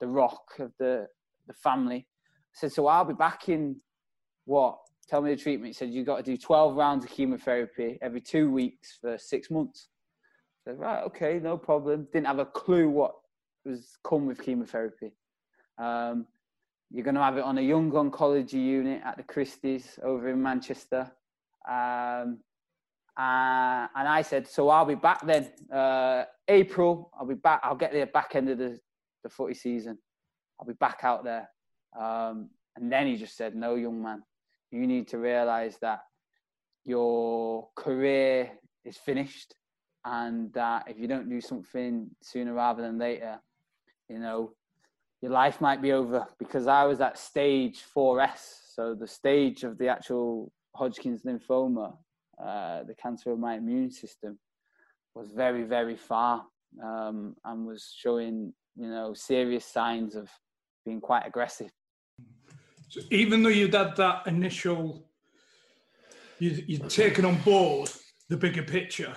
the 0.01 0.07
rock 0.07 0.59
of 0.59 0.73
the 0.79 1.07
the 1.47 1.55
family. 1.55 2.07
I 2.07 2.55
said, 2.55 2.73
"So 2.73 2.87
I'll 2.87 3.05
be 3.05 3.15
back 3.15 3.49
in 3.49 3.77
what 4.45 4.79
tell 5.09 5.21
me 5.21 5.31
the 5.31 5.41
treatment. 5.41 5.69
He 5.69 5.73
said, 5.73 5.91
You've 5.91 6.07
got 6.07 6.17
to 6.19 6.23
do 6.23 6.37
12 6.37 6.77
rounds 6.77 7.05
of 7.05 7.11
chemotherapy 7.11 7.99
every 8.03 8.21
two 8.21 8.51
weeks 8.51 8.99
for 9.01 9.19
six 9.19 9.51
months. 9.51 9.89
I 10.67 10.71
said, 10.71 10.79
Right, 10.79 11.03
okay, 11.05 11.39
no 11.43 11.57
problem. 11.57 12.09
Didn't 12.13 12.27
have 12.27 12.39
a 12.39 12.47
clue 12.47 12.89
what 12.89 13.13
was 13.65 13.99
come 14.05 14.27
with 14.27 14.43
chemotherapy. 14.43 15.13
Um, 15.79 16.27
you're 16.91 17.05
going 17.05 17.17
to 17.17 17.23
have 17.23 17.39
it 17.39 17.45
on 17.45 17.59
a 17.59 17.63
young 17.63 17.91
oncology 17.91 18.55
unit 18.55 19.03
at 19.05 19.17
the 19.17 19.23
Christie's 19.23 19.99
over 20.03 20.29
in 20.29 20.43
Manchester. 20.43 21.11
Um, 21.69 22.39
uh, 23.17 23.87
and 23.95 24.09
I 24.09 24.23
said, 24.23 24.49
So 24.49 24.69
I'll 24.69 24.85
be 24.85 24.95
back 24.95 25.25
then. 25.27 25.51
Uh, 25.73 26.25
April, 26.49 27.11
I'll 27.19 27.27
be 27.27 27.35
back. 27.35 27.61
I'll 27.63 27.77
get 27.77 27.93
the 27.93 28.05
back 28.07 28.35
end 28.35 28.51
of 28.51 28.59
the, 28.59 28.79
the 29.23 29.29
footy 29.29 29.55
season. 29.55 29.99
I'll 30.61 30.67
be 30.67 30.75
back 30.75 31.01
out 31.03 31.25
there. 31.25 31.49
Um, 31.99 32.51
and 32.77 32.91
then 32.91 33.07
he 33.07 33.17
just 33.17 33.37
said, 33.37 33.55
No, 33.55 33.77
young 33.77 34.03
man 34.03 34.23
you 34.75 34.89
need 34.89 35.07
to 35.07 35.19
realize 35.19 35.79
that 35.81 36.01
your 36.85 37.69
career 37.77 38.51
is 38.85 38.97
finished 38.97 39.55
and 40.05 40.53
that 40.53 40.85
if 40.89 40.99
you 40.99 41.07
don't 41.07 41.31
do 41.31 41.41
something 41.41 42.11
sooner 42.21 42.53
rather 42.53 42.83
than 42.83 42.99
later, 42.99 43.39
you 44.09 44.19
know, 44.19 44.53
your 45.23 45.31
life 45.31 45.61
might 45.61 45.81
be 45.81 45.93
over 45.93 46.27
because 46.41 46.67
I 46.67 46.85
was 46.85 47.01
at 47.01 47.19
stage 47.19 47.83
4S, 47.97 48.75
so 48.75 48.95
the 48.95 49.07
stage 49.07 49.63
of 49.63 49.79
the 49.79 49.89
actual 49.89 50.51
Hodgkin's 50.75 51.23
lymphoma, 51.23 51.97
uh, 52.43 52.83
the 52.85 52.95
cancer 52.95 53.33
of 53.33 53.39
my 53.39 53.55
immune 53.57 53.91
system, 53.91 54.39
was 55.15 55.31
very, 55.31 55.63
very 55.63 55.97
far 55.97 56.45
um, 56.83 57.37
and 57.45 57.67
was 57.67 57.93
showing, 57.97 58.53
you 58.77 58.89
know, 58.89 59.15
serious 59.15 59.65
signs 59.65 60.15
of 60.17 60.29
being 60.85 61.01
quite 61.01 61.27
aggressive. 61.27 61.71
So 62.89 63.01
even 63.11 63.43
though 63.43 63.49
you'd 63.51 63.75
had 63.75 63.97
that 63.97 64.27
initial, 64.27 65.09
you'd, 66.39 66.69
you'd 66.69 66.91
taken 66.91 67.25
on 67.25 67.37
board 67.43 67.91
the 68.29 68.37
bigger 68.37 68.63
picture, 68.63 69.15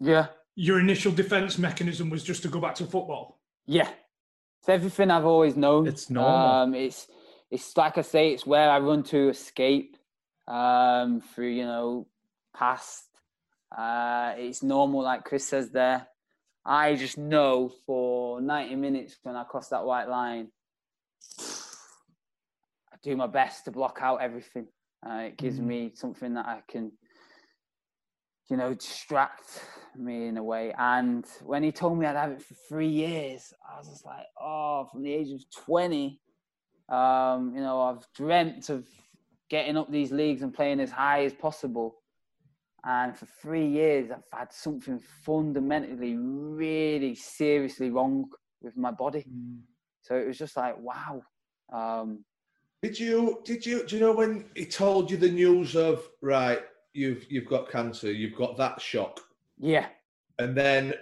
Yeah, 0.00 0.26
your 0.54 0.80
initial 0.80 1.12
defense 1.12 1.58
mechanism 1.58 2.10
was 2.10 2.22
just 2.24 2.42
to 2.42 2.48
go 2.48 2.60
back 2.60 2.74
to 2.76 2.84
football. 2.84 3.40
yeah. 3.66 3.90
It's 4.60 4.68
everything 4.68 5.08
I've 5.12 5.24
always 5.24 5.56
known. 5.56 5.86
It's 5.86 6.10
normal. 6.10 6.34
Um, 6.50 6.74
it's 6.74 7.06
it's 7.48 7.76
like 7.76 7.96
I 7.96 8.02
say, 8.02 8.32
it's 8.32 8.44
where 8.44 8.68
I 8.68 8.80
run 8.80 9.04
to 9.04 9.28
escape 9.28 9.96
um, 10.48 11.20
through 11.20 11.50
you 11.50 11.64
know 11.64 12.08
past. 12.54 13.04
Uh, 13.76 14.34
it's 14.36 14.62
normal, 14.62 15.02
like 15.02 15.24
Chris 15.24 15.46
says 15.46 15.70
there. 15.70 16.06
I 16.64 16.94
just 16.94 17.18
know 17.18 17.72
for 17.86 18.40
ninety 18.40 18.76
minutes 18.76 19.16
when 19.22 19.36
I 19.36 19.44
cross 19.44 19.68
that 19.68 19.84
white 19.84 20.08
line, 20.08 20.48
I 21.40 22.96
do 23.02 23.16
my 23.16 23.26
best 23.26 23.64
to 23.64 23.70
block 23.70 23.98
out 24.02 24.20
everything. 24.20 24.66
Uh, 25.06 25.28
it 25.28 25.36
gives 25.36 25.60
me 25.60 25.92
something 25.94 26.34
that 26.34 26.46
I 26.46 26.60
can, 26.68 26.92
you 28.50 28.56
know, 28.56 28.74
distract 28.74 29.62
me 29.96 30.26
in 30.26 30.36
a 30.36 30.42
way. 30.42 30.74
And 30.76 31.24
when 31.44 31.62
he 31.62 31.72
told 31.72 31.98
me 31.98 32.06
I'd 32.06 32.16
have 32.16 32.32
it 32.32 32.42
for 32.42 32.54
three 32.68 32.88
years, 32.88 33.52
I 33.70 33.78
was 33.78 33.88
just 33.88 34.04
like, 34.04 34.26
oh, 34.40 34.88
from 34.90 35.02
the 35.02 35.12
age 35.12 35.30
of 35.30 35.42
20, 35.64 36.20
um, 36.88 37.52
you 37.54 37.60
know, 37.60 37.80
I've 37.80 38.06
dreamt 38.14 38.68
of 38.70 38.86
getting 39.48 39.76
up 39.76 39.90
these 39.90 40.10
leagues 40.10 40.42
and 40.42 40.52
playing 40.52 40.80
as 40.80 40.90
high 40.90 41.24
as 41.24 41.32
possible. 41.32 41.97
And 42.88 43.14
for 43.14 43.26
three 43.26 43.66
years, 43.66 44.10
I've 44.10 44.22
had 44.32 44.50
something 44.50 44.98
fundamentally, 45.22 46.16
really 46.16 47.14
seriously 47.14 47.90
wrong 47.90 48.30
with 48.62 48.78
my 48.78 48.90
body. 48.90 49.26
So 50.00 50.16
it 50.16 50.26
was 50.26 50.38
just 50.38 50.56
like, 50.56 50.74
wow. 50.80 51.20
Um, 51.70 52.24
Did 52.82 52.98
you? 52.98 53.42
Did 53.44 53.66
you? 53.66 53.86
Do 53.86 53.94
you 53.94 54.00
know 54.00 54.12
when 54.12 54.46
he 54.56 54.64
told 54.64 55.10
you 55.10 55.18
the 55.18 55.30
news 55.30 55.76
of 55.76 56.08
right? 56.22 56.62
You've 56.94 57.30
you've 57.30 57.46
got 57.46 57.70
cancer. 57.70 58.10
You've 58.10 58.38
got 58.38 58.56
that 58.56 58.80
shock, 58.80 59.20
yeah, 59.58 59.88
and 60.38 60.56
then 60.56 60.94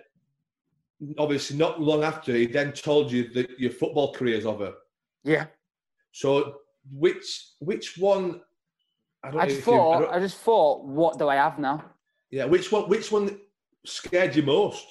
obviously 1.18 1.56
not 1.56 1.80
long 1.80 2.02
after 2.02 2.34
he 2.34 2.46
then 2.46 2.72
told 2.72 3.12
you 3.12 3.28
that 3.34 3.60
your 3.60 3.70
football 3.70 4.12
career 4.12 4.36
is 4.36 4.46
over. 4.46 4.72
yeah. 5.22 5.46
So 6.10 6.56
which 6.90 7.52
which 7.60 7.96
one? 7.96 8.40
I 9.34 9.46
just 9.46 9.58
if 9.60 9.66
you- 9.66 9.72
I 9.72 9.76
thought, 9.76 10.14
I 10.14 10.18
just 10.20 10.38
thought, 10.38 10.84
what 10.84 11.18
do 11.18 11.28
I 11.28 11.36
have 11.36 11.58
now? 11.58 11.84
yeah, 12.30 12.44
which 12.44 12.70
one? 12.72 12.88
Which 12.88 13.10
one 13.12 13.38
scared 13.84 14.34
you 14.36 14.42
most? 14.42 14.84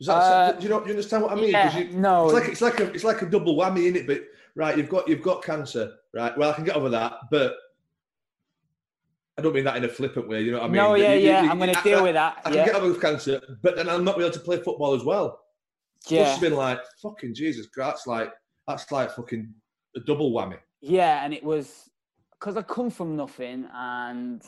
That, 0.00 0.12
Uh, 0.12 0.52
do 0.52 0.62
you 0.64 0.68
know? 0.68 0.80
Do 0.80 0.86
you 0.86 0.90
understand 0.92 1.22
what 1.22 1.32
I 1.32 1.36
mean? 1.36 1.50
yeah, 1.52 1.78
you, 1.78 1.96
no. 1.96 2.26
It's 2.26 2.34
like 2.34 2.48
it's 2.50 2.60
like 2.60 2.80
a 2.80 2.92
it's 2.92 3.04
like 3.04 3.22
a 3.22 3.26
double 3.26 3.56
whammy 3.56 3.86
in 3.88 3.96
it. 3.96 4.06
But 4.06 4.22
right, 4.54 4.76
you've 4.76 4.88
got 4.90 5.08
you've 5.08 5.22
got 5.22 5.42
cancer. 5.42 5.94
Right. 6.12 6.36
Well, 6.36 6.50
I 6.50 6.54
can 6.54 6.64
get 6.64 6.76
over 6.76 6.90
that, 6.90 7.14
but 7.30 7.54
I 9.38 9.42
don't 9.42 9.54
mean 9.54 9.64
that 9.64 9.76
in 9.76 9.84
a 9.84 9.88
flippant 9.88 10.28
way. 10.28 10.42
You 10.42 10.52
know 10.52 10.58
what 10.58 10.64
I 10.64 10.68
mean? 10.68 10.76
no, 10.76 10.94
yeah, 10.94 11.14
you- 11.14 11.26
yeah. 11.28 11.48
I'm 11.50 11.58
going 11.58 11.74
to 11.74 11.82
deal 11.82 12.00
I- 12.00 12.02
with 12.02 12.14
that. 12.14 12.38
I 12.44 12.48
can 12.50 12.54
yeah, 12.54 12.66
get 12.66 12.74
over 12.74 12.88
with 12.88 13.00
cancer, 13.00 13.40
but 13.62 13.76
then 13.76 13.88
I'll 13.88 13.98
not 14.02 14.16
be 14.16 14.24
able 14.24 14.32
to 14.34 14.40
play 14.40 14.56
football 14.62 14.94
as 14.94 15.04
well. 15.04 15.40
yeah. 16.08 16.20
Must 16.22 16.32
have 16.32 16.40
been 16.40 16.54
like 16.56 16.80
fucking 17.02 17.34
Jesus 17.34 17.66
Christ. 17.66 17.88
That's 17.96 18.06
like 18.06 18.32
that's 18.68 18.90
like 18.92 19.10
fucking 19.12 19.52
a 19.94 20.00
double 20.00 20.32
whammy. 20.32 20.58
Yeah, 20.80 21.24
and 21.24 21.32
it 21.34 21.42
was 21.44 21.88
because 22.38 22.56
I 22.56 22.62
come 22.62 22.90
from 22.90 23.16
nothing, 23.16 23.66
and 23.72 24.42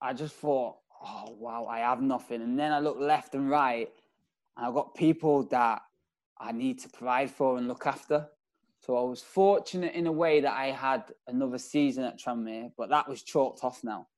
I 0.00 0.12
just 0.12 0.34
thought, 0.36 0.76
oh 1.02 1.36
wow, 1.38 1.66
I 1.66 1.80
have 1.80 2.02
nothing. 2.02 2.42
And 2.42 2.58
then 2.58 2.72
I 2.72 2.80
look 2.80 2.98
left 2.98 3.34
and 3.34 3.48
right, 3.48 3.88
and 4.56 4.66
I've 4.66 4.74
got 4.74 4.94
people 4.94 5.44
that 5.44 5.82
I 6.38 6.52
need 6.52 6.78
to 6.80 6.88
provide 6.88 7.30
for 7.30 7.56
and 7.56 7.68
look 7.68 7.86
after. 7.86 8.28
So 8.80 8.96
I 8.96 9.02
was 9.02 9.22
fortunate 9.22 9.94
in 9.94 10.06
a 10.06 10.12
way 10.12 10.40
that 10.40 10.52
I 10.52 10.66
had 10.66 11.04
another 11.26 11.56
season 11.58 12.04
at 12.04 12.18
Tranmere, 12.18 12.70
but 12.76 12.90
that 12.90 13.08
was 13.08 13.22
chalked 13.22 13.64
off 13.64 13.82
now. 13.82 14.08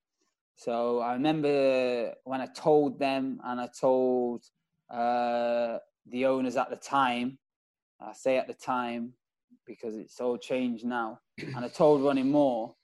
So 0.57 1.01
I 1.01 1.13
remember 1.13 2.15
when 2.25 2.41
I 2.41 2.47
told 2.47 2.99
them, 2.99 3.41
and 3.45 3.61
I 3.61 3.69
told 3.79 4.45
uh, 4.91 5.79
the 6.07 6.27
owners 6.27 6.57
at 6.57 6.71
the 6.71 6.77
time. 6.77 7.39
I 8.01 8.13
say 8.13 8.39
at 8.39 8.47
the 8.47 8.55
time 8.55 9.13
because 9.67 9.97
it's 9.97 10.21
all 10.21 10.37
changed 10.37 10.85
now. 10.85 11.21
And 11.39 11.65
I 11.65 11.69
told 11.69 12.03
Ronnie 12.03 12.23
Moore 12.23 12.75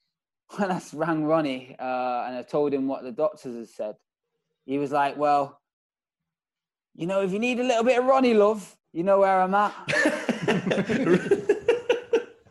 when 0.57 0.71
I 0.71 0.81
rang 0.93 1.25
Ronnie 1.25 1.77
uh, 1.79 2.25
and 2.27 2.37
I 2.37 2.43
told 2.43 2.75
him 2.75 2.87
what 2.89 3.03
the 3.03 3.13
doctors 3.13 3.57
had 3.57 3.69
said. 3.69 3.95
He 4.67 4.79
was 4.79 4.93
like, 4.93 5.17
"Well, 5.17 5.61
you 6.95 7.07
know, 7.07 7.23
if 7.23 7.33
you 7.33 7.39
need 7.39 7.59
a 7.59 7.65
little 7.65 7.85
bit 7.85 7.99
of 7.99 8.05
Ronnie 8.05 8.35
love, 8.35 8.77
you 8.93 9.03
know 9.03 9.21
where 9.21 9.41
I'm 9.41 9.55
at." 9.55 9.75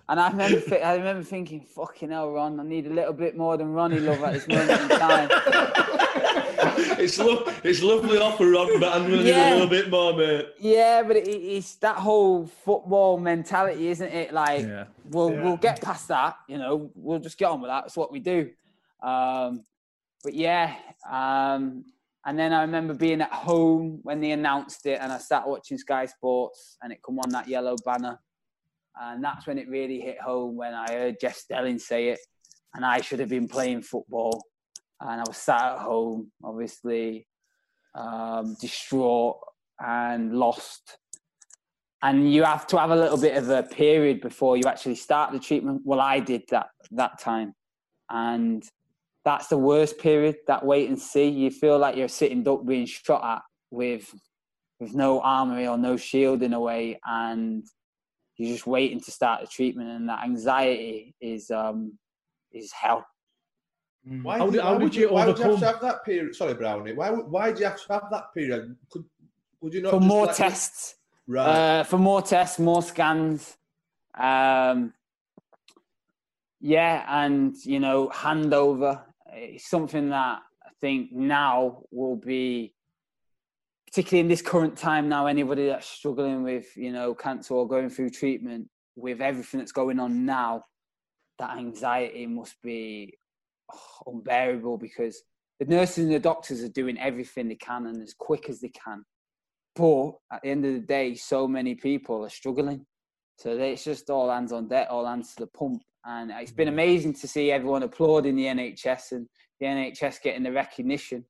and 0.10 0.20
I 0.20 0.30
remember, 0.30 0.84
I 0.84 0.96
remember 0.96 1.24
thinking, 1.24 1.62
"Fucking 1.62 2.10
hell, 2.10 2.32
Ron, 2.32 2.60
I 2.60 2.64
need 2.64 2.88
a 2.88 2.94
little 2.94 3.14
bit 3.14 3.38
more 3.38 3.56
than 3.58 3.72
Ronnie 3.72 4.00
love 4.00 4.24
at 4.24 4.34
this 4.34 4.48
moment 4.48 4.82
in 4.82 4.90
time." 4.90 5.30
it's, 7.00 7.18
lo- 7.20 7.44
it's 7.64 7.82
lovely 7.82 8.18
offer, 8.18 8.50
Ron, 8.50 8.80
but 8.80 8.94
I'm 8.94 9.08
going 9.08 9.20
to 9.20 9.24
need 9.24 9.34
a 9.34 9.54
little 9.54 9.68
bit 9.68 9.90
more, 9.90 10.14
mate. 10.16 10.48
Yeah, 10.60 11.04
but 11.04 11.18
it, 11.18 11.28
it's 11.28 11.76
that 11.76 11.98
whole 11.98 12.48
football 12.48 13.18
mentality, 13.18 13.88
isn't 13.90 14.12
it? 14.12 14.34
Like, 14.34 14.62
Yeah. 14.66 14.86
we'll 15.10 15.32
Yeah. 15.32 15.44
we'll 15.44 15.58
get 15.58 15.82
past 15.82 16.08
that. 16.10 16.36
You 16.48 16.58
know, 16.58 16.92
we'll 16.96 17.20
just 17.20 17.38
get 17.38 17.46
on 17.50 17.62
with 17.62 17.70
that. 17.70 17.84
That's 17.84 17.98
what 17.98 18.12
we 18.12 18.20
do. 18.20 18.50
Um, 19.02 19.64
but 20.24 20.34
yeah, 20.36 20.76
um, 21.10 21.86
and 22.26 22.38
then 22.38 22.54
I 22.54 22.62
remember 22.62 22.94
being 22.94 23.22
at 23.22 23.32
home 23.34 24.00
when 24.04 24.22
they 24.22 24.32
announced 24.32 24.86
it, 24.86 25.00
and 25.02 25.12
I 25.12 25.18
sat 25.18 25.48
watching 25.48 25.78
Sky 25.80 26.06
Sports, 26.06 26.78
and 26.84 26.94
it 26.94 27.00
come 27.04 27.18
on 27.20 27.32
that 27.32 27.48
yellow 27.48 27.76
banner, 27.84 28.20
and 29.02 29.24
that's 29.24 29.48
when 29.48 29.58
it 29.58 29.68
really 29.68 30.00
hit 30.00 30.22
home 30.22 30.56
when 30.56 30.74
I 30.76 30.92
heard 30.92 31.16
Jeff 31.20 31.36
Stelling 31.38 31.80
say 31.80 32.10
it, 32.10 32.20
and 32.76 32.86
I 32.86 33.02
should 33.02 33.20
have 33.20 33.30
been 33.30 33.48
playing 33.48 33.82
football, 33.82 34.44
and 35.02 35.22
I 35.22 35.24
was 35.28 35.38
sat 35.38 35.74
at 35.74 35.80
home, 35.80 36.32
obviously 36.44 37.28
um, 37.96 38.56
distraught 38.60 39.38
and 39.80 40.34
lost. 40.38 40.98
And 42.04 42.34
you 42.34 42.44
have 42.44 42.66
to 42.68 42.80
have 42.80 42.92
a 42.92 42.96
little 42.96 43.18
bit 43.18 43.38
of 43.38 43.50
a 43.50 43.64
period 43.64 44.22
before 44.22 44.58
you 44.58 44.64
actually 44.66 44.96
start 44.96 45.32
the 45.32 45.40
treatment. 45.40 45.82
Well, 45.86 46.00
I 46.00 46.20
did 46.20 46.44
that 46.50 46.68
that 46.92 47.20
time, 47.20 47.54
and 48.10 48.64
that's 49.24 49.48
the 49.48 49.58
worst 49.58 50.00
period. 50.00 50.38
That 50.48 50.66
wait 50.66 50.90
and 50.90 51.00
see. 51.00 51.28
You 51.28 51.52
feel 51.52 51.78
like 51.78 51.96
you're 51.96 52.08
sitting 52.08 52.42
duck 52.42 52.66
being 52.66 52.88
shot 52.88 53.24
at 53.24 53.42
with 53.70 54.12
with 54.80 54.96
no 54.96 55.22
armory 55.22 55.68
or 55.68 55.78
no 55.78 55.96
shield 55.96 56.42
in 56.42 56.54
a 56.54 56.60
way, 56.60 57.00
and 57.06 57.64
you're 58.38 58.54
just 58.54 58.66
waiting 58.66 59.00
to 59.02 59.12
start 59.12 59.42
the 59.42 59.48
treatment. 59.48 59.90
And 59.90 60.10
that 60.10 60.24
anxiety 60.24 61.14
is 61.22 61.52
um, 61.52 62.00
is 62.52 62.72
hell. 62.72 63.06
Why, 64.04 64.40
How 64.40 64.46
did, 64.46 64.54
did- 64.54 64.62
how 64.62 64.68
why 64.74 64.78
did 64.80 64.84
would 64.84 64.96
you 64.96 65.02
you, 65.08 65.14
why 65.14 65.26
would 65.28 65.38
you 65.38 65.44
have 65.44 65.60
to 65.60 65.66
have 65.66 65.82
that 65.82 66.04
period? 66.04 66.36
Sorry, 66.36 66.54
Brownie. 66.56 66.94
Why 66.94 67.10
would- 67.12 67.28
why 67.28 67.52
do 67.52 67.60
you 67.60 67.66
have 67.66 67.82
to 67.86 67.94
have 67.94 68.08
that 68.12 68.34
period? 68.34 68.76
Could 68.90 69.06
would 69.62 69.74
you 69.74 69.82
not 69.84 69.92
For 69.92 70.00
just 70.00 70.08
more 70.08 70.26
like- 70.26 70.36
tests. 70.36 70.96
Right. 71.28 71.48
Uh, 71.48 71.84
for 71.84 71.98
more 72.00 72.22
tests, 72.24 72.58
more 72.60 72.82
scans. 72.82 73.56
Um, 74.16 74.94
yeah, 76.60 77.06
and 77.08 77.56
you 77.64 77.80
know, 77.80 78.10
handover 78.10 79.04
is 79.38 79.66
something 79.66 80.10
that 80.10 80.42
I 80.66 80.70
think 80.82 81.12
now 81.12 81.84
will 81.92 82.16
be, 82.18 82.74
particularly 83.88 84.22
in 84.22 84.28
this 84.28 84.42
current 84.42 84.78
time 84.78 85.08
now, 85.10 85.28
anybody 85.28 85.68
that's 85.68 85.88
struggling 85.88 86.44
with 86.44 86.76
you 86.76 86.92
know 86.92 87.14
cancer 87.14 87.54
or 87.54 87.68
going 87.68 87.90
through 87.90 88.10
treatment 88.10 88.68
with 88.96 89.22
everything 89.22 89.60
that's 89.60 89.72
going 89.72 90.00
on 90.00 90.26
now, 90.26 90.66
that 91.40 91.58
anxiety 91.58 92.26
must 92.26 92.62
be 92.62 93.18
oh, 93.74 94.02
unbearable 94.12 94.78
because 94.78 95.22
the 95.60 95.66
nurses 95.66 96.06
and 96.06 96.14
the 96.14 96.20
doctors 96.20 96.64
are 96.64 96.70
doing 96.70 96.98
everything 97.00 97.48
they 97.48 97.56
can 97.56 97.86
and 97.86 98.02
as 98.02 98.14
quick 98.14 98.50
as 98.50 98.62
they 98.62 98.70
can 98.70 99.04
but 99.76 100.12
at 100.32 100.42
the 100.44 100.50
end 100.50 100.66
of 100.66 100.74
the 100.74 100.80
day, 100.80 101.16
so 101.16 101.48
many 101.48 101.76
people 101.76 102.26
are 102.26 102.30
struggling. 102.30 102.86
So 103.38 103.52
it's 103.58 103.84
just 103.84 104.10
all 104.10 104.30
hands 104.30 104.52
on 104.52 104.68
deck, 104.68 104.88
all 104.90 105.06
hands 105.06 105.34
to 105.36 105.42
the 105.44 105.48
pump. 105.48 105.82
And 106.06 106.32
it's 106.32 106.52
been 106.52 106.68
amazing 106.68 107.14
to 107.16 107.28
see 107.28 107.52
everyone 107.52 107.84
applauding 107.84 108.36
the 108.36 108.46
NHS 108.46 109.12
and 109.12 109.28
the 109.60 109.68
NHS 109.68 110.22
getting 110.22 110.44
the 110.44 110.52
recognition. 110.52 111.26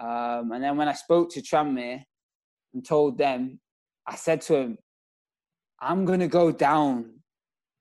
Um, 0.00 0.52
and 0.52 0.62
then 0.62 0.76
when 0.76 0.88
I 0.88 0.92
spoke 0.92 1.30
to 1.32 1.40
Tranmere 1.40 2.04
and 2.74 2.86
told 2.86 3.18
them, 3.18 3.58
I 4.06 4.14
said 4.14 4.42
to 4.42 4.56
him, 4.56 4.78
I'm 5.80 6.04
going 6.04 6.20
to 6.20 6.28
go 6.28 6.52
down 6.52 7.20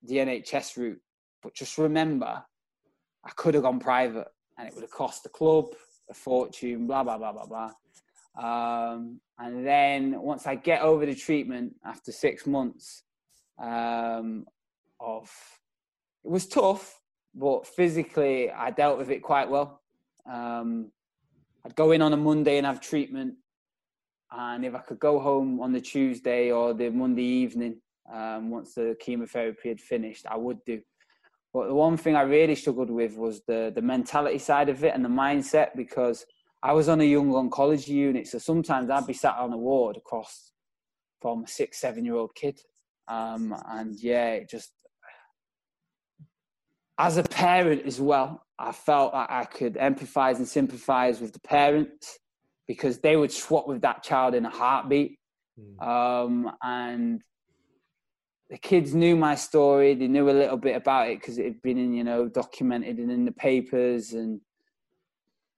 the 0.04 0.16
NHS 0.16 0.78
route, 0.78 1.02
but 1.44 1.54
just 1.54 1.78
remember, 1.78 2.44
I 3.26 3.32
could 3.36 3.54
have 3.56 3.64
gone 3.64 3.80
private, 3.80 4.28
and 4.58 4.68
it 4.68 4.74
would 4.76 4.84
have 4.84 4.92
cost 4.92 5.24
the 5.24 5.30
club 5.30 5.66
a 6.10 6.14
fortune. 6.14 6.88
Blah 6.88 7.04
blah 7.04 7.18
blah 7.18 7.34
blah 7.34 7.46
blah. 7.46 7.72
Um, 8.38 9.20
and 9.40 9.66
then 9.66 10.22
once 10.22 10.46
I 10.46 10.56
get 10.56 10.82
over 10.82 11.06
the 11.06 11.16
treatment 11.16 11.74
after 11.86 12.12
six 12.12 12.46
months 12.46 13.04
um, 13.58 14.46
of, 15.00 15.32
it 16.24 16.30
was 16.30 16.46
tough, 16.46 17.00
but 17.34 17.66
physically 17.66 18.52
I 18.52 18.72
dealt 18.72 18.98
with 18.98 19.10
it 19.10 19.24
quite 19.24 19.50
well. 19.50 19.82
Um, 20.30 20.92
I'd 21.66 21.76
go 21.76 21.92
in 21.92 22.02
on 22.02 22.14
a 22.14 22.18
Monday 22.18 22.58
and 22.58 22.68
have 22.68 22.82
treatment, 22.82 23.36
and 24.32 24.66
if 24.66 24.76
I 24.76 24.80
could 24.80 25.00
go 25.00 25.20
home 25.20 25.60
on 25.62 25.72
the 25.72 25.82
Tuesday 25.82 26.52
or 26.52 26.74
the 26.74 26.90
Monday 26.90 27.24
evening, 27.24 27.82
um, 28.14 28.50
once 28.52 28.76
the 28.76 28.96
chemotherapy 29.00 29.70
had 29.70 29.82
finished, 29.82 30.26
I 30.30 30.38
would 30.38 30.64
do. 30.66 30.82
But 31.56 31.70
the 31.70 31.74
one 31.74 31.96
thing 31.96 32.18
I 32.18 32.24
really 32.24 32.56
struggled 32.56 32.90
with 32.90 33.16
was 33.16 33.42
the 33.48 33.72
the 33.74 33.82
mentality 33.82 34.40
side 34.40 34.68
of 34.68 34.84
it 34.84 34.94
and 34.94 35.06
the 35.06 35.16
mindset 35.24 35.70
because 35.74 36.26
I 36.62 36.74
was 36.74 36.90
on 36.90 37.00
a 37.00 37.06
young 37.06 37.30
oncology 37.32 37.96
unit, 38.10 38.28
so 38.28 38.40
sometimes 38.40 38.90
I'd 38.90 39.08
be 39.08 39.14
sat 39.14 39.38
on 39.38 39.54
a 39.54 39.58
ward 39.58 39.96
across 39.96 40.52
from 41.22 41.46
a 41.46 41.48
six, 41.48 41.80
seven 41.80 42.04
year 42.04 42.16
old 42.16 42.36
kid. 42.36 42.60
Um, 43.08 43.56
and 43.70 43.98
yeah, 43.98 44.32
it 44.32 44.50
just, 44.50 44.72
as 46.98 47.16
a 47.16 47.24
parent 47.24 47.84
as 47.86 48.02
well, 48.02 48.44
I 48.60 48.74
felt 48.74 49.14
like 49.14 49.32
I 49.32 49.46
could 49.46 49.76
empathize 49.76 50.36
and 50.38 50.48
sympathize 50.48 51.22
with 51.22 51.32
the 51.32 51.40
parents 51.40 52.20
because 52.68 53.00
they 53.00 53.16
would 53.16 53.32
swap 53.32 53.66
with 53.66 53.82
that 53.84 54.04
child 54.04 54.36
in 54.36 54.46
a 54.46 54.50
heartbeat. 54.50 55.20
Um, 55.80 56.52
and 56.62 57.22
the 58.50 58.58
kids 58.58 58.94
knew 58.94 59.16
my 59.16 59.36
story. 59.36 59.96
They 59.96 60.08
knew 60.08 60.30
a 60.30 60.32
little 60.32 60.58
bit 60.58 60.76
about 60.76 61.10
it 61.10 61.20
because 61.20 61.38
it 61.38 61.46
had 61.46 61.62
been 61.62 61.78
in, 61.78 61.94
you 61.94 62.04
know, 62.04 62.28
documented 62.28 62.98
and 62.98 63.12
in 63.12 63.26
the 63.26 63.32
papers. 63.32 64.14
And 64.14 64.42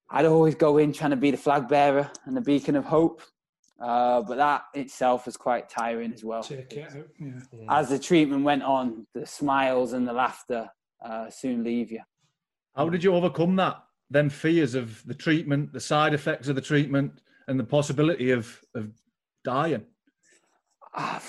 I'd 0.10 0.26
always 0.26 0.56
go 0.56 0.78
in 0.78 0.94
trying 0.94 1.12
to 1.12 1.18
be 1.18 1.32
the 1.32 1.38
flag 1.38 1.68
bearer 1.68 2.10
and 2.26 2.36
the 2.36 2.42
beacon 2.42 2.76
of 2.76 2.86
hope. 2.86 3.22
Uh, 3.80 4.22
but 4.22 4.38
that 4.38 4.64
itself 4.74 5.26
was 5.26 5.38
quite 5.38 5.70
tiring 5.70 6.12
as 6.14 6.24
well. 6.24 6.42
Take 6.42 6.74
it 6.74 6.96
out. 6.96 7.08
Yeah. 7.20 7.40
As 7.70 7.90
the 7.90 8.00
treatment 8.00 8.44
went 8.44 8.64
on, 8.64 9.06
the 9.14 9.26
smiles 9.26 9.94
and 9.94 10.08
the 10.08 10.14
laughter 10.14 10.68
uh, 11.06 11.30
soon 11.30 11.64
leave 11.64 11.92
you. 11.92 12.02
How 12.76 12.90
did 12.90 13.04
you 13.04 13.14
overcome 13.14 13.56
that? 13.58 13.84
Then 14.10 14.30
fears 14.30 14.74
of 14.74 15.04
the 15.06 15.14
treatment, 15.14 15.74
the 15.74 15.80
side 15.80 16.14
effects 16.14 16.48
of 16.48 16.56
the 16.56 16.62
treatment, 16.62 17.22
and 17.48 17.60
the 17.60 17.64
possibility 17.64 18.32
of 18.32 18.62
of 18.74 18.90
dying. 19.44 19.86
Ah, 20.94 21.22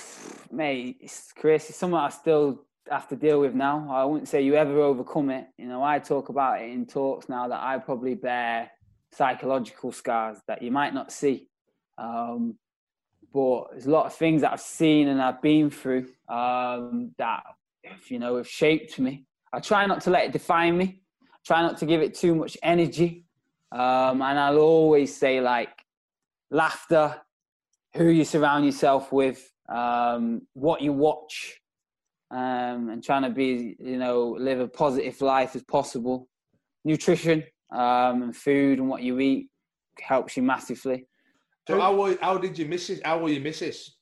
mate, 0.51 0.97
it's 1.01 1.31
Chris. 1.31 1.69
It's 1.69 1.77
something 1.77 1.97
I 1.97 2.09
still 2.09 2.65
have 2.89 3.07
to 3.09 3.15
deal 3.15 3.39
with 3.39 3.53
now. 3.53 3.87
I 3.89 4.03
wouldn't 4.05 4.27
say 4.27 4.41
you 4.41 4.55
ever 4.55 4.79
overcome 4.79 5.29
it. 5.29 5.47
You 5.57 5.67
know, 5.67 5.83
I 5.83 5.99
talk 5.99 6.29
about 6.29 6.61
it 6.61 6.71
in 6.71 6.85
talks 6.85 7.29
now 7.29 7.47
that 7.47 7.61
I 7.61 7.77
probably 7.77 8.15
bear 8.15 8.71
psychological 9.11 9.91
scars 9.91 10.37
that 10.47 10.61
you 10.61 10.71
might 10.71 10.93
not 10.93 11.11
see. 11.11 11.49
Um, 11.97 12.55
but 13.33 13.71
there's 13.71 13.85
a 13.85 13.91
lot 13.91 14.05
of 14.05 14.13
things 14.15 14.41
that 14.41 14.53
I've 14.53 14.61
seen 14.61 15.07
and 15.07 15.21
I've 15.21 15.41
been 15.41 15.69
through 15.69 16.07
um, 16.27 17.11
that, 17.17 17.43
you 18.07 18.17
know, 18.19 18.37
have 18.37 18.47
shaped 18.47 18.97
me. 18.99 19.25
I 19.53 19.59
try 19.59 19.85
not 19.85 20.01
to 20.01 20.09
let 20.09 20.25
it 20.25 20.31
define 20.31 20.77
me. 20.77 21.01
Try 21.45 21.61
not 21.61 21.77
to 21.79 21.85
give 21.85 22.01
it 22.01 22.15
too 22.15 22.35
much 22.35 22.57
energy. 22.63 23.25
Um, 23.71 24.21
and 24.21 24.39
I'll 24.39 24.57
always 24.57 25.15
say 25.15 25.41
like 25.41 25.69
laughter, 26.49 27.21
who 27.95 28.07
you 28.09 28.23
surround 28.25 28.65
yourself 28.65 29.11
with, 29.11 29.51
um, 29.67 30.41
what 30.53 30.81
you 30.81 30.93
watch, 30.93 31.59
um, 32.31 32.89
and 32.89 33.03
trying 33.03 33.23
to 33.23 33.29
be, 33.29 33.75
you 33.79 33.97
know, 33.97 34.35
live 34.39 34.59
a 34.59 34.67
positive 34.67 35.19
life 35.21 35.55
as 35.55 35.63
possible. 35.63 36.27
Nutrition 36.85 37.43
um, 37.71 38.23
and 38.23 38.35
food 38.35 38.79
and 38.79 38.87
what 38.87 39.01
you 39.01 39.19
eat 39.19 39.49
helps 39.99 40.37
you 40.37 40.43
massively. 40.43 41.05
So 41.67 41.79
how, 41.79 41.95
were, 41.95 42.17
how 42.21 42.37
did 42.37 42.57
you 42.57 42.65
miss 42.65 42.89
it? 42.89 43.05
How 43.05 43.19
were 43.19 43.29
you 43.29 43.41
missus? 43.41 43.95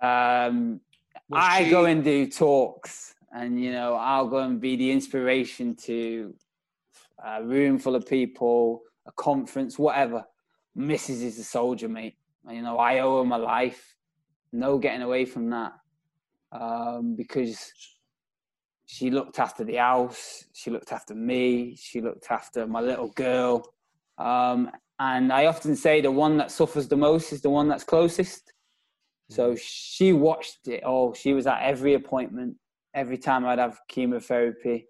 Um, 0.00 0.80
Was 1.28 1.42
I 1.42 1.64
she- 1.64 1.70
go 1.70 1.84
and 1.86 2.02
do 2.02 2.26
talks, 2.26 3.14
and 3.34 3.62
you 3.62 3.72
know, 3.72 3.94
I'll 3.94 4.28
go 4.28 4.38
and 4.38 4.60
be 4.60 4.76
the 4.76 4.90
inspiration 4.90 5.76
to 5.84 6.34
a 7.24 7.42
room 7.42 7.78
full 7.78 7.94
of 7.94 8.06
people, 8.06 8.82
a 9.06 9.12
conference, 9.12 9.78
whatever. 9.78 10.24
Mrs. 10.76 11.22
is 11.22 11.38
a 11.38 11.44
soldier, 11.44 11.88
mate. 11.88 12.16
You 12.48 12.62
know, 12.62 12.78
I 12.78 13.00
owe 13.00 13.18
her 13.18 13.24
my 13.24 13.36
life. 13.36 13.94
No 14.52 14.78
getting 14.78 15.02
away 15.02 15.24
from 15.24 15.48
that, 15.50 15.72
um, 16.52 17.14
because 17.16 17.72
she 18.84 19.10
looked 19.10 19.38
after 19.38 19.64
the 19.64 19.76
house, 19.76 20.44
she 20.52 20.70
looked 20.70 20.92
after 20.92 21.14
me, 21.14 21.74
she 21.76 22.02
looked 22.02 22.30
after 22.30 22.66
my 22.66 22.80
little 22.80 23.08
girl. 23.12 23.72
Um, 24.18 24.70
and 24.98 25.32
I 25.32 25.46
often 25.46 25.74
say 25.74 26.02
the 26.02 26.10
one 26.10 26.36
that 26.36 26.50
suffers 26.50 26.88
the 26.88 26.96
most 26.96 27.32
is 27.32 27.40
the 27.40 27.48
one 27.48 27.68
that's 27.68 27.84
closest. 27.84 28.52
So 29.30 29.56
she 29.56 30.12
watched 30.12 30.68
it 30.68 30.84
all. 30.84 31.14
She 31.14 31.32
was 31.32 31.46
at 31.46 31.62
every 31.62 31.94
appointment. 31.94 32.56
Every 32.94 33.16
time 33.16 33.46
I'd 33.46 33.58
have 33.58 33.80
chemotherapy, 33.88 34.86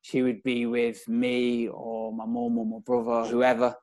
she 0.00 0.22
would 0.22 0.42
be 0.42 0.64
with 0.64 1.06
me 1.06 1.68
or 1.68 2.12
my 2.12 2.24
mum 2.24 2.56
or 2.56 2.64
my 2.64 2.78
brother, 2.84 3.28
whoever. 3.28 3.74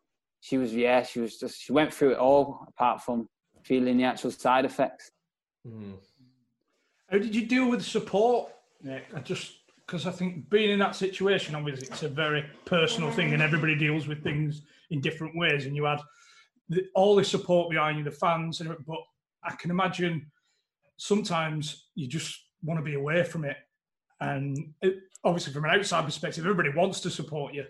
She 0.42 0.58
was, 0.58 0.74
yeah, 0.74 1.04
she 1.04 1.20
was 1.20 1.38
just, 1.38 1.62
she 1.62 1.72
went 1.72 1.94
through 1.94 2.14
it 2.14 2.18
all 2.18 2.66
apart 2.68 3.02
from 3.02 3.30
feeling 3.64 3.98
the 3.98 4.04
actual 4.04 4.32
side 4.32 4.66
effects. 4.66 5.12
Hmm. 5.66 5.94
How 7.10 7.18
did 7.18 7.36
you 7.36 7.46
deal 7.46 7.70
with 7.70 7.84
support, 7.84 8.52
Nick? 8.82 9.06
I 9.16 9.20
just 9.20 9.54
because 9.92 10.08
I 10.08 10.12
think 10.12 10.50
being 10.50 10.70
in 10.72 10.80
that 10.80 10.96
situation, 10.96 11.54
obviously, 11.54 11.88
it's 11.88 12.04
a 12.04 12.08
very 12.08 12.46
personal 12.64 13.12
thing, 13.12 13.34
and 13.34 13.42
everybody 13.42 13.76
deals 13.76 14.08
with 14.08 14.24
things 14.24 14.62
in 14.90 15.02
different 15.02 15.36
ways. 15.36 15.66
And 15.66 15.76
you 15.76 15.84
had 15.84 16.00
the, 16.70 16.86
all 16.96 17.16
the 17.18 17.26
support 17.26 17.70
behind 17.70 17.98
you, 17.98 18.04
the 18.06 18.12
fans, 18.12 18.62
and 18.62 18.74
but 18.88 19.00
I 19.44 19.54
can 19.56 19.70
imagine 19.70 20.32
sometimes 20.96 21.88
you 21.96 22.08
just 22.08 22.40
want 22.64 22.80
to 22.80 22.84
be 22.84 22.94
away 22.94 23.24
from 23.24 23.44
it. 23.44 23.58
And 24.22 24.74
it, 24.82 25.00
obviously, 25.26 25.52
from 25.52 25.66
an 25.66 25.72
outside 25.72 26.06
perspective, 26.06 26.46
everybody 26.46 26.70
wants 26.70 27.02
to 27.02 27.10
support 27.10 27.54
you, 27.54 27.66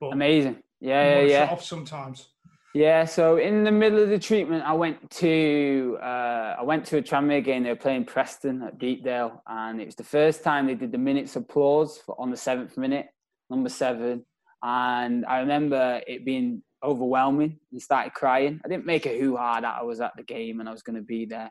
but 0.00 0.12
Amazing. 0.12 0.62
Yeah, 0.80 1.20
yeah, 1.20 1.26
yeah. 1.26 1.48
off 1.50 1.64
sometimes. 1.64 2.28
Yeah, 2.74 3.06
so 3.06 3.38
in 3.38 3.64
the 3.64 3.72
middle 3.72 4.02
of 4.02 4.10
the 4.10 4.18
treatment, 4.18 4.62
I 4.64 4.74
went 4.74 5.10
to 5.12 5.98
uh, 6.00 6.56
I 6.58 6.62
went 6.62 6.84
to 6.86 6.98
a 6.98 7.02
Tranmere 7.02 7.42
game. 7.42 7.62
They 7.62 7.70
were 7.70 7.76
playing 7.76 8.04
Preston 8.04 8.62
at 8.62 8.78
Deepdale, 8.78 9.42
and 9.46 9.80
it 9.80 9.86
was 9.86 9.94
the 9.94 10.04
first 10.04 10.44
time 10.44 10.66
they 10.66 10.74
did 10.74 10.92
the 10.92 10.98
minutes 10.98 11.34
applause 11.34 11.98
for, 11.98 12.14
on 12.20 12.30
the 12.30 12.36
seventh 12.36 12.76
minute, 12.76 13.06
number 13.50 13.68
seven. 13.68 14.24
And 14.62 15.24
I 15.26 15.38
remember 15.38 16.02
it 16.06 16.24
being 16.24 16.62
overwhelming 16.82 17.58
and 17.72 17.82
started 17.82 18.12
crying. 18.12 18.60
I 18.64 18.68
didn't 18.68 18.86
make 18.86 19.06
a 19.06 19.18
hoo 19.18 19.36
ha 19.36 19.60
that 19.60 19.78
I 19.80 19.82
was 19.82 20.00
at 20.00 20.12
the 20.16 20.22
game 20.22 20.60
and 20.60 20.68
I 20.68 20.72
was 20.72 20.82
going 20.82 20.96
to 20.96 21.02
be 21.02 21.24
there. 21.24 21.50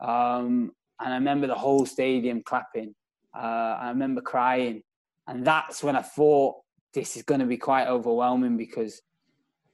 Um, 0.00 0.72
and 1.00 1.12
I 1.12 1.16
remember 1.16 1.46
the 1.46 1.54
whole 1.54 1.86
stadium 1.86 2.42
clapping. 2.42 2.94
Uh, 3.34 3.78
I 3.80 3.88
remember 3.88 4.20
crying, 4.20 4.82
and 5.26 5.46
that's 5.46 5.82
when 5.82 5.96
I 5.96 6.02
thought 6.02 6.56
this 6.94 7.16
is 7.16 7.22
going 7.22 7.40
to 7.40 7.46
be 7.46 7.56
quite 7.56 7.86
overwhelming 7.86 8.56
because 8.56 9.00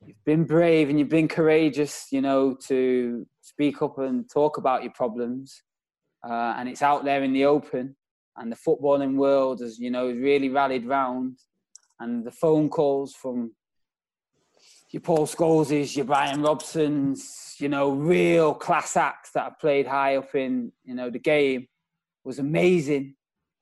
you've 0.05 0.25
been 0.25 0.45
brave 0.45 0.89
and 0.89 0.99
you've 0.99 1.09
been 1.09 1.29
courageous, 1.29 2.07
you 2.13 2.21
know, 2.21 2.57
to 2.69 3.27
speak 3.41 3.83
up 3.83 3.99
and 3.99 4.31
talk 4.31 4.59
about 4.59 4.83
your 4.83 4.93
problems. 4.93 5.63
Uh, 6.29 6.55
and 6.57 6.69
it's 6.69 6.83
out 6.83 7.05
there 7.05 7.23
in 7.23 7.33
the 7.33 7.45
open. 7.45 7.97
And 8.37 8.53
the 8.53 8.57
footballing 8.57 9.17
world 9.17 9.61
has, 9.61 9.79
you 9.79 9.91
know, 9.91 10.07
really 10.07 10.51
rallied 10.51 10.87
round. 10.87 11.39
And 11.99 12.25
the 12.25 12.31
phone 12.31 12.69
calls 12.69 13.15
from 13.15 13.53
your 14.91 15.01
Paul 15.01 15.27
Scholeses, 15.27 15.97
your 15.97 16.05
Brian 16.05 16.43
Robsons, 16.43 17.59
you 17.59 17.69
know, 17.69 17.91
real 17.91 18.55
class 18.55 18.97
acts 18.97 19.31
that 19.33 19.45
have 19.45 19.59
played 19.59 19.87
high 19.87 20.17
up 20.17 20.35
in, 20.35 20.73
you 20.85 20.95
know, 20.95 21.11
the 21.11 21.19
game 21.19 21.67
was 22.25 22.39
amazing. 22.39 23.16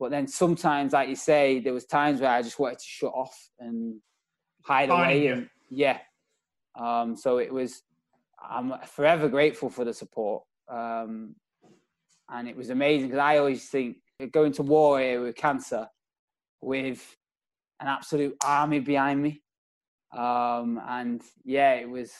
But 0.04 0.10
then 0.10 0.26
sometimes, 0.26 0.92
like 0.92 1.08
you 1.08 1.16
say, 1.16 1.60
there 1.60 1.72
was 1.72 1.86
times 1.86 2.20
where 2.20 2.30
I 2.30 2.42
just 2.42 2.58
wanted 2.58 2.78
to 2.78 2.84
shut 2.84 3.14
off 3.14 3.34
and 3.58 4.02
hide 4.62 4.90
Finding 4.90 5.16
away. 5.16 5.24
you. 5.24 5.32
And 5.32 5.48
yeah, 5.70 5.98
um, 6.78 7.16
so 7.16 7.38
it 7.38 7.50
was. 7.50 7.82
I'm 8.38 8.74
forever 8.84 9.30
grateful 9.30 9.70
for 9.70 9.86
the 9.86 9.94
support, 9.94 10.42
um, 10.70 11.36
and 12.28 12.46
it 12.46 12.54
was 12.54 12.68
amazing 12.68 13.08
because 13.08 13.18
I 13.18 13.38
always 13.38 13.66
think 13.70 13.96
going 14.30 14.52
to 14.52 14.62
war 14.62 15.00
here 15.00 15.22
with 15.22 15.36
cancer, 15.36 15.88
with 16.60 17.16
an 17.80 17.88
absolute 17.88 18.36
army 18.44 18.80
behind 18.80 19.22
me, 19.22 19.40
um, 20.14 20.78
and 20.86 21.22
yeah, 21.46 21.76
it 21.76 21.88
was 21.88 22.12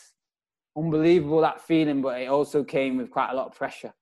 unbelievable 0.75 1.43
that 1.43 1.61
feeling, 1.61 2.01
but 2.01 2.19
it 2.19 2.31
also 2.31 2.65
came 2.65 2.97
with 2.97 3.11
quite 3.11 3.31
a 3.31 3.37
lot 3.37 3.49
of 3.49 3.55
pressure. 3.55 3.93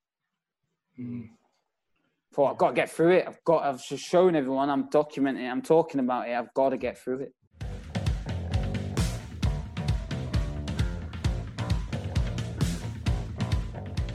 Thought 2.33 2.53
I've 2.53 2.57
got 2.57 2.69
to 2.69 2.73
get 2.73 2.89
through 2.89 3.11
it. 3.11 3.25
I've 3.27 3.43
got. 3.43 3.63
I've 3.63 3.83
just 3.85 4.03
shown 4.03 4.35
everyone. 4.35 4.67
I'm 4.67 4.89
documenting. 4.89 5.45
it, 5.45 5.49
I'm 5.49 5.61
talking 5.61 5.99
about 5.99 6.27
it. 6.27 6.33
I've 6.33 6.51
got 6.55 6.69
to 6.69 6.77
get 6.77 6.97
through 6.97 7.19
it. 7.19 7.33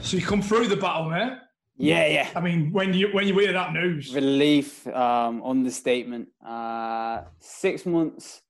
So 0.01 0.17
you 0.17 0.23
come 0.23 0.43
through 0.43 0.67
the 0.67 0.77
battle, 0.77 1.11
mate. 1.11 1.35
Yeah, 1.77 2.07
yeah. 2.09 2.29
I 2.35 2.41
mean, 2.41 2.73
when 2.73 2.93
you 2.93 3.09
when 3.13 3.29
you 3.29 3.39
hear 3.39 3.53
that 3.53 3.73
news, 3.73 4.13
Relief, 4.13 4.85
um, 4.89 5.41
understatement. 5.45 6.29
Uh, 6.45 7.21
six 7.39 7.87
months. 7.87 8.43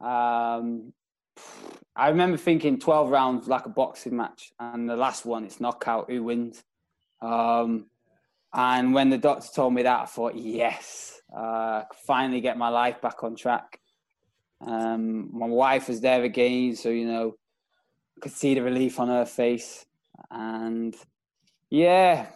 Um, 0.00 0.92
I 1.94 2.08
remember 2.08 2.36
thinking 2.36 2.80
12 2.80 3.10
rounds 3.10 3.46
like 3.46 3.66
a 3.66 3.68
boxing 3.68 4.16
match, 4.16 4.50
and 4.58 4.90
the 4.90 4.96
last 4.96 5.24
one, 5.24 5.44
it's 5.44 5.60
knockout, 5.60 6.10
who 6.10 6.24
wins? 6.24 6.64
Um, 7.22 7.86
and 8.54 8.94
when 8.94 9.10
the 9.10 9.18
doctor 9.18 9.48
told 9.54 9.74
me 9.74 9.82
that, 9.82 10.02
I 10.02 10.06
thought, 10.06 10.34
yes, 10.36 11.20
uh, 11.36 11.82
finally 12.06 12.40
get 12.40 12.56
my 12.56 12.68
life 12.68 13.00
back 13.02 13.22
on 13.24 13.34
track. 13.36 13.80
Um, 14.64 15.28
my 15.36 15.46
wife 15.46 15.88
was 15.88 16.00
there 16.00 16.22
again, 16.22 16.76
so 16.76 16.88
you 16.88 17.06
know, 17.06 17.34
I 18.16 18.20
could 18.20 18.32
see 18.32 18.54
the 18.54 18.62
relief 18.62 19.00
on 19.00 19.08
her 19.08 19.26
face, 19.26 19.84
and 20.30 20.94
yeah, 21.70 22.26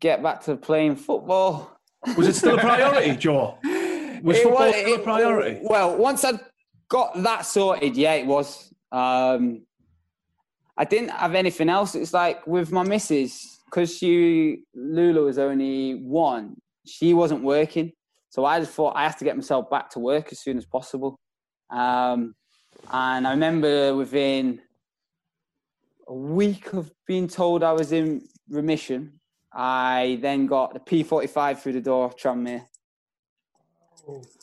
get 0.00 0.22
back 0.22 0.40
to 0.44 0.56
playing 0.56 0.96
football. 0.96 1.76
Was 2.16 2.26
it 2.26 2.34
still 2.34 2.56
a 2.58 2.60
priority, 2.60 3.14
Joe? 3.18 3.58
Was 4.22 4.38
It 4.38 4.42
football 4.44 4.66
wa- 4.66 4.72
still 4.72 4.94
a 4.96 4.98
priority? 4.98 5.60
Well, 5.62 5.96
once 5.96 6.24
I'd 6.24 6.40
got 6.88 7.22
that 7.22 7.44
sorted, 7.46 7.96
yeah, 7.96 8.14
it 8.14 8.26
was. 8.26 8.72
Um, 8.90 9.62
I 10.76 10.84
didn't 10.84 11.10
have 11.10 11.34
anything 11.34 11.68
else. 11.68 11.94
It's 11.94 12.14
like 12.14 12.46
with 12.46 12.72
my 12.72 12.82
missus, 12.82 13.60
because 13.72 13.96
she 13.96 14.62
Lula 14.74 15.22
was 15.22 15.38
only 15.38 15.94
one, 15.94 16.56
she 16.86 17.14
wasn't 17.14 17.42
working. 17.42 17.92
So 18.28 18.44
I 18.44 18.60
just 18.60 18.72
thought 18.72 18.94
I 18.96 19.02
have 19.04 19.16
to 19.18 19.24
get 19.24 19.36
myself 19.36 19.70
back 19.70 19.90
to 19.90 19.98
work 19.98 20.28
as 20.32 20.40
soon 20.40 20.58
as 20.58 20.64
possible. 20.66 21.18
Um, 21.70 22.34
and 22.90 23.26
I 23.26 23.30
remember 23.30 23.94
within 23.94 24.60
a 26.08 26.14
week 26.14 26.72
of 26.72 26.90
being 27.06 27.28
told 27.28 27.62
I 27.62 27.72
was 27.72 27.92
in 27.92 28.26
remission, 28.48 29.20
I 29.52 30.18
then 30.20 30.46
got 30.46 30.74
the 30.74 30.80
P45 30.80 31.58
through 31.58 31.74
the 31.74 31.80
door, 31.80 32.10
Tranmere. 32.10 32.66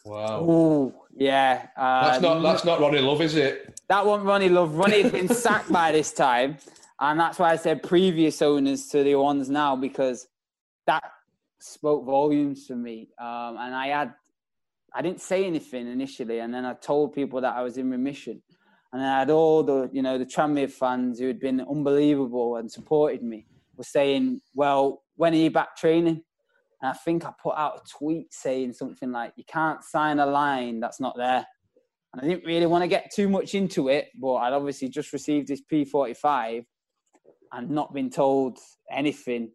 Wow. 0.06 0.46
Oh, 0.48 0.94
yeah. 1.16 1.68
Uh, 1.76 2.12
That's 2.12 2.22
not 2.22 2.42
that's 2.42 2.64
not 2.66 2.80
Ronnie 2.80 3.00
Love, 3.00 3.22
is 3.22 3.36
it? 3.36 3.80
that 3.90 4.06
one, 4.06 4.24
Ronnie 4.24 4.50
Love. 4.50 4.76
Ronnie 4.76 5.02
had 5.02 5.12
been 5.12 5.28
sacked 5.28 5.72
by 5.72 5.92
this 5.92 6.14
time, 6.14 6.58
and 7.00 7.20
that's 7.20 7.40
why 7.40 7.52
I 7.52 7.56
said 7.56 7.84
previous 7.84 8.42
owners 8.42 8.88
to 8.88 9.04
the 9.04 9.16
ones 9.16 9.50
now 9.50 9.76
because 9.76 10.28
that 10.86 11.04
spoke 11.60 12.06
volumes 12.06 12.66
for 12.68 12.76
me. 12.76 13.10
Um, 13.20 13.58
and 13.60 13.76
I 13.76 13.88
had, 13.88 14.14
I 14.94 15.02
didn't 15.02 15.22
say 15.22 15.46
anything 15.46 15.88
initially, 15.88 16.40
and 16.40 16.54
then 16.54 16.66
I 16.66 16.74
told 16.74 17.14
people 17.14 17.42
that 17.42 17.56
I 17.56 17.62
was 17.62 17.78
in 17.78 17.90
remission, 17.90 18.42
and 18.92 19.02
I 19.02 19.20
had 19.20 19.30
all 19.30 19.64
the, 19.64 19.90
you 19.94 20.02
know, 20.02 20.18
the 20.18 20.26
Tranmere 20.26 20.72
fans 20.72 21.20
who 21.20 21.28
had 21.28 21.40
been 21.40 21.62
unbelievable 21.62 22.58
and 22.58 22.72
supported 22.72 23.24
me 23.24 23.46
were 23.78 23.84
saying, 23.84 24.42
"Well, 24.56 25.04
when 25.16 25.34
are 25.34 25.38
you 25.38 25.52
back 25.52 25.78
training?" 25.78 26.24
And 26.82 26.92
I 26.92 26.94
think 26.94 27.26
I 27.26 27.32
put 27.42 27.56
out 27.56 27.82
a 27.86 27.90
tweet 27.90 28.34
saying 28.34 28.74
something 28.74 29.12
like, 29.12 29.34
"You 29.36 29.44
can't 29.46 29.84
sign 29.84 30.20
a 30.20 30.26
line 30.26 30.80
that's 30.80 31.00
not 31.00 31.16
there." 31.18 31.46
And 32.14 32.22
I 32.22 32.28
didn't 32.28 32.46
really 32.46 32.66
want 32.66 32.84
to 32.84 32.88
get 32.88 33.12
too 33.14 33.30
much 33.30 33.54
into 33.54 33.90
it, 33.90 34.08
but 34.20 34.36
I'd 34.36 34.54
obviously 34.54 34.90
just 34.90 35.14
received 35.14 35.48
this 35.48 35.62
P45 35.72 36.66
and 37.52 37.70
not 37.70 37.94
been 37.94 38.10
told 38.10 38.58
anything 38.92 39.52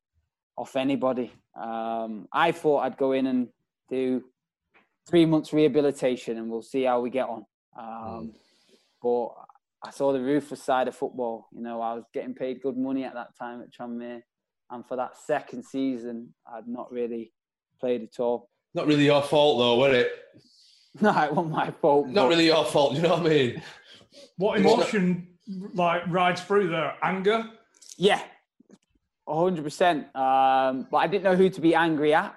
off 0.57 0.77
anybody. 0.77 1.33
Um, 1.61 2.29
I 2.33 2.53
thought 2.53 2.81
I'd 2.81 2.97
go 2.97 3.13
in 3.13 3.27
and 3.27 3.49
do 3.91 4.25
three 5.09 5.27
months 5.27 5.53
rehabilitation 5.53 6.39
and 6.39 6.51
we'll 6.51 6.63
see 6.63 6.85
how 6.85 7.01
we 7.01 7.11
get 7.11 7.29
on. 7.29 7.45
Um, 7.79 8.33
But 9.03 9.29
I 9.83 9.91
saw 9.91 10.13
the 10.13 10.21
ruthless 10.21 10.63
side 10.63 10.89
of 10.89 10.97
football. 10.97 11.47
You 11.53 11.61
know, 11.61 11.81
I 11.83 11.93
was 11.95 12.05
getting 12.15 12.35
paid 12.35 12.63
good 12.63 12.77
money 12.77 13.05
at 13.05 13.15
that 13.15 13.37
time 13.39 13.61
at 13.61 13.71
Tranmere. 13.73 14.23
And 14.71 14.87
for 14.87 14.97
that 14.97 15.17
second 15.19 15.63
season, 15.65 16.33
I'd 16.51 16.67
not 16.67 16.91
really 16.91 17.33
played 17.81 18.03
at 18.03 18.19
all. 18.19 18.49
Not 18.75 18.87
really 18.87 19.05
your 19.05 19.23
fault 19.23 19.59
though, 19.59 19.77
was 19.77 19.95
it? 19.95 20.11
No, 21.01 21.11
it 21.25 21.35
wasn't 21.35 21.51
my 21.53 21.71
fault. 21.73 22.07
Not 22.07 22.23
but- 22.23 22.29
really 22.29 22.47
your 22.47 22.65
fault. 22.65 22.95
You 22.95 23.03
know 23.03 23.17
what 23.17 23.27
I 23.27 23.29
mean? 23.29 23.63
what 24.39 24.59
It's 24.59 24.65
not- 24.65 24.75
emotion 24.79 25.27
like 25.75 26.03
rides 26.09 26.41
through 26.41 26.69
there? 26.69 26.95
Anger. 27.03 27.51
Yeah, 27.97 28.21
hundred 29.29 29.63
percent. 29.63 30.15
Um, 30.15 30.87
but 30.91 30.99
I 30.99 31.07
didn't 31.07 31.25
know 31.25 31.37
who 31.37 31.49
to 31.51 31.61
be 31.61 31.75
angry 31.75 32.15
at 32.15 32.35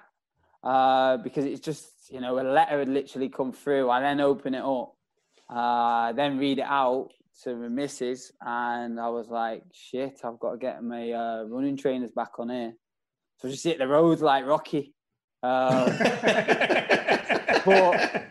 uh, 0.62 1.18
because 1.18 1.44
it's 1.44 1.60
just 1.60 1.88
you 2.10 2.20
know 2.20 2.38
a 2.38 2.42
letter 2.42 2.78
had 2.78 2.88
literally 2.88 3.28
come 3.28 3.52
through. 3.52 3.90
I 3.90 4.00
then 4.00 4.20
open 4.20 4.54
it 4.54 4.62
up, 4.62 4.94
uh, 5.50 6.12
then 6.12 6.38
read 6.38 6.58
it 6.58 6.66
out 6.66 7.10
to 7.42 7.50
the 7.50 7.68
missus, 7.68 8.32
and 8.40 9.00
I 9.00 9.08
was 9.08 9.28
like, 9.28 9.62
"Shit, 9.72 10.20
I've 10.24 10.38
got 10.38 10.52
to 10.52 10.58
get 10.58 10.82
my 10.82 11.12
uh, 11.12 11.44
running 11.44 11.76
trainers 11.76 12.12
back 12.12 12.38
on 12.38 12.50
here." 12.50 12.74
So 13.38 13.48
I 13.48 13.50
just 13.50 13.64
hit 13.64 13.78
the 13.78 13.88
road 13.88 14.20
like 14.20 14.46
Rocky. 14.46 14.94
Uh, 15.42 15.86
but 17.64 18.28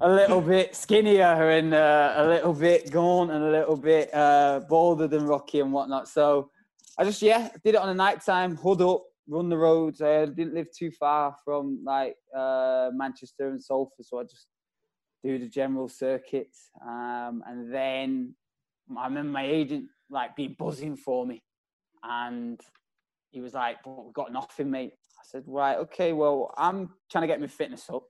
a 0.00 0.08
little 0.08 0.42
bit 0.42 0.76
skinnier 0.76 1.48
and 1.50 1.72
uh, 1.72 2.14
a 2.16 2.28
little 2.28 2.52
bit 2.52 2.90
gaunt 2.90 3.30
and 3.30 3.42
a 3.42 3.50
little 3.50 3.76
bit 3.76 4.12
uh, 4.12 4.60
bolder 4.68 5.08
than 5.08 5.24
Rocky 5.26 5.60
and 5.60 5.72
whatnot. 5.72 6.08
So 6.08 6.50
I 6.96 7.04
just 7.04 7.22
yeah 7.22 7.48
did 7.64 7.74
it 7.74 7.80
on 7.80 7.88
a 7.88 7.94
night 7.94 8.24
time, 8.24 8.56
hood 8.56 8.80
up, 8.80 9.02
run 9.28 9.48
the 9.48 9.58
roads. 9.58 10.00
I 10.00 10.26
didn't 10.26 10.54
live 10.54 10.68
too 10.76 10.90
far 10.90 11.36
from 11.44 11.80
like 11.84 12.16
uh, 12.36 12.90
Manchester 12.94 13.48
and 13.48 13.62
Salford, 13.62 14.06
so 14.06 14.20
I 14.20 14.24
just 14.24 14.46
do 15.24 15.38
the 15.38 15.48
general 15.48 15.88
circuits. 15.88 16.70
Um, 16.86 17.42
and 17.46 17.72
then 17.72 18.34
I 18.96 19.06
remember 19.06 19.32
my 19.32 19.46
agent 19.46 19.86
like 20.10 20.36
be 20.36 20.48
buzzing 20.48 20.96
for 20.96 21.26
me, 21.26 21.42
and 22.02 22.60
he 23.30 23.40
was 23.40 23.54
like, 23.54 23.78
"But 23.84 24.04
we've 24.04 24.14
got 24.14 24.32
nothing, 24.32 24.70
mate." 24.70 24.92
I 25.18 25.22
said, 25.24 25.42
"Right, 25.46 25.76
okay. 25.78 26.12
Well, 26.12 26.54
I'm 26.56 26.90
trying 27.10 27.22
to 27.22 27.28
get 27.28 27.40
my 27.40 27.48
fitness 27.48 27.90
up, 27.90 28.04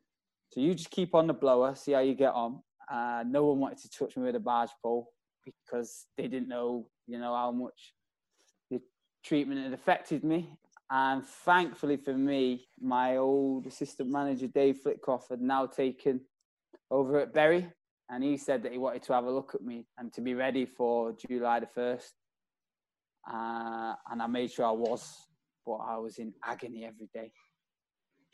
so 0.51 0.61
you 0.61 0.75
just 0.75 0.91
keep 0.91 1.15
on 1.15 1.27
the 1.27 1.35
blower, 1.35 1.75
see 1.75 1.93
how 1.93 2.01
you 2.01 2.15
get 2.15 2.35
on." 2.35 2.61
Uh, 2.93 3.25
no 3.27 3.47
one 3.47 3.61
wanted 3.61 3.79
to 3.79 3.89
touch 3.89 4.15
me 4.17 4.25
with 4.25 4.37
a 4.37 4.41
barge 4.41 4.69
pole 4.83 5.09
because 5.43 6.07
they 6.19 6.29
didn't 6.29 6.49
know, 6.49 6.87
you 7.07 7.19
know, 7.19 7.35
how 7.35 7.51
much 7.51 7.95
treatment 9.25 9.63
had 9.63 9.73
affected 9.73 10.23
me. 10.25 10.51
And 10.91 11.25
thankfully 11.25 11.97
for 11.97 12.13
me, 12.13 12.69
my 12.81 13.17
old 13.17 13.67
assistant 13.67 14.11
manager 14.11 14.47
Dave 14.47 14.79
Flitcroft 14.85 15.31
had 15.31 15.41
now 15.41 15.67
taken 15.67 16.21
over 16.91 17.19
at 17.21 17.33
Bury, 17.33 17.67
and 18.11 18.23
he 18.23 18.37
said 18.37 18.63
that 18.63 18.73
he 18.73 18.79
wanted 18.79 19.03
to 19.05 19.15
have 19.15 19.25
a 19.25 19.31
look 19.31 19.55
at 19.55 19.63
me 19.63 19.87
and 19.99 20.13
to 20.13 20.21
be 20.21 20.35
ready 20.35 20.67
for 20.67 21.13
July 21.13 21.61
the 21.61 21.67
first. 21.67 22.13
Uh, 23.29 23.95
and 24.11 24.21
I 24.21 24.27
made 24.27 24.51
sure 24.53 24.67
I 24.67 24.73
was, 24.73 25.27
but 25.65 25.77
I 25.77 25.97
was 25.97 26.19
in 26.19 26.35
agony 26.45 26.85
every 26.85 27.09
day. 27.15 27.33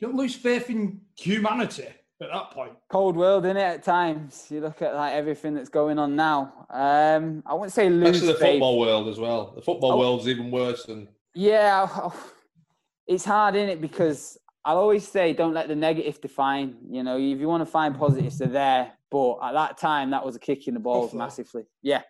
Don't 0.01 0.15
lose 0.15 0.35
faith 0.35 0.69
in 0.69 0.99
humanity 1.17 1.87
at 2.21 2.29
that 2.31 2.51
point. 2.51 2.73
Cold 2.89 3.15
world, 3.15 3.45
in 3.45 3.57
it? 3.57 3.61
At 3.61 3.83
times, 3.83 4.47
you 4.49 4.61
look 4.61 4.81
at 4.81 4.93
like 4.95 5.13
everything 5.13 5.53
that's 5.53 5.69
going 5.69 5.97
on 5.99 6.15
now. 6.15 6.65
Um, 6.69 7.43
I 7.45 7.53
wouldn't 7.53 7.73
say 7.73 7.89
lose 7.89 8.09
Especially 8.17 8.33
the 8.33 8.39
faith. 8.39 8.53
football 8.53 8.79
world 8.79 9.07
as 9.07 9.19
well. 9.19 9.53
The 9.55 9.61
football 9.61 9.93
Oh. 9.93 9.99
world's 9.99 10.27
even 10.27 10.51
worse 10.51 10.85
than 10.85 11.07
Yeah, 11.33 11.87
it's 13.07 13.25
hard 13.25 13.55
in 13.55 13.69
it 13.69 13.81
because 13.81 14.37
I'll 14.63 14.77
always 14.77 15.07
say 15.07 15.33
don't 15.33 15.53
let 15.53 15.67
the 15.67 15.75
negative 15.75 16.21
define. 16.21 16.77
You 16.89 17.03
know, 17.03 17.17
if 17.17 17.39
you 17.39 17.47
want 17.47 17.61
to 17.61 17.65
find 17.71 17.97
positives, 17.97 18.37
they're 18.37 18.47
there. 18.47 18.91
But 19.09 19.39
at 19.41 19.53
that 19.53 19.77
time, 19.77 20.11
that 20.11 20.25
was 20.25 20.35
a 20.35 20.39
kick 20.39 20.67
in 20.67 20.73
the 20.73 20.79
balls 20.79 21.07
Awful. 21.07 21.19
massively. 21.19 21.63
Yeah, 21.81 22.01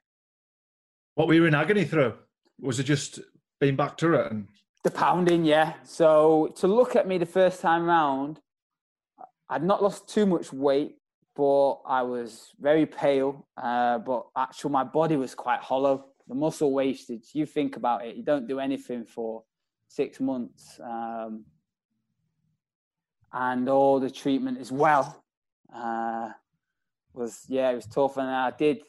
What 1.16 1.28
were 1.28 1.34
you 1.34 1.46
in 1.46 1.56
agony 1.56 1.86
through? 1.86 2.14
Was 2.60 2.80
it 2.80 2.84
just 2.84 3.20
being 3.60 3.76
back 3.76 3.98
to 3.98 4.14
it? 4.14 4.32
And 4.32 4.48
the 4.84 4.92
pounding. 4.92 5.46
Yeah. 5.46 5.74
So 5.84 6.48
to 6.58 6.68
look 6.68 6.96
at 6.96 7.08
me 7.08 7.18
the 7.18 7.26
first 7.26 7.62
time 7.62 7.86
round, 7.86 8.40
I'd 9.52 9.64
not 9.64 9.84
lost 9.84 10.08
too 10.08 10.26
much 10.26 10.52
weight, 10.52 10.96
but 11.36 11.74
I 11.86 12.02
was 12.02 12.54
very 12.60 12.88
pale. 12.88 13.46
Uh, 13.56 14.00
but 14.00 14.26
actually, 14.36 14.72
my 14.72 14.84
body 14.84 15.18
was 15.18 15.36
quite 15.36 15.60
hollow. 15.60 16.06
The 16.28 16.36
muscle 16.36 16.72
wastage. 16.72 17.30
You 17.34 17.46
think 17.46 17.76
about 17.76 18.06
it. 18.06 18.16
You 18.16 18.24
don't 18.24 18.48
do 18.48 18.60
anything 18.60 19.06
for 19.06 19.44
six 19.88 20.20
months. 20.20 20.80
Um, 20.84 21.46
and 23.34 23.70
all 23.70 24.00
the 24.00 24.10
treatment 24.10 24.58
as 24.60 24.72
well 24.72 25.24
uh, 25.74 26.30
was 27.14 27.46
yeah 27.48 27.72
it 27.72 27.76
was 27.76 27.86
tough 27.86 28.18
and 28.18 28.30
I 28.30 28.52
did 28.52 28.82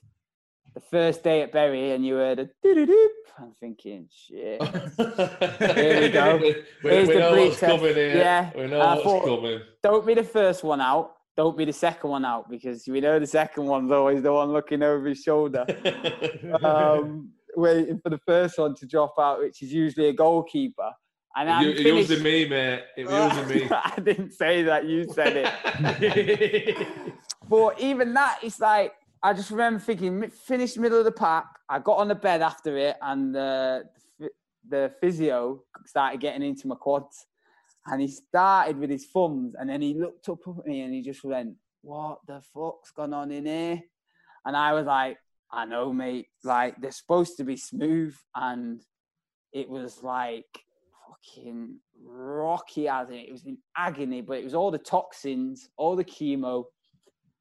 the 0.74 0.80
first 0.80 1.22
day 1.22 1.42
at 1.42 1.52
Bury 1.52 1.92
and 1.92 2.04
you 2.04 2.14
heard 2.14 2.38
a 2.38 2.44
doo-doo-doo. 2.62 3.10
I'm 3.38 3.52
thinking 3.58 4.08
shit 4.10 4.62
Here 4.98 6.00
we 6.00 6.08
go. 6.10 6.36
we, 6.36 6.54
Here's 6.82 7.08
we 7.08 7.14
the 7.14 7.20
know 7.20 7.30
what's 7.36 7.58
test. 7.60 7.76
coming 7.78 7.94
here. 7.94 8.16
Yeah, 8.16 8.50
We 8.54 8.66
know 8.66 8.80
I 8.80 8.94
what's 8.94 9.02
thought- 9.04 9.24
coming. 9.24 9.60
don't 9.82 10.06
be 10.06 10.14
the 10.14 10.22
first 10.24 10.62
one 10.64 10.80
out 10.80 11.14
don't 11.34 11.56
be 11.56 11.64
the 11.64 11.72
second 11.72 12.10
one 12.10 12.26
out 12.26 12.50
because 12.50 12.86
we 12.86 13.00
know 13.00 13.18
the 13.18 13.26
second 13.26 13.64
one's 13.64 13.90
always 13.90 14.22
the 14.22 14.30
one 14.30 14.52
looking 14.52 14.82
over 14.82 15.08
his 15.08 15.22
shoulder 15.22 15.64
um, 16.62 17.30
waiting 17.56 17.98
for 18.00 18.10
the 18.10 18.18
first 18.26 18.58
one 18.58 18.74
to 18.74 18.86
drop 18.86 19.14
out 19.18 19.38
which 19.38 19.62
is 19.62 19.72
usually 19.72 20.08
a 20.08 20.12
goalkeeper 20.12 20.90
and 21.34 21.48
I'm 21.48 21.66
it 21.68 21.78
finished- 21.78 22.10
using 22.10 22.22
me, 22.22 22.44
mate. 22.46 22.82
It 22.98 23.08
using 23.08 23.48
me. 23.48 23.66
I 23.72 23.98
didn't 23.98 24.32
say 24.32 24.62
that. 24.64 24.84
You 24.84 25.10
said 25.14 25.32
it. 25.38 26.86
but 27.48 27.80
even 27.80 28.12
that, 28.12 28.40
it's 28.42 28.60
like 28.60 28.92
I 29.22 29.32
just 29.32 29.50
remember 29.50 29.78
thinking, 29.78 30.28
finished 30.30 30.78
middle 30.78 30.98
of 30.98 31.04
the 31.04 31.12
pack. 31.12 31.46
I 31.68 31.78
got 31.78 31.98
on 31.98 32.08
the 32.08 32.14
bed 32.14 32.42
after 32.42 32.76
it, 32.76 32.96
and 33.00 33.34
the, 33.34 33.84
physio 35.00 35.62
started 35.86 36.20
getting 36.20 36.42
into 36.42 36.66
my 36.66 36.74
quads, 36.74 37.26
and 37.86 38.00
he 38.00 38.08
started 38.08 38.78
with 38.78 38.90
his 38.90 39.06
thumbs, 39.06 39.54
and 39.58 39.68
then 39.68 39.80
he 39.80 39.94
looked 39.94 40.28
up 40.28 40.40
at 40.46 40.66
me 40.66 40.80
and 40.82 40.92
he 40.94 41.02
just 41.02 41.22
went, 41.24 41.56
"What 41.82 42.18
the 42.26 42.40
fuck's 42.54 42.90
gone 42.90 43.14
on 43.14 43.30
in 43.30 43.46
here?" 43.46 43.82
And 44.44 44.56
I 44.56 44.72
was 44.72 44.86
like, 44.86 45.18
"I 45.50 45.66
know, 45.66 45.92
mate. 45.92 46.28
Like 46.42 46.80
they're 46.80 46.90
supposed 46.92 47.36
to 47.36 47.44
be 47.44 47.56
smooth, 47.56 48.16
and 48.34 48.82
it 49.52 49.68
was 49.68 50.02
like." 50.02 50.46
Fucking 51.08 51.76
rocky 52.04 52.88
as 52.88 53.08
it 53.10 53.30
was 53.30 53.44
in 53.44 53.58
agony, 53.76 54.22
but 54.22 54.38
it 54.38 54.44
was 54.44 54.54
all 54.54 54.72
the 54.72 54.78
toxins, 54.78 55.68
all 55.76 55.94
the 55.94 56.04
chemo, 56.04 56.64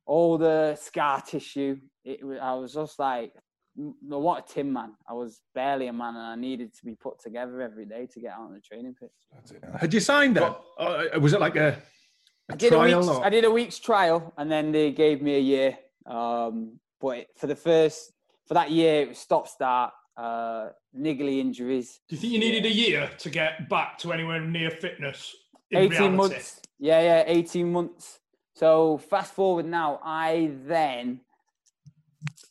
all 0.05 0.37
the 0.37 0.77
scar 0.79 1.21
tissue. 1.21 1.77
It 2.03 2.19
I 2.41 2.53
was 2.55 2.73
just 2.73 2.97
like, 2.99 3.33
what 3.75 4.49
a 4.49 4.53
tin 4.53 4.71
man. 4.73 4.93
I 5.09 5.13
was 5.13 5.41
barely 5.53 5.87
a 5.87 5.93
man, 5.93 6.15
and 6.15 6.25
I 6.25 6.35
needed 6.35 6.73
to 6.75 6.85
be 6.85 6.95
put 6.95 7.19
together 7.21 7.61
every 7.61 7.85
day 7.85 8.07
to 8.13 8.19
get 8.19 8.31
out 8.33 8.41
on 8.41 8.53
the 8.53 8.59
training 8.59 8.95
pitch. 8.99 9.61
Had 9.79 9.93
you 9.93 9.99
signed 9.99 10.35
that? 10.37 10.59
Or 10.79 11.19
was 11.19 11.33
it 11.33 11.39
like 11.39 11.55
a, 11.55 11.77
a 12.49 12.53
I 12.53 12.55
did 12.55 12.73
a 12.73 12.75
trial? 12.75 12.99
week's, 12.99 13.09
or- 13.09 13.25
I 13.25 13.29
did 13.29 13.45
a 13.45 13.51
week's 13.51 13.79
trial, 13.79 14.33
and 14.37 14.51
then 14.51 14.71
they 14.71 14.91
gave 14.91 15.21
me 15.21 15.35
a 15.35 15.39
year. 15.39 15.77
Um, 16.05 16.79
but 16.99 17.17
it- 17.19 17.27
for 17.37 17.47
the 17.47 17.55
first 17.55 18.11
for 18.47 18.55
that 18.55 18.71
year, 18.71 19.03
it 19.03 19.09
was 19.09 19.19
stop 19.19 19.47
start, 19.47 19.93
uh, 20.17 20.69
niggly 20.97 21.39
injuries. 21.39 22.01
Do 22.09 22.15
you 22.15 22.21
think 22.21 22.33
you 22.33 22.39
needed 22.39 22.65
a 22.65 22.73
year 22.73 23.09
to 23.19 23.29
get 23.29 23.69
back 23.69 23.97
to 23.99 24.11
anywhere 24.11 24.41
near 24.41 24.71
fitness? 24.71 25.33
in 25.69 25.77
18 25.83 25.89
reality? 25.91 26.15
months. 26.17 26.61
Yeah, 26.79 27.01
yeah, 27.01 27.23
18 27.27 27.71
months. 27.71 28.19
So 28.61 28.99
fast 28.99 29.33
forward 29.33 29.65
now, 29.65 29.99
I 30.03 30.51
then 30.67 31.21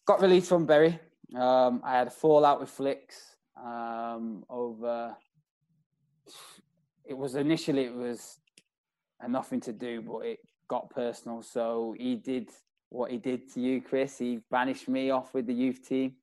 got 0.05 0.21
released 0.21 0.49
from 0.49 0.67
Bury. 0.67 0.99
Um, 1.37 1.83
I 1.85 1.99
had 1.99 2.09
a 2.09 2.11
fallout 2.11 2.59
with 2.59 2.69
Flicks 2.69 3.37
um, 3.57 4.45
over. 4.51 5.15
It 7.05 7.17
was 7.17 7.37
initially 7.37 7.85
it 7.85 7.95
was 7.95 8.39
nothing 9.29 9.61
to 9.61 9.73
do, 9.73 10.03
but 10.03 10.27
it 10.27 10.41
got 10.67 10.91
personal. 10.91 11.43
So 11.43 11.95
he 11.97 12.17
did 12.17 12.49
what 12.89 13.13
he 13.13 13.19
did 13.19 13.49
to 13.55 13.61
you, 13.61 13.81
Chris. 13.81 14.19
He 14.19 14.41
banished 14.51 14.89
me 14.89 15.11
off 15.11 15.33
with 15.33 15.47
the 15.47 15.55
youth 15.55 15.89
team. 15.89 16.15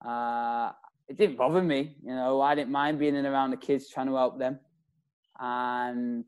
Uh, 0.00 0.70
it 1.08 1.18
didn't 1.18 1.38
bother 1.38 1.60
me, 1.60 1.96
you 2.04 2.14
know. 2.14 2.40
I 2.40 2.54
didn't 2.54 2.70
mind 2.70 3.00
being 3.00 3.16
in 3.16 3.26
around 3.26 3.50
the 3.50 3.56
kids, 3.56 3.88
trying 3.88 4.06
to 4.06 4.14
help 4.14 4.38
them 4.38 4.60
and 5.40 6.24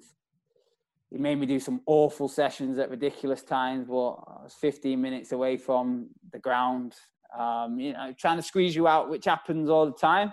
he 1.11 1.19
made 1.19 1.37
me 1.37 1.47
do 1.47 1.61
some 1.61 1.81
awful 1.87 2.29
sessions 2.29 2.79
at 2.79 2.91
ridiculous 2.91 3.43
times. 3.43 3.87
But 3.89 3.95
I 3.95 4.43
was 4.45 4.57
15 4.61 5.01
minutes 5.01 5.33
away 5.33 5.57
from 5.57 6.09
the 6.33 6.39
ground, 6.39 6.95
um, 7.39 7.79
you 7.79 7.93
know, 7.93 8.13
trying 8.19 8.37
to 8.37 8.43
squeeze 8.43 8.75
you 8.75 8.89
out, 8.89 9.09
which 9.09 9.25
happens 9.25 9.69
all 9.69 9.87
the 9.87 9.93
time. 9.93 10.33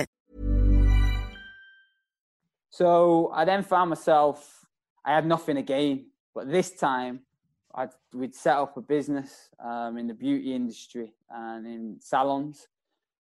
So 2.81 3.29
I 3.31 3.45
then 3.45 3.61
found 3.61 3.91
myself, 3.91 4.65
I 5.05 5.13
had 5.13 5.27
nothing 5.27 5.55
to 5.55 5.61
gain, 5.61 6.07
but 6.33 6.49
this 6.49 6.71
time 6.71 7.19
I'd, 7.75 7.91
we'd 8.11 8.33
set 8.33 8.57
up 8.57 8.75
a 8.75 8.81
business 8.81 9.49
um, 9.63 9.99
in 9.99 10.07
the 10.07 10.15
beauty 10.15 10.55
industry 10.55 11.13
and 11.29 11.67
in 11.67 11.97
salons. 11.99 12.67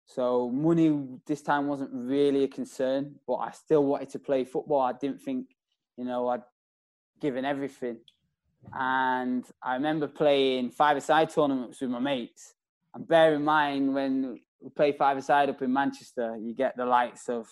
So 0.06 0.48
money 0.48 0.98
this 1.26 1.42
time 1.42 1.66
wasn't 1.66 1.90
really 1.92 2.44
a 2.44 2.48
concern, 2.48 3.16
but 3.26 3.34
I 3.34 3.50
still 3.50 3.84
wanted 3.84 4.08
to 4.12 4.18
play 4.18 4.44
football. 4.44 4.80
I 4.80 4.94
didn't 4.94 5.20
think, 5.20 5.48
you 5.98 6.06
know, 6.06 6.28
I'd 6.28 6.42
given 7.20 7.44
everything. 7.44 7.98
And 8.72 9.44
I 9.62 9.74
remember 9.74 10.08
playing 10.08 10.70
five-a-side 10.70 11.28
tournaments 11.28 11.82
with 11.82 11.90
my 11.90 11.98
mates. 11.98 12.54
And 12.94 13.06
bear 13.06 13.34
in 13.34 13.44
mind, 13.44 13.92
when 13.92 14.40
we 14.62 14.70
play 14.70 14.92
five-a-side 14.92 15.50
up 15.50 15.60
in 15.60 15.70
Manchester, 15.70 16.38
you 16.40 16.54
get 16.54 16.78
the 16.78 16.86
likes 16.86 17.28
of 17.28 17.46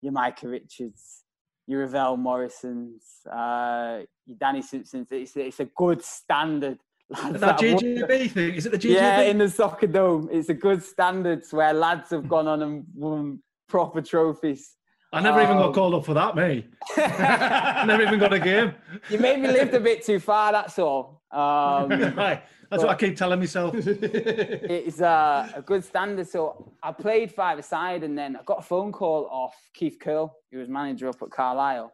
your 0.00 0.12
Micah 0.12 0.48
Richards, 0.48 1.23
your 1.66 1.80
Ravel 1.80 2.16
Morrisons, 2.16 3.02
uh, 3.30 4.00
your 4.26 4.36
Danny 4.38 4.62
Simpsons. 4.62 5.08
It's, 5.10 5.36
it's 5.36 5.60
a 5.60 5.64
good 5.64 6.02
standard. 6.02 6.78
lads 7.10 7.34
Is 7.34 7.40
that 7.40 7.58
GGB 7.58 8.30
thing? 8.30 8.54
Is 8.54 8.66
it 8.66 8.72
the 8.72 8.78
GGB? 8.78 8.94
Yeah, 8.94 9.20
in 9.22 9.38
the 9.38 9.48
soccer 9.48 9.86
dome. 9.86 10.28
It's 10.32 10.48
a 10.48 10.54
good 10.54 10.82
standards 10.82 11.52
where 11.52 11.72
lads 11.72 12.10
have 12.10 12.28
gone 12.28 12.48
on 12.48 12.62
and 12.62 12.84
won 12.94 13.40
proper 13.68 14.00
trophies. 14.00 14.76
I 15.14 15.20
never 15.20 15.40
even 15.42 15.56
Um, 15.56 15.62
got 15.62 15.74
called 15.74 15.94
up 15.94 16.04
for 16.04 16.14
that, 16.14 16.34
me. 16.34 16.66
never 16.96 18.02
even 18.02 18.18
got 18.18 18.32
a 18.32 18.38
game. 18.40 18.74
You 19.08 19.18
made 19.18 19.38
me 19.40 19.48
live 19.48 19.72
a 19.72 19.80
bit 19.80 20.04
too 20.04 20.18
far, 20.18 20.52
that's 20.52 20.78
all. 20.78 21.22
Um, 21.30 21.88
Right. 22.16 22.42
That's 22.70 22.82
what 22.82 22.90
I 22.92 22.96
keep 22.96 23.16
telling 23.16 23.38
myself. 23.38 23.74
it's 23.76 25.00
uh, 25.00 25.48
a 25.54 25.62
good 25.62 25.84
standard. 25.84 26.26
So 26.26 26.72
I 26.82 26.90
played 26.90 27.30
five 27.30 27.58
aside, 27.58 28.02
and 28.02 28.18
then 28.18 28.34
I 28.36 28.42
got 28.42 28.58
a 28.58 28.62
phone 28.62 28.90
call 28.90 29.26
off 29.30 29.54
Keith 29.74 29.98
Curle, 30.00 30.34
who 30.50 30.58
was 30.58 30.68
manager 30.68 31.08
up 31.08 31.22
at 31.22 31.30
Carlisle, 31.30 31.92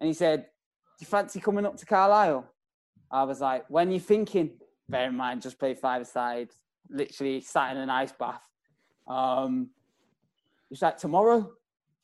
and 0.00 0.08
he 0.08 0.12
said, 0.14 0.40
"Do 0.98 1.02
you 1.02 1.06
fancy 1.06 1.38
coming 1.38 1.64
up 1.64 1.76
to 1.76 1.86
Carlisle?" 1.86 2.44
I 3.12 3.22
was 3.22 3.40
like, 3.40 3.66
"When 3.68 3.92
you 3.92 4.00
thinking?" 4.00 4.50
Bear 4.88 5.08
in 5.10 5.16
mind, 5.16 5.42
just 5.42 5.58
played 5.60 5.78
five 5.78 6.02
aside, 6.02 6.48
literally 6.88 7.40
sat 7.40 7.70
in 7.70 7.78
an 7.78 7.90
ice 7.90 8.12
bath. 8.12 8.42
Um, 9.06 9.68
he's 10.70 10.82
like, 10.82 10.96
"Tomorrow?" 10.96 11.52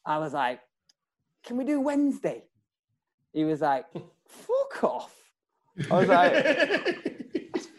I 0.06 0.18
was 0.18 0.32
like, 0.32 0.60
"Can 1.44 1.56
we 1.56 1.64
do 1.64 1.80
Wednesday?" 1.80 2.44
He 3.32 3.44
was 3.44 3.60
like, 3.60 3.86
"Fuck 4.24 4.84
off." 4.84 5.14
I 5.90 5.98
was 5.98 6.08
like, 6.08 6.34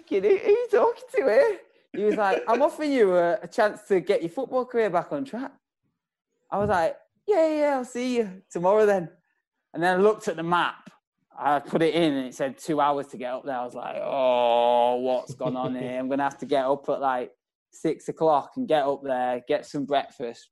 who, 0.09 0.21
who 0.21 0.27
you 0.27 0.67
talking 0.71 1.03
to 1.15 1.23
here? 1.23 1.57
He 1.93 2.03
was 2.03 2.15
like, 2.15 2.43
I'm 2.47 2.61
offering 2.61 2.91
you 2.91 3.15
a, 3.15 3.39
a 3.41 3.47
chance 3.47 3.81
to 3.87 3.99
get 3.99 4.21
your 4.21 4.29
football 4.29 4.65
career 4.65 4.89
back 4.89 5.11
on 5.11 5.25
track. 5.25 5.51
I 6.51 6.59
was 6.59 6.69
like, 6.69 6.95
yeah, 7.27 7.47
yeah, 7.47 7.75
I'll 7.77 7.85
see 7.85 8.17
you 8.17 8.41
tomorrow 8.51 8.85
then. 8.85 9.09
And 9.73 9.81
then 9.81 9.99
I 9.99 10.01
looked 10.01 10.27
at 10.27 10.35
the 10.35 10.43
map. 10.43 10.89
I 11.37 11.59
put 11.59 11.81
it 11.81 11.93
in 11.93 12.13
and 12.13 12.27
it 12.27 12.35
said 12.35 12.57
two 12.57 12.79
hours 12.81 13.07
to 13.07 13.17
get 13.17 13.33
up 13.33 13.45
there. 13.45 13.57
I 13.57 13.63
was 13.63 13.75
like, 13.75 13.95
oh, 13.99 14.95
what's 14.97 15.35
gone 15.35 15.55
on 15.55 15.75
here? 15.75 15.99
I'm 15.99 16.07
going 16.07 16.17
to 16.19 16.23
have 16.23 16.37
to 16.39 16.45
get 16.45 16.65
up 16.65 16.87
at 16.89 17.01
like 17.01 17.31
six 17.71 18.09
o'clock 18.09 18.51
and 18.57 18.67
get 18.67 18.83
up 18.83 19.01
there, 19.03 19.43
get 19.47 19.65
some 19.65 19.85
breakfast. 19.85 20.49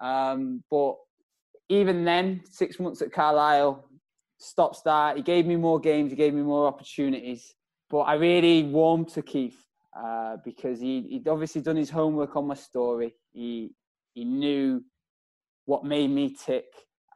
Um, 0.00 0.62
but 0.70 0.94
even 1.68 2.04
then, 2.04 2.42
six 2.50 2.80
months 2.80 3.02
at 3.02 3.12
Carlisle, 3.12 3.84
stop 4.38 4.74
start. 4.74 5.16
He 5.16 5.22
gave 5.22 5.46
me 5.46 5.56
more 5.56 5.78
games, 5.78 6.10
he 6.10 6.16
gave 6.16 6.34
me 6.34 6.42
more 6.42 6.66
opportunities. 6.66 7.54
But 7.90 8.00
I 8.00 8.14
really 8.14 8.64
warmed 8.64 9.08
to 9.10 9.22
Keith 9.22 9.64
uh, 9.98 10.36
because 10.44 10.80
he, 10.80 11.02
he'd 11.08 11.28
obviously 11.28 11.60
done 11.60 11.76
his 11.76 11.90
homework 11.90 12.36
on 12.36 12.46
my 12.46 12.54
story. 12.54 13.14
He 13.32 13.72
he 14.14 14.24
knew 14.24 14.82
what 15.64 15.84
made 15.84 16.10
me 16.10 16.34
tick. 16.34 16.66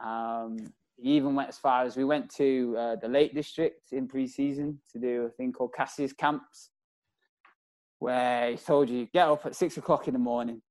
Um, 0.05 0.73
he 0.97 1.13
even 1.17 1.35
went 1.35 1.49
as 1.49 1.59
far 1.59 1.85
as 1.85 1.97
we 1.97 2.05
went 2.05 2.31
to 2.37 2.77
uh, 2.79 2.97
the 2.97 3.09
Lake 3.09 3.35
District 3.35 3.93
in 3.93 4.07
pre-season 4.07 4.79
to 4.93 4.99
do 5.01 5.23
a 5.23 5.31
thing 5.31 5.53
called 5.53 5.73
Cassius 5.75 6.13
Camps, 6.13 6.71
where 7.99 8.51
he 8.53 8.57
told 8.57 8.89
you 8.89 9.07
get 9.13 9.29
up 9.29 9.47
at 9.47 9.57
six 9.57 9.77
o'clock 9.79 10.07
in 10.07 10.13
the 10.13 10.21
morning, 10.21 10.63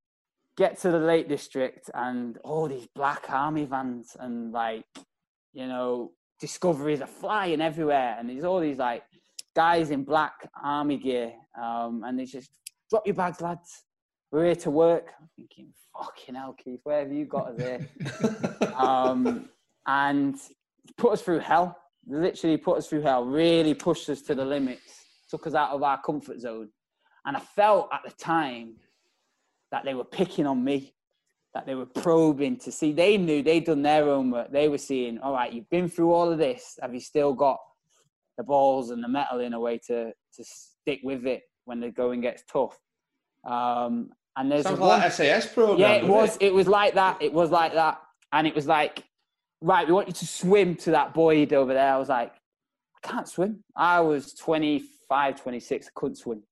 get 0.57 0.79
to 0.79 0.91
the 0.91 0.99
Lake 0.99 1.27
District, 1.27 1.89
and 1.93 2.37
all 2.43 2.67
these 2.67 2.87
black 2.95 3.29
army 3.29 3.65
vans 3.65 4.15
and 4.19 4.51
like 4.51 4.85
you 5.53 5.67
know 5.67 6.11
discoveries 6.39 7.01
are 7.01 7.07
flying 7.07 7.61
everywhere, 7.61 8.15
and 8.17 8.29
there's 8.29 8.43
all 8.43 8.59
these 8.59 8.77
like 8.77 9.03
guys 9.55 9.91
in 9.91 10.03
black 10.03 10.49
army 10.63 10.97
gear, 10.97 11.33
um, 11.61 12.03
and 12.05 12.19
they 12.19 12.25
just 12.25 12.51
drop 12.89 13.05
your 13.05 13.15
bags, 13.15 13.41
lads. 13.41 13.83
We're 14.31 14.45
here 14.45 14.55
to 14.55 14.71
work. 14.71 15.11
I'm 15.19 15.29
thinking, 15.35 15.73
fucking 15.93 16.35
hell, 16.35 16.55
Keith, 16.57 16.79
where 16.83 16.99
have 16.99 17.11
you 17.11 17.25
got 17.25 17.49
us 17.49 17.61
here? 17.61 18.73
um, 18.77 19.49
and 19.85 20.35
put 20.97 21.13
us 21.13 21.21
through 21.21 21.39
hell. 21.39 21.77
Literally 22.07 22.57
put 22.57 22.77
us 22.77 22.87
through 22.87 23.01
hell. 23.01 23.25
Really 23.25 23.73
pushed 23.73 24.09
us 24.09 24.21
to 24.23 24.35
the 24.35 24.45
limits. 24.45 25.05
Took 25.29 25.47
us 25.47 25.53
out 25.53 25.71
of 25.71 25.83
our 25.83 26.01
comfort 26.01 26.39
zone. 26.39 26.69
And 27.25 27.37
I 27.37 27.39
felt 27.39 27.89
at 27.91 28.01
the 28.05 28.11
time 28.11 28.75
that 29.71 29.83
they 29.85 29.93
were 29.93 30.03
picking 30.03 30.45
on 30.45 30.63
me, 30.63 30.93
that 31.53 31.65
they 31.65 31.75
were 31.75 31.85
probing 31.85 32.57
to 32.57 32.71
see. 32.71 32.91
They 32.91 33.17
knew 33.17 33.41
they'd 33.41 33.65
done 33.65 33.81
their 33.81 34.09
own 34.09 34.31
work. 34.31 34.51
They 34.51 34.67
were 34.69 34.77
seeing, 34.77 35.17
all 35.19 35.33
right, 35.33 35.51
you've 35.51 35.69
been 35.69 35.89
through 35.89 36.11
all 36.13 36.31
of 36.31 36.37
this. 36.37 36.77
Have 36.81 36.93
you 36.93 36.99
still 36.99 37.33
got 37.33 37.57
the 38.37 38.43
balls 38.43 38.89
and 38.89 39.03
the 39.03 39.07
mettle 39.07 39.39
in 39.39 39.53
a 39.53 39.59
way 39.59 39.77
to 39.87 40.11
to 40.35 40.43
stick 40.43 41.01
with 41.03 41.25
it 41.25 41.43
when 41.65 41.79
the 41.79 41.89
going 41.89 42.21
gets 42.21 42.43
tough? 42.51 42.77
Um, 43.45 44.11
And 44.37 44.49
there's 44.49 44.63
Sounds 44.63 44.79
one- 44.79 44.99
like 44.99 45.11
SAS 45.11 45.45
program. 45.53 45.79
yeah, 45.79 45.93
it 45.93 46.07
was. 46.07 46.37
It 46.39 46.53
was 46.53 46.67
like 46.67 46.93
that. 46.93 47.21
It 47.21 47.33
was 47.33 47.51
like 47.51 47.73
that. 47.73 47.99
And 48.31 48.47
it 48.47 48.55
was 48.55 48.65
like, 48.65 49.03
right, 49.61 49.85
we 49.85 49.93
want 49.93 50.07
you 50.07 50.13
to 50.13 50.25
swim 50.25 50.75
to 50.77 50.91
that 50.91 51.13
void 51.13 51.51
over 51.51 51.73
there. 51.73 51.93
I 51.93 51.97
was 51.97 52.07
like, 52.07 52.33
I 53.03 53.07
can't 53.07 53.27
swim. 53.27 53.61
I 53.75 53.99
was 53.99 54.33
25, 54.33 55.41
26. 55.41 55.87
I 55.87 55.89
couldn't 55.93 56.15
swim. 56.15 56.43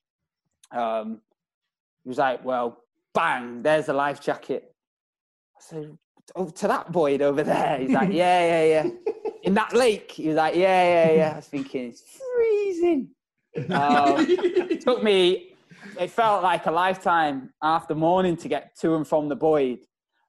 Um, 0.72 1.22
he 2.04 2.10
was 2.10 2.18
like, 2.18 2.44
well, 2.44 2.84
bang, 3.14 3.62
there's 3.62 3.90
a 3.90 3.94
life 3.94 4.22
jacket. 4.22 4.74
I 5.58 5.62
said, 5.62 5.98
oh, 6.36 6.50
to 6.50 6.68
that 6.68 6.90
void 6.92 7.22
over 7.22 7.44
there. 7.44 7.80
He's 7.80 7.92
like, 7.92 8.12
yeah, 8.12 8.64
yeah, 8.64 8.84
yeah. 8.84 8.90
In 9.44 9.54
that 9.54 9.74
lake. 9.74 10.12
He 10.12 10.28
was 10.28 10.38
like, 10.38 10.56
yeah, 10.56 11.06
yeah, 11.06 11.12
yeah. 11.12 11.32
I 11.34 11.36
was 11.38 11.48
thinking, 11.48 11.90
it's 11.90 12.04
freezing. 12.36 13.10
Um, 13.70 14.26
it 14.30 14.82
took 14.82 15.02
me 15.04 15.50
it 16.00 16.10
felt 16.10 16.44
like 16.44 16.66
a 16.66 16.72
lifetime 16.72 17.52
after 17.62 17.96
morning 17.96 18.38
to 18.38 18.48
get 18.48 18.76
to 18.80 18.96
and 18.96 19.08
from 19.08 19.30
the 19.30 19.36
void 19.36 19.80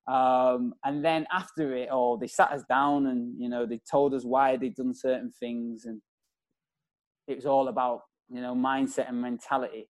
um, 0.09 0.75
and 0.85 1.05
then 1.05 1.27
after 1.33 1.75
it 1.77 1.91
all 1.91 2.17
they 2.17 2.27
sat 2.27 2.51
us 2.51 2.63
down 2.69 3.07
and 3.07 3.35
you 3.39 3.49
know 3.49 3.67
they 3.67 3.81
told 3.91 4.15
us 4.15 4.25
why 4.25 4.57
they'd 4.57 4.75
done 4.75 4.95
certain 4.95 5.31
things 5.39 5.85
and 5.85 6.01
it 7.29 7.37
was 7.37 7.47
all 7.47 7.69
about 7.69 8.03
you 8.29 8.41
know 8.41 8.55
mindset 8.55 9.09
and 9.09 9.21
mentality 9.21 9.89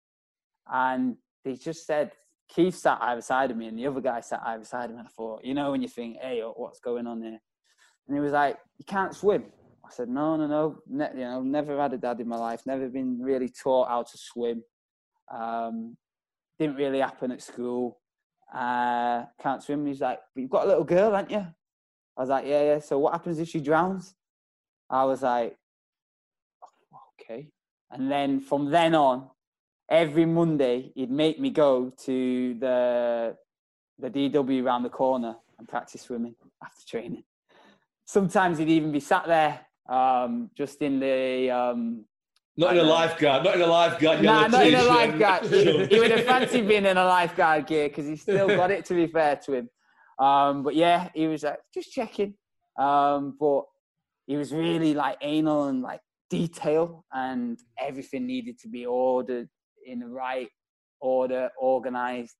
and 0.71 1.15
they 1.43 1.53
just 1.53 1.85
said 1.85 2.11
keith 2.49 2.75
sat 2.75 2.97
either 3.01 3.21
side 3.21 3.51
of 3.51 3.57
me 3.57 3.67
and 3.67 3.77
the 3.77 3.87
other 3.87 4.01
guy 4.01 4.21
sat 4.21 4.41
either 4.45 4.63
side 4.63 4.85
of 4.85 4.91
me 4.91 4.99
and 4.99 5.07
i 5.07 5.11
thought 5.11 5.43
you 5.43 5.53
know 5.53 5.71
when 5.71 5.81
you 5.81 5.87
think 5.87 6.17
hey 6.21 6.41
what's 6.55 6.79
going 6.79 7.07
on 7.07 7.21
here 7.21 7.39
and 8.07 8.15
he 8.15 8.21
was 8.21 8.31
like 8.31 8.57
you 8.77 8.85
can't 8.85 9.13
swim 9.13 9.43
I 9.87 9.93
said, 9.93 10.09
no, 10.09 10.35
no, 10.35 10.47
no. 10.47 10.79
Ne- 10.89 11.11
you 11.13 11.23
know, 11.23 11.41
never 11.41 11.79
had 11.79 11.93
a 11.93 11.97
dad 11.97 12.19
in 12.19 12.27
my 12.27 12.35
life. 12.35 12.61
Never 12.65 12.89
been 12.89 13.19
really 13.21 13.49
taught 13.49 13.87
how 13.87 14.03
to 14.03 14.17
swim. 14.17 14.63
Um, 15.33 15.95
didn't 16.59 16.75
really 16.75 16.99
happen 16.99 17.31
at 17.31 17.41
school. 17.41 17.99
Uh, 18.53 19.23
can't 19.41 19.63
swim. 19.63 19.85
He's 19.85 20.01
like, 20.01 20.19
but 20.35 20.41
you've 20.41 20.49
got 20.49 20.65
a 20.65 20.67
little 20.67 20.83
girl, 20.83 21.13
haven't 21.13 21.31
you? 21.31 21.45
I 22.17 22.21
was 22.21 22.29
like, 22.29 22.45
yeah, 22.45 22.63
yeah. 22.63 22.79
So 22.79 22.99
what 22.99 23.13
happens 23.13 23.39
if 23.39 23.47
she 23.47 23.61
drowns? 23.61 24.13
I 24.89 25.05
was 25.05 25.21
like, 25.21 25.55
okay. 27.21 27.49
And 27.91 28.11
then 28.11 28.41
from 28.41 28.69
then 28.69 28.93
on, 28.93 29.29
every 29.89 30.25
Monday 30.25 30.91
he'd 30.95 31.11
make 31.11 31.39
me 31.39 31.49
go 31.49 31.91
to 32.05 32.53
the 32.59 33.37
the 33.99 34.09
DW 34.09 34.63
around 34.63 34.83
the 34.83 34.89
corner 34.89 35.35
and 35.57 35.67
practice 35.67 36.03
swimming 36.03 36.35
after 36.63 36.85
training. 36.87 37.23
Sometimes 38.05 38.59
he'd 38.59 38.69
even 38.69 38.91
be 38.91 38.99
sat 38.99 39.25
there 39.25 39.59
um, 39.89 40.51
just 40.55 40.81
in 40.81 40.99
the 40.99 41.49
um, 41.49 42.05
Not 42.55 42.73
in 42.73 42.79
a 42.79 42.83
lifeguard. 42.83 43.43
Not 43.43 43.55
in 43.55 43.61
a 43.61 43.67
lifeguard. 43.67 44.21
Nah, 44.21 44.47
not 44.47 44.67
in 44.67 44.75
a 44.75 44.83
lifeguard. 44.83 45.45
He, 45.49 45.85
he 45.87 45.99
would 45.99 46.11
have 46.11 46.25
fancied 46.25 46.67
being 46.67 46.85
in 46.85 46.97
a 46.97 47.05
lifeguard 47.05 47.65
gear 47.65 47.89
because 47.89 48.05
he's 48.05 48.21
still 48.21 48.47
got 48.47 48.71
it. 48.71 48.85
To 48.85 48.93
be 48.93 49.07
fair 49.07 49.35
to 49.45 49.53
him, 49.53 49.69
um, 50.19 50.63
but 50.63 50.75
yeah, 50.75 51.09
he 51.13 51.27
was 51.27 51.43
like 51.43 51.59
just 51.73 51.91
checking. 51.91 52.35
Um, 52.77 53.35
but 53.39 53.63
he 54.27 54.35
was 54.35 54.53
really 54.53 54.93
like 54.93 55.17
anal 55.21 55.65
and 55.65 55.81
like 55.81 56.01
detail, 56.29 57.03
and 57.11 57.57
everything 57.79 58.27
needed 58.27 58.59
to 58.59 58.67
be 58.67 58.85
ordered 58.85 59.49
in 59.87 59.99
the 59.99 60.07
right 60.07 60.49
order, 60.99 61.49
organized. 61.59 62.35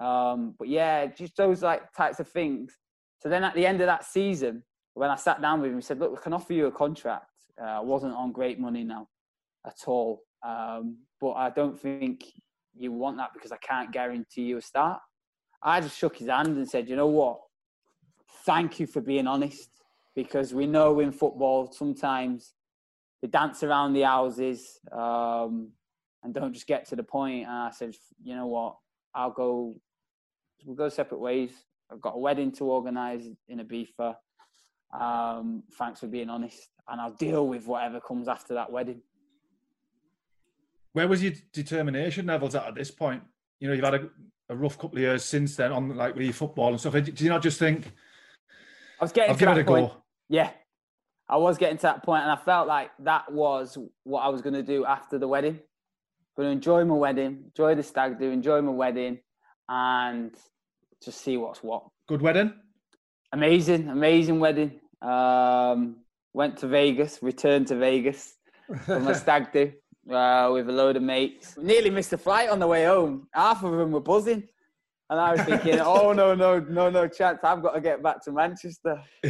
Um, 0.00 0.54
but 0.58 0.68
yeah, 0.68 1.06
just 1.06 1.36
those 1.36 1.62
like 1.62 1.92
types 1.92 2.20
of 2.20 2.28
things. 2.28 2.72
So 3.20 3.28
then 3.28 3.44
at 3.44 3.54
the 3.54 3.66
end 3.66 3.80
of 3.80 3.86
that 3.86 4.04
season, 4.04 4.62
when 4.94 5.10
I 5.10 5.16
sat 5.16 5.40
down 5.40 5.60
with 5.60 5.70
him, 5.70 5.78
he 5.78 5.82
said, 5.82 5.98
"Look, 5.98 6.12
we 6.12 6.18
can 6.18 6.32
offer 6.32 6.52
you 6.52 6.66
a 6.66 6.72
contract. 6.72 7.30
Uh, 7.60 7.64
I 7.64 7.80
wasn't 7.80 8.14
on 8.14 8.32
great 8.32 8.58
money 8.58 8.84
now 8.84 9.08
at 9.66 9.78
all, 9.86 10.22
um, 10.46 10.98
but 11.20 11.32
I 11.32 11.50
don't 11.50 11.78
think 11.78 12.24
you 12.76 12.92
want 12.92 13.16
that 13.18 13.30
because 13.32 13.52
I 13.52 13.56
can't 13.58 13.92
guarantee 13.92 14.42
you 14.42 14.58
a 14.58 14.62
start." 14.62 15.00
I 15.62 15.80
just 15.80 15.96
shook 15.96 16.16
his 16.16 16.28
hand 16.28 16.56
and 16.56 16.68
said, 16.68 16.88
"You 16.88 16.96
know 16.96 17.06
what? 17.06 17.40
Thank 18.44 18.78
you 18.80 18.86
for 18.86 19.00
being 19.00 19.26
honest, 19.26 19.70
because 20.14 20.52
we 20.54 20.66
know 20.66 21.00
in 21.00 21.12
football 21.12 21.70
sometimes 21.72 22.54
they 23.20 23.28
dance 23.28 23.62
around 23.62 23.94
the 23.94 24.02
houses 24.02 24.78
um, 24.92 25.70
and 26.24 26.34
don't 26.34 26.52
just 26.52 26.66
get 26.66 26.88
to 26.88 26.96
the 26.96 27.04
point." 27.04 27.46
And 27.46 27.56
I 27.56 27.70
said, 27.70 27.94
"You 28.22 28.34
know 28.34 28.46
what? 28.46 28.76
I'll 29.14 29.30
go. 29.30 29.76
We'll 30.64 30.74
go 30.74 30.88
separate 30.88 31.20
ways. 31.20 31.52
I've 31.90 32.00
got 32.00 32.16
a 32.16 32.18
wedding 32.18 32.50
to 32.52 32.64
organise 32.64 33.22
in 33.46 33.60
Ibiza. 33.60 34.16
Um, 34.98 35.62
thanks 35.78 36.00
for 36.00 36.06
being 36.08 36.30
honest, 36.30 36.68
and 36.88 37.00
I'll 37.00 37.12
deal 37.12 37.46
with 37.46 37.66
whatever 37.66 38.00
comes 38.00 38.26
after 38.26 38.54
that 38.54 38.72
wedding." 38.72 39.02
Where 40.94 41.08
was 41.08 41.22
your 41.22 41.32
determination 41.52 42.26
levels 42.26 42.54
at 42.54 42.66
at 42.66 42.74
this 42.74 42.90
point? 42.90 43.22
You 43.58 43.68
know, 43.68 43.74
you've 43.74 43.84
had 43.84 43.94
a, 43.94 44.08
a 44.48 44.56
rough 44.56 44.78
couple 44.78 44.98
of 44.98 45.02
years 45.02 45.24
since 45.24 45.56
then 45.56 45.72
on 45.72 45.96
like 45.96 46.14
with 46.14 46.24
your 46.24 46.32
football 46.32 46.68
and 46.68 46.80
stuff. 46.80 46.92
Did 46.92 47.20
you 47.20 47.28
not 47.28 47.42
just 47.42 47.58
think, 47.58 47.92
I 49.00 49.04
was 49.04 49.12
getting 49.12 49.30
I'll 49.30 49.36
to 49.36 49.40
give 49.40 49.48
that 49.48 49.58
it 49.58 49.62
a 49.62 49.64
point. 49.64 49.88
go? 49.88 49.96
Yeah, 50.28 50.50
I 51.28 51.36
was 51.36 51.58
getting 51.58 51.78
to 51.78 51.82
that 51.82 52.04
point, 52.04 52.22
and 52.22 52.30
I 52.30 52.36
felt 52.36 52.68
like 52.68 52.90
that 53.00 53.32
was 53.32 53.76
what 54.04 54.20
I 54.20 54.28
was 54.28 54.40
going 54.40 54.54
to 54.54 54.62
do 54.62 54.84
after 54.84 55.18
the 55.18 55.26
wedding. 55.26 55.58
Going 56.36 56.48
to 56.48 56.52
enjoy 56.52 56.84
my 56.84 56.94
wedding, 56.94 57.44
enjoy 57.44 57.76
the 57.76 57.82
stag 57.82 58.18
do, 58.18 58.30
enjoy 58.30 58.60
my 58.60 58.72
wedding, 58.72 59.18
and 59.68 60.34
just 61.02 61.20
see 61.20 61.36
what's 61.36 61.62
what. 61.62 61.84
Good 62.08 62.22
wedding? 62.22 62.52
Amazing, 63.32 63.88
amazing 63.88 64.40
wedding. 64.40 64.80
Um, 65.00 65.96
went 66.32 66.56
to 66.58 66.66
Vegas, 66.66 67.20
returned 67.22 67.68
to 67.68 67.76
Vegas 67.76 68.34
for 68.84 68.98
my 68.98 69.12
stag 69.24 69.52
do 69.52 69.72
uh, 70.10 70.50
with 70.52 70.68
a 70.68 70.72
load 70.72 70.96
of 70.96 71.02
mates. 71.02 71.56
Nearly 71.56 71.90
missed 71.90 72.10
the 72.10 72.18
flight 72.18 72.48
on 72.50 72.58
the 72.58 72.66
way 72.66 72.84
home. 72.84 73.28
Half 73.32 73.62
of 73.62 73.72
them 73.72 73.92
were 73.92 74.00
buzzing. 74.00 74.48
And 75.10 75.20
I 75.20 75.32
was 75.32 75.42
thinking, 75.42 75.80
oh, 75.84 76.12
no, 76.12 76.34
no, 76.34 76.58
no, 76.58 76.90
no 76.90 77.06
chance. 77.08 77.38
I've 77.44 77.62
got 77.62 77.74
to 77.74 77.80
get 77.80 78.02
back 78.02 78.22
to 78.24 78.32
Manchester. 78.32 79.02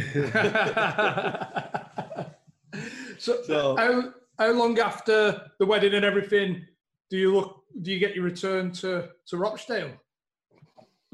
so, 3.17 3.75
how 3.77 4.13
how 4.37 4.51
long 4.51 4.77
after 4.79 5.49
the 5.59 5.65
wedding 5.65 5.93
and 5.93 6.03
everything 6.03 6.65
do 7.09 7.17
you 7.17 7.33
look? 7.33 7.63
Do 7.81 7.91
you 7.91 7.99
get 7.99 8.15
your 8.15 8.23
return 8.23 8.71
to 8.73 9.09
to 9.27 9.37
Rochdale? 9.37 9.91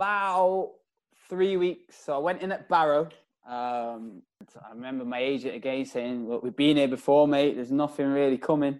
about 0.01 0.71
three 1.29 1.57
weeks. 1.57 1.95
So 2.03 2.15
I 2.15 2.17
went 2.17 2.41
in 2.41 2.51
at 2.51 2.67
Barrow. 2.67 3.09
Um, 3.47 4.23
I 4.55 4.73
remember 4.73 5.05
my 5.05 5.19
agent 5.19 5.55
again 5.55 5.85
saying, 5.85 6.27
"Look, 6.27 6.41
we've 6.41 6.55
been 6.55 6.77
here 6.77 6.87
before, 6.87 7.27
mate. 7.27 7.55
There's 7.55 7.71
nothing 7.71 8.07
really 8.07 8.39
coming." 8.39 8.79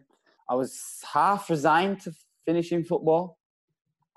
I 0.49 0.55
was 0.55 0.99
half 1.13 1.47
resigned 1.49 2.01
to 2.01 2.11
finishing 2.43 2.83
football, 2.83 3.37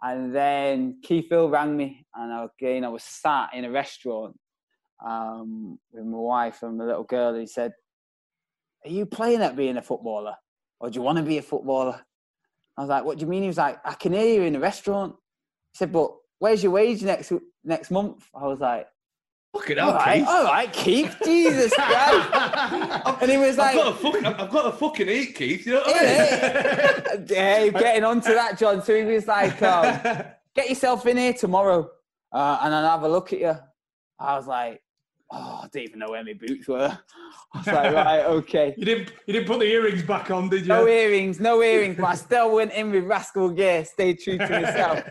and 0.03 0.35
then 0.35 1.01
Keith 1.03 1.29
Hill 1.29 1.51
rang 1.51 1.77
me, 1.77 2.07
and 2.15 2.51
again 2.51 2.85
I 2.85 2.89
was 2.89 3.05
sat 3.05 3.51
in 3.53 3.67
a 3.67 3.71
restaurant 3.71 4.39
um, 5.05 5.79
with 5.93 6.07
my 6.07 6.19
wife 6.19 6.63
and 6.63 6.79
my 6.79 6.85
little 6.85 7.05
girl. 7.05 7.31
And 7.31 7.41
he 7.41 7.47
said, 7.47 7.73
"Are 8.85 8.91
you 8.91 9.05
playing 9.05 9.43
at 9.43 9.57
being 9.57 9.77
a 9.77 9.83
footballer, 9.83 10.37
or 10.81 10.89
do 10.89 10.97
you 10.97 11.03
want 11.03 11.19
to 11.19 11.25
be 11.25 11.37
a 11.37 11.43
footballer?" 11.43 12.01
I 12.77 12.81
was 12.83 12.91
like, 12.91 13.05
"What 13.05 13.19
do 13.19 13.23
you 13.25 13.31
mean?" 13.31 13.43
He 13.43 13.49
was 13.49 13.59
like, 13.59 13.79
"I 13.85 13.95
can 13.95 14.13
hear 14.13 14.27
you 14.35 14.43
in 14.43 14.53
the 14.53 14.61
restaurant." 14.61 15.15
He 15.73 15.79
said, 15.79 15.93
"But 15.93 16.13
where's 16.39 16.63
your 16.63 16.73
wage 16.73 17.03
next 17.03 17.33
next 17.65 17.91
month?" 17.91 18.29
I 18.35 18.47
was 18.47 18.61
like, 18.61 18.87
Fucking 19.55 19.79
"All 19.79 19.93
hell, 19.93 19.97
right, 19.99 20.19
Keith. 20.19 20.29
all 20.29 20.45
right, 20.45 20.73
Keith, 20.73 21.17
Jesus 21.25 21.73
Christ!" 21.79 23.23
and 23.23 23.31
he 23.31 23.37
was 23.39 23.57
like, 23.57 23.77
I've 23.77 23.85
got 23.85 23.99
fucking, 24.01 24.27
I've 24.27 24.51
got 24.51 24.63
to 24.63 24.73
fucking 24.73 25.09
eat, 25.09 25.35
Keith. 25.37 25.65
You 25.67 25.75
know 25.75 25.81
what 25.83 25.97
I 25.97 27.15
mean? 27.17 27.27
hey, 27.29 27.71
getting 27.71 28.03
onto 28.05 28.35
that, 28.35 28.59
John. 28.59 28.83
So 28.83 28.95
he 28.97 29.05
was 29.05 29.29
like, 29.29 29.63
um, 29.63 29.85
"Get 30.57 30.69
yourself 30.69 31.07
in 31.07 31.17
here 31.17 31.33
tomorrow, 31.35 31.89
uh, 32.33 32.59
and 32.63 32.75
I'll 32.75 32.91
have 32.91 33.03
a 33.05 33.09
look 33.09 33.33
at 33.33 33.39
you." 33.39 33.55
I 34.19 34.37
was 34.37 34.47
like, 34.49 34.81
"Oh, 35.35 35.61
I 35.63 35.69
don't 35.73 35.83
even 35.83 35.99
know 35.99 36.11
where 36.11 36.25
my 36.25 36.35
boots 36.35 36.69
were." 36.69 36.99
I 37.53 37.59
was 37.59 37.67
like, 37.67 37.93
"Right, 37.93 38.25
okay." 38.39 38.75
You 38.77 38.85
didn't 38.85 39.13
you 39.27 39.33
didn't 39.33 39.49
put 39.49 39.59
the 39.59 39.67
earrings 39.67 40.03
back 40.03 40.31
on, 40.31 40.49
did 40.49 40.63
you? 40.63 40.69
No 40.69 40.87
earrings, 40.87 41.41
no 41.41 41.63
earrings, 41.63 41.97
but 41.97 42.07
I 42.07 42.15
still 42.15 42.55
went 42.55 42.73
in 42.73 42.91
with 42.91 43.05
rascal 43.05 43.51
gear, 43.51 43.85
stayed 43.85 44.21
true 44.21 44.39
to 44.39 44.49
myself. 44.49 45.03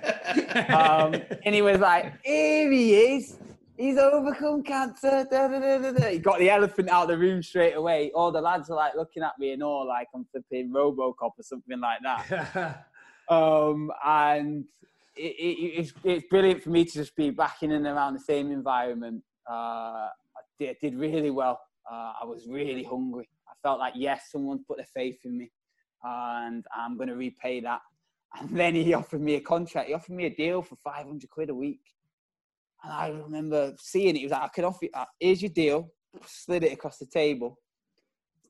Um, 0.69 1.15
and 1.45 1.55
he 1.55 1.61
was 1.61 1.79
like, 1.79 2.13
here 2.23 2.71
he 2.71 2.93
is. 2.93 3.37
He's 3.77 3.97
overcome 3.97 4.63
cancer. 4.63 5.25
Da, 5.29 5.47
da, 5.47 5.91
da. 5.91 6.09
He 6.09 6.19
got 6.19 6.39
the 6.39 6.49
elephant 6.49 6.89
out 6.89 7.03
of 7.03 7.09
the 7.09 7.17
room 7.17 7.41
straight 7.41 7.73
away. 7.73 8.11
All 8.13 8.31
the 8.31 8.41
lads 8.41 8.69
are 8.69 8.75
like 8.75 8.95
looking 8.95 9.23
at 9.23 9.33
me 9.39 9.51
and 9.51 9.63
all 9.63 9.87
like 9.87 10.07
I'm 10.13 10.25
flipping 10.31 10.71
Robocop 10.71 11.31
or 11.37 11.43
something 11.43 11.79
like 11.79 11.99
that. 12.03 12.85
um, 13.29 13.91
and 14.05 14.65
it, 15.15 15.21
it, 15.21 15.79
it's, 15.79 15.93
it's 16.03 16.27
brilliant 16.29 16.61
for 16.61 16.69
me 16.69 16.85
to 16.85 16.91
just 16.91 17.15
be 17.15 17.31
back 17.31 17.63
in 17.63 17.71
and 17.71 17.87
around 17.87 18.13
the 18.13 18.19
same 18.19 18.51
environment. 18.51 19.23
Uh, 19.49 20.09
I 20.09 20.41
did, 20.57 20.77
did 20.81 20.95
really 20.95 21.29
well. 21.29 21.59
Uh, 21.91 22.13
I 22.21 22.25
was 22.25 22.47
really 22.47 22.83
hungry. 22.83 23.27
I 23.47 23.53
felt 23.61 23.79
like, 23.79 23.93
yes, 23.95 24.29
someone's 24.31 24.63
put 24.67 24.77
their 24.77 24.87
faith 24.93 25.19
in 25.25 25.37
me 25.37 25.51
and 26.03 26.65
I'm 26.75 26.97
going 26.97 27.09
to 27.09 27.15
repay 27.15 27.61
that. 27.61 27.81
And 28.39 28.49
then 28.57 28.73
he 28.73 28.95
offered 28.95 29.21
me 29.21 29.35
a 29.35 29.41
contract. 29.41 29.89
He 29.89 29.93
offered 29.93 30.15
me 30.15 30.25
a 30.25 30.35
deal 30.35 30.63
for 30.63 30.75
500 30.77 31.29
quid 31.29 31.51
a 31.51 31.53
week. 31.53 31.81
And 32.83 32.91
I 32.91 33.09
remember 33.09 33.75
seeing 33.77 34.15
it. 34.15 34.17
He 34.17 34.25
was 34.25 34.31
like, 34.31 34.41
I 34.41 34.47
can 34.47 34.65
offer 34.65 34.85
you, 34.85 34.89
uh, 34.91 35.05
here's 35.19 35.39
your 35.39 35.51
deal. 35.51 35.91
Slid 36.25 36.63
it 36.63 36.73
across 36.73 36.97
the 36.97 37.05
table. 37.05 37.59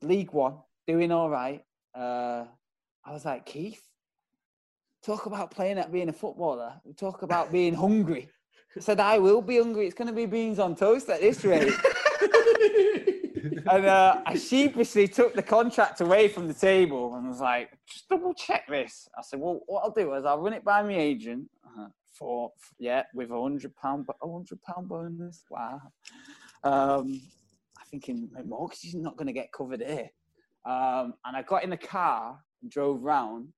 League 0.00 0.32
One, 0.32 0.56
doing 0.86 1.12
all 1.12 1.28
right. 1.28 1.62
Uh, 1.94 2.44
I 3.04 3.12
was 3.12 3.26
like, 3.26 3.44
Keith, 3.44 3.82
talk 5.04 5.26
about 5.26 5.50
playing 5.50 5.78
at 5.78 5.92
being 5.92 6.08
a 6.08 6.14
footballer. 6.14 6.80
Talk 6.96 7.20
about 7.20 7.52
being 7.52 7.74
hungry. 7.74 8.30
Said, 8.78 9.00
I 9.00 9.18
will 9.18 9.40
be 9.40 9.58
hungry. 9.58 9.86
It's 9.86 9.94
going 9.94 10.08
to 10.08 10.14
be 10.14 10.26
beans 10.26 10.58
on 10.58 10.74
toast 10.74 11.08
at 11.08 11.20
this 11.20 11.44
rate. 11.44 11.72
and 13.70 13.86
uh, 13.86 14.20
I 14.26 14.36
sheepishly 14.36 15.06
took 15.08 15.34
the 15.34 15.42
contract 15.42 16.00
away 16.00 16.28
from 16.28 16.48
the 16.48 16.54
table 16.54 17.14
and 17.14 17.28
was 17.28 17.40
like, 17.40 17.70
just 17.88 18.08
double 18.08 18.34
check 18.34 18.66
this. 18.68 19.08
I 19.16 19.22
said, 19.22 19.38
well, 19.38 19.60
what 19.66 19.84
I'll 19.84 19.92
do 19.92 20.12
is 20.14 20.24
I'll 20.24 20.40
run 20.40 20.54
it 20.54 20.64
by 20.64 20.82
my 20.82 20.96
agent 20.96 21.48
uh, 21.66 21.86
for, 22.18 22.50
yeah, 22.78 23.04
with 23.14 23.30
a 23.30 23.40
hundred 23.40 23.74
pound, 23.76 24.06
a 24.08 24.28
hundred 24.28 24.60
pound 24.62 24.88
bonus. 24.88 25.44
Wow. 25.50 25.80
Um, 26.64 27.20
I 27.78 27.84
thinking 27.90 28.28
my 28.32 28.42
mortgage 28.42 28.84
is 28.84 28.94
not 28.94 29.16
going 29.16 29.28
to 29.28 29.32
get 29.32 29.52
covered 29.52 29.82
here. 29.82 30.10
Um, 30.64 31.14
and 31.24 31.36
I 31.36 31.42
got 31.42 31.62
in 31.62 31.70
the 31.70 31.76
car 31.76 32.38
and 32.62 32.70
drove 32.70 33.02
round 33.02 33.48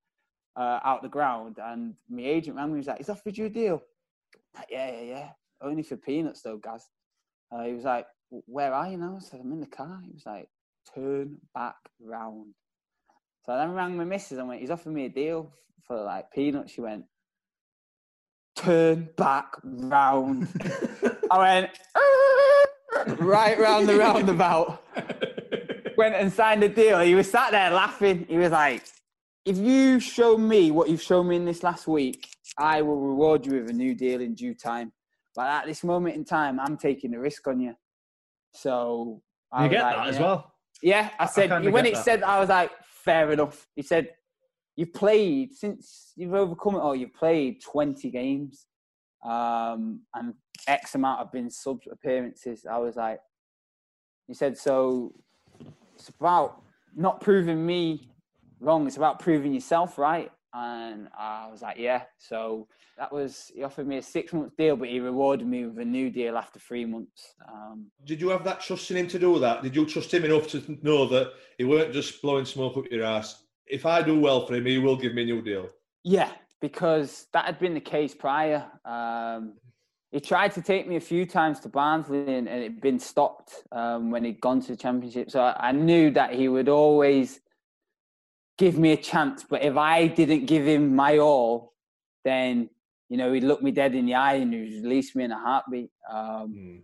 uh, 0.56 0.80
out 0.84 1.02
the 1.02 1.08
ground, 1.08 1.56
and 1.62 1.94
my 2.08 2.22
agent 2.22 2.56
rang 2.56 2.68
me. 2.68 2.74
He 2.74 2.78
was 2.78 2.86
like, 2.88 2.98
"He's 2.98 3.08
offered 3.08 3.36
you 3.36 3.46
a 3.46 3.50
deal." 3.50 3.82
Like, 4.56 4.68
yeah, 4.70 4.90
yeah, 4.90 5.02
yeah. 5.02 5.28
Only 5.60 5.82
for 5.82 5.96
peanuts 5.96 6.42
though, 6.42 6.58
Gaz. 6.58 6.88
Uh, 7.52 7.64
he 7.64 7.72
was 7.72 7.84
like, 7.84 8.06
"Where 8.30 8.72
are 8.72 8.88
you 8.88 8.96
now?" 8.96 9.16
I 9.16 9.20
said, 9.20 9.40
"I'm 9.40 9.52
in 9.52 9.60
the 9.60 9.66
car." 9.66 10.00
He 10.04 10.12
was 10.12 10.26
like, 10.26 10.48
"Turn 10.94 11.38
back 11.54 11.76
round." 12.00 12.54
So 13.44 13.52
I 13.52 13.58
then 13.58 13.72
rang 13.72 13.96
my 13.96 14.04
missus 14.04 14.38
and 14.38 14.48
went, 14.48 14.60
"He's 14.60 14.70
offered 14.70 14.92
me 14.92 15.06
a 15.06 15.08
deal 15.08 15.52
for 15.86 16.02
like 16.02 16.30
peanuts." 16.32 16.72
She 16.72 16.80
went, 16.80 17.04
"Turn 18.56 19.08
back 19.16 19.54
round." 19.62 20.48
I 21.30 21.38
went 21.38 23.18
right 23.20 23.58
round 23.58 23.88
the 23.88 23.96
roundabout. 23.96 24.82
Went 25.96 26.14
and 26.14 26.32
signed 26.32 26.62
a 26.62 26.68
deal. 26.68 27.00
He 27.00 27.14
was 27.14 27.30
sat 27.30 27.52
there 27.52 27.70
laughing. 27.70 28.26
He 28.28 28.36
was 28.36 28.52
like, 28.52 28.82
"If 29.44 29.56
you 29.56 30.00
show 30.00 30.36
me 30.36 30.70
what 30.70 30.90
you've 30.90 31.02
shown 31.02 31.28
me 31.28 31.36
in 31.36 31.44
this 31.46 31.62
last 31.62 31.86
week, 31.86 32.35
I 32.58 32.82
will 32.82 33.00
reward 33.00 33.46
you 33.46 33.54
with 33.54 33.70
a 33.70 33.72
new 33.72 33.94
deal 33.94 34.20
in 34.20 34.34
due 34.34 34.54
time." 34.54 34.92
But 35.34 35.48
at 35.48 35.66
this 35.66 35.84
moment 35.84 36.16
in 36.16 36.24
time, 36.24 36.58
I'm 36.58 36.76
taking 36.78 37.14
a 37.14 37.20
risk 37.20 37.46
on 37.46 37.60
you. 37.60 37.74
So 38.54 39.22
I 39.52 39.64
You 39.64 39.70
get 39.70 39.82
like, 39.82 39.96
that 39.96 40.08
as 40.08 40.18
well. 40.18 40.52
Yeah, 40.82 41.10
I 41.18 41.26
said 41.26 41.50
kinda 41.50 41.70
when 41.70 41.86
it 41.86 41.94
that. 41.94 42.04
said, 42.04 42.22
I 42.22 42.38
was 42.40 42.48
like, 42.48 42.70
fair 42.86 43.30
enough. 43.32 43.66
He 43.76 43.82
said, 43.82 44.14
you've 44.76 44.94
played 44.94 45.54
since 45.54 46.12
you've 46.16 46.34
overcome 46.34 46.76
it 46.76 46.80
all. 46.80 46.96
You've 46.96 47.14
played 47.14 47.62
20 47.62 48.10
games, 48.10 48.66
um, 49.24 50.00
and 50.14 50.34
X 50.66 50.94
amount 50.94 51.18
have 51.18 51.32
been 51.32 51.50
sub 51.50 51.80
appearances. 51.90 52.66
I 52.70 52.78
was 52.78 52.96
like, 52.96 53.20
he 54.26 54.34
said, 54.34 54.56
so 54.56 55.12
it's 55.94 56.08
about 56.08 56.62
not 56.94 57.20
proving 57.20 57.64
me 57.64 58.10
wrong. 58.60 58.86
It's 58.86 58.96
about 58.96 59.18
proving 59.18 59.52
yourself 59.54 59.98
right. 59.98 60.30
And 60.56 61.08
I 61.18 61.48
was 61.50 61.60
like, 61.60 61.76
yeah. 61.76 62.02
So 62.18 62.66
that 62.96 63.12
was 63.12 63.50
he 63.54 63.62
offered 63.62 63.86
me 63.86 63.98
a 63.98 64.02
six 64.02 64.32
month 64.32 64.56
deal, 64.56 64.76
but 64.76 64.88
he 64.88 65.00
rewarded 65.00 65.46
me 65.46 65.66
with 65.66 65.78
a 65.78 65.84
new 65.84 66.08
deal 66.08 66.38
after 66.38 66.58
three 66.58 66.86
months. 66.86 67.34
Um, 67.46 67.86
Did 68.04 68.20
you 68.22 68.30
have 68.30 68.42
that 68.44 68.60
trust 68.60 68.90
in 68.90 68.96
him 68.96 69.08
to 69.08 69.18
do 69.18 69.38
that? 69.38 69.62
Did 69.62 69.76
you 69.76 69.84
trust 69.84 70.14
him 70.14 70.24
enough 70.24 70.48
to 70.48 70.78
know 70.82 71.06
that 71.08 71.32
he 71.58 71.64
weren't 71.64 71.92
just 71.92 72.22
blowing 72.22 72.46
smoke 72.46 72.76
up 72.78 72.90
your 72.90 73.04
ass? 73.04 73.42
If 73.66 73.84
I 73.84 74.00
do 74.00 74.18
well 74.18 74.46
for 74.46 74.54
him, 74.54 74.64
he 74.64 74.78
will 74.78 74.96
give 74.96 75.12
me 75.12 75.22
a 75.22 75.26
new 75.26 75.42
deal. 75.42 75.68
Yeah, 76.04 76.30
because 76.62 77.26
that 77.32 77.44
had 77.44 77.58
been 77.58 77.74
the 77.74 77.80
case 77.80 78.14
prior. 78.14 78.64
Um, 78.84 79.54
he 80.12 80.20
tried 80.20 80.52
to 80.52 80.62
take 80.62 80.88
me 80.88 80.96
a 80.96 81.00
few 81.00 81.26
times 81.26 81.60
to 81.60 81.68
Barnsley 81.68 82.20
and, 82.20 82.48
and 82.48 82.60
it 82.60 82.72
had 82.72 82.80
been 82.80 82.98
stopped 82.98 83.64
um, 83.72 84.10
when 84.10 84.24
he'd 84.24 84.40
gone 84.40 84.62
to 84.62 84.68
the 84.68 84.76
championship. 84.76 85.30
So 85.30 85.40
I, 85.40 85.68
I 85.68 85.72
knew 85.72 86.10
that 86.12 86.32
he 86.32 86.48
would 86.48 86.68
always 86.68 87.40
give 88.58 88.78
me 88.78 88.92
a 88.92 88.96
chance. 88.96 89.44
But 89.48 89.62
if 89.62 89.76
I 89.76 90.06
didn't 90.08 90.46
give 90.46 90.66
him 90.66 90.94
my 90.94 91.18
all, 91.18 91.74
then 92.24 92.70
you 93.08 93.16
know 93.16 93.32
he'd 93.32 93.44
look 93.44 93.62
me 93.62 93.70
dead 93.70 93.94
in 93.94 94.06
the 94.06 94.14
eye 94.14 94.34
and 94.34 94.52
he'd 94.52 94.82
release 94.82 95.14
me 95.14 95.24
in 95.24 95.32
a 95.32 95.38
heartbeat. 95.38 95.90
Um, 96.10 96.82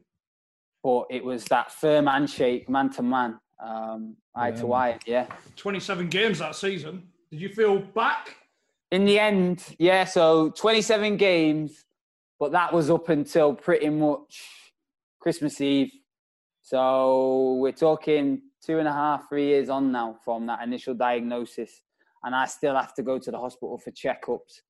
But 0.82 1.06
it 1.10 1.24
was 1.24 1.44
that 1.44 1.70
firm 1.70 2.06
handshake, 2.06 2.68
man 2.68 2.90
to 2.90 3.02
man, 3.02 3.38
um, 3.64 4.16
eye 4.34 4.50
to 4.52 4.72
eye. 4.72 4.98
Yeah. 5.06 5.26
27 5.56 6.08
games 6.08 6.40
that 6.40 6.56
season. 6.56 7.08
Did 7.30 7.40
you 7.40 7.48
feel 7.48 7.78
back? 7.78 8.36
In 8.90 9.04
the 9.04 9.18
end, 9.18 9.64
yeah, 9.78 10.04
so 10.04 10.50
27 10.50 11.16
games, 11.16 11.84
but 12.38 12.52
that 12.52 12.72
was 12.74 12.90
up 12.90 13.08
until 13.08 13.54
pretty 13.54 13.88
much 13.88 14.42
Christmas 15.20 15.60
Eve. 15.60 15.92
So 16.62 17.54
we're 17.60 17.72
talking 17.72 18.42
two 18.64 18.78
and 18.78 18.88
a 18.88 18.92
half, 18.92 19.28
three 19.28 19.46
years 19.46 19.68
on 19.68 19.92
now 19.92 20.16
from 20.24 20.46
that 20.46 20.62
initial 20.62 20.94
diagnosis. 20.94 21.82
And 22.24 22.34
I 22.34 22.46
still 22.46 22.76
have 22.76 22.94
to 22.94 23.02
go 23.02 23.18
to 23.18 23.30
the 23.30 23.38
hospital 23.38 23.78
for 23.78 23.90
checkups. 23.90 24.60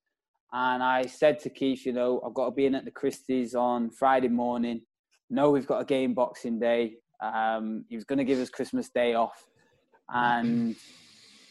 And 0.53 0.83
I 0.83 1.03
said 1.07 1.39
to 1.41 1.51
Keith, 1.51 1.85
you 1.87 1.93
know, 1.93 2.21
I've 2.27 2.35
got 2.35 2.47
to 2.47 2.51
be 2.51 2.67
in 2.67 2.75
at 2.75 2.85
the 2.85 2.91
Christie's 2.91 3.55
on 3.55 3.91
Friday 3.91 4.29
morning. 4.29 4.83
No, 5.31 5.51
we've 5.51 5.67
got 5.67 5.81
a 5.81 5.85
game 5.85 6.15
Boxing 6.15 6.59
Day. 6.59 6.95
Um, 7.23 7.85
he 7.89 7.95
was 7.95 8.05
going 8.05 8.19
to 8.19 8.25
give 8.25 8.39
us 8.39 8.51
Christmas 8.51 8.91
Day 8.91 9.15
off. 9.15 9.47
And 10.09 10.77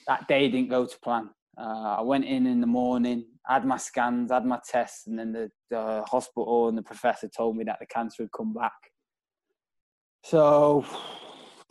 that 0.07 0.27
day 0.27 0.49
didn't 0.49 0.69
go 0.69 0.85
to 0.85 0.99
plan. 0.99 1.29
Uh, 1.59 1.95
I 1.99 2.01
went 2.01 2.25
in 2.25 2.47
in 2.47 2.61
the 2.61 2.67
morning, 2.67 3.25
had 3.45 3.65
my 3.65 3.77
scans, 3.77 4.31
had 4.31 4.45
my 4.45 4.59
tests, 4.67 5.07
and 5.07 5.17
then 5.17 5.31
the, 5.31 5.49
the 5.69 6.03
hospital 6.07 6.69
and 6.69 6.77
the 6.77 6.83
professor 6.83 7.27
told 7.27 7.57
me 7.57 7.63
that 7.65 7.77
the 7.79 7.85
cancer 7.85 8.23
had 8.23 8.31
come 8.31 8.53
back. 8.53 8.71
So 10.23 10.85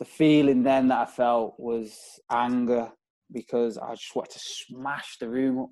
the 0.01 0.05
feeling 0.05 0.63
then 0.63 0.87
that 0.87 0.97
I 0.97 1.05
felt 1.05 1.53
was 1.59 1.95
anger 2.31 2.91
because 3.31 3.77
I 3.77 3.91
just 3.93 4.15
wanted 4.15 4.31
to 4.31 4.39
smash 4.39 5.17
the 5.19 5.29
room 5.29 5.59
up. 5.59 5.69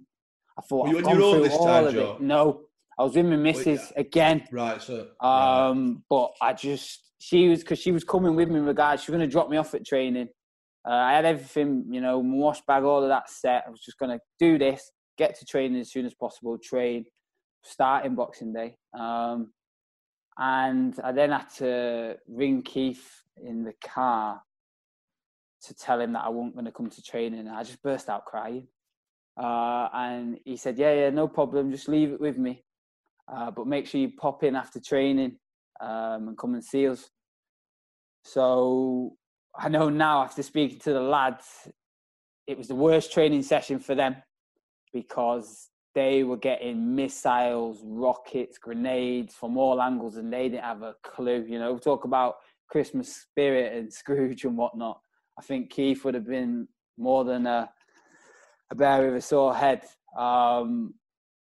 I 0.55 0.61
thought 0.61 0.83
Were 0.83 0.89
you 0.89 0.97
I've 0.99 1.05
on 1.05 1.09
gone 1.13 1.19
your 1.19 1.25
own 1.25 1.33
through 1.33 1.43
this 1.49 1.57
all 1.57 1.65
time, 1.65 1.85
of 1.87 1.93
Joe? 1.95 2.13
it. 2.19 2.21
No, 2.21 2.61
I 2.99 3.03
was 3.03 3.15
with 3.15 3.25
my 3.25 3.37
missus 3.37 3.91
again. 3.97 4.43
Right, 4.51 4.79
so 4.79 5.07
Um, 5.19 6.03
but 6.11 6.29
I 6.43 6.53
just 6.53 7.11
she 7.17 7.47
was 7.47 7.61
because 7.61 7.79
she 7.79 7.91
was 7.91 8.03
coming 8.03 8.35
with 8.35 8.49
me. 8.49 8.59
in 8.59 8.65
Regards, 8.65 9.01
she 9.01 9.09
was 9.11 9.17
going 9.17 9.27
to 9.27 9.31
drop 9.31 9.49
me 9.49 9.57
off 9.57 9.73
at 9.73 9.83
training. 9.83 10.27
Uh, 10.87 10.93
I 10.93 11.13
had 11.13 11.25
everything, 11.25 11.85
you 11.89 11.99
know, 11.99 12.21
my 12.21 12.37
wash 12.37 12.61
bag, 12.67 12.83
all 12.83 13.01
of 13.01 13.09
that 13.09 13.31
set. 13.31 13.63
I 13.65 13.71
was 13.71 13.81
just 13.81 13.97
going 13.97 14.11
to 14.15 14.19
do 14.37 14.59
this, 14.59 14.91
get 15.17 15.39
to 15.39 15.45
training 15.45 15.81
as 15.81 15.91
soon 15.91 16.05
as 16.05 16.13
possible, 16.13 16.55
train, 16.63 17.05
start 17.63 18.05
in 18.05 18.13
Boxing 18.13 18.53
Day. 18.53 18.75
Um, 18.93 19.53
and 20.37 20.93
I 21.03 21.13
then 21.13 21.31
had 21.31 21.49
to 21.57 22.17
ring 22.27 22.61
Keith 22.61 23.23
in 23.43 23.63
the 23.63 23.73
car 23.83 24.41
to 25.63 25.73
tell 25.73 25.99
him 25.99 26.13
that 26.13 26.23
I 26.23 26.29
wasn't 26.29 26.55
going 26.55 26.65
to 26.65 26.71
come 26.71 26.89
to 26.89 27.01
training. 27.01 27.39
And 27.39 27.49
I 27.49 27.63
just 27.63 27.81
burst 27.81 28.09
out 28.09 28.25
crying. 28.25 28.67
Uh, 29.37 29.87
and 29.93 30.39
he 30.45 30.57
said, 30.57 30.77
"Yeah, 30.77 30.93
yeah, 30.93 31.09
no 31.09 31.27
problem. 31.27 31.71
Just 31.71 31.87
leave 31.87 32.11
it 32.11 32.19
with 32.19 32.37
me." 32.37 32.63
Uh, 33.31 33.51
but 33.51 33.67
make 33.67 33.85
sure 33.85 34.01
you 34.01 34.11
pop 34.17 34.43
in 34.43 34.55
after 34.55 34.79
training 34.79 35.37
um, 35.79 36.29
and 36.29 36.37
come 36.37 36.55
and 36.55 36.63
see 36.63 36.87
us. 36.87 37.09
So 38.23 39.15
I 39.55 39.69
know 39.69 39.89
now 39.89 40.23
after 40.23 40.43
speaking 40.43 40.79
to 40.79 40.93
the 40.93 41.01
lads, 41.01 41.67
it 42.47 42.57
was 42.57 42.67
the 42.67 42.75
worst 42.75 43.13
training 43.13 43.43
session 43.43 43.79
for 43.79 43.95
them 43.95 44.15
because 44.93 45.69
they 45.95 46.23
were 46.23 46.37
getting 46.37 46.95
missiles, 46.95 47.81
rockets, 47.83 48.57
grenades 48.57 49.33
from 49.35 49.57
all 49.57 49.81
angles, 49.81 50.17
and 50.17 50.31
they 50.31 50.49
didn't 50.49 50.63
have 50.63 50.81
a 50.81 50.95
clue. 51.03 51.45
You 51.47 51.59
know, 51.59 51.77
talk 51.77 52.05
about 52.05 52.35
Christmas 52.69 53.15
spirit 53.15 53.73
and 53.73 53.91
Scrooge 54.01 54.45
and 54.45 54.57
whatnot. 54.57 54.99
I 55.37 55.41
think 55.41 55.69
Keith 55.69 56.03
would 56.03 56.15
have 56.15 56.27
been 56.27 56.67
more 56.97 57.23
than 57.23 57.47
a, 57.47 57.69
a 58.71 58.75
bear 58.75 59.05
with 59.05 59.15
a 59.15 59.21
sore 59.21 59.55
head. 59.55 59.83
Um, 60.17 60.93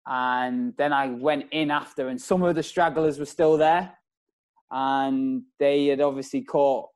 and 0.06 0.74
then 0.76 0.92
I 0.92 1.08
went 1.08 1.46
in 1.52 1.70
after, 1.70 2.08
and 2.08 2.20
some 2.20 2.42
of 2.42 2.54
the 2.54 2.62
stragglers 2.62 3.18
were 3.18 3.24
still 3.24 3.56
there, 3.56 3.92
and 4.70 5.42
they 5.58 5.86
had 5.86 6.00
obviously 6.00 6.42
caught 6.42 6.88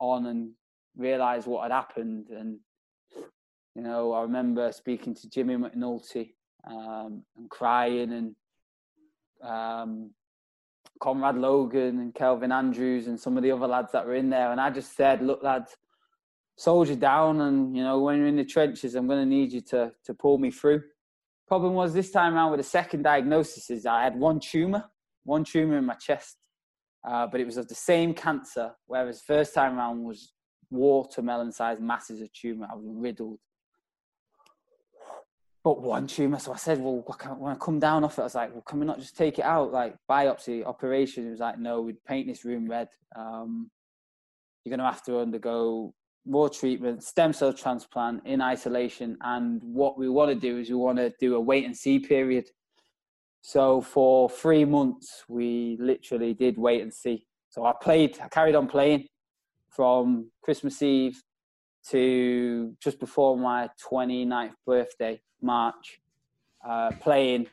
on 0.00 0.26
and 0.26 0.52
realised 0.96 1.46
what 1.46 1.62
had 1.64 1.72
happened. 1.72 2.28
And 2.28 2.58
you 3.74 3.82
know, 3.82 4.12
I 4.12 4.22
remember 4.22 4.70
speaking 4.72 5.14
to 5.14 5.28
Jimmy 5.28 5.56
McNulty 5.56 6.34
um, 6.68 7.24
and 7.36 7.50
crying, 7.50 8.12
and 8.12 8.36
um, 9.42 10.10
Conrad 11.00 11.36
Logan 11.36 12.00
and 12.00 12.14
Calvin 12.14 12.52
Andrews 12.52 13.06
and 13.06 13.18
some 13.18 13.36
of 13.36 13.42
the 13.42 13.52
other 13.52 13.66
lads 13.66 13.92
that 13.92 14.06
were 14.06 14.14
in 14.14 14.30
there, 14.30 14.52
and 14.52 14.60
I 14.60 14.70
just 14.70 14.96
said, 14.96 15.22
"Look, 15.22 15.42
lads." 15.42 15.76
Soldier 16.58 16.96
down, 16.96 17.42
and 17.42 17.76
you 17.76 17.82
know 17.82 18.00
when 18.00 18.16
you're 18.16 18.28
in 18.28 18.36
the 18.36 18.44
trenches, 18.44 18.94
I'm 18.94 19.06
going 19.06 19.22
to 19.22 19.26
need 19.26 19.52
you 19.52 19.60
to 19.72 19.92
to 20.04 20.14
pull 20.14 20.38
me 20.38 20.50
through. 20.50 20.82
Problem 21.46 21.74
was 21.74 21.92
this 21.92 22.10
time 22.10 22.34
around 22.34 22.50
with 22.50 22.60
the 22.60 22.64
second 22.64 23.02
diagnosis 23.02 23.68
is 23.68 23.84
I 23.84 24.02
had 24.02 24.18
one 24.18 24.40
tumor, 24.40 24.84
one 25.24 25.44
tumor 25.44 25.76
in 25.76 25.84
my 25.84 25.94
chest, 25.94 26.38
uh, 27.06 27.26
but 27.26 27.40
it 27.40 27.44
was 27.44 27.58
of 27.58 27.68
the 27.68 27.74
same 27.74 28.14
cancer. 28.14 28.72
Whereas 28.86 29.20
first 29.20 29.52
time 29.52 29.76
around 29.76 30.02
was 30.02 30.32
watermelon-sized 30.70 31.80
masses 31.80 32.22
of 32.22 32.32
tumor. 32.32 32.66
I 32.72 32.74
was 32.74 32.86
riddled, 32.88 33.38
but 35.66 35.82
one 35.82 36.06
tumor. 36.06 36.38
So 36.38 36.52
I 36.52 36.56
said, 36.58 36.78
well, 36.80 37.02
when 37.38 37.50
I 37.50 37.56
come 37.56 37.80
down 37.80 38.04
off 38.04 38.18
it, 38.18 38.20
I 38.20 38.24
was 38.24 38.36
like, 38.36 38.52
well, 38.52 38.62
can 38.62 38.78
we 38.78 38.86
not 38.86 39.00
just 39.00 39.16
take 39.16 39.40
it 39.40 39.44
out, 39.44 39.72
like 39.72 39.96
biopsy, 40.08 40.64
operation? 40.64 41.24
He 41.24 41.30
was 41.30 41.40
like, 41.40 41.58
no, 41.58 41.80
we'd 41.80 42.04
paint 42.04 42.28
this 42.28 42.44
room 42.44 42.70
red. 42.70 42.86
Um, 43.16 43.68
you're 44.62 44.70
going 44.70 44.78
to 44.78 44.84
have 44.84 45.02
to 45.06 45.18
undergo 45.18 45.92
more 46.24 46.48
treatment, 46.48 47.02
stem 47.02 47.32
cell 47.32 47.52
transplant 47.52 48.24
in 48.24 48.40
isolation. 48.40 49.16
And 49.22 49.60
what 49.60 49.98
we 49.98 50.08
want 50.08 50.28
to 50.28 50.36
do 50.36 50.58
is 50.58 50.68
we 50.68 50.76
want 50.76 50.98
to 50.98 51.12
do 51.18 51.34
a 51.34 51.40
wait 51.40 51.64
and 51.64 51.76
see 51.76 51.98
period. 51.98 52.48
So 53.40 53.80
for 53.80 54.30
three 54.30 54.64
months, 54.64 55.24
we 55.26 55.78
literally 55.80 56.32
did 56.32 56.56
wait 56.58 56.82
and 56.82 56.94
see. 56.94 57.26
So 57.48 57.64
I 57.64 57.72
played, 57.82 58.20
I 58.22 58.28
carried 58.28 58.54
on 58.54 58.68
playing 58.68 59.08
from 59.68 60.30
Christmas 60.44 60.80
Eve 60.80 61.20
to 61.88 62.76
just 62.80 63.00
before 63.00 63.36
my 63.36 63.68
29th 63.90 64.54
birthday, 64.64 65.20
March, 65.42 66.00
uh, 66.66 66.90
playing. 67.00 67.46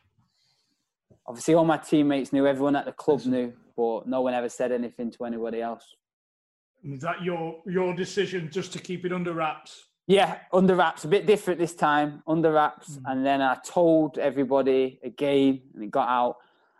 Obviously, 1.27 1.53
all 1.53 1.65
my 1.65 1.77
teammates 1.77 2.33
knew, 2.33 2.45
everyone 2.45 2.75
at 2.75 2.85
the 2.85 2.91
club 2.91 3.25
knew, 3.25 3.53
but 3.77 4.07
no 4.07 4.21
one 4.21 4.33
ever 4.33 4.49
said 4.49 4.71
anything 4.71 5.11
to 5.11 5.25
anybody 5.25 5.61
else. 5.61 5.95
Is 6.83 6.99
that 7.01 7.21
your 7.23 7.61
your 7.65 7.95
decision 7.95 8.49
just 8.51 8.73
to 8.73 8.79
keep 8.79 9.05
it 9.05 9.13
under 9.13 9.33
wraps? 9.33 9.85
Yeah, 10.05 10.39
under 10.51 10.75
wraps, 10.75 11.05
a 11.05 11.07
bit 11.07 11.25
different 11.25 11.59
this 11.61 11.73
time, 11.73 12.21
under 12.27 12.51
wraps. 12.51 12.99
And 13.05 13.25
then 13.25 13.41
I 13.41 13.55
told 13.65 14.17
everybody 14.17 14.99
again, 15.01 15.61
and 15.73 15.83
it 15.85 15.91
got 15.91 16.09
out. 16.09 16.37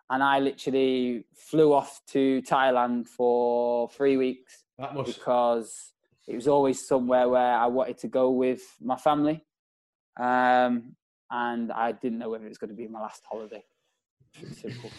And 0.09 0.21
I 0.21 0.39
literally 0.39 1.25
flew 1.34 1.71
off 1.71 2.01
to 2.07 2.41
Thailand 2.41 3.07
for 3.07 3.88
three 3.89 4.17
weeks 4.17 4.65
That 4.77 4.93
must. 4.93 5.17
because 5.17 5.93
it 6.27 6.35
was 6.35 6.49
always 6.49 6.85
somewhere 6.85 7.30
where 7.30 7.53
I 7.55 7.67
wanted 7.67 7.97
to 7.99 8.09
go 8.09 8.30
with 8.30 8.61
my 8.81 8.97
family. 8.97 9.45
Um, 10.19 10.95
and 11.31 11.72
I 11.72 11.91
didn't 11.94 12.19
know 12.19 12.30
whether 12.30 12.45
it 12.45 12.49
was 12.49 12.57
going 12.57 12.69
to 12.69 12.76
be 12.76 12.88
my 12.88 13.02
last 13.02 13.23
holiday. 13.30 13.64
Simple. 14.52 14.91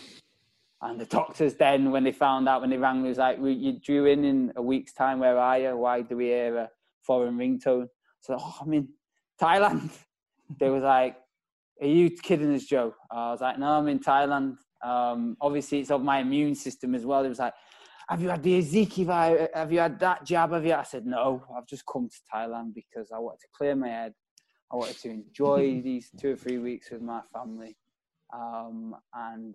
And 0.82 1.00
the 1.00 1.06
doctors 1.06 1.54
then, 1.54 1.90
when 1.90 2.04
they 2.04 2.12
found 2.12 2.48
out, 2.48 2.60
when 2.60 2.70
they 2.70 2.76
rang 2.76 3.02
me, 3.02 3.08
was 3.08 3.18
like, 3.18 3.38
"You 3.40 3.78
drew 3.80 4.06
in 4.06 4.24
in 4.24 4.52
a 4.56 4.62
week's 4.62 4.92
time. 4.92 5.20
Where 5.20 5.38
are 5.38 5.58
you? 5.58 5.76
Why 5.76 6.02
do 6.02 6.16
we 6.16 6.26
hear 6.26 6.56
a 6.58 6.70
foreign 7.02 7.38
ringtone?" 7.38 7.88
So, 8.20 8.36
oh, 8.38 8.56
I'm 8.60 8.72
in 8.74 8.88
Thailand. 9.40 9.90
they 10.58 10.68
was 10.68 10.82
like, 10.82 11.16
"Are 11.80 11.86
you 11.86 12.10
kidding 12.10 12.54
us, 12.54 12.64
Joe?" 12.64 12.94
I 13.10 13.30
was 13.30 13.40
like, 13.40 13.58
"No, 13.58 13.66
I'm 13.78 13.88
in 13.88 13.98
Thailand." 14.00 14.56
Um, 14.82 15.36
obviously, 15.40 15.80
it's 15.80 15.90
of 15.90 16.02
my 16.02 16.18
immune 16.18 16.54
system 16.54 16.94
as 16.94 17.06
well. 17.06 17.24
It 17.24 17.30
was 17.30 17.38
like, 17.38 17.54
"Have 18.08 18.20
you 18.20 18.28
had 18.28 18.42
the 18.42 18.58
Ezekiel? 18.58 19.06
vi- 19.06 19.48
Have 19.54 19.72
you 19.72 19.78
had 19.78 19.98
that 20.00 20.24
jab? 20.26 20.52
Have 20.52 20.66
you?" 20.66 20.74
I 20.74 20.82
said, 20.82 21.06
"No, 21.06 21.42
I've 21.56 21.66
just 21.66 21.84
come 21.86 22.08
to 22.10 22.16
Thailand 22.32 22.74
because 22.74 23.10
I 23.10 23.18
wanted 23.18 23.40
to 23.40 23.48
clear 23.56 23.74
my 23.74 23.88
head. 23.88 24.12
I 24.72 24.76
wanted 24.76 24.98
to 24.98 25.10
enjoy 25.10 25.80
these 25.82 26.10
two 26.18 26.32
or 26.32 26.36
three 26.36 26.58
weeks 26.58 26.90
with 26.90 27.02
my 27.02 27.20
family." 27.32 27.76
um, 28.34 28.96
and 29.14 29.54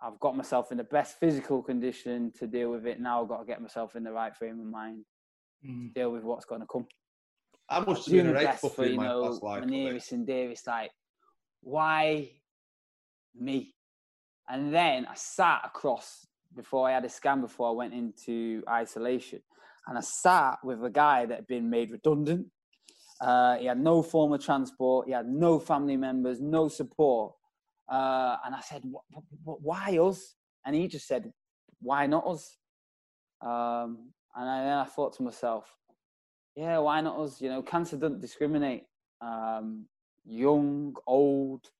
I've 0.00 0.18
got 0.20 0.36
myself 0.36 0.72
in 0.72 0.78
the 0.78 0.84
best 0.84 1.18
physical 1.18 1.62
condition 1.62 2.32
to 2.38 2.46
deal 2.46 2.70
with 2.70 2.86
it. 2.86 3.00
Now 3.00 3.22
I've 3.22 3.28
got 3.28 3.38
to 3.38 3.46
get 3.46 3.62
myself 3.62 3.96
in 3.96 4.04
the 4.04 4.12
right 4.12 4.34
frame 4.36 4.60
of 4.60 4.66
mind 4.66 5.04
to 5.64 5.88
deal 5.94 6.10
with 6.10 6.22
what's 6.22 6.44
going 6.44 6.60
to 6.60 6.66
come. 6.66 6.86
I 7.68 7.80
must 7.80 8.06
have 8.06 8.14
been 8.14 8.28
a 8.28 8.32
right 8.32 8.58
for 8.58 8.86
you 8.86 8.96
my 8.96 9.06
know 9.06 9.28
past 9.28 9.42
life. 9.42 9.60
my 9.64 9.66
nearest 9.66 10.12
and 10.12 10.26
dearest. 10.26 10.66
Like, 10.66 10.90
why 11.62 12.30
me? 13.34 13.74
And 14.48 14.72
then 14.72 15.06
I 15.06 15.14
sat 15.14 15.62
across 15.64 16.26
before 16.54 16.88
I 16.88 16.92
had 16.92 17.04
a 17.04 17.08
scan 17.08 17.40
before 17.40 17.68
I 17.68 17.72
went 17.72 17.92
into 17.94 18.62
isolation, 18.68 19.40
and 19.86 19.98
I 19.98 20.00
sat 20.00 20.58
with 20.62 20.84
a 20.84 20.90
guy 20.90 21.26
that 21.26 21.34
had 21.34 21.46
been 21.46 21.68
made 21.68 21.90
redundant. 21.90 22.46
Uh, 23.20 23.56
he 23.56 23.66
had 23.66 23.78
no 23.80 24.02
form 24.02 24.32
of 24.32 24.44
transport. 24.44 25.06
He 25.06 25.12
had 25.12 25.26
no 25.26 25.58
family 25.58 25.96
members, 25.96 26.40
no 26.40 26.68
support. 26.68 27.34
Uh, 27.88 28.36
and 28.44 28.54
I 28.54 28.60
said, 28.60 28.82
"Wh- 28.84 29.16
wh- 29.16 29.44
wh- 29.44 29.64
"Why 29.64 29.98
us?" 29.98 30.34
And 30.64 30.74
he 30.74 30.88
just 30.88 31.06
said, 31.06 31.32
"Why 31.80 32.06
not 32.06 32.26
us?" 32.26 32.58
Um, 33.40 34.12
and 34.34 34.48
I, 34.50 34.64
then 34.64 34.78
I 34.78 34.84
thought 34.84 35.14
to 35.14 35.22
myself, 35.22 35.76
"Yeah, 36.54 36.78
why 36.78 37.00
not 37.00 37.18
us?" 37.18 37.40
You 37.40 37.48
know, 37.48 37.62
cancer 37.62 37.96
doesn't 37.96 38.20
discriminate. 38.20 38.84
Um, 39.20 39.86
young, 40.24 40.94
old, 41.06 41.70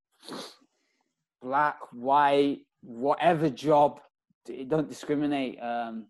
black, 1.42 1.78
white, 1.92 2.60
whatever 2.82 3.50
job, 3.50 4.00
it 4.48 4.68
don't 4.68 4.88
discriminate. 4.88 5.60
Um, 5.60 6.06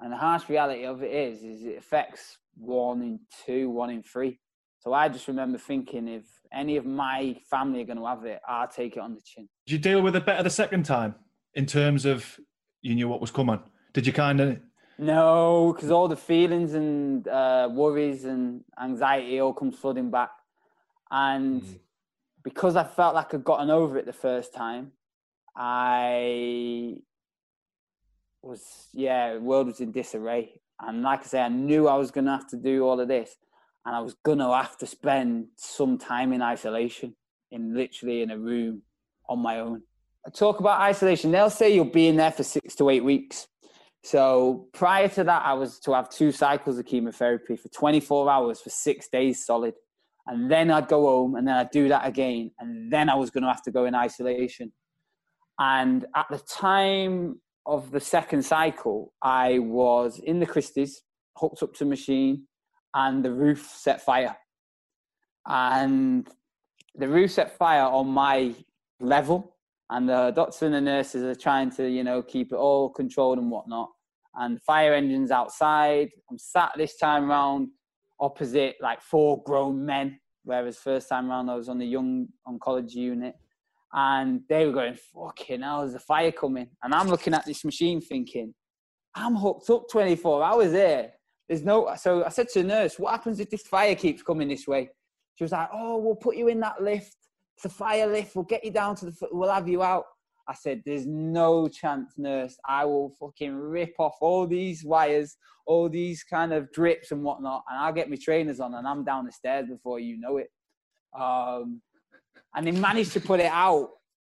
and 0.00 0.12
the 0.12 0.16
harsh 0.16 0.48
reality 0.48 0.84
of 0.84 1.02
it 1.02 1.12
is, 1.12 1.42
is 1.42 1.64
it 1.64 1.78
affects 1.78 2.38
one 2.56 3.02
in 3.02 3.20
two, 3.44 3.70
one 3.70 3.90
in 3.90 4.02
three. 4.02 4.40
So 4.82 4.92
I 4.92 5.08
just 5.08 5.28
remember 5.28 5.58
thinking, 5.58 6.08
if 6.08 6.24
any 6.52 6.76
of 6.76 6.84
my 6.84 7.36
family 7.48 7.82
are 7.82 7.84
going 7.84 7.98
to 7.98 8.06
have 8.06 8.24
it, 8.24 8.40
I'll 8.48 8.66
take 8.66 8.96
it 8.96 8.98
on 8.98 9.14
the 9.14 9.20
chin. 9.20 9.48
Did 9.64 9.72
you 9.74 9.78
deal 9.78 10.02
with 10.02 10.16
it 10.16 10.26
better 10.26 10.42
the 10.42 10.50
second 10.50 10.84
time 10.84 11.14
in 11.54 11.66
terms 11.66 12.04
of 12.04 12.40
you 12.80 12.96
knew 12.96 13.08
what 13.08 13.20
was 13.20 13.30
coming? 13.30 13.60
Did 13.92 14.08
you 14.08 14.12
kind 14.12 14.40
of 14.40 14.58
No, 14.98 15.72
because 15.72 15.92
all 15.92 16.08
the 16.08 16.16
feelings 16.16 16.74
and 16.74 17.28
uh, 17.28 17.68
worries 17.70 18.24
and 18.24 18.64
anxiety 18.82 19.40
all 19.40 19.52
come 19.52 19.70
flooding 19.70 20.10
back, 20.10 20.32
and 21.12 21.62
because 22.42 22.74
I 22.74 22.82
felt 22.82 23.14
like 23.14 23.32
I'd 23.32 23.44
gotten 23.44 23.70
over 23.70 23.98
it 23.98 24.06
the 24.06 24.12
first 24.12 24.52
time, 24.52 24.90
I 25.54 26.96
was 28.42 28.88
yeah, 28.92 29.34
the 29.34 29.40
world 29.40 29.68
was 29.68 29.80
in 29.80 29.92
disarray, 29.92 30.60
and 30.80 31.02
like 31.02 31.20
I 31.20 31.26
say, 31.26 31.40
I 31.40 31.48
knew 31.48 31.86
I 31.86 31.94
was 31.94 32.10
going 32.10 32.24
to 32.24 32.32
have 32.32 32.48
to 32.48 32.56
do 32.56 32.84
all 32.84 32.98
of 32.98 33.06
this, 33.06 33.36
and 33.84 33.96
I 33.96 34.00
was 34.00 34.14
to 34.38 34.54
have 34.54 34.76
to 34.78 34.86
spend 34.86 35.46
some 35.56 35.98
time 35.98 36.32
in 36.32 36.42
isolation, 36.42 37.14
in 37.50 37.74
literally 37.74 38.22
in 38.22 38.30
a 38.30 38.38
room 38.38 38.82
on 39.28 39.40
my 39.40 39.60
own. 39.60 39.82
I 40.26 40.30
talk 40.30 40.60
about 40.60 40.80
isolation. 40.80 41.32
They'll 41.32 41.50
say 41.50 41.74
you'll 41.74 41.84
be 41.84 42.06
in 42.06 42.16
there 42.16 42.30
for 42.30 42.44
six 42.44 42.76
to 42.76 42.88
eight 42.90 43.02
weeks. 43.04 43.48
So 44.04 44.68
prior 44.72 45.08
to 45.08 45.24
that, 45.24 45.42
I 45.44 45.54
was 45.54 45.78
to 45.80 45.94
have 45.94 46.10
two 46.10 46.32
cycles 46.32 46.78
of 46.78 46.86
chemotherapy 46.86 47.56
for 47.56 47.68
24 47.68 48.30
hours 48.30 48.60
for 48.60 48.70
six 48.70 49.08
days 49.08 49.44
solid. 49.44 49.74
And 50.26 50.50
then 50.50 50.70
I'd 50.70 50.88
go 50.88 51.02
home 51.02 51.34
and 51.34 51.46
then 51.46 51.56
I'd 51.56 51.70
do 51.70 51.88
that 51.88 52.06
again. 52.06 52.52
And 52.60 52.92
then 52.92 53.08
I 53.08 53.16
was 53.16 53.30
to 53.30 53.42
have 53.42 53.62
to 53.62 53.72
go 53.72 53.84
in 53.84 53.94
isolation. 53.94 54.72
And 55.58 56.06
at 56.14 56.26
the 56.30 56.38
time 56.38 57.40
of 57.66 57.90
the 57.90 58.00
second 58.00 58.44
cycle, 58.44 59.12
I 59.22 59.58
was 59.58 60.18
in 60.18 60.40
the 60.40 60.46
Christie's, 60.46 61.02
hooked 61.36 61.62
up 61.62 61.74
to 61.74 61.84
machine, 61.84 62.46
and 62.94 63.24
the 63.24 63.32
roof 63.32 63.70
set 63.74 64.02
fire. 64.02 64.36
And 65.46 66.28
the 66.94 67.08
roof 67.08 67.32
set 67.32 67.56
fire 67.56 67.82
on 67.84 68.08
my 68.08 68.54
level 69.00 69.56
and 69.90 70.08
the 70.08 70.32
doctors 70.34 70.62
and 70.62 70.74
the 70.74 70.80
nurses 70.80 71.22
are 71.22 71.38
trying 71.38 71.70
to, 71.70 71.88
you 71.88 72.02
know, 72.02 72.22
keep 72.22 72.52
it 72.52 72.56
all 72.56 72.88
controlled 72.88 73.38
and 73.38 73.50
whatnot. 73.50 73.90
And 74.34 74.62
fire 74.62 74.94
engines 74.94 75.30
outside. 75.30 76.08
I'm 76.30 76.38
sat 76.38 76.72
this 76.76 76.96
time 76.96 77.28
round 77.28 77.68
opposite 78.18 78.76
like 78.80 79.02
four 79.02 79.42
grown 79.42 79.84
men, 79.84 80.18
whereas 80.44 80.78
first 80.78 81.10
time 81.10 81.28
round 81.28 81.50
I 81.50 81.56
was 81.56 81.68
on 81.68 81.78
the 81.78 81.86
young 81.86 82.28
oncology 82.48 82.94
unit, 82.94 83.34
and 83.92 84.40
they 84.48 84.64
were 84.64 84.72
going, 84.72 84.94
"Fucking 84.94 85.60
hell, 85.60 85.80
there's 85.80 85.94
a 85.94 85.98
fire 85.98 86.32
coming!" 86.32 86.70
And 86.82 86.94
I'm 86.94 87.08
looking 87.08 87.34
at 87.34 87.44
this 87.44 87.62
machine 87.62 88.00
thinking, 88.00 88.54
"I'm 89.14 89.36
hooked 89.36 89.68
up 89.68 89.90
24 89.90 90.42
hours 90.42 90.72
here. 90.72 91.12
There's 91.52 91.64
no." 91.64 91.94
So 91.96 92.24
I 92.24 92.30
said 92.30 92.48
to 92.50 92.62
the 92.62 92.68
nurse, 92.68 92.98
"What 92.98 93.10
happens 93.10 93.38
if 93.40 93.50
this 93.50 93.66
fire 93.66 93.94
keeps 93.94 94.22
coming 94.22 94.48
this 94.48 94.66
way?" 94.66 94.90
She 95.34 95.44
was 95.44 95.52
like, 95.52 95.68
"Oh, 95.70 95.98
we'll 95.98 96.16
put 96.16 96.36
you 96.36 96.48
in 96.48 96.60
that 96.60 96.82
lift." 96.82 97.16
a 97.64 97.68
fire 97.68 98.06
lift. 98.06 98.34
We'll 98.34 98.44
get 98.44 98.64
you 98.64 98.70
down 98.70 98.96
to 98.96 99.06
the. 99.06 99.28
We'll 99.30 99.52
have 99.52 99.68
you 99.68 99.82
out. 99.82 100.04
I 100.48 100.54
said, 100.54 100.82
"There's 100.84 101.06
no 101.06 101.68
chance, 101.68 102.14
nurse. 102.16 102.56
I 102.66 102.84
will 102.84 103.14
fucking 103.20 103.54
rip 103.54 103.94
off 103.98 104.16
all 104.20 104.46
these 104.46 104.84
wires, 104.84 105.36
all 105.66 105.88
these 105.88 106.24
kind 106.24 106.52
of 106.52 106.72
drips 106.72 107.12
and 107.12 107.22
whatnot, 107.22 107.62
and 107.70 107.78
I'll 107.78 107.92
get 107.92 108.10
my 108.10 108.16
trainers 108.16 108.58
on, 108.58 108.74
and 108.74 108.88
I'm 108.88 109.04
down 109.04 109.26
the 109.26 109.32
stairs 109.32 109.68
before 109.68 110.00
you 110.00 110.18
know 110.18 110.38
it." 110.38 110.50
Um, 111.14 111.82
and 112.56 112.66
they 112.66 112.72
managed 112.72 113.12
to 113.12 113.20
put 113.20 113.40
it 113.40 113.52
out, 113.52 113.90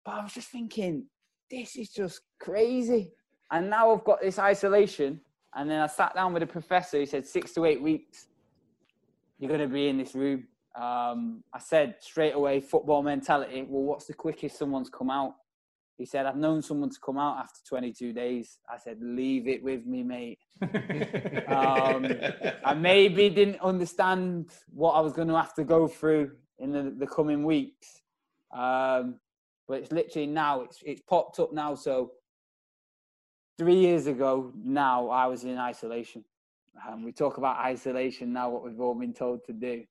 but 0.05 0.13
I 0.13 0.23
was 0.23 0.35
just 0.35 0.51
thinking, 0.51 1.07
this 1.51 1.77
is 1.77 1.91
just 1.91 2.21
crazy. 2.39 3.11
And 3.51 3.71
now 3.71 3.93
I've 3.93 4.05
got 4.05 4.21
this 4.21 4.39
isolation, 4.39 5.21
and 5.57 5.69
then 5.69 5.81
I 5.81 5.87
sat 5.89 6.15
down 6.15 6.33
with 6.33 6.43
a 6.43 6.47
professor. 6.47 7.01
He 7.01 7.07
said 7.07 7.27
six 7.27 7.53
to 7.55 7.65
eight 7.65 7.83
weeks. 7.83 8.27
You're 9.39 9.49
going 9.49 9.61
to 9.61 9.69
be 9.69 9.89
in 9.89 9.99
this 9.99 10.15
room 10.15 10.47
um, 10.77 11.43
I 11.55 11.59
said 11.59 11.97
straight 12.01 12.35
away, 12.35 12.61
football 12.61 13.03
mentality. 13.03 13.65
Well, 13.67 13.83
what's 13.83 14.05
the 14.05 14.15
quickest 14.15 14.59
someone's 14.59 14.91
come 14.91 15.11
out? 15.11 15.35
He 15.97 16.05
said, 16.05 16.27
I've 16.27 16.37
known 16.37 16.61
someone 16.61 16.91
to 16.91 17.01
come 17.01 17.17
out 17.17 17.39
after 17.39 17.61
22 17.67 18.13
days. 18.13 18.59
I 18.69 18.77
said, 18.77 18.99
leave 19.01 19.49
it 19.49 19.63
with 19.63 19.87
me, 19.87 20.03
mate. 20.03 20.39
um, 21.49 22.07
I 22.63 22.75
maybe 22.75 23.31
didn't 23.31 23.61
understand 23.61 24.51
what 24.69 24.93
I 24.93 25.01
was 25.01 25.15
going 25.15 25.29
to 25.29 25.37
have 25.37 25.55
to 25.55 25.65
go 25.65 25.89
through 25.89 26.33
in 26.59 26.73
the, 26.73 26.95
the 26.99 27.07
coming 27.07 27.45
weeks. 27.45 28.03
Um, 28.55 29.19
but 29.67 29.79
it's 29.79 29.93
literally 29.93 30.27
now, 30.27 30.61
it's, 30.61 30.83
it's 30.85 31.01
popped 31.01 31.41
up 31.41 31.55
now. 31.55 31.75
So 31.75 32.13
three 33.59 33.77
years 33.77 34.07
ago 34.07 34.53
now, 34.63 35.09
I 35.09 35.27
was 35.27 35.45
in 35.45 35.59
isolation. 35.59 36.25
Um, 36.87 37.03
we 37.05 37.13
talk 37.13 37.39
about 37.39 37.59
isolation 37.59 38.33
now, 38.33 38.51
what 38.51 38.65
we've 38.65 38.81
all 38.81 38.95
been 38.95 39.15
told 39.15 39.45
to 39.47 39.53
do. 39.53 39.85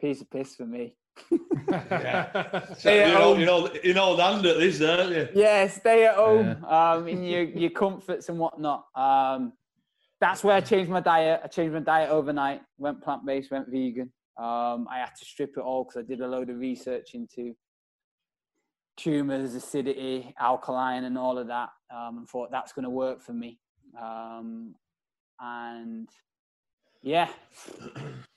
Piece 0.00 0.20
of 0.20 0.30
piss 0.30 0.56
for 0.56 0.66
me. 0.66 0.94
So 1.70 2.74
Stay 2.78 3.02
at 3.02 3.08
you're, 3.10 3.18
all, 3.18 3.34
home. 3.34 3.40
you're, 3.40 3.50
all, 3.50 3.68
you're 3.84 3.98
all 3.98 4.16
hand 4.16 4.44
at 4.46 4.58
this, 4.58 4.80
aren't 4.82 5.10
you? 5.10 5.28
Yeah, 5.34 5.68
stay 5.68 6.06
at 6.06 6.16
home 6.16 6.64
um, 6.64 7.06
in 7.06 7.22
your, 7.22 7.42
your 7.42 7.70
comforts 7.70 8.28
and 8.28 8.38
whatnot. 8.38 8.86
Um, 8.94 9.52
that's 10.20 10.42
where 10.42 10.56
I 10.56 10.60
changed 10.60 10.90
my 10.90 11.00
diet. 11.00 11.42
I 11.44 11.46
changed 11.46 11.74
my 11.74 11.80
diet 11.80 12.10
overnight. 12.10 12.62
Went 12.78 13.02
plant 13.02 13.24
based. 13.24 13.50
Went 13.52 13.68
vegan. 13.68 14.10
Um, 14.36 14.88
I 14.90 14.98
had 14.98 15.14
to 15.16 15.24
strip 15.24 15.56
it 15.56 15.60
all 15.60 15.84
because 15.84 15.98
I 15.98 16.02
did 16.02 16.20
a 16.22 16.26
load 16.26 16.50
of 16.50 16.58
research 16.58 17.14
into 17.14 17.54
tumors, 19.02 19.54
acidity, 19.54 20.34
alkaline, 20.38 21.04
and 21.04 21.16
all 21.16 21.38
of 21.38 21.46
that, 21.48 21.70
um, 21.94 22.18
and 22.18 22.28
thought 22.28 22.50
that's 22.50 22.72
going 22.72 22.84
to 22.84 22.90
work 22.90 23.22
for 23.22 23.32
me. 23.32 23.58
Um, 24.00 24.74
and 25.40 26.08
yeah, 27.02 27.28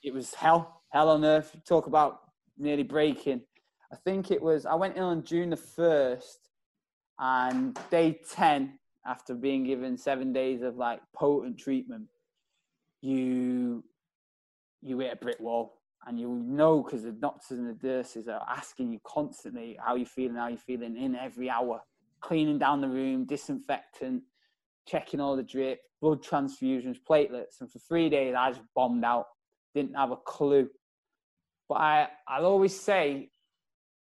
it 0.02 0.14
was 0.14 0.34
hell, 0.34 0.82
hell 0.90 1.10
on 1.10 1.24
earth. 1.24 1.54
Talk 1.68 1.86
about 1.86 2.20
nearly 2.58 2.82
breaking. 2.82 3.42
I 3.92 3.96
think 3.96 4.30
it 4.30 4.42
was. 4.42 4.66
I 4.66 4.74
went 4.74 4.96
in 4.96 5.02
on 5.02 5.22
June 5.24 5.50
the 5.50 5.56
first, 5.56 6.48
and 7.18 7.78
day 7.90 8.20
ten, 8.30 8.78
after 9.06 9.34
being 9.34 9.64
given 9.64 9.98
seven 9.98 10.32
days 10.32 10.62
of 10.62 10.76
like 10.76 11.00
potent 11.14 11.58
treatment, 11.58 12.08
you 13.02 13.84
you 14.82 14.98
hit 14.98 15.12
a 15.12 15.16
brick 15.16 15.40
wall 15.40 15.74
and 16.06 16.18
you 16.18 16.28
know 16.28 16.82
because 16.82 17.02
the 17.02 17.12
doctors 17.12 17.58
and 17.58 17.68
the 17.78 17.86
nurses 17.86 18.28
are 18.28 18.44
asking 18.48 18.92
you 18.92 19.00
constantly 19.04 19.78
how 19.84 19.94
you 19.94 20.06
feeling, 20.06 20.36
how 20.36 20.48
you 20.48 20.56
feeling 20.56 20.96
in 20.96 21.14
every 21.14 21.48
hour, 21.50 21.80
cleaning 22.20 22.58
down 22.58 22.80
the 22.80 22.88
room, 22.88 23.24
disinfectant, 23.24 24.22
checking 24.86 25.20
all 25.20 25.36
the 25.36 25.42
drip, 25.42 25.80
blood 26.00 26.22
transfusions, 26.22 26.96
platelets, 27.08 27.60
and 27.60 27.70
for 27.70 27.78
three 27.78 28.08
days 28.08 28.34
I 28.36 28.50
just 28.50 28.62
bombed 28.74 29.04
out, 29.04 29.26
didn't 29.74 29.94
have 29.94 30.10
a 30.10 30.16
clue. 30.16 30.68
But 31.68 31.74
I, 31.76 32.08
I'll 32.28 32.46
always 32.46 32.78
say 32.78 33.30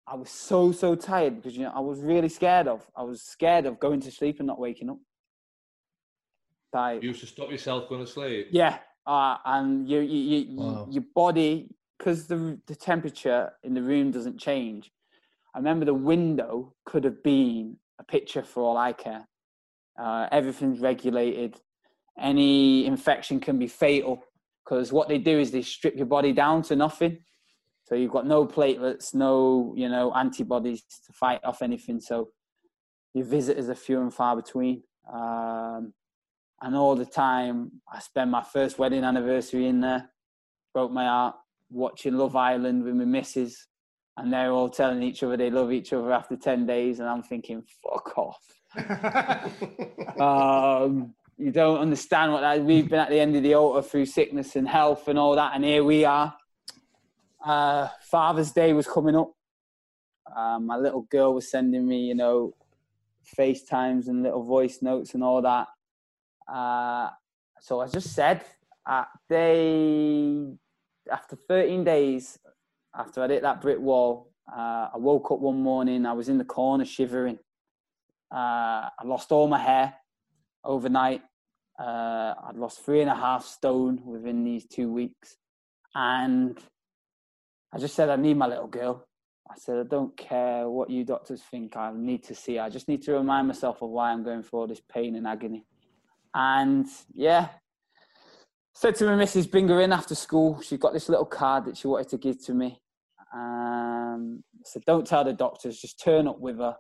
I 0.07 0.17
was 0.17 0.31
so 0.31 0.73
so 0.73 0.95
tired 0.97 1.37
because 1.37 1.57
you 1.57 1.63
know 1.63 1.73
I 1.75 1.81
was 1.81 2.01
really 2.01 2.29
scared 2.29 2.67
of. 2.67 2.85
I 2.97 3.03
was 3.03 3.23
scared 3.23 3.67
of 3.67 3.79
going 3.79 4.01
to 4.01 4.11
sleep 4.11 4.39
and 4.41 4.47
not 4.49 4.59
waking 4.59 4.91
up. 4.91 4.99
Like, 6.73 7.03
You 7.03 7.11
used 7.11 7.21
to 7.21 7.27
stop 7.27 7.51
yourself 7.51 7.89
going 7.89 8.05
to 8.05 8.11
sleep. 8.11 8.49
yeah, 8.51 8.79
uh, 9.07 9.37
and 9.45 9.89
you, 9.89 10.01
you, 10.01 10.39
you, 10.39 10.59
Wow. 10.59 10.89
your 10.91 11.05
body 11.15 11.69
because 12.03 12.27
the 12.27 12.59
the 12.67 12.75
temperature 12.75 13.53
in 13.63 13.75
the 13.75 13.83
room 13.83 14.11
doesn't 14.11 14.39
change. 14.39 14.91
I 15.55 15.59
remember 15.59 15.85
the 15.85 15.95
window 15.95 16.75
could 16.85 17.05
have 17.05 17.23
been 17.23 17.77
a 18.01 18.05
picture 18.05 18.43
for 18.43 18.63
all 18.65 18.77
I 18.77 18.93
care. 18.93 19.29
Uh, 19.97 20.27
everything's 20.33 20.81
regulated. 20.81 21.61
Any 22.19 22.87
infection 22.87 23.39
can 23.39 23.59
be 23.59 23.69
fatal 23.69 24.25
because 24.65 24.93
what 24.93 25.09
they 25.09 25.19
do 25.19 25.39
is 25.39 25.51
they 25.53 25.63
strip 25.63 25.95
your 25.95 26.07
body 26.07 26.33
down 26.33 26.63
to 26.63 26.77
nothing. 26.77 27.19
So 27.85 27.95
you've 27.95 28.11
got 28.11 28.27
no 28.27 28.47
platelets, 28.47 29.15
no 29.15 29.73
you 29.77 29.89
know 29.89 30.13
antibodies 30.13 30.83
to 31.07 31.13
fight 31.13 31.41
off 31.45 31.63
anything. 31.63 32.01
So 32.01 32.31
your 33.15 33.27
visitors 33.27 33.69
are 33.69 33.77
few 33.77 34.01
and 34.01 34.13
far 34.13 34.35
between. 34.35 34.83
Um, 35.13 35.93
and 36.61 36.75
all 36.77 36.97
the 36.97 37.07
time, 37.07 37.73
I 37.93 38.01
spent 38.01 38.31
my 38.31 38.43
first 38.43 38.79
wedding 38.79 39.05
anniversary 39.05 39.67
in 39.69 39.81
there. 39.81 40.11
Broke 40.75 40.91
my 40.91 41.05
heart 41.05 41.35
watching 41.73 42.15
Love 42.15 42.37
Island 42.37 42.85
with 42.85 42.95
my 42.95 43.05
missus, 43.05 43.67
and 44.17 44.33
they're 44.33 44.53
all 44.53 44.69
telling 44.69 45.03
each 45.03 45.23
other 45.23 45.37
they 45.37 45.51
love 45.51 45.73
each 45.73 45.93
other 45.93 46.13
after 46.13 46.37
ten 46.37 46.67
days, 46.67 47.01
and 47.01 47.09
I'm 47.09 47.23
thinking, 47.23 47.63
fuck 47.83 48.17
off. 48.17 48.41
um, 50.21 51.15
you 51.37 51.51
don't 51.51 51.81
understand 51.81 52.33
what 52.33 52.43
that. 52.43 52.63
We've 52.63 52.89
been 52.89 53.01
at 53.01 53.11
the 53.11 53.21
end 53.21 53.37
of 53.37 53.43
the 53.43 53.55
altar 53.55 53.83
through 53.87 54.07
sickness 54.07 54.57
and 54.57 54.69
health 54.69 55.09
and 55.09 55.19
all 55.19 55.35
that, 55.37 55.53
and 55.55 55.65
here 55.65 55.85
we 55.85 56.05
are. 56.05 56.35
Uh, 57.45 57.89
Father's 58.03 58.53
Day 58.53 58.73
was 58.73 58.87
coming 58.87 59.17
up. 59.17 59.33
Um, 60.37 60.67
my 60.67 60.77
little 60.77 61.03
girl 61.03 61.35
was 61.35 61.51
sending 61.51 61.87
me, 61.87 62.03
you 62.07 62.15
know, 62.15 62.55
FaceTimes 63.37 64.09
and 64.09 64.23
little 64.23 64.45
voice 64.45 64.81
notes 64.83 65.15
and 65.15 65.23
all 65.23 65.43
that. 65.43 65.69
Uh, 66.53 67.11
so 67.61 67.81
I 67.81 67.89
just 67.89 68.15
said, 68.15 68.45
uh, 68.87 69.05
they, 69.29 70.47
after 71.11 71.37
13 71.37 71.85
days, 71.85 72.39
after 72.95 73.23
I'd 73.23 73.31
hit 73.31 73.43
that 73.43 73.61
brick 73.61 73.79
wall, 73.79 74.33
uh, 74.51 74.89
I 74.95 74.99
woke 74.99 75.31
up 75.31 75.41
one 75.41 75.63
morning. 75.63 76.07
I 76.07 76.13
was 76.13 76.29
in 76.29 76.39
the 76.39 76.45
corner 76.45 76.85
shivering. 76.85 77.39
Uh, 78.31 78.89
I 78.99 79.05
lost 79.05 79.33
all 79.33 79.49
my 79.49 79.59
hair 79.59 79.95
overnight. 80.65 81.23
Uh, 81.79 82.35
I'd 82.49 82.57
lost 82.57 82.85
three 82.85 83.01
and 83.01 83.11
a 83.11 83.15
half 83.15 83.45
stone 83.45 84.01
within 84.05 84.45
these 84.45 84.67
two 84.67 84.93
weeks. 84.93 85.37
And 85.95 86.59
I 87.73 87.79
just 87.79 87.95
said, 87.95 88.09
I 88.09 88.17
need 88.17 88.37
my 88.37 88.47
little 88.47 88.67
girl. 88.67 89.07
I 89.51 89.55
said, 89.59 89.79
I 89.79 89.89
don't 89.89 90.17
care 90.17 90.69
what 90.69 90.89
you 90.89 91.05
doctors 91.05 91.43
think. 91.51 91.77
I 91.77 91.93
need 91.95 92.25
to 92.25 92.35
see. 92.35 92.59
I 92.59 92.69
just 92.69 92.89
need 92.89 93.03
to 93.03 93.13
remind 93.13 93.49
myself 93.49 93.83
of 93.83 93.91
why 93.91 94.11
I'm 94.11 94.23
going 94.23 94.43
through 94.43 94.61
all 94.61 94.67
this 94.67 94.81
pain 94.81 95.15
and 95.17 95.27
agony. 95.27 95.67
And 96.35 96.87
yeah, 97.15 97.49
said 98.75 98.95
to 98.97 99.05
my 99.05 99.17
missus, 99.17 99.47
bring 99.47 99.69
her 99.69 99.81
in 99.81 99.93
after 99.93 100.15
school. 100.15 100.61
She 100.61 100.77
got 100.77 100.93
this 100.93 101.09
little 101.09 101.27
card 101.27 101.67
that 101.67 101.77
she 101.77 101.89
wanted 101.89 102.09
to 102.09 102.19
give 102.19 102.45
to 102.47 102.55
me. 102.55 102.81
Um, 103.35 104.43
said, 104.65 104.85
don't 104.87 105.07
tell 105.07 105.25
the 105.25 105.33
doctors, 105.33 105.81
just 105.81 106.03
turn 106.03 106.27
up 106.29 106.41
with 106.41 106.59
her. 106.59 106.77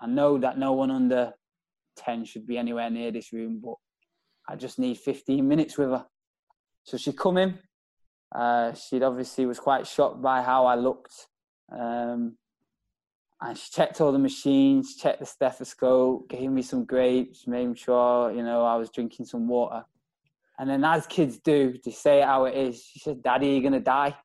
I 0.00 0.06
know 0.06 0.38
that 0.38 0.58
no 0.58 0.72
one 0.72 0.90
under 0.90 1.32
10 1.96 2.24
should 2.24 2.46
be 2.46 2.58
anywhere 2.58 2.90
near 2.90 3.10
this 3.10 3.32
room, 3.32 3.60
but 3.62 3.74
I 4.48 4.56
just 4.56 4.78
need 4.78 4.98
15 4.98 5.46
minutes 5.46 5.76
with 5.76 5.90
her. 5.90 6.06
So 6.84 6.96
she 6.96 7.12
come 7.12 7.36
in. 7.36 7.58
Uh, 8.34 8.74
she 8.74 9.02
obviously 9.02 9.46
was 9.46 9.58
quite 9.58 9.86
shocked 9.86 10.22
by 10.22 10.42
how 10.42 10.66
I 10.66 10.74
looked. 10.74 11.26
Um, 11.70 12.36
and 13.40 13.56
she 13.56 13.70
checked 13.70 14.00
all 14.00 14.12
the 14.12 14.18
machines, 14.18 14.96
checked 14.96 15.20
the 15.20 15.26
stethoscope, 15.26 16.28
gave 16.28 16.50
me 16.50 16.62
some 16.62 16.84
grapes, 16.84 17.46
made 17.46 17.78
sure, 17.78 18.32
you 18.32 18.42
know, 18.42 18.64
I 18.64 18.76
was 18.76 18.90
drinking 18.90 19.26
some 19.26 19.46
water. 19.46 19.84
And 20.58 20.68
then 20.68 20.84
as 20.84 21.06
kids 21.06 21.38
do, 21.38 21.78
they 21.84 21.90
say 21.90 22.20
how 22.20 22.46
it 22.46 22.56
is. 22.56 22.82
She 22.82 22.98
said, 22.98 23.22
Daddy, 23.22 23.48
you're 23.48 23.62
gonna 23.62 23.80
die. 23.80 24.16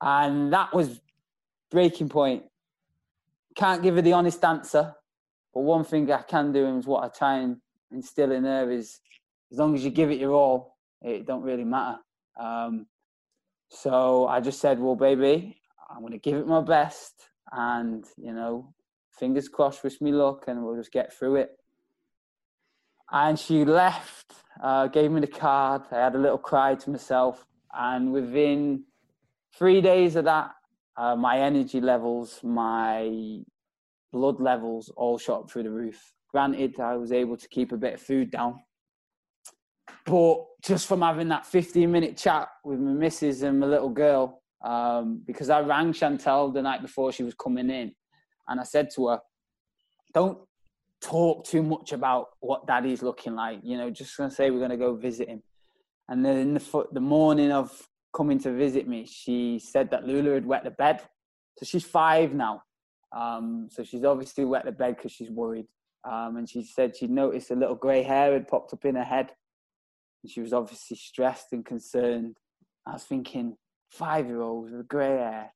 And 0.00 0.52
that 0.52 0.74
was 0.74 1.00
breaking 1.70 2.08
point. 2.08 2.44
Can't 3.56 3.82
give 3.82 3.96
her 3.96 4.02
the 4.02 4.12
honest 4.12 4.44
answer. 4.44 4.94
But 5.54 5.60
one 5.60 5.84
thing 5.84 6.10
I 6.12 6.22
can 6.22 6.52
do 6.52 6.76
is 6.76 6.86
what 6.86 7.04
I 7.04 7.08
try 7.08 7.38
and 7.38 7.56
instill 7.90 8.32
in 8.32 8.44
her 8.44 8.70
is 8.70 9.00
as 9.50 9.58
long 9.58 9.74
as 9.74 9.84
you 9.84 9.90
give 9.90 10.10
it 10.10 10.18
your 10.18 10.32
all, 10.32 10.76
it 11.02 11.26
don't 11.26 11.42
really 11.42 11.64
matter. 11.64 11.98
Um, 12.38 12.86
so 13.70 14.26
I 14.26 14.40
just 14.40 14.60
said, 14.60 14.78
well, 14.78 14.94
baby, 14.94 15.60
I'm 15.90 16.00
going 16.00 16.12
to 16.12 16.18
give 16.18 16.36
it 16.36 16.46
my 16.46 16.60
best. 16.60 17.14
And, 17.50 18.04
you 18.16 18.32
know, 18.32 18.74
fingers 19.18 19.48
crossed, 19.48 19.82
wish 19.82 20.00
me 20.00 20.12
luck, 20.12 20.44
and 20.46 20.62
we'll 20.62 20.76
just 20.76 20.92
get 20.92 21.12
through 21.12 21.36
it. 21.36 21.50
And 23.10 23.38
she 23.38 23.64
left, 23.64 24.34
uh, 24.62 24.88
gave 24.88 25.10
me 25.10 25.20
the 25.20 25.26
card. 25.26 25.82
I 25.90 25.96
had 25.96 26.14
a 26.14 26.18
little 26.18 26.38
cry 26.38 26.74
to 26.74 26.90
myself. 26.90 27.46
And 27.72 28.12
within 28.12 28.84
three 29.56 29.80
days 29.80 30.16
of 30.16 30.24
that, 30.24 30.50
uh, 30.96 31.14
my 31.16 31.38
energy 31.38 31.80
levels, 31.80 32.40
my 32.42 33.40
blood 34.12 34.40
levels 34.40 34.90
all 34.96 35.18
shot 35.18 35.50
through 35.50 35.64
the 35.64 35.70
roof. 35.70 36.12
Granted, 36.30 36.80
I 36.80 36.96
was 36.96 37.12
able 37.12 37.36
to 37.36 37.48
keep 37.48 37.72
a 37.72 37.76
bit 37.76 37.94
of 37.94 38.00
food 38.00 38.30
down. 38.30 38.60
But 40.04 40.44
just 40.62 40.86
from 40.86 41.02
having 41.02 41.28
that 41.28 41.46
15 41.46 41.90
minute 41.90 42.16
chat 42.16 42.48
with 42.64 42.78
my 42.80 42.92
missus 42.92 43.42
and 43.42 43.60
my 43.60 43.66
little 43.66 43.90
girl, 43.90 44.42
um, 44.64 45.22
because 45.26 45.50
I 45.50 45.60
rang 45.60 45.92
Chantel 45.92 46.52
the 46.52 46.62
night 46.62 46.82
before 46.82 47.12
she 47.12 47.22
was 47.22 47.34
coming 47.34 47.70
in, 47.70 47.92
and 48.48 48.60
I 48.60 48.64
said 48.64 48.88
to 48.94 49.08
her, 49.08 49.20
"Don't 50.12 50.47
talk 51.00 51.44
too 51.44 51.62
much 51.62 51.92
about 51.92 52.28
what 52.40 52.66
Daddy's 52.66 53.02
looking 53.02 53.34
like. 53.34 53.60
You 53.62 53.78
know, 53.78 53.90
just 53.90 54.16
gonna 54.16 54.30
say 54.30 54.50
we're 54.50 54.60
gonna 54.60 54.76
go 54.76 54.94
visit 54.94 55.28
him." 55.28 55.42
And 56.08 56.24
then 56.24 56.36
in 56.38 56.54
the 56.54 56.86
the 56.92 57.00
morning 57.00 57.52
of 57.52 57.88
coming 58.14 58.38
to 58.40 58.52
visit 58.52 58.88
me, 58.88 59.06
she 59.06 59.58
said 59.58 59.90
that 59.90 60.06
Lula 60.06 60.34
had 60.34 60.46
wet 60.46 60.64
the 60.64 60.70
bed. 60.70 61.00
So 61.58 61.66
she's 61.66 61.84
five 61.84 62.34
now. 62.34 62.62
Um, 63.16 63.68
so 63.70 63.84
she's 63.84 64.04
obviously 64.04 64.44
wet 64.44 64.64
the 64.64 64.72
bed 64.72 64.96
because 64.96 65.12
she's 65.12 65.30
worried. 65.30 65.66
Um, 66.08 66.36
and 66.36 66.48
she 66.48 66.62
said 66.62 66.96
she 66.96 67.06
noticed 67.06 67.50
a 67.50 67.56
little 67.56 67.74
grey 67.74 68.02
hair 68.02 68.32
had 68.32 68.48
popped 68.48 68.72
up 68.72 68.84
in 68.84 68.94
her 68.94 69.04
head. 69.04 69.30
And 70.22 70.30
she 70.30 70.40
was 70.40 70.52
obviously 70.52 70.96
stressed 70.96 71.52
and 71.52 71.64
concerned. 71.64 72.36
I 72.86 72.92
was 72.92 73.04
thinking, 73.04 73.56
five 73.90 74.26
year 74.26 74.40
olds 74.40 74.72
with 74.72 74.88
grey 74.88 75.08
hair, 75.08 75.52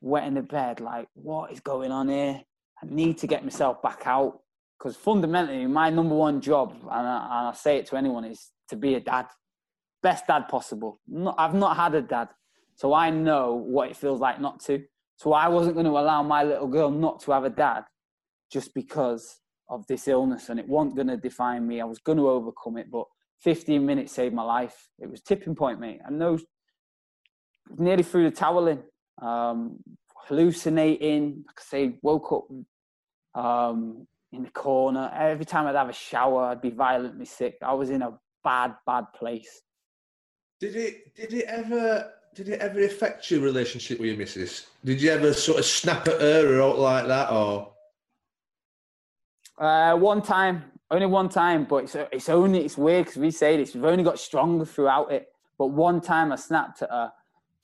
wet 0.00 0.26
in 0.26 0.34
the 0.34 0.42
bed, 0.42 0.80
like, 0.80 1.08
what 1.14 1.52
is 1.52 1.60
going 1.60 1.92
on 1.92 2.08
here? 2.08 2.42
I 2.82 2.86
need 2.86 3.18
to 3.18 3.26
get 3.26 3.44
myself 3.44 3.82
back 3.82 4.02
out. 4.06 4.40
Because 4.80 4.96
fundamentally, 4.96 5.66
my 5.66 5.90
number 5.90 6.14
one 6.14 6.40
job, 6.40 6.74
and 6.82 7.06
I, 7.06 7.24
and 7.24 7.48
I 7.48 7.52
say 7.52 7.76
it 7.76 7.86
to 7.86 7.96
anyone, 7.96 8.24
is 8.24 8.50
to 8.70 8.76
be 8.76 8.94
a 8.94 9.00
dad. 9.00 9.26
Best 10.02 10.26
dad 10.26 10.48
possible. 10.48 11.00
Not, 11.06 11.34
I've 11.36 11.54
not 11.54 11.76
had 11.76 11.94
a 11.94 12.00
dad. 12.00 12.28
So 12.76 12.94
I 12.94 13.10
know 13.10 13.54
what 13.54 13.90
it 13.90 13.96
feels 13.96 14.20
like 14.20 14.40
not 14.40 14.60
to. 14.64 14.82
So 15.16 15.34
I 15.34 15.48
wasn't 15.48 15.74
going 15.74 15.84
to 15.84 15.98
allow 15.98 16.22
my 16.22 16.44
little 16.44 16.66
girl 16.66 16.90
not 16.90 17.20
to 17.20 17.32
have 17.32 17.44
a 17.44 17.50
dad 17.50 17.84
just 18.50 18.72
because 18.72 19.40
of 19.68 19.86
this 19.86 20.08
illness. 20.08 20.48
And 20.48 20.58
it 20.58 20.66
wasn't 20.66 20.96
going 20.96 21.08
to 21.08 21.18
define 21.18 21.66
me. 21.66 21.82
I 21.82 21.84
was 21.84 21.98
going 21.98 22.16
to 22.16 22.30
overcome 22.30 22.78
it. 22.78 22.90
But 22.90 23.04
15 23.42 23.84
minutes 23.84 24.14
saved 24.14 24.34
my 24.34 24.42
life. 24.42 24.88
It 24.98 25.10
was 25.10 25.20
tipping 25.20 25.54
point, 25.54 25.78
mate. 25.78 26.00
I 26.06 26.10
know 26.10 26.38
nearly 27.76 28.02
threw 28.02 28.24
the 28.24 28.34
towel 28.34 28.68
in, 28.68 28.82
um, 29.20 29.76
hallucinating. 30.26 31.44
Like 31.46 31.58
I 31.58 31.62
say, 31.62 31.98
woke 32.02 32.32
up 32.32 33.44
um, 33.44 34.06
in 34.32 34.42
the 34.42 34.50
corner. 34.50 35.10
Every 35.14 35.44
time 35.44 35.66
I'd 35.66 35.74
have 35.74 35.88
a 35.88 35.92
shower, 35.92 36.44
I'd 36.44 36.62
be 36.62 36.70
violently 36.70 37.24
sick. 37.24 37.56
I 37.62 37.74
was 37.74 37.90
in 37.90 38.02
a 38.02 38.18
bad, 38.44 38.74
bad 38.86 39.06
place. 39.14 39.62
Did 40.60 40.76
it? 40.76 41.14
Did 41.14 41.32
it 41.32 41.44
ever? 41.46 42.12
Did 42.34 42.48
it 42.48 42.60
ever 42.60 42.84
affect 42.84 43.30
your 43.30 43.40
relationship 43.40 43.98
with 43.98 44.08
your 44.08 44.16
missus? 44.16 44.68
Did 44.84 45.02
you 45.02 45.10
ever 45.10 45.32
sort 45.32 45.58
of 45.58 45.64
snap 45.64 46.06
at 46.06 46.20
her 46.20 46.58
or 46.58 46.62
out 46.62 46.78
like 46.78 47.06
that, 47.08 47.30
or? 47.32 47.72
Uh, 49.58 49.96
one 49.96 50.22
time, 50.22 50.64
only 50.90 51.06
one 51.06 51.28
time, 51.28 51.64
but 51.64 51.84
it's, 51.84 51.96
it's 52.12 52.28
only 52.28 52.64
it's 52.64 52.78
weird 52.78 53.06
because 53.06 53.20
we 53.20 53.30
say 53.30 53.56
this. 53.56 53.74
We've 53.74 53.84
only 53.84 54.04
got 54.04 54.18
stronger 54.18 54.64
throughout 54.64 55.10
it. 55.10 55.28
But 55.58 55.68
one 55.68 56.00
time, 56.00 56.32
I 56.32 56.36
snapped 56.36 56.82
at 56.82 56.90
her 56.90 57.12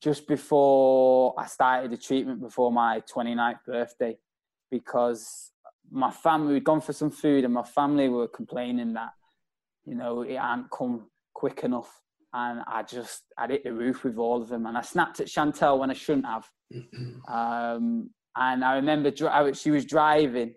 just 0.00 0.26
before 0.26 1.34
I 1.38 1.46
started 1.46 1.90
the 1.90 1.96
treatment, 1.96 2.40
before 2.40 2.70
my 2.70 3.02
29th 3.12 3.64
birthday, 3.66 4.18
because 4.70 5.52
my 5.90 6.10
family 6.10 6.54
we'd 6.54 6.64
gone 6.64 6.80
for 6.80 6.92
some 6.92 7.10
food, 7.10 7.44
and 7.44 7.54
my 7.54 7.62
family 7.62 8.08
were 8.08 8.28
complaining 8.28 8.94
that 8.94 9.10
you 9.84 9.94
know 9.94 10.22
it 10.22 10.38
hadn't 10.38 10.70
come 10.70 11.06
quick 11.34 11.64
enough, 11.64 12.00
and 12.32 12.60
I 12.66 12.82
just 12.82 13.22
I 13.38 13.46
hit 13.46 13.64
the 13.64 13.72
roof 13.72 14.04
with 14.04 14.18
all 14.18 14.42
of 14.42 14.48
them, 14.48 14.66
and 14.66 14.76
I 14.76 14.82
snapped 14.82 15.20
at 15.20 15.28
Chantel 15.28 15.78
when 15.78 15.90
I 15.90 15.94
shouldn't 15.94 16.26
have. 16.26 16.48
um, 17.28 18.10
and 18.38 18.64
I 18.64 18.76
remember 18.76 19.10
dri- 19.10 19.54
she 19.54 19.70
was 19.70 19.84
driving, 19.84 20.54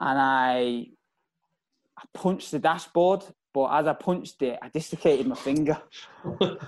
and 0.00 0.18
I 0.18 0.86
I 1.98 2.02
punched 2.12 2.50
the 2.50 2.58
dashboard, 2.58 3.24
but 3.54 3.68
as 3.68 3.86
I 3.86 3.94
punched 3.94 4.42
it, 4.42 4.58
I 4.60 4.68
dislocated 4.68 5.26
my 5.26 5.36
finger. 5.36 5.80
and 6.40 6.58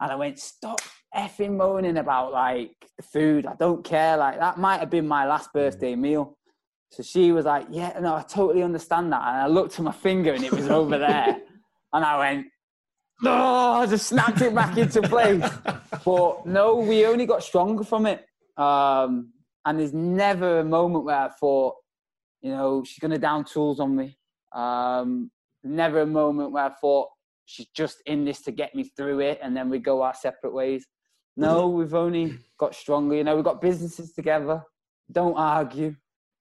I 0.00 0.14
went, 0.16 0.38
stop 0.38 0.80
effing 1.14 1.56
moaning 1.56 1.98
about 1.98 2.32
like 2.32 2.74
the 2.96 3.02
food. 3.02 3.46
I 3.46 3.54
don't 3.54 3.84
care. 3.84 4.16
Like 4.16 4.38
that 4.38 4.58
might 4.58 4.80
have 4.80 4.90
been 4.90 5.06
my 5.06 5.26
last 5.26 5.52
birthday 5.52 5.94
meal. 5.94 6.36
So 6.90 7.02
she 7.02 7.32
was 7.32 7.44
like, 7.44 7.66
yeah, 7.70 7.98
no, 8.00 8.14
I 8.14 8.22
totally 8.22 8.62
understand 8.62 9.12
that. 9.12 9.22
And 9.22 9.36
I 9.42 9.46
looked 9.46 9.78
at 9.78 9.84
my 9.84 9.92
finger 9.92 10.32
and 10.32 10.44
it 10.44 10.52
was 10.52 10.68
over 10.68 10.98
there. 10.98 11.40
And 11.92 12.04
I 12.04 12.18
went, 12.18 12.48
no, 13.22 13.32
I 13.32 13.86
just 13.86 14.08
snapped 14.08 14.42
it 14.42 14.54
back 14.54 14.76
into 14.76 15.00
place. 15.00 15.48
But 16.04 16.44
no, 16.44 16.76
we 16.76 17.06
only 17.06 17.24
got 17.24 17.42
stronger 17.42 17.84
from 17.84 18.04
it. 18.04 18.26
Um, 18.58 19.32
and 19.64 19.80
there's 19.80 19.94
never 19.94 20.60
a 20.60 20.64
moment 20.64 21.04
where 21.04 21.16
I 21.16 21.28
thought, 21.28 21.76
you 22.42 22.50
know, 22.50 22.84
she's 22.84 22.98
going 22.98 23.12
to 23.12 23.18
down 23.18 23.44
tools 23.44 23.80
on 23.80 23.96
me. 23.96 24.18
Um, 24.52 25.30
never 25.64 26.00
a 26.00 26.06
moment 26.06 26.52
where 26.52 26.64
I 26.64 26.70
thought 26.80 27.08
she's 27.46 27.68
just 27.74 28.02
in 28.06 28.24
this 28.24 28.42
to 28.42 28.52
get 28.52 28.74
me 28.74 28.90
through 28.96 29.20
it, 29.20 29.38
and 29.42 29.56
then 29.56 29.70
we 29.70 29.78
go 29.78 30.02
our 30.02 30.14
separate 30.14 30.52
ways. 30.52 30.86
No, 31.36 31.68
we've 31.68 31.94
only 31.94 32.38
got 32.58 32.74
stronger. 32.74 33.14
You 33.14 33.24
know, 33.24 33.36
we've 33.36 33.44
got 33.44 33.60
businesses 33.60 34.12
together. 34.12 34.62
Don't 35.10 35.36
argue. 35.36 35.94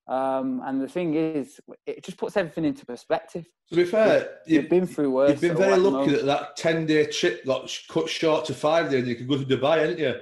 Um, 0.07 0.61
and 0.65 0.80
the 0.82 0.88
thing 0.88 1.15
is, 1.15 1.60
it 1.88 2.03
just 2.03 2.18
puts 2.18 2.38
everything 2.38 2.64
into 2.65 2.86
perspective. 2.86 3.48
To 3.69 3.76
be 3.76 3.86
fair, 3.86 4.38
We've 4.48 4.61
you've, 4.61 4.69
been 4.69 4.86
through 4.86 5.10
worse. 5.11 5.32
you've 5.32 5.41
been 5.41 5.57
very 5.57 5.77
lucky 5.77 6.11
that 6.11 6.26
that 6.26 6.56
ten-day 6.57 7.07
trip 7.07 7.44
got 7.45 7.76
cut 7.90 8.07
short 8.07 8.45
to 8.45 8.53
five 8.53 8.91
days. 8.91 8.99
and 8.99 9.07
You 9.07 9.15
could 9.15 9.27
go 9.27 9.38
to 9.38 9.45
Dubai, 9.45 9.80
hadn't 9.80 9.99
you? 9.99 10.14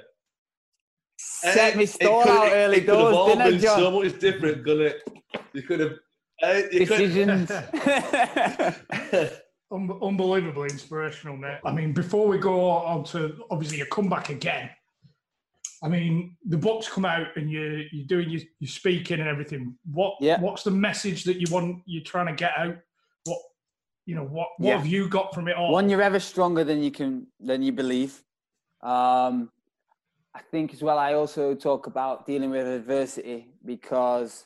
Set 1.18 1.74
Eh, 1.74 1.78
me 1.78 1.84
it 1.84 1.88
stall 1.90 2.24
could- 2.24 2.32
out 2.32 2.52
early 2.54 2.78
it 2.78 2.86
could 2.86 2.98
have 2.98 3.14
all 3.14 3.28
didn't 3.28 3.42
I, 3.42 3.50
been 3.52 3.60
John? 3.60 3.80
so 3.80 3.92
much 3.92 4.20
different, 4.20 4.64
couldn't 4.64 4.86
it? 4.88 5.04
You 5.54 5.62
could 5.64 5.80
have. 5.82 5.94
eh, 6.44 6.64
you 6.72 6.88
could- 6.88 6.98
Decisions. 6.98 7.52
Un- 9.72 10.00
unbelievably 10.02 10.70
inspirational, 10.70 11.36
mate. 11.36 11.58
I 11.66 11.72
mean, 11.74 11.94
before 11.94 12.28
we 12.28 12.38
go 12.38 12.70
on 12.70 13.04
to 13.06 13.44
obviously 13.50 13.78
your 13.80 13.88
comeback 13.88 14.30
again, 14.30 14.70
I 15.84 15.90
mean, 15.90 16.38
the 16.48 16.58
book's 16.58 16.88
come 16.88 17.04
out 17.04 17.28
and 17.36 17.52
you 17.52 17.84
you're 17.92 18.08
doing 18.08 18.30
your, 18.30 18.42
your 18.60 18.70
speaking 18.70 19.20
and 19.20 19.28
everything. 19.28 19.76
What 19.92 20.14
Yeah. 20.22 20.40
what's 20.40 20.64
the 20.64 20.72
message 20.72 21.26
that 21.26 21.36
you 21.42 21.46
want 21.52 21.84
you're 21.86 22.04
trying 22.04 22.28
to 22.28 22.34
get 22.34 22.54
out? 22.58 22.78
What 23.26 23.40
you 24.06 24.16
know, 24.16 24.24
what 24.24 24.48
what 24.58 24.68
Yeah. 24.70 24.78
have 24.78 24.88
you 24.88 25.10
got 25.10 25.34
from 25.36 25.48
it 25.50 25.58
all? 25.58 25.74
One, 25.74 25.90
you're 25.90 26.02
ever 26.02 26.20
stronger 26.20 26.64
than 26.64 26.82
you 26.82 26.90
can 26.92 27.28
than 27.40 27.62
you 27.62 27.74
believe. 27.74 28.24
Um, 28.82 29.52
I 30.34 30.40
think 30.52 30.74
as 30.74 30.82
well. 30.82 30.98
I 30.98 31.14
also 31.14 31.54
talk 31.54 31.86
about 31.88 32.26
dealing 32.26 32.50
with 32.50 32.66
adversity 32.66 33.50
because 33.66 34.46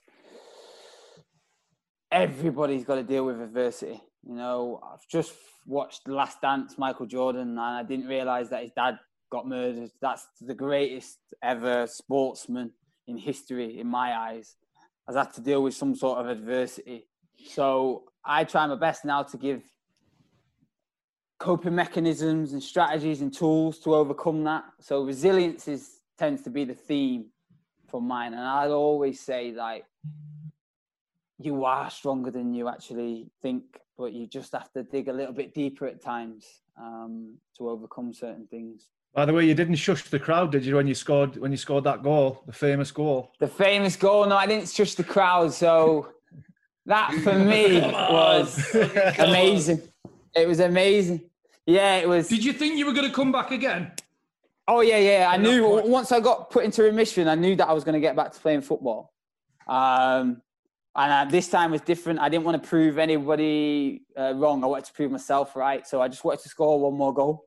everybody's 2.11 2.83
got 2.83 2.95
to 2.95 3.03
deal 3.03 3.25
with 3.25 3.39
adversity. 3.39 4.01
You 4.23 4.35
know, 4.35 4.81
I've 4.83 5.07
just 5.07 5.33
watched 5.65 6.05
The 6.05 6.13
Last 6.13 6.41
Dance, 6.41 6.77
Michael 6.77 7.05
Jordan, 7.05 7.41
and 7.49 7.59
I 7.59 7.83
didn't 7.83 8.07
realize 8.07 8.49
that 8.49 8.63
his 8.63 8.71
dad 8.71 8.97
got 9.29 9.47
murdered. 9.47 9.91
That's 10.01 10.27
the 10.41 10.53
greatest 10.53 11.17
ever 11.41 11.87
sportsman 11.87 12.71
in 13.07 13.17
history, 13.17 13.79
in 13.79 13.87
my 13.87 14.17
eyes. 14.17 14.55
Has 15.07 15.15
had 15.15 15.33
to 15.35 15.41
deal 15.41 15.63
with 15.63 15.73
some 15.73 15.95
sort 15.95 16.19
of 16.19 16.27
adversity. 16.27 17.05
So 17.45 18.03
I 18.25 18.43
try 18.43 18.67
my 18.67 18.75
best 18.75 19.05
now 19.05 19.23
to 19.23 19.37
give 19.37 19.63
coping 21.39 21.75
mechanisms 21.75 22.53
and 22.53 22.61
strategies 22.61 23.21
and 23.21 23.33
tools 23.33 23.79
to 23.79 23.95
overcome 23.95 24.43
that. 24.43 24.65
So 24.81 25.03
resilience 25.03 25.67
is 25.67 26.01
tends 26.17 26.41
to 26.41 26.49
be 26.49 26.65
the 26.65 26.73
theme 26.73 27.27
for 27.89 28.01
mine, 28.01 28.33
and 28.33 28.41
I'd 28.41 28.71
always 28.71 29.19
say 29.19 29.51
like 29.51 29.85
you 31.39 31.65
are 31.65 31.89
stronger 31.89 32.31
than 32.31 32.53
you 32.53 32.67
actually 32.67 33.29
think, 33.41 33.63
but 33.97 34.11
you 34.13 34.27
just 34.27 34.51
have 34.53 34.71
to 34.73 34.83
dig 34.83 35.07
a 35.07 35.13
little 35.13 35.33
bit 35.33 35.53
deeper 35.53 35.85
at 35.85 36.01
times 36.01 36.45
um, 36.79 37.37
to 37.57 37.69
overcome 37.69 38.13
certain 38.13 38.47
things. 38.47 38.89
By 39.13 39.25
the 39.25 39.33
way, 39.33 39.45
you 39.45 39.55
didn't 39.55 39.75
shush 39.75 40.03
the 40.03 40.19
crowd, 40.19 40.51
did 40.51 40.65
you, 40.65 40.75
when 40.75 40.87
you 40.87 40.93
scored 40.95 41.37
when 41.37 41.51
you 41.51 41.57
scored 41.57 41.83
that 41.85 42.03
goal, 42.03 42.43
the 42.45 42.53
famous 42.53 42.91
goal? 42.91 43.31
The 43.39 43.47
famous 43.47 43.95
goal. 43.95 44.25
No, 44.27 44.35
I 44.35 44.45
didn't 44.45 44.69
shush 44.69 44.93
the 44.93 45.03
crowd. 45.03 45.53
So 45.53 46.09
that 46.85 47.13
for 47.23 47.33
me 47.53 47.81
was 47.81 48.75
amazing. 49.19 49.81
It 50.35 50.47
was 50.47 50.59
amazing. 50.59 51.29
Yeah, 51.65 51.95
it 51.95 52.07
was. 52.07 52.27
Did 52.27 52.45
you 52.45 52.53
think 52.53 52.77
you 52.77 52.85
were 52.85 52.93
going 52.93 53.07
to 53.07 53.13
come 53.13 53.31
back 53.31 53.51
again? 53.51 53.91
Oh 54.67 54.81
yeah, 54.81 54.97
yeah. 54.97 55.29
I 55.31 55.35
At 55.35 55.41
knew 55.41 55.81
once 55.85 56.11
I 56.11 56.19
got 56.19 56.49
put 56.49 56.65
into 56.65 56.83
remission, 56.83 57.27
I 57.27 57.35
knew 57.35 57.55
that 57.55 57.67
I 57.67 57.73
was 57.73 57.83
going 57.83 57.93
to 57.93 57.99
get 57.99 58.15
back 58.15 58.33
to 58.33 58.39
playing 58.39 58.61
football. 58.61 59.13
Um, 59.67 60.41
and 60.95 61.11
uh, 61.11 61.25
this 61.29 61.47
time 61.47 61.71
was 61.71 61.81
different. 61.81 62.19
I 62.19 62.27
didn't 62.27 62.43
want 62.43 62.61
to 62.61 62.67
prove 62.67 62.97
anybody 62.97 64.01
uh, 64.17 64.33
wrong. 64.35 64.63
I 64.63 64.67
wanted 64.67 64.85
to 64.85 64.93
prove 64.93 65.11
myself 65.11 65.55
right. 65.55 65.85
So 65.87 66.01
I 66.01 66.07
just 66.07 66.23
wanted 66.23 66.41
to 66.41 66.49
score 66.49 66.79
one 66.79 66.95
more 66.97 67.13
goal. 67.13 67.45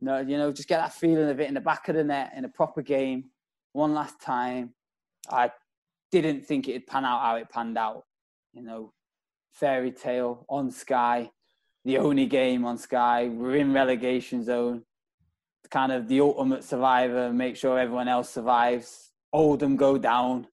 No, 0.00 0.20
you 0.20 0.36
know, 0.36 0.52
just 0.52 0.68
get 0.68 0.78
that 0.78 0.92
feeling 0.92 1.28
of 1.30 1.40
it 1.40 1.48
in 1.48 1.54
the 1.54 1.60
back 1.60 1.88
of 1.88 1.96
the 1.96 2.04
net 2.04 2.32
in 2.36 2.44
a 2.44 2.48
proper 2.48 2.82
game, 2.82 3.30
one 3.72 3.94
last 3.94 4.20
time. 4.20 4.74
I 5.30 5.50
didn't 6.12 6.46
think 6.46 6.68
it'd 6.68 6.86
pan 6.86 7.04
out 7.04 7.22
how 7.22 7.36
it 7.36 7.48
panned 7.50 7.78
out. 7.78 8.04
You 8.52 8.62
know, 8.62 8.92
fairy 9.52 9.92
tale 9.92 10.44
on 10.48 10.70
Sky, 10.70 11.30
the 11.84 11.98
only 11.98 12.26
game 12.26 12.64
on 12.64 12.78
Sky. 12.78 13.28
We're 13.28 13.56
in 13.56 13.72
relegation 13.72 14.44
zone 14.44 14.84
kind 15.68 15.92
of 15.92 16.08
the 16.08 16.20
ultimate 16.20 16.64
survivor, 16.64 17.32
make 17.32 17.56
sure 17.56 17.78
everyone 17.78 18.08
else 18.08 18.30
survives. 18.30 19.10
Oldham 19.32 19.76
go 19.76 19.98
down. 19.98 20.46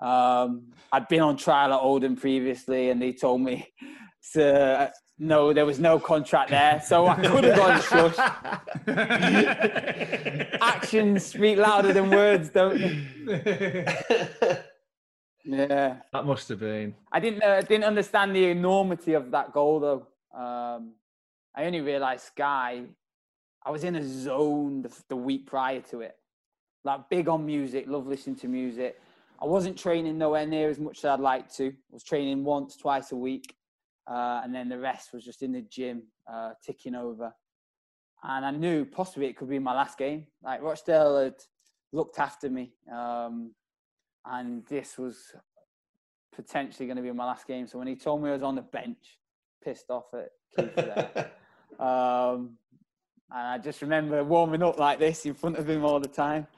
Um, 0.00 0.72
I'd 0.92 1.08
been 1.08 1.20
on 1.20 1.36
trial 1.36 1.72
at 1.72 1.80
Oldham 1.80 2.16
previously, 2.16 2.90
and 2.90 3.00
they 3.00 3.12
told 3.12 3.40
me 3.40 3.68
so, 4.20 4.90
no, 5.22 5.52
there 5.52 5.66
was 5.66 5.78
no 5.78 5.98
contract 5.98 6.48
there, 6.48 6.80
so 6.82 7.06
I 7.06 7.14
could 7.26 7.44
have 7.44 7.56
gone 7.56 7.82
shush. 7.82 8.18
Actions 10.62 11.26
speak 11.26 11.58
louder 11.58 11.92
than 11.92 12.08
words, 12.10 12.48
don't 12.48 12.78
they? 13.26 13.86
Yeah. 15.42 15.96
That 16.12 16.26
must 16.26 16.50
have 16.50 16.60
been. 16.60 16.94
I 17.10 17.18
didn't 17.18 17.42
uh, 17.42 17.62
didn't 17.62 17.84
understand 17.84 18.36
the 18.36 18.50
enormity 18.50 19.14
of 19.14 19.30
that 19.30 19.54
goal 19.54 19.80
though. 19.80 20.06
Um, 20.38 20.92
I 21.56 21.64
only 21.64 21.80
realised 21.80 22.24
Sky. 22.24 22.82
I 23.64 23.70
was 23.70 23.82
in 23.82 23.96
a 23.96 24.06
zone 24.06 24.82
the, 24.82 24.94
the 25.08 25.16
week 25.16 25.46
prior 25.46 25.80
to 25.90 26.02
it, 26.02 26.14
like 26.84 27.08
big 27.08 27.26
on 27.26 27.46
music, 27.46 27.86
love 27.88 28.06
listening 28.06 28.36
to 28.36 28.48
music. 28.48 29.00
I 29.42 29.46
wasn't 29.46 29.78
training 29.78 30.18
nowhere 30.18 30.46
near 30.46 30.68
as 30.68 30.78
much 30.78 30.98
as 30.98 31.06
I'd 31.06 31.20
like 31.20 31.50
to. 31.54 31.68
I 31.68 31.92
was 31.94 32.04
training 32.04 32.44
once, 32.44 32.76
twice 32.76 33.10
a 33.12 33.16
week, 33.16 33.56
uh, 34.10 34.40
and 34.42 34.52
then 34.52 34.68
the 34.68 34.78
rest 34.78 35.12
was 35.12 35.24
just 35.24 35.42
in 35.42 35.52
the 35.52 35.62
gym, 35.62 36.02
uh, 36.30 36.50
ticking 36.64 36.96
over. 36.96 37.32
And 38.22 38.44
I 38.44 38.50
knew 38.50 38.84
possibly 38.84 39.28
it 39.28 39.36
could 39.36 39.48
be 39.48 39.58
my 39.58 39.74
last 39.74 39.96
game. 39.96 40.26
Like 40.42 40.62
Rochdale 40.62 41.16
had 41.16 41.36
looked 41.92 42.18
after 42.18 42.50
me. 42.50 42.72
Um, 42.92 43.52
and 44.26 44.66
this 44.66 44.98
was 44.98 45.16
potentially 46.34 46.86
going 46.86 46.96
to 46.96 47.02
be 47.02 47.12
my 47.12 47.24
last 47.24 47.46
game. 47.46 47.66
So 47.66 47.78
when 47.78 47.86
he 47.86 47.96
told 47.96 48.22
me 48.22 48.30
I 48.30 48.32
was 48.34 48.42
on 48.42 48.56
the 48.56 48.62
bench, 48.62 49.18
pissed 49.64 49.90
off 49.90 50.12
at 50.12 50.30
Keith 50.56 50.74
there. 50.74 51.30
um, 51.78 52.56
and 53.32 53.46
I 53.46 53.58
just 53.58 53.80
remember 53.80 54.24
warming 54.24 54.62
up 54.62 54.78
like 54.78 54.98
this 54.98 55.24
in 55.24 55.34
front 55.34 55.56
of 55.56 55.70
him 55.70 55.84
all 55.84 56.00
the 56.00 56.08
time. 56.08 56.48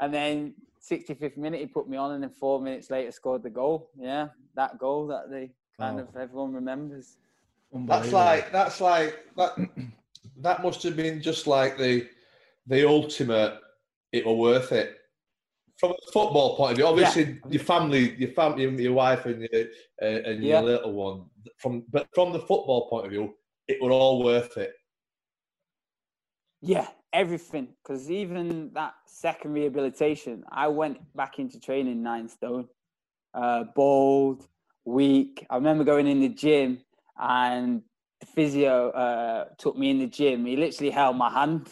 And 0.00 0.12
then 0.12 0.54
65th 0.90 1.36
minute, 1.36 1.60
he 1.60 1.66
put 1.66 1.88
me 1.88 1.96
on, 1.96 2.12
and 2.12 2.22
then 2.22 2.30
four 2.30 2.60
minutes 2.60 2.90
later, 2.90 3.12
scored 3.12 3.42
the 3.42 3.50
goal. 3.50 3.90
Yeah, 3.96 4.28
that 4.56 4.78
goal 4.78 5.06
that 5.08 5.30
they 5.30 5.50
kind 5.78 5.98
Wow. 5.98 6.06
of 6.08 6.16
everyone 6.16 6.52
remembers. 6.52 7.16
That's 7.72 8.12
like 8.12 8.50
that's 8.52 8.80
like 8.80 9.16
that. 9.36 9.56
That 10.40 10.62
must 10.62 10.82
have 10.84 10.96
been 10.96 11.22
just 11.22 11.46
like 11.46 11.78
the 11.78 12.08
the 12.66 12.86
ultimate. 12.88 13.60
It 14.12 14.24
were 14.26 14.34
worth 14.34 14.72
it 14.72 14.96
from 15.76 15.90
a 15.92 16.12
football 16.12 16.56
point 16.56 16.72
of 16.72 16.76
view. 16.78 16.86
Obviously, 16.86 17.40
your 17.50 17.62
family, 17.62 18.14
your 18.16 18.30
family, 18.30 18.82
your 18.82 18.94
wife, 18.94 19.26
and 19.26 19.42
your 19.42 19.64
uh, 20.02 20.04
and 20.30 20.42
Yeah. 20.42 20.60
your 20.60 20.62
little 20.62 20.92
one. 20.92 21.26
From 21.58 21.84
but 21.90 22.08
from 22.14 22.32
the 22.32 22.40
football 22.40 22.88
point 22.88 23.06
of 23.06 23.10
view, 23.12 23.34
it 23.68 23.82
were 23.82 23.90
all 23.90 24.24
worth 24.24 24.56
it. 24.56 24.72
Yeah, 26.62 26.88
everything. 27.12 27.68
Because 27.82 28.10
even 28.10 28.70
that 28.74 28.94
second 29.06 29.52
rehabilitation, 29.52 30.44
I 30.50 30.68
went 30.68 30.98
back 31.14 31.38
into 31.38 31.60
training 31.60 32.02
nine 32.02 32.28
stone, 32.28 32.66
uh, 33.34 33.64
bald, 33.76 34.46
weak. 34.88 35.46
I 35.50 35.56
remember 35.56 35.84
going 35.84 36.06
in 36.06 36.20
the 36.20 36.28
gym 36.28 36.80
and 37.18 37.82
the 38.20 38.26
physio 38.26 38.90
uh, 38.90 39.44
took 39.58 39.76
me 39.76 39.90
in 39.90 39.98
the 39.98 40.06
gym. 40.06 40.46
He 40.46 40.56
literally 40.56 40.90
held 40.90 41.16
my 41.16 41.30
hand 41.30 41.68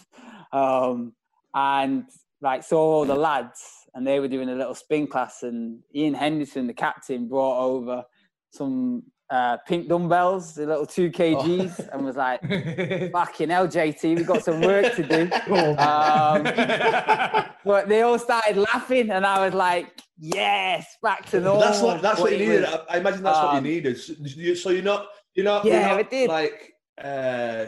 um, 0.53 1.13
and 1.55 2.05
like 2.41 2.63
saw 2.63 2.79
all 2.79 3.05
the 3.05 3.15
lads 3.15 3.63
and 3.95 4.07
they 4.07 4.21
were 4.21 4.29
doing 4.29 4.51
a 4.51 4.55
little 4.55 4.75
spin 4.75 5.07
class 5.07 5.43
and 5.43 5.81
Ian 5.95 6.15
Henderson, 6.15 6.67
the 6.67 6.75
captain, 6.75 7.29
brought 7.29 7.65
over 7.65 8.05
some 8.53 9.03
uh, 9.31 9.57
pink 9.67 9.89
dumbbells, 9.89 10.55
the 10.55 10.67
little 10.67 10.87
two 10.87 11.11
kgs, 11.11 11.81
oh. 11.81 11.89
and 11.93 12.05
was 12.05 12.17
like, 12.17 12.41
"Fucking 13.13 13.51
hell, 13.51 13.67
JT, 13.67 14.17
we 14.17 14.25
got 14.25 14.45
some 14.45 14.61
work 14.61 14.95
to 14.95 15.03
do." 15.03 15.23
um, 15.79 16.43
but 17.65 17.89
they 17.89 18.03
all 18.03 18.19
started 18.19 18.57
laughing, 18.57 19.11
and 19.11 19.27
I 19.27 19.45
was 19.45 19.55
like, 19.55 20.01
"Yes, 20.19 20.97
back 21.03 21.27
to 21.31 21.41
normal." 21.41 21.61
That's 21.61 21.81
what 21.81 22.03
that's 22.03 22.21
what, 22.21 22.31
what 22.31 22.39
you 22.39 22.47
needed. 22.47 22.63
Was, 22.63 22.81
I 22.89 22.99
imagine 22.99 23.23
that's 23.23 23.39
um, 23.39 23.45
what 23.45 23.53
you 23.53 23.59
um, 23.59 23.65
needed. 23.65 24.57
So 24.59 24.71
you're 24.71 24.83
not, 24.83 25.09
you're 25.35 25.45
not, 25.45 25.65
yeah, 25.65 25.81
you're 25.81 25.89
not, 25.89 26.01
it 26.01 26.11
did. 26.11 26.29
Like, 26.29 26.73
uh, 27.03 27.67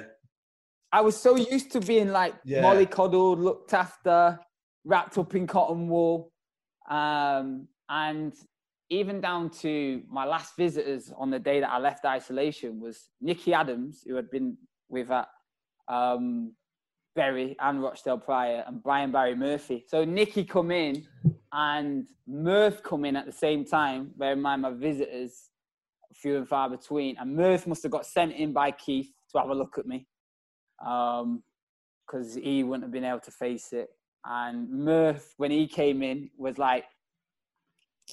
I 0.92 1.00
was 1.00 1.20
so 1.20 1.36
used 1.36 1.72
to 1.72 1.80
being 1.80 2.12
like 2.12 2.34
yeah. 2.44 2.62
mollycoddled, 2.62 3.42
looked 3.42 3.74
after, 3.74 4.38
wrapped 4.84 5.18
up 5.18 5.34
in 5.34 5.46
cotton 5.46 5.88
wool, 5.88 6.30
um, 6.88 7.66
and 7.88 8.32
even 8.90 9.20
down 9.20 9.50
to 9.50 10.02
my 10.08 10.24
last 10.24 10.56
visitors 10.56 11.12
on 11.16 11.30
the 11.30 11.38
day 11.38 11.60
that 11.60 11.70
I 11.70 11.78
left 11.78 12.04
isolation 12.04 12.80
was 12.80 13.10
Nicky 13.20 13.52
Adams, 13.52 14.02
who 14.06 14.14
had 14.14 14.30
been 14.30 14.56
with 14.88 15.10
at 15.10 15.28
um, 15.88 16.54
Bury 17.14 17.56
and 17.60 17.82
Rochdale 17.82 18.18
prior, 18.18 18.64
and 18.66 18.82
Brian 18.82 19.12
Barry 19.12 19.34
Murphy. 19.34 19.84
So 19.88 20.04
Nicky 20.04 20.44
come 20.44 20.70
in 20.70 21.04
and 21.52 22.06
Murph 22.26 22.82
come 22.82 23.04
in 23.04 23.16
at 23.16 23.26
the 23.26 23.32
same 23.32 23.64
time. 23.64 24.12
Bear 24.16 24.32
in 24.32 24.40
mind 24.40 24.62
my 24.62 24.70
visitors, 24.70 25.50
few 26.14 26.36
and 26.36 26.48
far 26.48 26.70
between. 26.70 27.16
And 27.18 27.36
Murph 27.36 27.66
must 27.66 27.82
have 27.82 27.92
got 27.92 28.06
sent 28.06 28.32
in 28.32 28.52
by 28.52 28.70
Keith 28.70 29.12
to 29.32 29.38
have 29.38 29.50
a 29.50 29.54
look 29.54 29.78
at 29.78 29.86
me 29.86 30.06
because 30.78 31.22
um, 31.22 32.42
he 32.42 32.62
wouldn't 32.62 32.84
have 32.84 32.92
been 32.92 33.04
able 33.04 33.20
to 33.20 33.30
face 33.30 33.72
it. 33.72 33.88
And 34.24 34.70
Murph, 34.70 35.34
when 35.36 35.50
he 35.50 35.66
came 35.66 36.02
in, 36.02 36.30
was 36.36 36.58
like, 36.58 36.84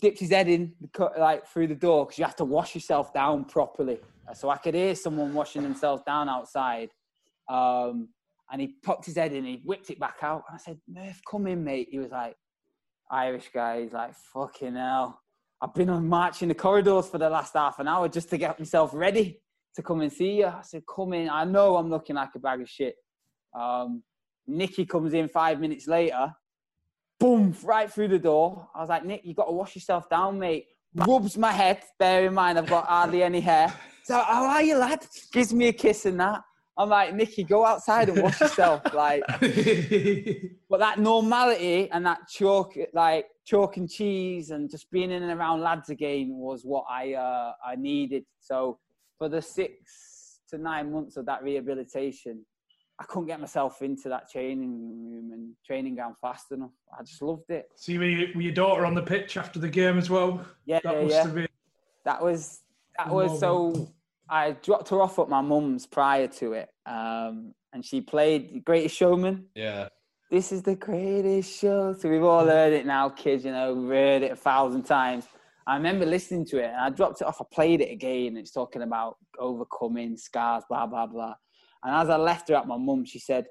dipped 0.02 0.20
his 0.20 0.32
head 0.32 0.48
in 0.48 0.74
like 1.18 1.48
through 1.48 1.68
the 1.68 1.76
door 1.76 2.06
because 2.06 2.20
you 2.20 2.26
have 2.26 2.36
to 2.36 2.46
wash 2.46 2.76
yourself 2.76 3.14
down 3.14 3.46
properly. 3.46 4.00
So 4.34 4.50
I 4.50 4.58
could 4.58 4.74
hear 4.74 4.96
someone 4.96 5.34
washing 5.34 5.64
themselves 5.64 6.02
down 6.06 6.30
outside. 6.30 6.90
Um, 7.50 8.10
and 8.52 8.62
he 8.62 8.76
popped 8.84 9.06
his 9.06 9.16
head 9.16 9.34
in, 9.34 9.46
he 9.46 9.62
whipped 9.64 9.90
it 9.90 10.00
back 10.00 10.18
out. 10.22 10.44
And 10.48 10.56
I 10.56 10.58
said, 10.58 10.80
Murph, 10.88 11.22
come 11.30 11.48
in, 11.48 11.64
mate. 11.64 11.88
He 11.92 12.00
was 12.00 12.12
like, 12.12 12.36
Irish 13.10 13.50
guy. 13.54 13.84
He's 13.84 13.94
like, 13.94 14.14
fucking 14.34 14.76
hell. 14.76 15.20
I've 15.62 15.74
been 15.74 15.90
on 15.90 16.08
marching 16.08 16.48
the 16.48 16.56
corridors 16.56 17.08
for 17.08 17.18
the 17.18 17.30
last 17.30 17.54
half 17.54 17.80
an 17.80 17.88
hour 17.88 18.08
just 18.08 18.30
to 18.32 18.38
get 18.38 18.60
myself 18.60 18.92
ready 18.94 19.42
to 19.76 19.82
come 19.82 20.02
and 20.02 20.12
see 20.12 20.40
you. 20.40 20.48
I 20.48 20.62
said, 20.64 20.84
come 20.94 21.14
in. 21.14 21.30
I 21.30 21.44
know 21.46 21.78
I'm 21.78 21.90
looking 21.90 22.16
like 22.16 22.30
a 22.36 22.40
bag 22.40 22.62
of 22.62 22.70
shit. 22.70 22.96
Um, 23.58 24.04
Nicky 24.48 24.86
comes 24.86 25.14
in 25.14 25.28
five 25.28 25.60
minutes 25.60 25.88
later 25.88 26.34
boom, 27.26 27.56
right 27.64 27.92
through 27.92 28.10
the 28.10 28.20
door. 28.20 28.68
I 28.76 28.82
was 28.82 28.90
like, 28.90 29.04
Nick, 29.04 29.26
you 29.26 29.34
got 29.34 29.46
to 29.46 29.52
wash 29.52 29.76
yourself 29.76 30.10
down, 30.10 30.38
mate. 30.38 30.68
Rubs 30.94 31.38
my 31.38 31.52
head. 31.52 31.82
Bear 31.98 32.26
in 32.26 32.34
mind, 32.34 32.58
I've 32.58 32.68
got 32.68 32.86
hardly 32.86 33.24
any 33.24 33.42
hair. 33.42 33.74
So, 34.04 34.20
how 34.20 34.46
are 34.46 34.62
you, 34.62 34.78
lad? 34.78 35.06
Gives 35.32 35.54
me 35.54 35.70
a 35.70 35.74
kiss 35.74 36.06
and 36.06 36.20
that. 36.20 36.42
I'm 36.78 36.90
like, 36.90 37.16
Nicky, 37.16 37.44
go 37.44 37.66
outside 37.66 38.10
and 38.10 38.22
wash 38.22 38.40
yourself. 38.40 38.82
like, 38.94 39.24
but 40.70 40.80
that 40.80 41.00
normality 41.00 41.90
and 41.92 42.06
that 42.06 42.28
chalk, 42.30 42.76
like 42.94 43.28
chalk 43.46 43.78
and 43.78 43.90
cheese, 43.90 44.52
and 44.52 44.70
just 44.70 44.92
being 44.92 45.10
in 45.10 45.24
and 45.24 45.40
around 45.40 45.62
lads 45.62 45.90
again 45.90 46.30
was 46.32 46.64
what 46.64 46.86
I 46.90 47.14
uh, 47.14 47.54
I 47.66 47.76
needed. 47.76 48.26
So 48.40 48.78
for 49.18 49.30
the 49.30 49.42
six 49.42 50.42
to 50.50 50.58
nine 50.58 50.92
months 50.92 51.18
of 51.18 51.26
that 51.26 51.42
rehabilitation, 51.44 52.46
I 52.98 53.04
couldn't 53.04 53.28
get 53.28 53.42
myself 53.42 53.82
into 53.82 54.08
that 54.10 54.32
training 54.32 55.12
room 55.12 55.32
and 55.34 55.54
training 55.66 55.96
ground 55.96 56.16
fast 56.22 56.52
enough. 56.52 56.72
I 56.98 57.04
just 57.04 57.22
loved 57.22 57.50
it. 57.50 57.70
See, 57.76 57.98
were, 57.98 58.06
you, 58.06 58.28
were 58.34 58.42
your 58.42 58.54
daughter 58.54 58.86
on 58.86 58.96
the 58.96 59.02
pitch 59.02 59.36
after 59.36 59.60
the 59.60 59.68
game 59.68 59.98
as 59.98 60.10
well? 60.10 60.46
Yeah, 60.66 60.80
that 60.84 60.94
yeah, 60.94 61.02
must 61.02 61.14
yeah. 61.14 61.24
Have 61.24 61.36
been 61.36 61.48
that 62.06 62.22
was 62.24 62.62
that 62.98 63.10
was 63.10 63.40
so. 63.40 63.90
I 64.30 64.52
dropped 64.52 64.90
her 64.90 65.02
off 65.02 65.20
at 65.20 65.30
my 65.30 65.42
mum's 65.42 65.86
prior 65.86 66.28
to 66.28 66.54
it, 66.54 66.70
um, 66.86 67.54
and 67.74 67.86
she 67.86 68.02
played 68.02 68.56
the 68.56 68.60
Greatest 68.60 68.96
Showman. 68.96 69.46
Yeah. 69.54 69.90
This 70.32 70.52
is 70.52 70.64
the 70.64 70.76
greatest 70.76 71.60
show. 71.60 71.94
So 71.94 72.10
we've 72.10 72.24
all 72.24 72.46
heard 72.46 72.74
it 72.74 72.86
now, 72.86 73.10
kids. 73.10 73.46
You 73.46 73.52
know, 73.52 73.76
we've 73.76 73.90
heard 73.90 74.24
it 74.24 74.32
a 74.32 74.36
thousand 74.36 74.84
times. 74.84 75.28
I 75.68 75.76
remember 75.76 76.06
listening 76.06 76.46
to 76.46 76.58
it, 76.58 76.66
and 76.66 76.78
I 76.78 76.90
dropped 76.90 77.22
it 77.22 77.28
off. 77.28 77.42
I 77.42 77.46
played 77.54 77.82
it 77.82 77.92
again. 77.92 78.30
And 78.30 78.38
it's 78.40 78.52
talking 78.52 78.82
about 78.82 79.18
overcoming 79.38 80.18
scars, 80.18 80.64
blah 80.68 80.88
blah 80.88 81.06
blah. 81.06 81.36
And 81.86 81.96
as 81.96 82.10
I 82.10 82.18
left 82.18 82.50
her 82.50 82.56
at 82.56 82.68
my 82.68 82.78
mum, 82.78 83.06
she 83.06 83.20
said, 83.20 83.46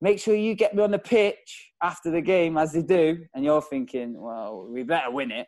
Make 0.00 0.20
sure 0.20 0.34
you 0.34 0.54
get 0.54 0.74
me 0.74 0.82
on 0.82 0.90
the 0.90 0.98
pitch 0.98 1.72
after 1.82 2.10
the 2.10 2.20
game, 2.22 2.56
as 2.56 2.72
they 2.72 2.82
do. 2.82 3.24
And 3.34 3.44
you're 3.44 3.62
thinking, 3.62 4.20
Well, 4.20 4.66
we 4.70 4.82
better 4.82 5.10
win 5.10 5.30
it. 5.30 5.46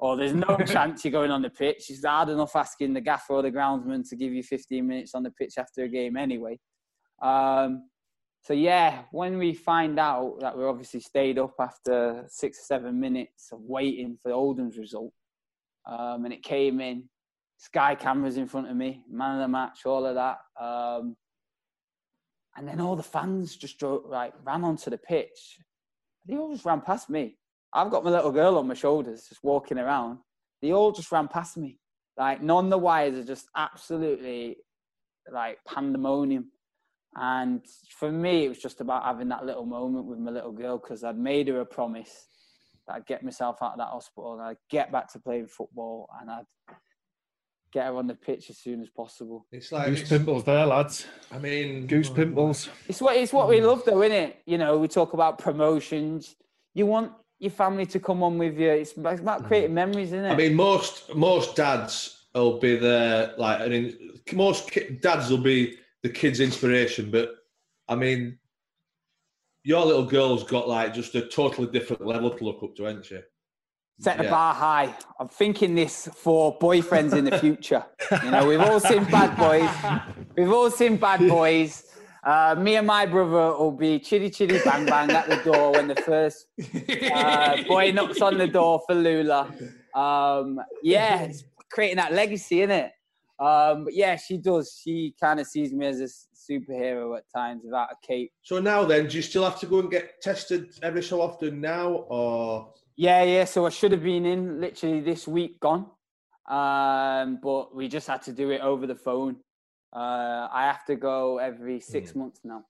Or 0.00 0.16
there's 0.16 0.34
no 0.34 0.56
chance 0.66 1.04
you're 1.04 1.12
going 1.12 1.30
on 1.30 1.42
the 1.42 1.50
pitch. 1.50 1.90
It's 1.90 2.04
hard 2.04 2.30
enough 2.30 2.56
asking 2.56 2.94
the 2.94 3.00
gaffer 3.02 3.34
or 3.34 3.42
the 3.42 3.50
groundsman 3.50 4.08
to 4.08 4.16
give 4.16 4.32
you 4.32 4.42
15 4.42 4.86
minutes 4.86 5.14
on 5.14 5.22
the 5.22 5.30
pitch 5.30 5.54
after 5.58 5.84
a 5.84 5.88
game 5.88 6.16
anyway. 6.16 6.58
Um, 7.20 7.88
so 8.42 8.54
yeah, 8.54 9.02
when 9.10 9.36
we 9.36 9.52
find 9.52 9.98
out 9.98 10.38
that 10.40 10.56
we're 10.56 10.70
obviously 10.70 11.00
stayed 11.00 11.38
up 11.38 11.54
after 11.60 12.24
six 12.28 12.60
or 12.60 12.62
seven 12.62 12.98
minutes 12.98 13.50
of 13.52 13.60
waiting 13.60 14.16
for 14.22 14.32
Oldham's 14.32 14.78
result, 14.78 15.12
um, 15.86 16.24
and 16.24 16.32
it 16.32 16.42
came 16.42 16.80
in, 16.80 17.08
Sky 17.60 17.96
cameras 17.96 18.36
in 18.36 18.46
front 18.46 18.70
of 18.70 18.76
me, 18.76 19.02
man 19.10 19.34
of 19.34 19.40
the 19.40 19.48
match, 19.48 19.80
all 19.84 20.06
of 20.06 20.14
that. 20.14 20.38
Um, 20.62 21.16
and 22.58 22.66
then 22.66 22.80
all 22.80 22.96
the 22.96 23.02
fans 23.04 23.56
just 23.56 23.80
like 23.82 24.34
ran 24.44 24.64
onto 24.64 24.90
the 24.90 24.98
pitch. 24.98 25.58
They 26.26 26.36
all 26.36 26.52
just 26.52 26.64
ran 26.64 26.80
past 26.80 27.08
me. 27.08 27.38
I've 27.72 27.90
got 27.90 28.04
my 28.04 28.10
little 28.10 28.32
girl 28.32 28.58
on 28.58 28.66
my 28.66 28.74
shoulders, 28.74 29.26
just 29.28 29.44
walking 29.44 29.78
around. 29.78 30.18
They 30.60 30.72
all 30.72 30.90
just 30.90 31.12
ran 31.12 31.28
past 31.28 31.56
me. 31.56 31.78
Like 32.16 32.42
none 32.42 32.68
the 32.68 32.76
wires 32.76 33.16
are 33.16 33.24
just 33.24 33.48
absolutely 33.56 34.56
like 35.32 35.58
pandemonium. 35.66 36.50
And 37.14 37.64
for 37.96 38.10
me, 38.10 38.44
it 38.44 38.48
was 38.48 38.58
just 38.58 38.80
about 38.80 39.04
having 39.04 39.28
that 39.28 39.46
little 39.46 39.64
moment 39.64 40.06
with 40.06 40.18
my 40.18 40.32
little 40.32 40.52
girl 40.52 40.78
because 40.78 41.04
I'd 41.04 41.16
made 41.16 41.46
her 41.48 41.60
a 41.60 41.66
promise 41.66 42.26
that 42.86 42.96
I'd 42.96 43.06
get 43.06 43.22
myself 43.22 43.62
out 43.62 43.72
of 43.72 43.78
that 43.78 43.88
hospital 43.88 44.34
and 44.34 44.42
I'd 44.42 44.56
get 44.68 44.90
back 44.90 45.12
to 45.12 45.20
playing 45.20 45.46
football 45.46 46.08
and 46.20 46.30
I'd 46.30 46.44
get 47.78 47.86
her 47.86 47.96
on 47.96 48.08
the 48.08 48.14
pitch 48.14 48.50
as 48.50 48.58
soon 48.58 48.80
as 48.82 48.88
possible. 48.88 49.46
It's 49.52 49.70
like 49.70 49.86
goose 49.86 50.00
it's, 50.00 50.10
pimples 50.10 50.44
there, 50.44 50.66
lads. 50.66 51.06
I 51.30 51.38
mean, 51.38 51.86
goose 51.86 52.10
pimples. 52.10 52.68
It's 52.88 53.00
what 53.00 53.16
it's 53.16 53.32
what 53.32 53.48
we 53.48 53.60
love, 53.60 53.84
though, 53.86 54.02
isn't 54.02 54.16
it? 54.16 54.42
You 54.46 54.58
know, 54.58 54.78
we 54.78 54.88
talk 54.88 55.12
about 55.12 55.38
promotions. 55.38 56.34
You 56.74 56.86
want 56.86 57.12
your 57.38 57.52
family 57.52 57.86
to 57.86 58.00
come 58.00 58.22
on 58.22 58.36
with 58.36 58.58
you. 58.58 58.70
It's 58.70 58.96
about 58.96 59.44
creating 59.46 59.70
mm. 59.70 59.74
memories, 59.74 60.08
isn't 60.08 60.24
it? 60.24 60.32
I 60.32 60.36
mean, 60.36 60.54
most 60.54 61.14
most 61.14 61.54
dads 61.54 62.26
will 62.34 62.58
be 62.58 62.76
there. 62.76 63.34
Like, 63.38 63.60
I 63.60 63.68
mean, 63.68 64.12
most 64.32 64.76
dads 65.00 65.30
will 65.30 65.38
be 65.38 65.76
the 66.02 66.08
kids' 66.08 66.40
inspiration. 66.40 67.12
But 67.12 67.30
I 67.88 67.94
mean, 67.94 68.38
your 69.62 69.86
little 69.86 70.04
girl's 70.04 70.42
got 70.42 70.68
like 70.68 70.94
just 70.94 71.14
a 71.14 71.22
totally 71.28 71.68
different 71.68 72.04
level 72.04 72.30
to 72.30 72.44
look 72.44 72.60
up 72.64 72.74
to, 72.76 72.84
hasn't 72.84 73.06
she? 73.06 73.20
Set 74.00 74.18
the 74.18 74.24
yeah. 74.24 74.30
bar 74.30 74.54
high. 74.54 74.94
I'm 75.18 75.28
thinking 75.28 75.74
this 75.74 76.08
for 76.14 76.58
boyfriends 76.58 77.14
in 77.14 77.24
the 77.24 77.38
future. 77.38 77.84
you 78.24 78.30
know, 78.30 78.46
we've 78.46 78.60
all 78.60 78.80
seen 78.80 79.04
bad 79.04 79.36
boys. 79.36 80.14
We've 80.36 80.52
all 80.52 80.70
seen 80.70 80.96
bad 80.96 81.28
boys. 81.28 81.84
Uh, 82.24 82.54
me 82.58 82.76
and 82.76 82.86
my 82.86 83.06
brother 83.06 83.56
will 83.56 83.72
be 83.72 83.98
chitty 83.98 84.28
chitty 84.28 84.58
bang 84.64 84.84
bang 84.84 85.10
at 85.10 85.28
the 85.28 85.36
door 85.36 85.72
when 85.72 85.88
the 85.88 85.94
first 85.96 86.46
uh, 87.12 87.62
boy 87.64 87.90
knocks 87.92 88.20
on 88.20 88.36
the 88.38 88.46
door 88.46 88.82
for 88.86 88.94
Lula. 88.94 89.52
Um, 89.94 90.60
yeah, 90.82 91.22
it's 91.22 91.44
creating 91.70 91.96
that 91.96 92.12
legacy, 92.12 92.62
isn't 92.62 92.70
it? 92.70 92.92
Um, 93.38 93.84
but 93.84 93.94
yeah, 93.94 94.16
she 94.16 94.36
does. 94.36 94.80
She 94.82 95.14
kind 95.20 95.38
of 95.38 95.46
sees 95.46 95.72
me 95.72 95.86
as 95.86 96.00
a 96.00 96.08
superhero 96.52 97.16
at 97.16 97.24
times 97.34 97.62
without 97.64 97.88
a 97.92 98.06
cape. 98.06 98.32
So 98.42 98.60
now 98.60 98.84
then, 98.84 99.06
do 99.06 99.16
you 99.16 99.22
still 99.22 99.44
have 99.44 99.58
to 99.60 99.66
go 99.66 99.80
and 99.80 99.90
get 99.90 100.20
tested 100.20 100.74
every 100.82 101.02
so 101.02 101.20
often 101.20 101.60
now, 101.60 102.04
or 102.08 102.72
yeah, 102.98 103.22
yeah. 103.22 103.44
So 103.44 103.64
I 103.64 103.70
should 103.70 103.92
have 103.92 104.02
been 104.02 104.26
in 104.26 104.60
literally 104.60 105.00
this 105.00 105.28
week 105.28 105.60
gone, 105.60 105.86
um, 106.48 107.38
but 107.40 107.72
we 107.72 107.86
just 107.86 108.08
had 108.08 108.22
to 108.22 108.32
do 108.32 108.50
it 108.50 108.60
over 108.60 108.88
the 108.88 108.96
phone. 108.96 109.36
Uh, 109.94 110.48
I 110.52 110.64
have 110.64 110.84
to 110.86 110.96
go 110.96 111.38
every 111.38 111.78
six 111.78 112.12
mm. 112.12 112.16
months 112.16 112.40
now, 112.42 112.64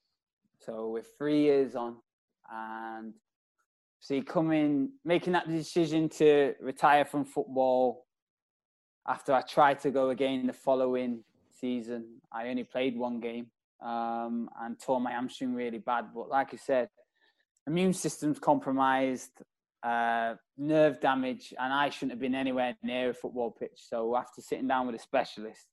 so 0.61 0.91
we're 0.91 1.03
three 1.17 1.41
years 1.41 1.75
on, 1.75 1.97
and 2.53 3.15
see 4.01 4.21
coming 4.21 4.91
making 5.03 5.33
that 5.33 5.49
decision 5.49 6.11
to 6.11 6.55
retire 6.61 7.07
from 7.07 7.25
football 7.25 8.05
after 9.09 9.33
I 9.33 9.41
tried 9.41 9.81
to 9.81 9.91
go 9.91 10.11
again 10.11 10.47
the 10.47 10.53
following 10.53 11.25
season. 11.59 12.21
I 12.31 12.49
only 12.49 12.65
played 12.65 12.99
one 12.99 13.19
game 13.19 13.47
um, 13.83 14.51
and 14.61 14.79
tore 14.79 15.01
my 15.01 15.13
hamstring 15.13 15.55
really 15.55 15.79
bad. 15.79 16.09
But 16.15 16.29
like 16.29 16.53
I 16.53 16.59
said, 16.59 16.91
immune 17.67 17.95
system's 17.95 18.39
compromised, 18.39 19.43
uh, 19.89 20.35
nerve 20.57 21.01
damage, 21.01 21.55
and 21.59 21.73
I 21.73 21.89
shouldn't 21.89 22.13
have 22.13 22.21
been 22.21 22.35
anywhere 22.35 22.77
near 22.83 23.11
a 23.11 23.15
football 23.15 23.51
pitch. 23.51 23.79
So 23.91 24.17
after 24.17 24.43
sitting 24.43 24.69
down 24.69 24.87
with 24.87 24.97
a 24.97 24.99
specialist, 24.99 25.67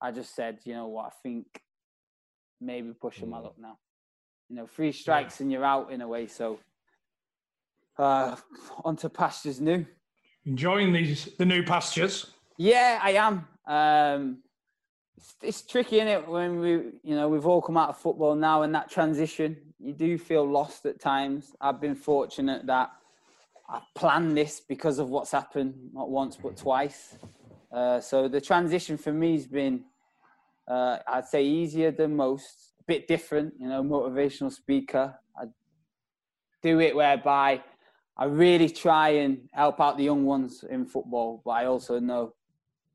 I 0.00 0.12
just 0.12 0.34
said, 0.34 0.58
you 0.64 0.74
know 0.74 0.88
what, 0.88 1.06
I 1.06 1.10
think 1.22 1.46
maybe 2.60 2.92
push 2.92 3.18
them 3.18 3.34
all 3.34 3.46
up 3.46 3.56
now. 3.58 3.78
You 4.48 4.56
know, 4.56 4.66
three 4.66 4.92
strikes 4.92 5.40
and 5.40 5.50
you're 5.50 5.64
out 5.64 5.90
in 5.90 6.00
a 6.02 6.08
way. 6.08 6.26
So 6.26 6.60
uh, 7.98 8.36
onto 8.84 9.08
pastures 9.08 9.60
new. 9.60 9.86
Enjoying 10.44 10.92
these 10.92 11.28
the 11.38 11.46
new 11.46 11.62
pastures. 11.62 12.26
Yeah, 12.58 13.00
I 13.02 13.12
am. 13.12 13.34
Um, 13.66 14.38
it's, 15.16 15.34
it's 15.42 15.62
tricky, 15.62 16.00
is 16.00 16.08
it? 16.08 16.28
When 16.28 16.60
we, 16.60 16.70
you 17.02 17.16
know, 17.16 17.28
we've 17.28 17.46
all 17.46 17.62
come 17.62 17.76
out 17.76 17.88
of 17.88 17.96
football 17.96 18.34
now, 18.34 18.62
and 18.62 18.74
that 18.74 18.90
transition, 18.90 19.56
you 19.78 19.92
do 19.92 20.18
feel 20.18 20.44
lost 20.44 20.86
at 20.86 21.00
times. 21.00 21.54
I've 21.60 21.80
been 21.80 21.94
fortunate 21.94 22.66
that 22.66 22.90
I 23.72 23.80
planned 23.94 24.36
this 24.36 24.60
because 24.60 24.98
of 24.98 25.08
what's 25.08 25.32
happened, 25.32 25.74
not 25.94 26.10
once 26.10 26.36
but 26.36 26.58
twice. 26.58 27.16
Uh, 27.72 28.00
so 28.00 28.28
the 28.28 28.40
transition 28.40 28.98
for 28.98 29.14
me 29.14 29.32
has 29.32 29.46
been, 29.46 29.84
uh, 30.68 30.98
I'd 31.08 31.24
say, 31.24 31.42
easier 31.42 31.90
than 31.90 32.14
most. 32.14 32.74
A 32.80 32.84
bit 32.84 33.08
different, 33.08 33.54
you 33.58 33.68
know, 33.68 33.82
motivational 33.82 34.52
speaker. 34.52 35.14
I 35.40 35.44
do 36.62 36.80
it 36.80 36.94
whereby 36.94 37.62
I 38.18 38.26
really 38.26 38.68
try 38.68 39.08
and 39.10 39.48
help 39.52 39.80
out 39.80 39.96
the 39.96 40.04
young 40.04 40.26
ones 40.26 40.64
in 40.68 40.84
football, 40.84 41.40
but 41.42 41.52
I 41.52 41.64
also 41.64 41.98
know 41.98 42.34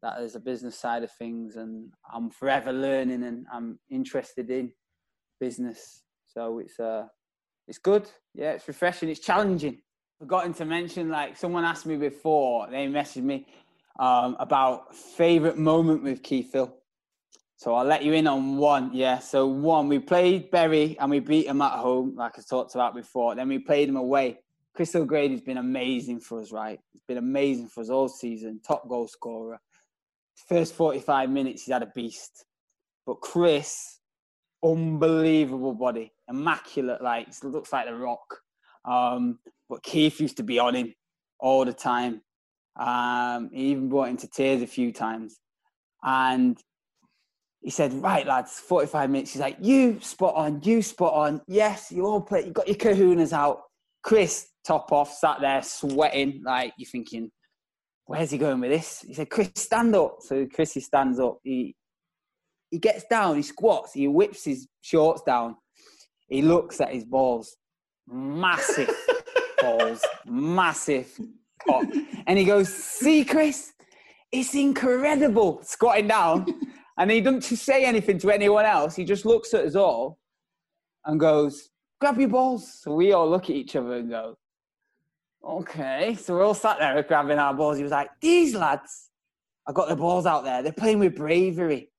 that 0.04 0.18
there's 0.20 0.36
a 0.36 0.40
business 0.40 0.78
side 0.78 1.02
of 1.02 1.12
things, 1.12 1.56
and 1.56 1.92
I'm 2.14 2.30
forever 2.30 2.72
learning, 2.72 3.24
and 3.24 3.48
I'm 3.52 3.80
interested 3.90 4.52
in 4.52 4.72
business. 5.40 6.04
So 6.28 6.60
it's 6.60 6.80
uh, 6.80 7.08
it's 7.68 7.80
good. 7.80 8.08
Yeah, 8.36 8.52
it's 8.52 8.68
refreshing. 8.68 9.10
It's 9.10 9.20
challenging. 9.22 9.82
Forgotten 10.20 10.54
to 10.56 10.66
mention, 10.66 11.10
like 11.10 11.38
someone 11.38 11.64
asked 11.64 11.86
me 11.86 11.96
before, 11.96 12.68
they 12.70 12.88
messaged 12.88 13.24
me 13.24 13.46
um, 14.00 14.36
about 14.40 14.96
favorite 14.96 15.58
moment 15.58 16.04
with 16.04 16.24
Keith 16.24 16.54
Hill. 16.54 16.74
So 17.58 17.74
I'll 17.74 17.86
let 17.86 18.04
you 18.04 18.14
in 18.14 18.28
on 18.28 18.58
one. 18.58 18.92
Yeah. 18.94 19.20
So 19.20 19.48
one, 19.48 19.88
we 19.88 20.00
played 20.00 20.52
Bury 20.52 20.98
and 21.00 21.10
we 21.10 21.20
beat 21.20 21.48
them 21.48 21.62
at 21.62 21.74
home, 21.74 22.16
like 22.16 22.38
I 22.38 22.42
talked 22.48 22.76
about 22.76 22.96
before. 22.96 23.36
Then 23.36 23.48
we 23.48 23.60
played 23.60 23.90
them 23.90 23.96
away. 23.96 24.40
Chris 24.76 24.96
O'Grady's 24.96 25.42
been 25.42 25.58
amazing 25.58 26.20
for 26.20 26.40
us, 26.40 26.52
right? 26.52 26.80
He's 26.94 27.02
been 27.08 27.18
amazing 27.18 27.68
for 27.68 27.82
us 27.82 27.90
all 27.90 28.08
season. 28.08 28.60
Top 28.66 28.88
goal 28.88 29.08
scorer. 29.08 29.60
First 30.48 30.76
45 30.76 31.32
minutes, 31.32 31.64
he's 31.64 31.74
had 31.74 31.82
a 31.82 31.92
beast. 31.96 32.46
But 33.06 33.22
Chris, 33.22 34.00
unbelievable 34.64 35.74
body, 35.74 36.14
immaculate, 36.30 37.02
like 37.02 37.28
looks 37.44 37.74
like 37.74 37.88
the 37.88 37.96
rock. 37.96 38.42
Um, 38.88 39.40
but 39.70 39.84
Keith 39.84 40.20
used 40.20 40.38
to 40.38 40.44
be 40.44 40.60
on 40.60 40.76
him 40.76 40.94
all 41.40 41.66
the 41.66 41.74
time. 41.74 42.22
Um, 42.80 43.50
he 43.54 43.72
even 43.72 43.90
brought 43.90 44.10
him 44.10 44.18
to 44.18 44.28
tears 44.28 44.62
a 44.62 44.68
few 44.68 44.94
times. 44.94 45.40
And 46.04 46.58
he 47.62 47.70
said, 47.70 47.94
Right, 47.94 48.26
lads, 48.26 48.60
45 48.60 49.10
minutes. 49.10 49.34
He's 49.34 49.42
like, 49.42 49.58
You 49.60 50.00
spot 50.02 50.36
on, 50.36 50.62
you 50.64 50.82
spot 50.82 51.14
on. 51.14 51.42
Yes, 51.48 51.92
you 51.92 52.06
all 52.06 52.22
play, 52.22 52.46
you 52.46 52.52
got 52.52 52.68
your 52.68 52.78
kahunas 52.78 53.34
out. 53.34 53.62
Chris, 54.04 54.48
top 54.66 54.92
off, 54.92 55.12
sat 55.12 55.42
there 55.42 55.62
sweating, 55.64 56.42
like 56.46 56.74
you're 56.78 56.90
thinking, 56.90 57.30
Where's 58.06 58.32
he 58.32 58.38
going 58.38 58.62
with 58.62 58.72
this? 58.72 59.04
He 59.06 59.14
said, 59.14 59.30
Chris, 59.30 59.52
stand 59.56 59.94
up. 59.96 60.18
So 60.22 60.46
Chrissy 60.46 60.80
stands 60.80 61.20
up. 61.20 61.40
He 61.44 61.76
he 62.70 62.80
gets 62.80 63.06
down, 63.10 63.38
he 63.38 63.42
squats, 63.42 63.94
he 63.94 64.08
whips 64.08 64.44
his 64.44 64.68
shorts 64.82 65.22
down. 65.22 65.56
He 66.28 66.42
looks 66.42 66.82
at 66.82 66.94
his 66.94 67.06
balls. 67.06 67.56
Massive 68.10 68.96
balls, 69.62 70.04
massive 70.26 71.20
cock. 71.66 71.86
And 72.26 72.38
he 72.38 72.46
goes, 72.46 72.74
See, 72.74 73.24
Chris, 73.26 73.74
it's 74.32 74.56
incredible. 74.56 75.60
Squatting 75.64 76.08
down. 76.08 76.46
And 76.98 77.12
he 77.12 77.22
doesn't 77.22 77.42
say 77.44 77.86
anything 77.86 78.18
to 78.20 78.32
anyone 78.32 78.66
else. 78.66 78.96
He 78.96 79.04
just 79.04 79.26
looks 79.26 79.54
at 79.54 79.66
us 79.66 79.76
all 79.76 80.18
and 81.06 81.20
goes, 81.20 81.70
Grab 82.00 82.20
your 82.20 82.30
balls. 82.30 82.82
So 82.82 82.94
we 82.94 83.14
all 83.14 83.30
look 83.30 83.46
at 83.46 83.56
each 83.56 83.76
other 83.76 83.94
and 83.94 84.10
go, 84.10 84.38
Okay. 85.44 86.16
So 86.16 86.36
we're 86.36 86.46
all 86.46 86.54
sat 86.54 86.80
there 86.80 87.02
grabbing 87.04 87.40
our 87.40 87.54
balls. 87.54 87.78
He 87.78 87.84
was 87.84 87.92
like, 87.92 88.10
These 88.22 88.56
lads, 88.56 89.10
I 89.68 89.74
got 89.74 89.90
the 89.90 89.96
balls 89.96 90.26
out 90.26 90.44
there. 90.44 90.64
They're 90.64 90.72
playing 90.72 91.00
with 91.00 91.16
bravery. 91.16 91.92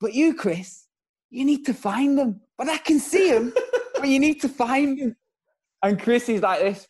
But 0.00 0.14
you, 0.14 0.34
Chris, 0.34 0.86
you 1.30 1.44
need 1.44 1.64
to 1.66 1.74
find 1.74 2.18
them. 2.18 2.40
But 2.58 2.68
I 2.68 2.78
can 2.78 2.98
see 2.98 3.30
them, 3.30 3.52
but 3.94 4.08
you 4.08 4.18
need 4.18 4.40
to 4.42 4.48
find 4.48 4.98
them. 4.98 5.16
And 5.82 6.00
Chris 6.00 6.28
is 6.28 6.42
like 6.42 6.60
this. 6.60 6.88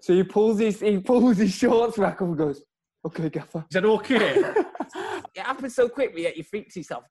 So 0.00 0.14
he 0.14 0.22
pulls 0.22 0.58
his 0.58 0.80
he 0.80 0.98
pulls 0.98 1.36
his 1.36 1.52
shorts 1.52 1.98
back 1.98 2.14
up 2.14 2.28
and 2.28 2.38
goes, 2.38 2.62
Okay, 3.04 3.28
Gaffer. 3.28 3.64
Is 3.70 3.74
that 3.74 3.84
okay? 3.84 4.36
it 5.34 5.40
happens 5.42 5.74
so 5.74 5.88
quick, 5.88 6.12
but 6.12 6.22
yet 6.22 6.36
you 6.36 6.42
think 6.42 6.72
to 6.72 6.80
yourself, 6.80 7.04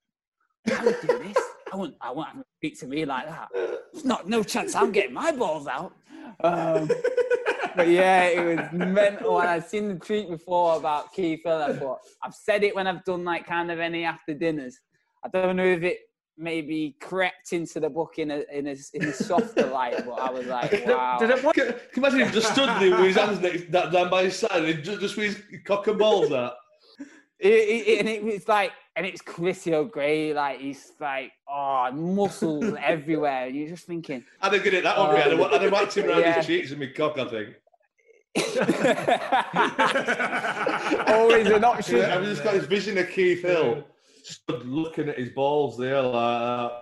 I 0.67 0.83
would 0.83 0.97
do 1.01 1.07
this. 1.19 1.37
I 1.71 1.75
won't 1.75 1.95
I 2.01 2.11
won't 2.11 2.29
have 2.29 2.43
speak 2.57 2.79
to 2.79 2.87
me 2.87 3.05
like 3.05 3.27
that. 3.27 3.49
There's 3.53 4.05
not 4.05 4.27
no 4.27 4.41
chance 4.41 4.73
I'm 4.73 4.91
getting 4.91 5.13
my 5.13 5.31
balls 5.31 5.67
out. 5.67 5.93
Um, 6.43 6.89
but 7.75 7.87
yeah, 7.87 8.23
it 8.25 8.57
was 8.57 8.71
mental. 8.73 9.39
And 9.39 9.49
I'd 9.49 9.67
seen 9.67 9.89
the 9.89 9.95
tweet 9.95 10.29
before 10.29 10.77
about 10.77 11.13
Keith 11.13 11.41
Hill. 11.43 11.77
but 11.79 11.99
I've 12.23 12.33
said 12.33 12.63
it 12.63 12.75
when 12.75 12.87
I've 12.87 13.03
done 13.03 13.23
like 13.23 13.45
kind 13.45 13.69
of 13.69 13.79
any 13.79 14.05
after 14.05 14.33
dinners. 14.33 14.79
I 15.23 15.29
don't 15.29 15.55
know 15.55 15.65
if 15.65 15.83
it 15.83 15.99
maybe 16.38 16.95
crept 17.01 17.53
into 17.53 17.80
the 17.80 17.89
book 17.89 18.19
in 18.19 18.31
a 18.31 18.43
in 18.51 18.68
a, 18.68 18.76
in 18.93 19.05
a 19.05 19.14
softer 19.14 19.65
light, 19.68 20.05
but 20.05 20.14
I 20.19 20.30
was 20.31 20.45
like, 20.57 20.72
wow. 20.85 21.18
Did 21.19 21.31
it 21.31 21.43
work? 21.43 21.55
Can 21.55 21.65
you 21.68 21.76
imagine 21.97 22.19
him 22.22 22.31
just 22.31 22.51
stood 22.53 22.69
there 22.80 22.91
with 22.91 23.07
his 23.07 23.15
hands 23.15 23.39
next, 23.39 23.72
that 23.72 23.91
down 23.91 24.09
by 24.09 24.23
his 24.26 24.38
side 24.38 24.64
and 24.64 24.84
just, 24.84 24.99
just 25.01 25.18
with 25.18 25.35
his 25.49 25.61
cock 25.65 25.88
and 25.88 25.97
balls 25.97 26.31
out? 26.31 26.53
It, 27.39 27.49
it, 27.49 27.99
and 27.99 28.09
it 28.09 28.23
was 28.23 28.47
like, 28.47 28.72
and 28.95 29.05
it's 29.05 29.22
Chrissy 29.22 29.76
O'Grady, 29.76 30.34
like 30.34 30.59
he's 30.59 30.93
like, 30.99 31.31
oh, 31.47 31.91
muscles 31.91 32.73
everywhere. 32.81 33.45
And 33.47 33.55
you're 33.55 33.69
just 33.69 33.85
thinking, 33.85 34.23
I'd 34.41 34.53
have 34.53 34.64
given 34.64 34.80
it 34.80 34.84
that 34.84 34.97
one. 34.97 35.15
I'd 35.15 35.31
have, 35.31 35.39
I'd 35.41 35.61
have 35.61 35.72
whacked 35.72 35.97
him 35.97 36.09
around 36.09 36.22
Yeah. 36.22 36.34
his 36.38 36.47
cheeks 36.47 36.72
and 36.72 36.80
my 36.80 36.88
cock, 36.88 37.19
I 37.19 37.26
think. 37.26 37.55
always 41.07 41.47
an 41.47 41.64
option. 41.64 41.97
Yeah, 41.97 42.15
I've 42.15 42.23
just 42.23 42.43
got 42.43 42.53
this 42.53 42.65
vision 42.65 42.97
of 42.97 43.09
Keith 43.09 43.41
Hill 43.43 43.84
stood 44.27 44.65
looking 44.67 45.09
at 45.09 45.17
his 45.17 45.29
balls 45.29 45.77
there 45.77 46.01
like 46.01 46.13
that. 46.13 46.81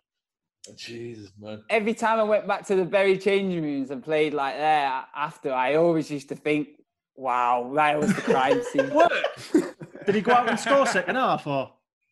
Jesus, 0.77 1.31
man. 1.39 1.63
Every 1.69 1.93
time 1.93 2.19
I 2.19 2.23
went 2.23 2.47
back 2.47 2.65
to 2.67 2.75
the 2.75 2.85
Bury 2.85 3.17
changing 3.17 3.61
rooms 3.63 3.91
and 3.91 4.03
played 4.03 4.33
like 4.33 4.55
there 4.57 5.03
after, 5.15 5.53
I 5.53 5.75
always 5.75 6.09
used 6.09 6.29
to 6.29 6.35
think, 6.35 6.69
wow, 7.15 7.71
that 7.75 7.99
was 7.99 8.13
the 8.15 8.21
crime 8.21 8.61
scene. 8.71 8.91
Did 10.05 10.15
he 10.15 10.21
go 10.21 10.33
out 10.33 10.49
and 10.49 10.59
score 10.59 10.85
second 10.87 11.15
half 11.15 11.45
or? 11.45 11.71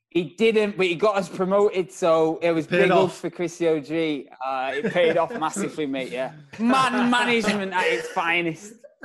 He 0.10 0.24
didn't, 0.26 0.78
but 0.78 0.86
he 0.86 0.94
got 0.94 1.16
us 1.16 1.28
promoted, 1.28 1.92
so 1.92 2.38
it 2.44 2.52
was 2.52 2.68
Paid 2.68 2.84
big 2.84 2.92
off. 2.92 3.10
ups 3.10 3.20
for 3.22 3.32
Chrissy 3.32 3.68
OG. 3.68 4.28
Uh, 4.46 4.72
it 4.76 4.94
paid 4.94 5.18
off 5.18 5.32
massively, 5.40 5.88
mate. 5.88 6.12
Yeah, 6.12 6.34
man 6.60 7.10
management 7.10 7.74
at 7.74 7.86
its 7.88 8.08
finest. 8.10 8.74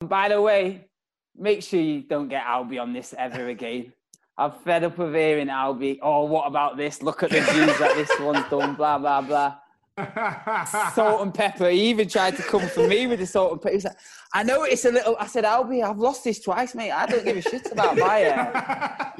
By 0.00 0.28
the 0.30 0.40
way, 0.40 0.86
make 1.36 1.62
sure 1.62 1.80
you 1.80 2.02
don't 2.02 2.28
get 2.28 2.44
Albie 2.44 2.80
on 2.80 2.92
this 2.92 3.14
ever 3.16 3.48
again. 3.48 3.92
I'm 4.36 4.50
fed 4.50 4.84
up 4.84 4.98
of 4.98 5.14
hearing 5.14 5.48
Albie. 5.48 5.98
Oh, 6.02 6.24
what 6.24 6.46
about 6.46 6.76
this? 6.76 7.02
Look 7.02 7.22
at 7.22 7.30
the 7.30 7.40
views 7.40 7.78
that 7.78 7.94
this 7.94 8.10
one's 8.20 8.48
done. 8.48 8.74
Blah 8.74 8.98
blah 8.98 9.20
blah. 9.20 9.56
salt 10.92 11.22
and 11.22 11.32
pepper. 11.32 11.70
He 11.70 11.88
even 11.88 12.08
tried 12.08 12.36
to 12.36 12.42
come 12.42 12.66
for 12.68 12.86
me 12.88 13.06
with 13.06 13.20
the 13.20 13.26
salt 13.26 13.52
and 13.52 13.62
pepper. 13.62 13.74
He 13.74 13.80
said, 13.80 13.96
I 14.32 14.42
know 14.42 14.64
it's 14.64 14.84
a 14.84 14.90
little. 14.90 15.16
I 15.20 15.26
said, 15.28 15.44
Albie, 15.44 15.84
I've 15.84 15.98
lost 15.98 16.24
this 16.24 16.40
twice, 16.40 16.74
mate. 16.74 16.90
I 16.90 17.06
don't 17.06 17.24
give 17.24 17.36
a 17.36 17.42
shit 17.42 17.70
about 17.70 17.96
my 17.96 18.14
hair. 18.14 19.14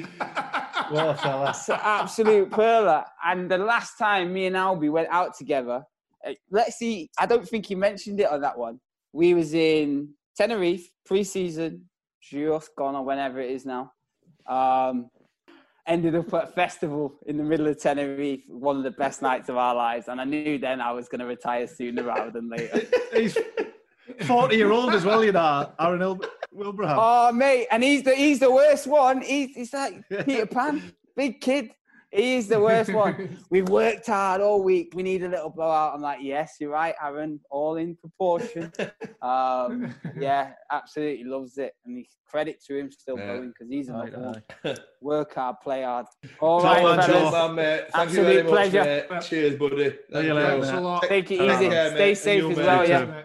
A 0.91 1.17
fella. 1.17 1.51
It's 1.51 1.69
an 1.69 1.79
absolute 1.81 2.51
perler. 2.51 3.05
And 3.25 3.49
the 3.51 3.59
last 3.59 3.97
time 3.99 4.33
me 4.33 4.47
and 4.47 4.57
Albie 4.57 4.91
went 4.91 5.09
out 5.11 5.37
together, 5.37 5.85
uh, 6.27 6.33
let's 6.51 6.77
see. 6.77 7.09
I 7.19 7.27
don't 7.27 7.49
think 7.49 7.67
he 7.67 7.75
mentioned 7.75 8.21
it 8.21 8.31
on 8.31 8.41
that 8.41 8.59
one. 8.59 8.81
We 9.13 9.35
was 9.35 9.55
in 9.55 10.11
Tenerife 10.37 10.91
pre-season, 11.07 11.89
just 12.31 12.75
gone 12.77 12.95
or 12.95 13.05
whenever 13.05 13.41
it 13.41 13.51
is 13.51 13.67
now. 13.67 13.93
Um, 14.47 15.11
ended 15.87 16.15
up 16.15 16.33
at 16.33 16.45
a 16.45 16.47
festival 16.53 17.19
in 17.27 17.37
the 17.37 17.45
middle 17.45 17.67
of 17.67 17.79
Tenerife, 17.79 18.45
one 18.49 18.77
of 18.77 18.83
the 18.83 18.91
best 18.91 19.21
nights 19.21 19.49
of 19.49 19.57
our 19.57 19.75
lives. 19.75 20.09
And 20.09 20.21
I 20.21 20.25
knew 20.25 20.59
then 20.59 20.81
I 20.81 20.93
was 20.93 21.09
going 21.09 21.21
to 21.21 21.27
retire 21.27 21.67
sooner 21.67 22.03
rather 22.03 22.31
than 22.31 22.49
later. 22.49 22.83
He's 23.13 23.37
40 24.23 24.57
year 24.57 24.71
old 24.71 24.95
as 24.95 25.05
well, 25.05 25.25
you 25.25 25.33
know, 25.33 25.73
Aaron 25.79 26.03
Il- 26.03 26.21
Wilbraham. 26.53 26.97
Oh, 26.99 27.33
mate, 27.33 27.67
and 27.71 27.83
he's 27.83 28.03
the 28.03 28.15
he's 28.15 28.39
the 28.39 28.51
worst 28.51 28.87
one. 28.87 29.23
He's 29.23 29.55
he's 29.55 29.73
like 29.73 30.07
Peter 30.25 30.47
Pan, 30.47 30.93
big 31.17 31.41
kid. 31.41 31.71
He 32.15 32.37
is 32.37 32.47
the 32.47 32.61
worst 32.61 32.93
one. 32.93 33.39
We've 33.51 33.69
worked 33.69 34.07
hard 34.07 34.41
all 34.41 34.63
week. 34.63 34.93
We 34.95 35.03
need 35.03 35.25
a 35.25 35.29
little 35.29 35.51
blowout. 35.51 35.95
I'm 35.95 36.01
like, 36.01 36.21
yes, 36.23 36.57
you're 36.61 36.71
right, 36.71 36.95
Aaron. 37.03 37.41
All 37.51 37.77
in 37.77 37.97
proportion. 37.97 38.73
Um, 39.25 39.95
yeah, 40.21 40.51
absolutely 40.71 41.25
loves 41.25 41.57
it. 41.57 41.73
And 41.87 41.97
he, 41.97 42.09
credit 42.29 42.63
to 42.67 42.77
him 42.77 42.93
still 42.93 43.17
Yeah. 43.19 43.29
going 43.29 43.49
because 43.49 43.71
he's 43.71 43.89
Aye, 43.89 44.09
another 44.09 44.43
one. 44.63 44.77
Work 45.01 45.35
hard, 45.35 45.57
play 45.63 45.83
hard. 45.83 46.05
All 46.41 46.61
Top 46.61 46.77
right, 46.77 46.85
man, 46.85 47.07
fellas. 47.07 47.31
top 47.31 47.33
man, 47.33 47.55
mate. 47.55 47.81
Thank 47.91 47.95
Absolute 47.95 48.19
you 48.19 48.25
very 48.25 48.43
much, 48.43 48.51
pleasure. 48.71 49.07
mate. 49.11 49.23
Cheers, 49.23 49.57
buddy. 49.57 49.75
Thank 49.77 49.97
you 50.13 50.21
you. 50.29 50.35
later, 50.35 50.51
Thanks 50.51 50.69
a 50.69 50.81
lot. 50.83 51.03
Take 51.05 51.31
it 51.31 51.35
easy. 51.41 51.69
care, 51.71 51.91
Stay 51.93 52.15
safe 52.15 52.45
as 52.51 52.57
well, 52.59 52.83
You 52.85 52.91
yeah. 52.91 53.05
Mate. 53.07 53.25